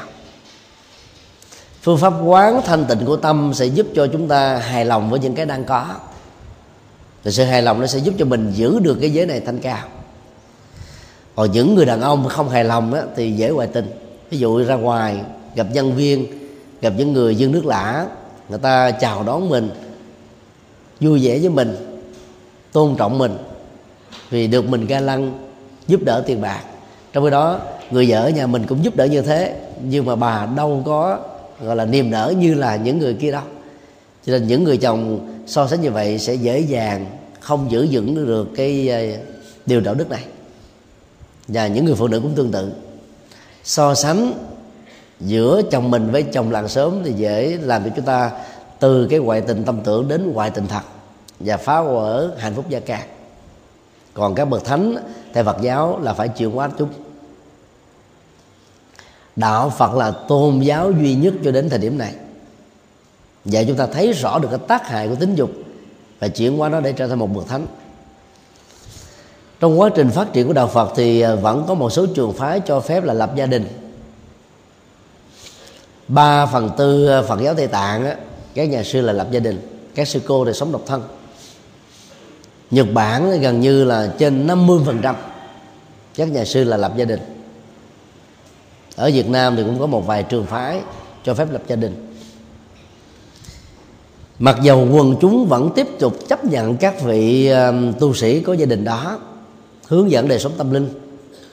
Phương 1.83 1.99
pháp 1.99 2.13
quán 2.25 2.61
thanh 2.65 2.85
tịnh 2.85 3.07
của 3.07 3.17
tâm 3.17 3.53
sẽ 3.55 3.67
giúp 3.67 3.87
cho 3.95 4.07
chúng 4.07 4.29
ta 4.29 4.57
hài 4.57 4.85
lòng 4.85 5.11
với 5.11 5.21
những 5.21 5.35
cái 5.35 5.47
đang 5.47 5.65
có. 5.65 5.87
Và 7.25 7.31
sự 7.31 7.45
hài 7.45 7.63
lòng 7.63 7.81
nó 7.81 7.87
sẽ 7.87 7.99
giúp 7.99 8.15
cho 8.19 8.25
mình 8.25 8.53
giữ 8.55 8.79
được 8.79 8.99
cái 9.01 9.13
giới 9.13 9.27
này 9.27 9.41
thanh 9.41 9.59
cao. 9.59 9.89
Còn 11.35 11.53
những 11.53 11.75
người 11.75 11.85
đàn 11.85 12.01
ông 12.01 12.29
không 12.29 12.49
hài 12.49 12.65
lòng 12.65 12.95
đó, 12.95 13.01
thì 13.17 13.33
dễ 13.33 13.51
ngoại 13.51 13.69
tình. 13.73 13.91
Ví 14.31 14.39
dụ 14.39 14.65
ra 14.65 14.75
ngoài 14.75 15.21
gặp 15.55 15.67
nhân 15.73 15.95
viên 15.97 16.27
gặp 16.81 16.93
những 16.97 17.13
người 17.13 17.37
dân 17.37 17.53
nước 17.53 17.67
lạ 17.67 18.07
người 18.49 18.59
ta 18.59 18.91
chào 18.91 19.23
đón 19.23 19.49
mình 19.49 19.71
vui 21.01 21.27
vẻ 21.27 21.39
với 21.39 21.49
mình 21.49 21.96
tôn 22.77 22.97
trọng 22.97 23.19
mình, 23.19 23.37
vì 24.31 24.47
được 24.47 24.69
mình 24.69 24.87
ga 24.87 25.01
lăng, 25.01 25.39
giúp 25.87 26.01
đỡ 26.05 26.23
tiền 26.27 26.41
bạc. 26.41 26.61
Trong 27.13 27.25
khi 27.25 27.31
đó, 27.31 27.61
người 27.91 28.11
vợ 28.11 28.19
ở 28.19 28.31
nhà 28.31 28.47
mình 28.47 28.65
cũng 28.69 28.85
giúp 28.85 28.97
đỡ 28.97 29.05
như 29.05 29.23
thế, 29.23 29.61
nhưng 29.83 30.07
mà 30.07 30.17
bà 30.17 30.49
đâu 30.57 30.83
có, 30.87 31.19
gọi 31.63 31.77
là, 31.77 31.85
niềm 31.85 32.11
nở 32.11 32.35
như 32.39 32.55
là 32.55 32.77
những 32.77 32.99
người 32.99 33.15
kia 33.15 33.33
đâu. 33.33 33.43
Cho 34.27 34.33
nên 34.33 34.47
những 34.47 34.65
người 34.65 34.77
chồng 34.77 35.29
so 35.47 35.67
sánh 35.67 35.81
như 35.81 35.91
vậy 35.91 36.19
sẽ 36.19 36.35
dễ 36.35 36.61
dàng 36.61 37.07
không 37.41 37.71
giữ 37.71 37.89
vững 37.91 38.27
được 38.27 38.49
cái 38.57 38.91
à, 38.91 39.01
điều 39.67 39.81
đạo 39.81 39.95
đức 39.95 40.11
này. 40.11 40.25
Và 41.49 41.67
những 41.67 41.85
người 41.85 41.95
phụ 41.95 42.09
nữ 42.09 42.21
cũng 42.21 42.35
tương 42.35 42.53
tự. 42.53 42.73
So 43.65 43.95
sánh 43.95 44.33
giữa 45.21 45.63
chồng 45.71 45.91
mình 45.91 46.11
với 46.11 46.23
chồng 46.23 46.51
làng 46.51 46.69
sớm 46.69 47.01
thì 47.05 47.13
dễ 47.13 47.59
làm 47.61 47.85
cho 47.85 47.91
chúng 47.97 48.05
ta 48.05 48.31
từ 48.79 49.07
cái 49.11 49.19
ngoại 49.19 49.41
tình 49.41 49.65
tâm 49.65 49.81
tưởng 49.85 50.09
đến 50.09 50.33
ngoại 50.33 50.51
tình 50.51 50.67
thật 50.67 50.83
và 51.41 51.57
phá 51.57 51.83
vỡ 51.83 52.35
hạnh 52.39 52.55
phúc 52.55 52.69
gia 52.69 52.81
can 52.81 53.09
còn 54.15 54.35
các 54.35 54.45
bậc 54.45 54.65
thánh 54.65 54.97
theo 55.35 55.45
Phật 55.45 55.57
giáo 55.61 56.01
là 56.03 56.13
phải 56.13 56.29
chịu 56.29 56.51
hóa 56.51 56.71
chúng 56.79 56.89
đạo 59.37 59.73
Phật 59.79 59.95
là 59.95 60.11
tôn 60.11 60.61
giáo 60.61 60.93
duy 60.93 61.15
nhất 61.15 61.35
cho 61.45 61.51
đến 61.51 61.69
thời 61.69 61.79
điểm 61.79 61.99
này. 61.99 62.15
Và 63.45 63.63
chúng 63.69 63.77
ta 63.77 63.87
thấy 63.87 64.13
rõ 64.13 64.39
được 64.39 64.49
cái 64.51 64.59
tác 64.69 64.89
hại 64.89 65.09
của 65.09 65.15
tính 65.15 65.35
dục 65.35 65.51
và 66.19 66.29
chuyển 66.29 66.59
hóa 66.59 66.69
nó 66.69 66.81
để 66.81 66.93
trở 66.93 67.09
thành 67.09 67.19
một 67.19 67.27
bậc 67.35 67.49
thánh. 67.49 67.67
Trong 69.61 69.81
quá 69.81 69.91
trình 69.95 70.11
phát 70.11 70.33
triển 70.33 70.47
của 70.47 70.53
đạo 70.53 70.69
Phật 70.69 70.93
thì 70.97 71.21
à, 71.21 71.35
vẫn 71.35 71.65
có 71.69 71.75
một 71.75 71.91
số 71.91 72.07
trường 72.07 72.33
phái 72.33 72.61
cho 72.61 72.81
phép 72.81 73.05
là 73.05 73.15
lập 73.15 73.33
gia 73.37 73.47
đình. 73.47 73.67
Ba 76.09 76.47
phần 76.47 76.71
tư 76.77 77.09
à, 77.09 77.23
Phật 77.23 77.41
giáo 77.41 77.55
Tây 77.55 77.67
Tạng 77.67 78.05
á, 78.05 78.17
các 78.55 78.65
nhà 78.65 78.83
sư 78.83 79.01
là 79.01 79.13
lập 79.13 79.29
gia 79.31 79.41
đình 79.41 79.91
các 79.95 80.09
sư 80.09 80.21
cô 80.27 80.45
thì 80.45 80.53
sống 80.53 80.73
độc 80.73 80.83
thân. 80.87 81.03
Nhật 82.71 82.87
Bản 82.95 83.41
gần 83.41 83.61
như 83.61 83.85
là 83.85 84.15
trên 84.19 84.47
50% 84.47 85.15
các 86.15 86.29
nhà 86.29 86.45
sư 86.45 86.65
là 86.65 86.77
lập 86.77 86.93
gia 86.97 87.05
đình. 87.05 87.21
Ở 88.97 89.11
Việt 89.15 89.29
Nam 89.29 89.57
thì 89.57 89.63
cũng 89.63 89.79
có 89.79 89.87
một 89.87 90.07
vài 90.07 90.23
trường 90.23 90.47
phái 90.47 90.81
cho 91.25 91.35
phép 91.35 91.49
lập 91.51 91.63
gia 91.67 91.77
đình. 91.77 92.13
Mặc 94.39 94.59
dầu 94.63 94.89
quần 94.93 95.17
chúng 95.21 95.47
vẫn 95.47 95.71
tiếp 95.75 95.87
tục 95.99 96.17
chấp 96.29 96.45
nhận 96.45 96.77
các 96.77 97.03
vị 97.03 97.53
tu 98.01 98.15
sĩ 98.15 98.41
có 98.41 98.53
gia 98.53 98.67
đình 98.67 98.85
đó, 98.85 99.19
hướng 99.87 100.11
dẫn 100.11 100.29
đời 100.29 100.39
sống 100.39 100.53
tâm 100.59 100.71
linh, 100.71 100.89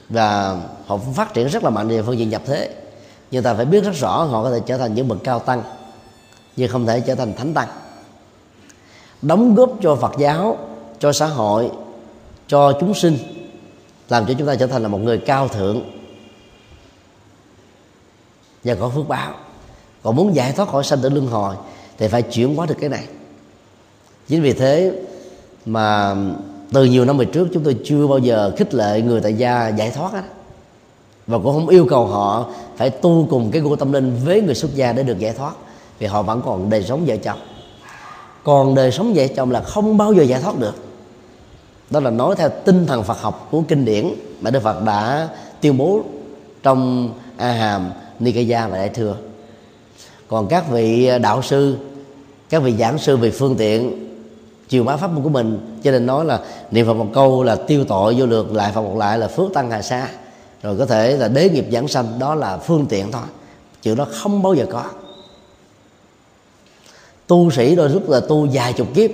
và 0.08 0.56
họ 0.86 0.98
phát 1.14 1.34
triển 1.34 1.48
rất 1.48 1.64
là 1.64 1.70
mạnh 1.70 1.88
về 1.88 2.02
phương 2.02 2.18
diện 2.18 2.30
nhập 2.30 2.42
thế. 2.46 2.74
Nhưng 3.30 3.42
ta 3.42 3.54
phải 3.54 3.64
biết 3.64 3.84
rất 3.84 3.94
rõ 3.94 4.22
họ 4.22 4.42
có 4.42 4.50
thể 4.50 4.60
trở 4.66 4.78
thành 4.78 4.94
những 4.94 5.08
bậc 5.08 5.18
cao 5.24 5.38
tăng, 5.38 5.62
nhưng 6.56 6.68
không 6.68 6.86
thể 6.86 7.00
trở 7.00 7.14
thành 7.14 7.32
thánh 7.36 7.54
tăng. 7.54 7.68
Đóng 9.22 9.54
góp 9.54 9.72
cho 9.82 9.96
phật 9.96 10.12
giáo 10.18 10.58
cho 11.04 11.12
xã 11.12 11.26
hội, 11.26 11.70
cho 12.48 12.72
chúng 12.80 12.94
sinh, 12.94 13.18
làm 14.08 14.26
cho 14.26 14.34
chúng 14.38 14.46
ta 14.46 14.54
trở 14.54 14.66
thành 14.66 14.82
là 14.82 14.88
một 14.88 14.98
người 14.98 15.18
cao 15.18 15.48
thượng. 15.48 15.80
Và 18.64 18.74
có 18.74 18.88
phước 18.88 19.08
báo. 19.08 19.32
Còn 20.02 20.16
muốn 20.16 20.34
giải 20.34 20.52
thoát 20.52 20.68
khỏi 20.68 20.84
sanh 20.84 20.98
tử 21.02 21.08
luân 21.08 21.26
hồi 21.26 21.56
thì 21.98 22.08
phải 22.08 22.22
chuyển 22.22 22.56
hóa 22.56 22.66
được 22.66 22.74
cái 22.80 22.90
này. 22.90 23.04
Chính 24.28 24.42
vì 24.42 24.52
thế 24.52 24.92
mà 25.66 26.16
từ 26.72 26.84
nhiều 26.84 27.04
năm 27.04 27.18
về 27.18 27.24
trước 27.24 27.48
chúng 27.54 27.64
tôi 27.64 27.76
chưa 27.84 28.06
bao 28.06 28.18
giờ 28.18 28.52
khích 28.56 28.74
lệ 28.74 29.00
người 29.00 29.20
tại 29.20 29.34
gia 29.34 29.68
giải 29.68 29.90
thoát 29.90 30.12
hết. 30.12 30.22
Và 31.26 31.38
cũng 31.38 31.52
không 31.52 31.68
yêu 31.68 31.86
cầu 31.90 32.06
họ 32.06 32.50
phải 32.76 32.90
tu 32.90 33.26
cùng 33.30 33.50
cái 33.50 33.62
gu 33.62 33.76
tâm 33.76 33.92
linh 33.92 34.16
với 34.24 34.40
người 34.40 34.54
xuất 34.54 34.74
gia 34.74 34.92
để 34.92 35.02
được 35.02 35.18
giải 35.18 35.32
thoát, 35.32 35.52
vì 35.98 36.06
họ 36.06 36.22
vẫn 36.22 36.42
còn 36.44 36.70
đời 36.70 36.82
sống 36.82 37.04
vợ 37.06 37.16
chồng. 37.16 37.38
Còn 38.44 38.74
đời 38.74 38.90
sống 38.92 39.12
vợ 39.14 39.26
chồng 39.36 39.50
là 39.50 39.60
không 39.60 39.96
bao 39.96 40.12
giờ 40.12 40.22
giải 40.22 40.40
thoát 40.40 40.58
được 40.58 40.74
đó 41.90 42.00
là 42.00 42.10
nói 42.10 42.36
theo 42.36 42.48
tinh 42.64 42.86
thần 42.86 43.04
Phật 43.04 43.20
học 43.20 43.48
của 43.50 43.62
kinh 43.68 43.84
điển 43.84 44.10
mà 44.40 44.50
Đức 44.50 44.62
Phật 44.62 44.84
đã 44.84 45.28
tuyên 45.60 45.78
bố 45.78 46.02
trong 46.62 47.10
A 47.36 47.52
Hàm, 47.52 47.92
Nikaya 48.18 48.68
và 48.68 48.76
Đại 48.76 48.88
thừa. 48.88 49.16
Còn 50.28 50.46
các 50.46 50.70
vị 50.70 51.10
đạo 51.22 51.42
sư, 51.42 51.76
các 52.50 52.62
vị 52.62 52.74
giảng 52.78 52.98
sư 52.98 53.16
về 53.16 53.30
phương 53.30 53.56
tiện 53.56 54.10
chiều 54.68 54.84
bá 54.84 54.96
pháp 54.96 55.10
môn 55.10 55.22
của 55.22 55.28
mình 55.28 55.78
cho 55.82 55.90
nên 55.90 56.06
nói 56.06 56.24
là 56.24 56.40
niệm 56.70 56.86
phật 56.86 56.94
một 56.94 57.06
câu 57.14 57.42
là 57.42 57.56
tiêu 57.56 57.84
tội 57.84 58.14
vô 58.18 58.26
lượt 58.26 58.52
lại 58.52 58.72
phật 58.74 58.82
một 58.82 58.96
lại 58.96 59.18
là 59.18 59.28
phước 59.28 59.54
tăng 59.54 59.70
hà 59.70 59.82
sa. 59.82 60.08
Rồi 60.62 60.76
có 60.78 60.86
thể 60.86 61.16
là 61.16 61.28
đế 61.28 61.48
nghiệp 61.48 61.66
giảng 61.72 61.88
sanh 61.88 62.18
đó 62.18 62.34
là 62.34 62.56
phương 62.56 62.86
tiện 62.86 63.12
thôi. 63.12 63.22
Chữ 63.82 63.94
đó 63.94 64.06
không 64.12 64.42
bao 64.42 64.54
giờ 64.54 64.66
có. 64.70 64.84
Tu 67.26 67.50
sĩ 67.50 67.76
đôi 67.76 67.88
lúc 67.88 68.10
là 68.10 68.20
tu 68.20 68.48
vài 68.52 68.72
chục 68.72 68.88
kiếp 68.94 69.10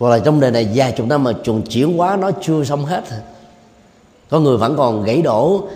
hoặc 0.00 0.10
là 0.10 0.18
trong 0.18 0.40
đời 0.40 0.50
này 0.50 0.68
vài 0.74 0.92
chục 0.92 1.06
năm 1.06 1.24
mà 1.24 1.32
chuồn 1.42 1.62
chuyển 1.62 1.98
hóa 1.98 2.16
nó 2.16 2.30
chưa 2.42 2.64
xong 2.64 2.84
hết. 2.84 3.04
Có 4.30 4.40
người 4.40 4.56
vẫn 4.56 4.76
còn 4.76 5.04
gãy 5.04 5.22
đổ 5.22 5.68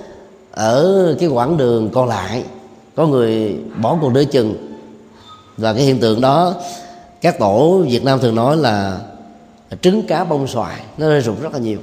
ở 0.51 1.17
cái 1.21 1.29
quãng 1.29 1.57
đường 1.57 1.91
còn 1.95 2.09
lại. 2.09 2.45
Có 2.97 3.07
người 3.07 3.57
bỏ 3.83 3.99
cuộc 4.01 4.13
nửa 4.13 4.25
chừng. 4.25 4.77
Và 5.57 5.73
cái 5.73 5.83
hiện 5.83 6.01
tượng 6.01 6.21
đó 6.21 6.55
các 7.21 7.39
tổ 7.39 7.85
Việt 7.89 8.05
Nam 8.05 8.21
thường 8.21 8.35
nói 8.35 8.57
là 8.57 9.01
trứng 9.81 10.07
cá 10.07 10.25
bông 10.25 10.47
xoài. 10.47 10.81
Nó 10.99 11.09
rơi 11.09 11.21
rụng 11.21 11.41
rất 11.41 11.53
là 11.53 11.59
nhiều. 11.59 11.79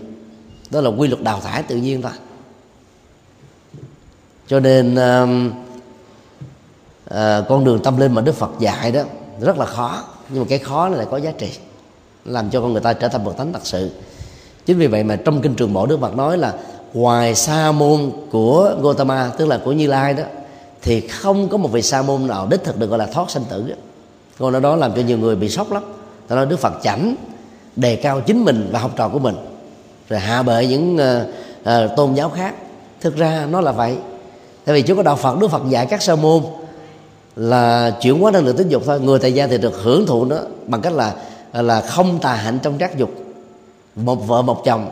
Đó 0.70 0.82
là 0.82 0.90
quy 0.90 1.08
luật 1.08 1.22
đào 1.22 1.40
thải 1.40 1.64
tự 1.64 1.76
nhiên 1.76 2.02
thôi. 2.02 2.12
Cho 4.48 4.60
nên 4.60 4.94
uh, 4.94 5.54
uh, 7.06 7.48
con 7.50 7.64
đường 7.64 7.80
tâm 7.84 7.98
linh 7.98 8.14
mà 8.14 8.22
Đức 8.22 8.36
Phật 8.36 8.52
dạy 8.60 8.92
đó 8.92 9.02
rất 9.42 9.58
là 9.58 9.66
khó. 9.66 10.04
Nhưng 10.30 10.40
mà 10.44 10.48
cái 10.50 10.60
khó 10.60 10.90
này 10.90 10.98
lại 10.98 11.08
có 11.12 11.18
giá 11.18 11.32
trị 11.32 11.52
làm 12.26 12.50
cho 12.50 12.62
con 12.62 12.72
người 12.72 12.82
ta 12.82 12.94
trở 12.94 13.08
thành 13.08 13.26
bậc 13.26 13.38
thánh 13.38 13.54
thật 13.54 13.60
sự. 13.64 13.90
Chính 14.66 14.78
vì 14.78 14.88
vậy 14.88 15.04
mà 15.04 15.16
trong 15.16 15.42
kinh 15.42 15.56
trường 15.56 15.74
bộ 15.74 15.86
đức 15.86 16.00
phật 16.02 16.16
nói 16.16 16.38
là 16.38 16.54
ngoài 16.94 17.36
sa 17.36 17.72
môn 17.72 18.12
của 18.32 18.76
Gotama 18.82 19.32
tức 19.38 19.46
là 19.46 19.60
của 19.66 19.72
Như 19.72 19.88
Lai 19.88 20.14
đó 20.14 20.24
thì 20.82 21.08
không 21.08 21.50
có 21.50 21.58
một 21.58 21.72
vị 21.72 21.82
sa 21.82 22.02
môn 22.02 22.28
nào 22.28 22.48
đích 22.48 22.64
thực 22.64 22.80
được 22.80 22.88
gọi 22.90 23.00
là 23.00 23.06
thoát 23.06 23.32
sanh 23.32 23.44
tử 23.50 23.74
câu 24.40 24.52
nói 24.52 24.62
đó 24.62 24.76
làm 24.76 24.92
cho 24.96 25.02
nhiều 25.02 25.18
người 25.18 25.36
bị 25.36 25.50
sốc 25.50 25.72
lắm. 25.72 25.84
Ta 26.28 26.36
nói 26.36 26.46
Đức 26.46 26.60
Phật 26.60 26.74
chảnh 26.84 27.16
đề 27.76 27.96
cao 27.96 28.22
chính 28.22 28.46
mình 28.46 28.70
và 28.72 28.80
học 28.80 28.92
trò 28.96 29.10
của 29.10 29.20
mình 29.20 29.36
rồi 30.10 30.20
hạ 30.20 30.44
bệ 30.44 30.66
những 30.66 30.96
uh, 30.96 31.28
uh, 31.62 31.96
tôn 31.98 32.14
giáo 32.14 32.30
khác. 32.30 32.56
Thực 33.02 33.16
ra 33.16 33.48
nó 33.52 33.62
là 33.62 33.72
vậy. 33.72 33.98
Tại 34.66 34.76
vì 34.76 34.82
chúng 34.82 34.98
có 34.98 35.04
đạo 35.04 35.16
Phật 35.16 35.40
Đức 35.40 35.48
Phật 35.48 35.62
dạy 35.70 35.86
các 35.86 36.02
sa 36.02 36.16
môn 36.16 36.42
là 37.36 37.92
chuyển 38.02 38.20
hóa 38.20 38.32
năng 38.32 38.46
lượng 38.46 38.58
tính 38.58 38.70
dục 38.70 38.84
thôi. 38.86 39.00
Người 39.00 39.20
tại 39.20 39.34
gia 39.34 39.48
thì 39.48 39.58
được 39.58 39.84
hưởng 39.84 40.06
thụ 40.06 40.26
nó 40.26 40.38
bằng 40.68 40.82
cách 40.82 40.94
là 40.94 41.14
là 41.54 41.82
không 41.82 42.20
tà 42.20 42.36
hạnh 42.36 42.60
trong 42.64 42.78
trác 42.80 42.98
dục. 42.98 43.12
Một 43.96 44.16
vợ 44.16 44.42
một 44.42 44.62
chồng 44.66 44.92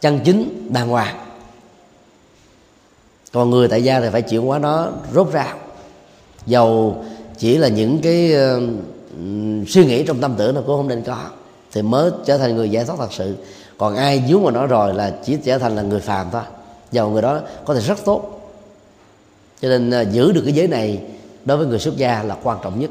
chân 0.00 0.20
chính 0.24 0.68
đàng 0.72 0.88
hoàng. 0.88 1.16
Còn 3.32 3.50
người 3.50 3.68
tại 3.68 3.84
gia 3.84 4.00
thì 4.00 4.08
phải 4.12 4.22
chuyển 4.22 4.42
hóa 4.42 4.58
nó 4.58 4.88
rốt 5.14 5.32
ráo. 5.32 5.56
Dầu 6.46 7.04
chỉ 7.38 7.56
là 7.56 7.68
những 7.68 7.98
cái 8.02 8.32
uh, 8.56 8.62
suy 9.68 9.86
nghĩ 9.86 10.04
trong 10.06 10.20
tâm 10.20 10.34
tưởng 10.38 10.54
nó 10.54 10.60
cũng 10.60 10.76
không 10.76 10.88
nên 10.88 11.02
có 11.02 11.18
thì 11.72 11.82
mới 11.82 12.10
trở 12.24 12.38
thành 12.38 12.56
người 12.56 12.70
giải 12.70 12.84
thoát 12.84 12.96
thật 12.98 13.12
sự. 13.12 13.36
Còn 13.78 13.96
ai 13.96 14.24
dướng 14.28 14.42
vào 14.42 14.50
nó 14.50 14.66
rồi 14.66 14.94
là 14.94 15.14
chỉ 15.24 15.36
trở 15.44 15.58
thành 15.58 15.76
là 15.76 15.82
người 15.82 16.00
phàm 16.00 16.26
thôi. 16.32 16.42
Dầu 16.92 17.10
người 17.10 17.22
đó 17.22 17.40
có 17.64 17.74
thể 17.74 17.80
rất 17.80 18.04
tốt. 18.04 18.40
Cho 19.60 19.68
nên 19.68 20.02
uh, 20.02 20.12
giữ 20.12 20.32
được 20.32 20.42
cái 20.44 20.52
giới 20.52 20.68
này 20.68 21.02
đối 21.44 21.56
với 21.56 21.66
người 21.66 21.78
xuất 21.78 21.96
gia 21.96 22.22
là 22.22 22.36
quan 22.42 22.58
trọng 22.62 22.80
nhất 22.80 22.90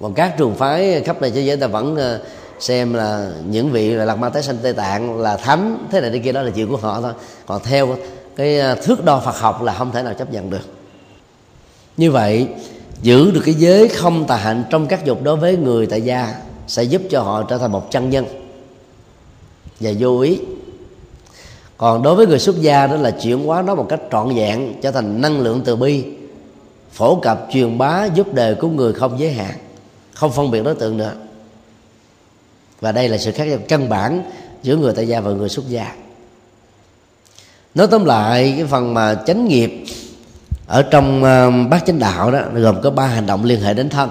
còn 0.00 0.14
các 0.14 0.34
trường 0.38 0.54
phái 0.54 1.02
khắp 1.02 1.22
nơi 1.22 1.30
thế 1.30 1.40
giới 1.40 1.56
ta 1.56 1.66
vẫn 1.66 1.96
ờ, 1.96 2.20
xem 2.58 2.94
là 2.94 3.30
những 3.50 3.70
vị 3.70 3.90
là 3.90 4.04
lạc 4.04 4.16
ma 4.16 4.28
tái 4.28 4.42
sanh 4.42 4.56
tây 4.62 4.72
tạng 4.72 5.20
là 5.20 5.36
thánh 5.36 5.86
thế 5.90 6.00
này 6.00 6.10
thế 6.10 6.18
kia 6.18 6.32
đó 6.32 6.42
là 6.42 6.50
chuyện 6.50 6.68
của 6.68 6.76
họ 6.76 7.00
thôi. 7.00 7.12
Còn 7.46 7.62
theo 7.64 7.96
cái 8.36 8.58
ờ, 8.58 8.74
thước 8.74 9.04
đo 9.04 9.20
Phật 9.20 9.36
học 9.36 9.62
là 9.62 9.74
không 9.74 9.92
thể 9.92 10.02
nào 10.02 10.14
chấp 10.14 10.32
nhận 10.32 10.50
được. 10.50 10.68
Như 11.96 12.10
vậy, 12.10 12.48
giữ 13.02 13.30
được 13.30 13.42
cái 13.44 13.54
giới 13.54 13.88
không 13.88 14.26
tà 14.26 14.36
hạnh 14.36 14.64
trong 14.70 14.86
các 14.86 15.04
dục 15.04 15.22
đối 15.22 15.36
với 15.36 15.56
người 15.56 15.86
tại 15.86 16.02
gia 16.02 16.34
sẽ 16.66 16.82
giúp 16.82 17.02
cho 17.10 17.22
họ 17.22 17.42
trở 17.42 17.58
thành 17.58 17.72
một 17.72 17.90
chân 17.90 18.10
nhân 18.10 18.24
và 19.80 19.90
vô 19.98 20.20
ý. 20.20 20.38
Còn 21.76 22.02
đối 22.02 22.14
với 22.14 22.26
người 22.26 22.38
xuất 22.38 22.60
gia 22.60 22.86
đó 22.86 22.96
là 22.96 23.10
chuyển 23.10 23.44
hóa 23.44 23.62
nó 23.62 23.74
một 23.74 23.86
cách 23.88 24.00
trọn 24.12 24.34
vẹn, 24.34 24.80
trở 24.82 24.90
thành 24.90 25.20
năng 25.20 25.40
lượng 25.40 25.60
từ 25.64 25.76
bi, 25.76 26.04
phổ 26.92 27.16
cập 27.16 27.46
truyền 27.52 27.78
bá 27.78 28.04
giúp 28.14 28.34
đời 28.34 28.54
của 28.54 28.68
người 28.68 28.92
không 28.92 29.18
giới 29.18 29.32
hạn 29.32 29.54
không 30.16 30.32
phân 30.32 30.50
biệt 30.50 30.64
đối 30.64 30.74
tượng 30.74 30.96
nữa 30.96 31.12
và 32.80 32.92
đây 32.92 33.08
là 33.08 33.18
sự 33.18 33.32
khác 33.32 33.44
nhau 33.44 33.58
căn 33.68 33.88
bản 33.88 34.22
giữa 34.62 34.76
người 34.76 34.92
tại 34.96 35.08
gia 35.08 35.20
và 35.20 35.30
người 35.30 35.48
xuất 35.48 35.68
gia. 35.68 35.92
Nói 37.74 37.86
tóm 37.90 38.04
lại 38.04 38.54
cái 38.56 38.66
phần 38.66 38.94
mà 38.94 39.14
chánh 39.26 39.48
nghiệp 39.48 39.84
ở 40.66 40.82
trong 40.82 41.22
uh, 41.22 41.70
bát 41.70 41.86
chánh 41.86 41.98
đạo 41.98 42.30
đó 42.30 42.40
gồm 42.54 42.82
có 42.82 42.90
ba 42.90 43.06
hành 43.06 43.26
động 43.26 43.44
liên 43.44 43.60
hệ 43.60 43.74
đến 43.74 43.88
thân. 43.88 44.10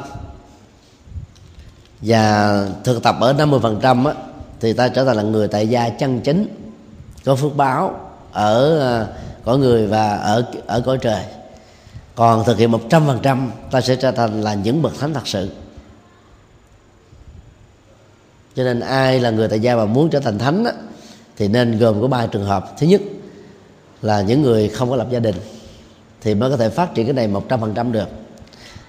Và 2.02 2.60
thực 2.84 3.04
tập 3.04 3.16
ở 3.20 3.34
50% 3.34 4.06
á, 4.08 4.14
thì 4.60 4.74
ta 4.74 4.88
trở 4.88 5.06
thành 5.06 5.16
là 5.18 5.24
người 5.24 5.48
tại 5.48 5.68
gia 5.68 5.90
chân 5.90 6.22
chính 6.22 6.48
có 7.26 7.36
phước 7.36 7.56
báo 7.56 8.00
ở 8.32 8.80
uh, 9.04 9.46
cõi 9.46 9.58
người 9.58 9.88
và 9.88 10.18
ở 10.18 10.46
ở 10.68 10.82
cõi 10.86 10.98
trời. 11.02 11.24
Còn 12.16 12.44
thực 12.46 12.58
hiện 12.58 12.72
một 12.72 12.82
trăm 12.90 13.08
phần 13.08 13.20
trăm 13.24 13.52
ta 13.72 13.82
sẽ 13.82 13.96
trở 13.96 14.12
thành 14.12 14.42
là 14.42 14.54
những 14.54 14.82
bậc 14.82 15.00
thánh 15.00 15.14
thật 15.14 15.28
sự 15.28 15.50
cho 18.56 18.64
nên 18.64 18.80
ai 18.80 19.20
là 19.20 19.30
người 19.30 19.48
tại 19.48 19.60
gia 19.60 19.76
mà 19.76 19.86
muốn 19.86 20.10
trở 20.10 20.20
thành 20.20 20.38
thánh 20.38 20.66
á, 20.66 20.72
thì 21.38 21.48
nên 21.48 21.80
gồm 21.80 22.02
có 22.02 22.08
ba 22.08 22.28
trường 22.28 22.46
hợp. 22.46 22.74
Thứ 22.78 22.88
nhất 22.88 23.02
là 24.02 24.22
những 24.22 24.42
người 24.42 24.70
không 24.70 24.90
có 24.90 24.96
lập 24.96 25.08
gia 25.12 25.20
đình 25.20 25.36
thì 26.22 26.36
mới 26.36 26.50
có 26.50 26.58
thể 26.58 26.70
phát 26.70 26.94
triển 26.96 27.06
cái 27.06 27.14
này 27.14 27.28
một 27.28 27.50
trăm 27.50 27.62
phần 27.62 27.74
trăm 27.74 27.92
được. 27.92 28.08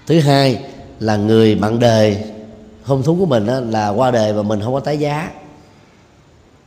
Thứ 0.07 0.19
hai 0.19 0.59
là 0.99 1.15
người 1.15 1.55
bạn 1.55 1.79
đời 1.79 2.23
hôn 2.83 3.03
thú 3.03 3.15
của 3.19 3.25
mình 3.25 3.47
á, 3.47 3.59
là 3.59 3.89
qua 3.89 4.11
đời 4.11 4.33
và 4.33 4.41
mình 4.41 4.61
không 4.61 4.73
có 4.73 4.79
tái 4.79 4.97
giá. 4.97 5.31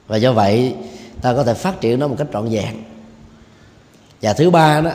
Và 0.06 0.16
do 0.16 0.32
vậy 0.32 0.74
ta 1.22 1.34
có 1.34 1.44
thể 1.44 1.54
phát 1.54 1.80
triển 1.80 1.98
nó 1.98 2.08
một 2.08 2.14
cách 2.18 2.26
trọn 2.32 2.48
vẹn. 2.48 2.74
Và 4.22 4.32
thứ 4.32 4.50
ba 4.50 4.80
đó 4.80 4.90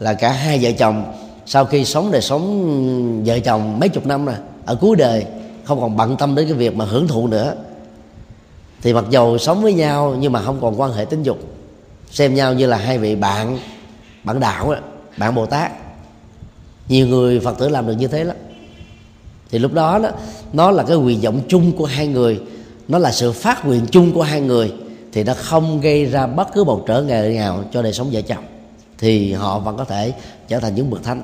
là 0.00 0.14
cả 0.14 0.32
hai 0.32 0.58
vợ 0.62 0.70
chồng 0.78 1.12
sau 1.46 1.64
khi 1.64 1.84
sống 1.84 2.10
đời 2.12 2.22
sống 2.22 3.24
vợ 3.24 3.38
chồng 3.38 3.80
mấy 3.80 3.88
chục 3.88 4.06
năm 4.06 4.26
rồi 4.26 4.36
ở 4.66 4.74
cuối 4.74 4.96
đời 4.96 5.26
không 5.64 5.80
còn 5.80 5.96
bận 5.96 6.16
tâm 6.16 6.34
đến 6.34 6.46
cái 6.48 6.54
việc 6.54 6.76
mà 6.76 6.84
hưởng 6.84 7.08
thụ 7.08 7.26
nữa. 7.26 7.54
Thì 8.82 8.92
mặc 8.92 9.04
dầu 9.10 9.38
sống 9.38 9.62
với 9.62 9.72
nhau, 9.72 10.16
nhưng 10.20 10.32
mà 10.32 10.42
không 10.42 10.60
còn 10.60 10.80
quan 10.80 10.92
hệ 10.92 11.04
tính 11.04 11.22
dục. 11.22 11.38
Xem 12.10 12.34
nhau 12.34 12.54
như 12.54 12.66
là 12.66 12.76
hai 12.76 12.98
vị 12.98 13.16
bạn 13.16 13.58
bạn 14.24 14.40
đạo 14.40 14.74
bạn 15.16 15.34
bồ 15.34 15.46
tát. 15.46 15.72
Nhiều 16.88 17.06
người 17.06 17.40
phật 17.40 17.58
tử 17.58 17.68
làm 17.68 17.86
được 17.86 17.92
như 17.92 18.08
thế 18.08 18.24
lắm. 18.24 18.36
Thì 19.50 19.58
lúc 19.58 19.72
đó 19.72 19.98
đó, 19.98 20.10
nó 20.52 20.70
là 20.70 20.82
cái 20.82 20.96
quyền 20.96 21.20
vọng 21.20 21.40
chung 21.48 21.72
của 21.72 21.86
hai 21.86 22.06
người. 22.06 22.40
Nó 22.88 22.98
là 22.98 23.12
sự 23.12 23.32
phát 23.32 23.66
nguyện 23.66 23.86
chung 23.90 24.12
của 24.12 24.22
hai 24.22 24.40
người. 24.40 24.72
Thì 25.12 25.24
nó 25.24 25.34
không 25.36 25.80
gây 25.80 26.04
ra 26.04 26.26
bất 26.26 26.48
cứ 26.54 26.64
một 26.64 26.84
trở 26.86 27.02
ngại 27.02 27.28
nào 27.28 27.64
cho 27.72 27.82
đời 27.82 27.92
sống 27.92 28.08
vợ 28.12 28.20
chồng. 28.20 28.44
Thì 28.98 29.32
họ 29.32 29.58
vẫn 29.58 29.76
có 29.76 29.84
thể 29.84 30.12
trở 30.48 30.60
thành 30.60 30.74
những 30.74 30.90
bậc 30.90 31.02
thánh 31.02 31.22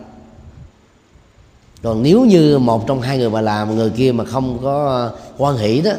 còn 1.83 2.03
nếu 2.03 2.25
như 2.25 2.59
một 2.59 2.87
trong 2.87 3.01
hai 3.01 3.19
người 3.19 3.31
mà 3.31 3.41
làm, 3.41 3.77
người 3.77 3.91
kia 3.91 4.13
mà 4.13 4.25
không 4.25 4.59
có 4.63 4.87
ờ, 4.87 5.17
quan 5.39 5.57
hỷ 5.57 5.81
đó, 5.81 5.93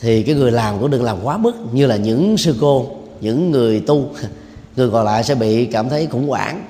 thì 0.00 0.22
cái 0.22 0.34
người 0.34 0.50
làm 0.50 0.78
cũng 0.80 0.90
đừng 0.90 1.04
làm 1.04 1.16
quá 1.22 1.36
mức 1.36 1.52
như 1.72 1.86
là 1.86 1.96
những 1.96 2.36
sư 2.36 2.54
cô, 2.60 2.90
những 3.20 3.50
người 3.50 3.80
tu. 3.80 4.10
Người 4.76 4.90
còn 4.90 5.04
lại 5.04 5.24
sẽ 5.24 5.34
bị 5.34 5.66
cảm 5.66 5.88
thấy 5.88 6.06
khủng 6.06 6.28
hoảng. 6.28 6.64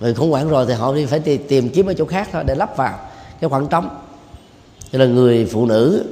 Người 0.00 0.14
khủng 0.14 0.30
hoảng 0.30 0.48
rồi 0.48 0.66
thì 0.66 0.74
họ 0.74 0.94
đi 0.94 1.06
phải 1.06 1.20
tìm 1.48 1.68
kiếm 1.68 1.86
ở 1.86 1.94
chỗ 1.94 2.04
khác 2.04 2.28
thôi, 2.32 2.44
để 2.46 2.54
lắp 2.54 2.76
vào 2.76 2.98
cái 3.40 3.50
khoảng 3.50 3.66
trống. 3.66 3.88
Cho 4.92 4.98
là 4.98 5.04
người 5.04 5.48
phụ 5.52 5.66
nữ 5.66 6.04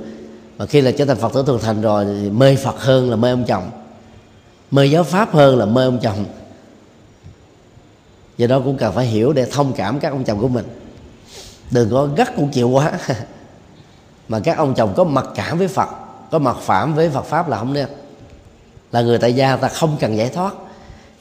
mà 0.59 0.67
khi 0.67 0.81
là 0.81 0.91
trở 0.91 1.05
thành 1.05 1.17
phật 1.17 1.33
tử 1.35 1.45
thường 1.47 1.59
thành 1.63 1.81
rồi 1.81 2.05
thì 2.05 2.31
mê 2.31 2.57
phật 2.57 2.81
hơn 2.81 3.11
là 3.11 3.17
mê 3.17 3.31
ông 3.31 3.45
chồng. 3.45 3.71
Mê 4.71 4.87
giáo 4.87 5.05
pháp 5.05 5.33
hơn 5.33 5.59
là 5.59 5.67
mê 5.67 5.85
ông 5.85 5.99
chồng 6.03 6.25
do 8.41 8.47
đó 8.47 8.61
cũng 8.65 8.77
cần 8.77 8.93
phải 8.93 9.07
hiểu 9.07 9.33
để 9.33 9.47
thông 9.47 9.73
cảm 9.73 10.01
các 10.01 10.13
ông 10.13 10.25
chồng 10.25 10.39
của 10.39 10.49
mình. 10.49 10.65
Đừng 11.71 11.91
có 11.91 12.09
gắt 12.17 12.37
cũng 12.37 12.49
chịu 12.49 12.69
quá. 12.69 12.93
Mà 14.29 14.41
các 14.41 14.57
ông 14.57 14.75
chồng 14.75 14.93
có 14.97 15.05
mặc 15.05 15.27
cảm 15.35 15.59
với 15.59 15.69
phật, 15.69 15.89
có 16.31 16.39
mặc 16.39 16.57
phạm 16.61 16.95
với 16.95 17.09
phật 17.09 17.25
pháp 17.25 17.49
là 17.49 17.59
không 17.59 17.73
nên. 17.73 17.87
Là 18.93 19.01
người 19.01 19.19
tại 19.19 19.33
gia 19.33 19.57
ta 19.57 19.69
không 19.69 19.97
cần 20.01 20.17
giải 20.17 20.29
thoát, 20.29 20.55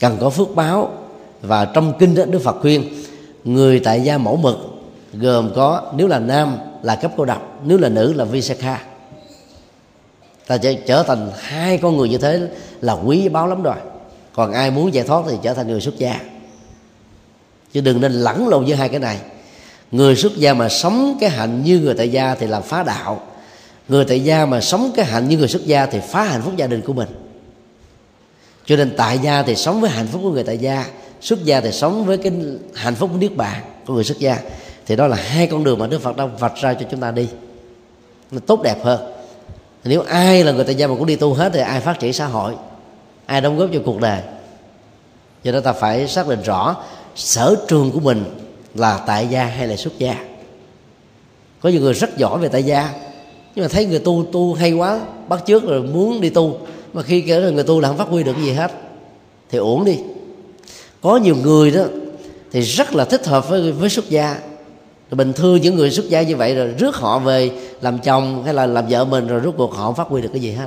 cần 0.00 0.16
có 0.20 0.30
phước 0.30 0.54
báo. 0.54 0.92
Và 1.42 1.64
trong 1.64 1.92
kinh 1.98 2.14
đó, 2.14 2.24
đức 2.24 2.38
phật 2.38 2.56
khuyên, 2.60 2.88
người 3.44 3.80
tại 3.80 4.00
gia 4.00 4.18
mẫu 4.18 4.36
mực, 4.36 4.56
gồm 5.12 5.52
có 5.56 5.92
nếu 5.96 6.06
là 6.06 6.18
nam 6.18 6.56
là 6.82 6.96
cấp 6.96 7.12
cô 7.16 7.24
độc, 7.24 7.60
nếu 7.64 7.78
là 7.78 7.88
nữ 7.88 8.12
là 8.12 8.24
visakha 8.24 8.80
ta 10.46 10.58
sẽ 10.62 10.74
trở 10.74 11.02
thành 11.02 11.30
hai 11.38 11.78
con 11.78 11.96
người 11.96 12.08
như 12.08 12.18
thế 12.18 12.40
là 12.80 12.92
quý 12.92 13.28
báo 13.28 13.46
lắm 13.46 13.62
rồi. 13.62 13.76
Còn 14.32 14.52
ai 14.52 14.70
muốn 14.70 14.94
giải 14.94 15.04
thoát 15.04 15.22
thì 15.28 15.36
trở 15.42 15.54
thành 15.54 15.68
người 15.68 15.80
xuất 15.80 15.98
gia 15.98 16.20
chứ 17.72 17.80
đừng 17.80 18.00
nên 18.00 18.12
lẫn 18.12 18.48
lộn 18.48 18.64
với 18.64 18.76
hai 18.76 18.88
cái 18.88 18.98
này. 18.98 19.18
Người 19.90 20.16
xuất 20.16 20.36
gia 20.36 20.54
mà 20.54 20.68
sống 20.68 21.16
cái 21.20 21.30
hạnh 21.30 21.64
như 21.64 21.78
người 21.78 21.94
tại 21.94 22.08
gia 22.08 22.34
thì 22.34 22.46
làm 22.46 22.62
phá 22.62 22.82
đạo. 22.82 23.20
Người 23.88 24.04
tại 24.04 24.20
gia 24.20 24.46
mà 24.46 24.60
sống 24.60 24.92
cái 24.96 25.04
hạnh 25.04 25.28
như 25.28 25.38
người 25.38 25.48
xuất 25.48 25.66
gia 25.66 25.86
thì 25.86 25.98
phá 26.08 26.24
hạnh 26.24 26.42
phúc 26.42 26.52
gia 26.56 26.66
đình 26.66 26.82
của 26.82 26.92
mình. 26.92 27.08
Cho 28.66 28.76
nên 28.76 28.94
tại 28.96 29.18
gia 29.18 29.42
thì 29.42 29.56
sống 29.56 29.80
với 29.80 29.90
hạnh 29.90 30.06
phúc 30.06 30.20
của 30.24 30.30
người 30.30 30.44
tại 30.44 30.58
gia, 30.58 30.86
xuất 31.20 31.44
gia 31.44 31.60
thì 31.60 31.72
sống 31.72 32.04
với 32.04 32.18
cái 32.18 32.32
hạnh 32.74 32.94
phúc 32.94 33.10
của 33.12 33.18
niết 33.18 33.36
bàn 33.36 33.62
của 33.86 33.94
người 33.94 34.04
xuất 34.04 34.18
gia. 34.18 34.38
Thì 34.86 34.96
đó 34.96 35.06
là 35.06 35.16
hai 35.16 35.46
con 35.46 35.64
đường 35.64 35.78
mà 35.78 35.86
đức 35.86 36.02
phật 36.02 36.16
đã 36.16 36.24
vạch 36.26 36.56
ra 36.62 36.74
cho 36.74 36.86
chúng 36.90 37.00
ta 37.00 37.10
đi. 37.10 37.28
Nó 38.30 38.38
tốt 38.46 38.62
đẹp 38.62 38.84
hơn. 38.84 39.12
Nếu 39.84 40.02
ai 40.02 40.44
là 40.44 40.52
người 40.52 40.64
tại 40.64 40.74
gia 40.74 40.86
mà 40.86 40.94
cũng 40.94 41.06
đi 41.06 41.16
tu 41.16 41.34
hết 41.34 41.50
thì 41.52 41.60
ai 41.60 41.80
phát 41.80 41.98
triển 42.00 42.12
xã 42.12 42.26
hội, 42.26 42.54
ai 43.26 43.40
đóng 43.40 43.58
góp 43.58 43.68
cho 43.72 43.80
cuộc 43.84 44.00
đời. 44.00 44.20
Do 45.42 45.52
đó 45.52 45.60
ta 45.60 45.72
phải 45.72 46.08
xác 46.08 46.28
định 46.28 46.42
rõ 46.42 46.76
sở 47.20 47.56
trường 47.68 47.90
của 47.90 48.00
mình 48.00 48.24
là 48.74 49.04
tại 49.06 49.26
gia 49.30 49.44
hay 49.44 49.66
là 49.66 49.76
xuất 49.76 49.98
gia? 49.98 50.24
Có 51.60 51.68
nhiều 51.68 51.80
người 51.80 51.92
rất 51.92 52.16
giỏi 52.16 52.38
về 52.38 52.48
tại 52.48 52.62
gia 52.62 52.92
nhưng 53.54 53.64
mà 53.64 53.68
thấy 53.68 53.86
người 53.86 53.98
tu 53.98 54.26
tu 54.32 54.54
hay 54.54 54.72
quá 54.72 55.00
bắt 55.28 55.42
trước 55.46 55.64
rồi 55.64 55.82
muốn 55.82 56.20
đi 56.20 56.30
tu 56.30 56.58
mà 56.92 57.02
khi 57.02 57.20
kể 57.20 57.40
là 57.40 57.50
người 57.50 57.64
tu 57.64 57.80
là 57.80 57.88
không 57.88 57.98
phát 57.98 58.08
huy 58.08 58.22
được 58.22 58.36
gì 58.42 58.52
hết 58.52 58.72
thì 59.50 59.58
uổng 59.58 59.84
đi. 59.84 59.98
Có 61.00 61.16
nhiều 61.16 61.36
người 61.36 61.70
đó 61.70 61.82
thì 62.52 62.60
rất 62.60 62.94
là 62.94 63.04
thích 63.04 63.26
hợp 63.26 63.48
với 63.48 63.72
với 63.72 63.88
xuất 63.88 64.10
gia. 64.10 64.34
Rồi 65.10 65.16
bình 65.16 65.32
thường 65.32 65.60
những 65.60 65.76
người 65.76 65.90
xuất 65.90 66.08
gia 66.08 66.22
như 66.22 66.36
vậy 66.36 66.54
rồi 66.54 66.68
rước 66.78 66.96
họ 66.96 67.18
về 67.18 67.50
làm 67.80 67.98
chồng 67.98 68.44
hay 68.44 68.54
là 68.54 68.66
làm 68.66 68.86
vợ 68.88 69.04
mình 69.04 69.26
rồi 69.26 69.40
rốt 69.44 69.54
cuộc 69.56 69.74
họ 69.74 69.84
không 69.84 69.94
phát 69.94 70.06
huy 70.06 70.22
được 70.22 70.30
cái 70.32 70.42
gì 70.42 70.52
hết. 70.52 70.66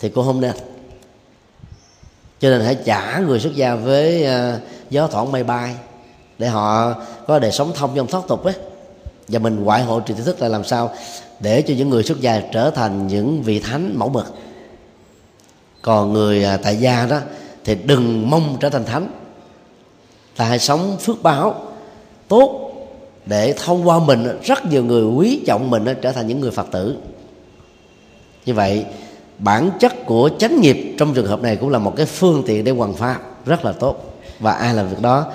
Thì 0.00 0.10
cô 0.14 0.22
không 0.22 0.40
nên. 0.40 0.54
Cho 2.40 2.50
nên 2.50 2.60
hãy 2.60 2.76
trả 2.84 3.18
người 3.18 3.40
xuất 3.40 3.54
gia 3.54 3.74
với 3.74 4.24
uh, 4.24 4.60
gió 4.90 5.06
thoảng 5.06 5.32
mây 5.32 5.44
bay, 5.44 5.74
để 6.38 6.48
họ 6.48 6.94
có 7.26 7.38
đời 7.38 7.52
sống 7.52 7.72
thông 7.74 7.90
trong 7.94 8.06
thoát 8.06 8.22
tục 8.28 8.44
ấy. 8.44 8.54
Và 9.28 9.38
mình 9.38 9.64
ngoại 9.64 9.82
hộ 9.82 10.00
truyền 10.00 10.18
thức 10.18 10.42
là 10.42 10.48
làm 10.48 10.64
sao 10.64 10.90
để 11.40 11.62
cho 11.62 11.74
những 11.74 11.90
người 11.90 12.02
xuất 12.02 12.20
gia 12.20 12.40
trở 12.40 12.70
thành 12.70 13.06
những 13.06 13.42
vị 13.42 13.60
thánh 13.60 13.92
mẫu 13.98 14.08
mực 14.08 14.34
còn 15.82 16.12
người 16.12 16.44
à, 16.44 16.56
tại 16.56 16.76
gia 16.76 17.06
đó 17.06 17.18
thì 17.64 17.74
đừng 17.74 18.30
mong 18.30 18.56
trở 18.60 18.70
thành 18.70 18.84
thánh. 18.84 19.10
Ta 20.36 20.44
hãy 20.44 20.58
sống 20.58 20.96
phước 21.00 21.22
báo, 21.22 21.62
tốt 22.28 22.72
để 23.26 23.54
thông 23.64 23.88
qua 23.88 23.98
mình, 23.98 24.38
rất 24.42 24.66
nhiều 24.66 24.84
người 24.84 25.04
quý 25.04 25.40
trọng 25.46 25.70
mình 25.70 25.84
trở 26.02 26.12
thành 26.12 26.26
những 26.26 26.40
người 26.40 26.50
phật 26.50 26.66
tử. 26.70 26.96
Như 28.46 28.54
vậy, 28.54 28.84
bản 29.38 29.70
chất 29.80 30.06
của 30.06 30.30
chánh 30.38 30.60
nghiệp 30.60 30.94
trong 30.98 31.14
trường 31.14 31.26
hợp 31.26 31.42
này 31.42 31.56
cũng 31.56 31.68
là 31.68 31.78
một 31.78 31.96
cái 31.96 32.06
phương 32.06 32.42
tiện 32.46 32.64
để 32.64 32.72
hoàn 32.72 32.94
pháp 32.94 33.20
rất 33.46 33.64
là 33.64 33.72
tốt 33.72 34.09
và 34.40 34.52
ai 34.52 34.74
làm 34.74 34.88
việc 34.88 35.00
đó 35.00 35.26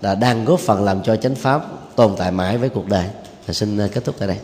là 0.00 0.14
đang 0.14 0.44
góp 0.44 0.60
phần 0.60 0.84
làm 0.84 1.02
cho 1.02 1.16
chánh 1.16 1.34
pháp 1.34 1.62
tồn 1.96 2.14
tại 2.18 2.30
mãi 2.30 2.58
với 2.58 2.68
cuộc 2.68 2.88
đời. 2.88 3.04
Xin 3.48 3.78
ờ, 3.78 3.88
kết 3.88 4.04
thúc 4.04 4.14
tại 4.18 4.28
đây. 4.28 4.38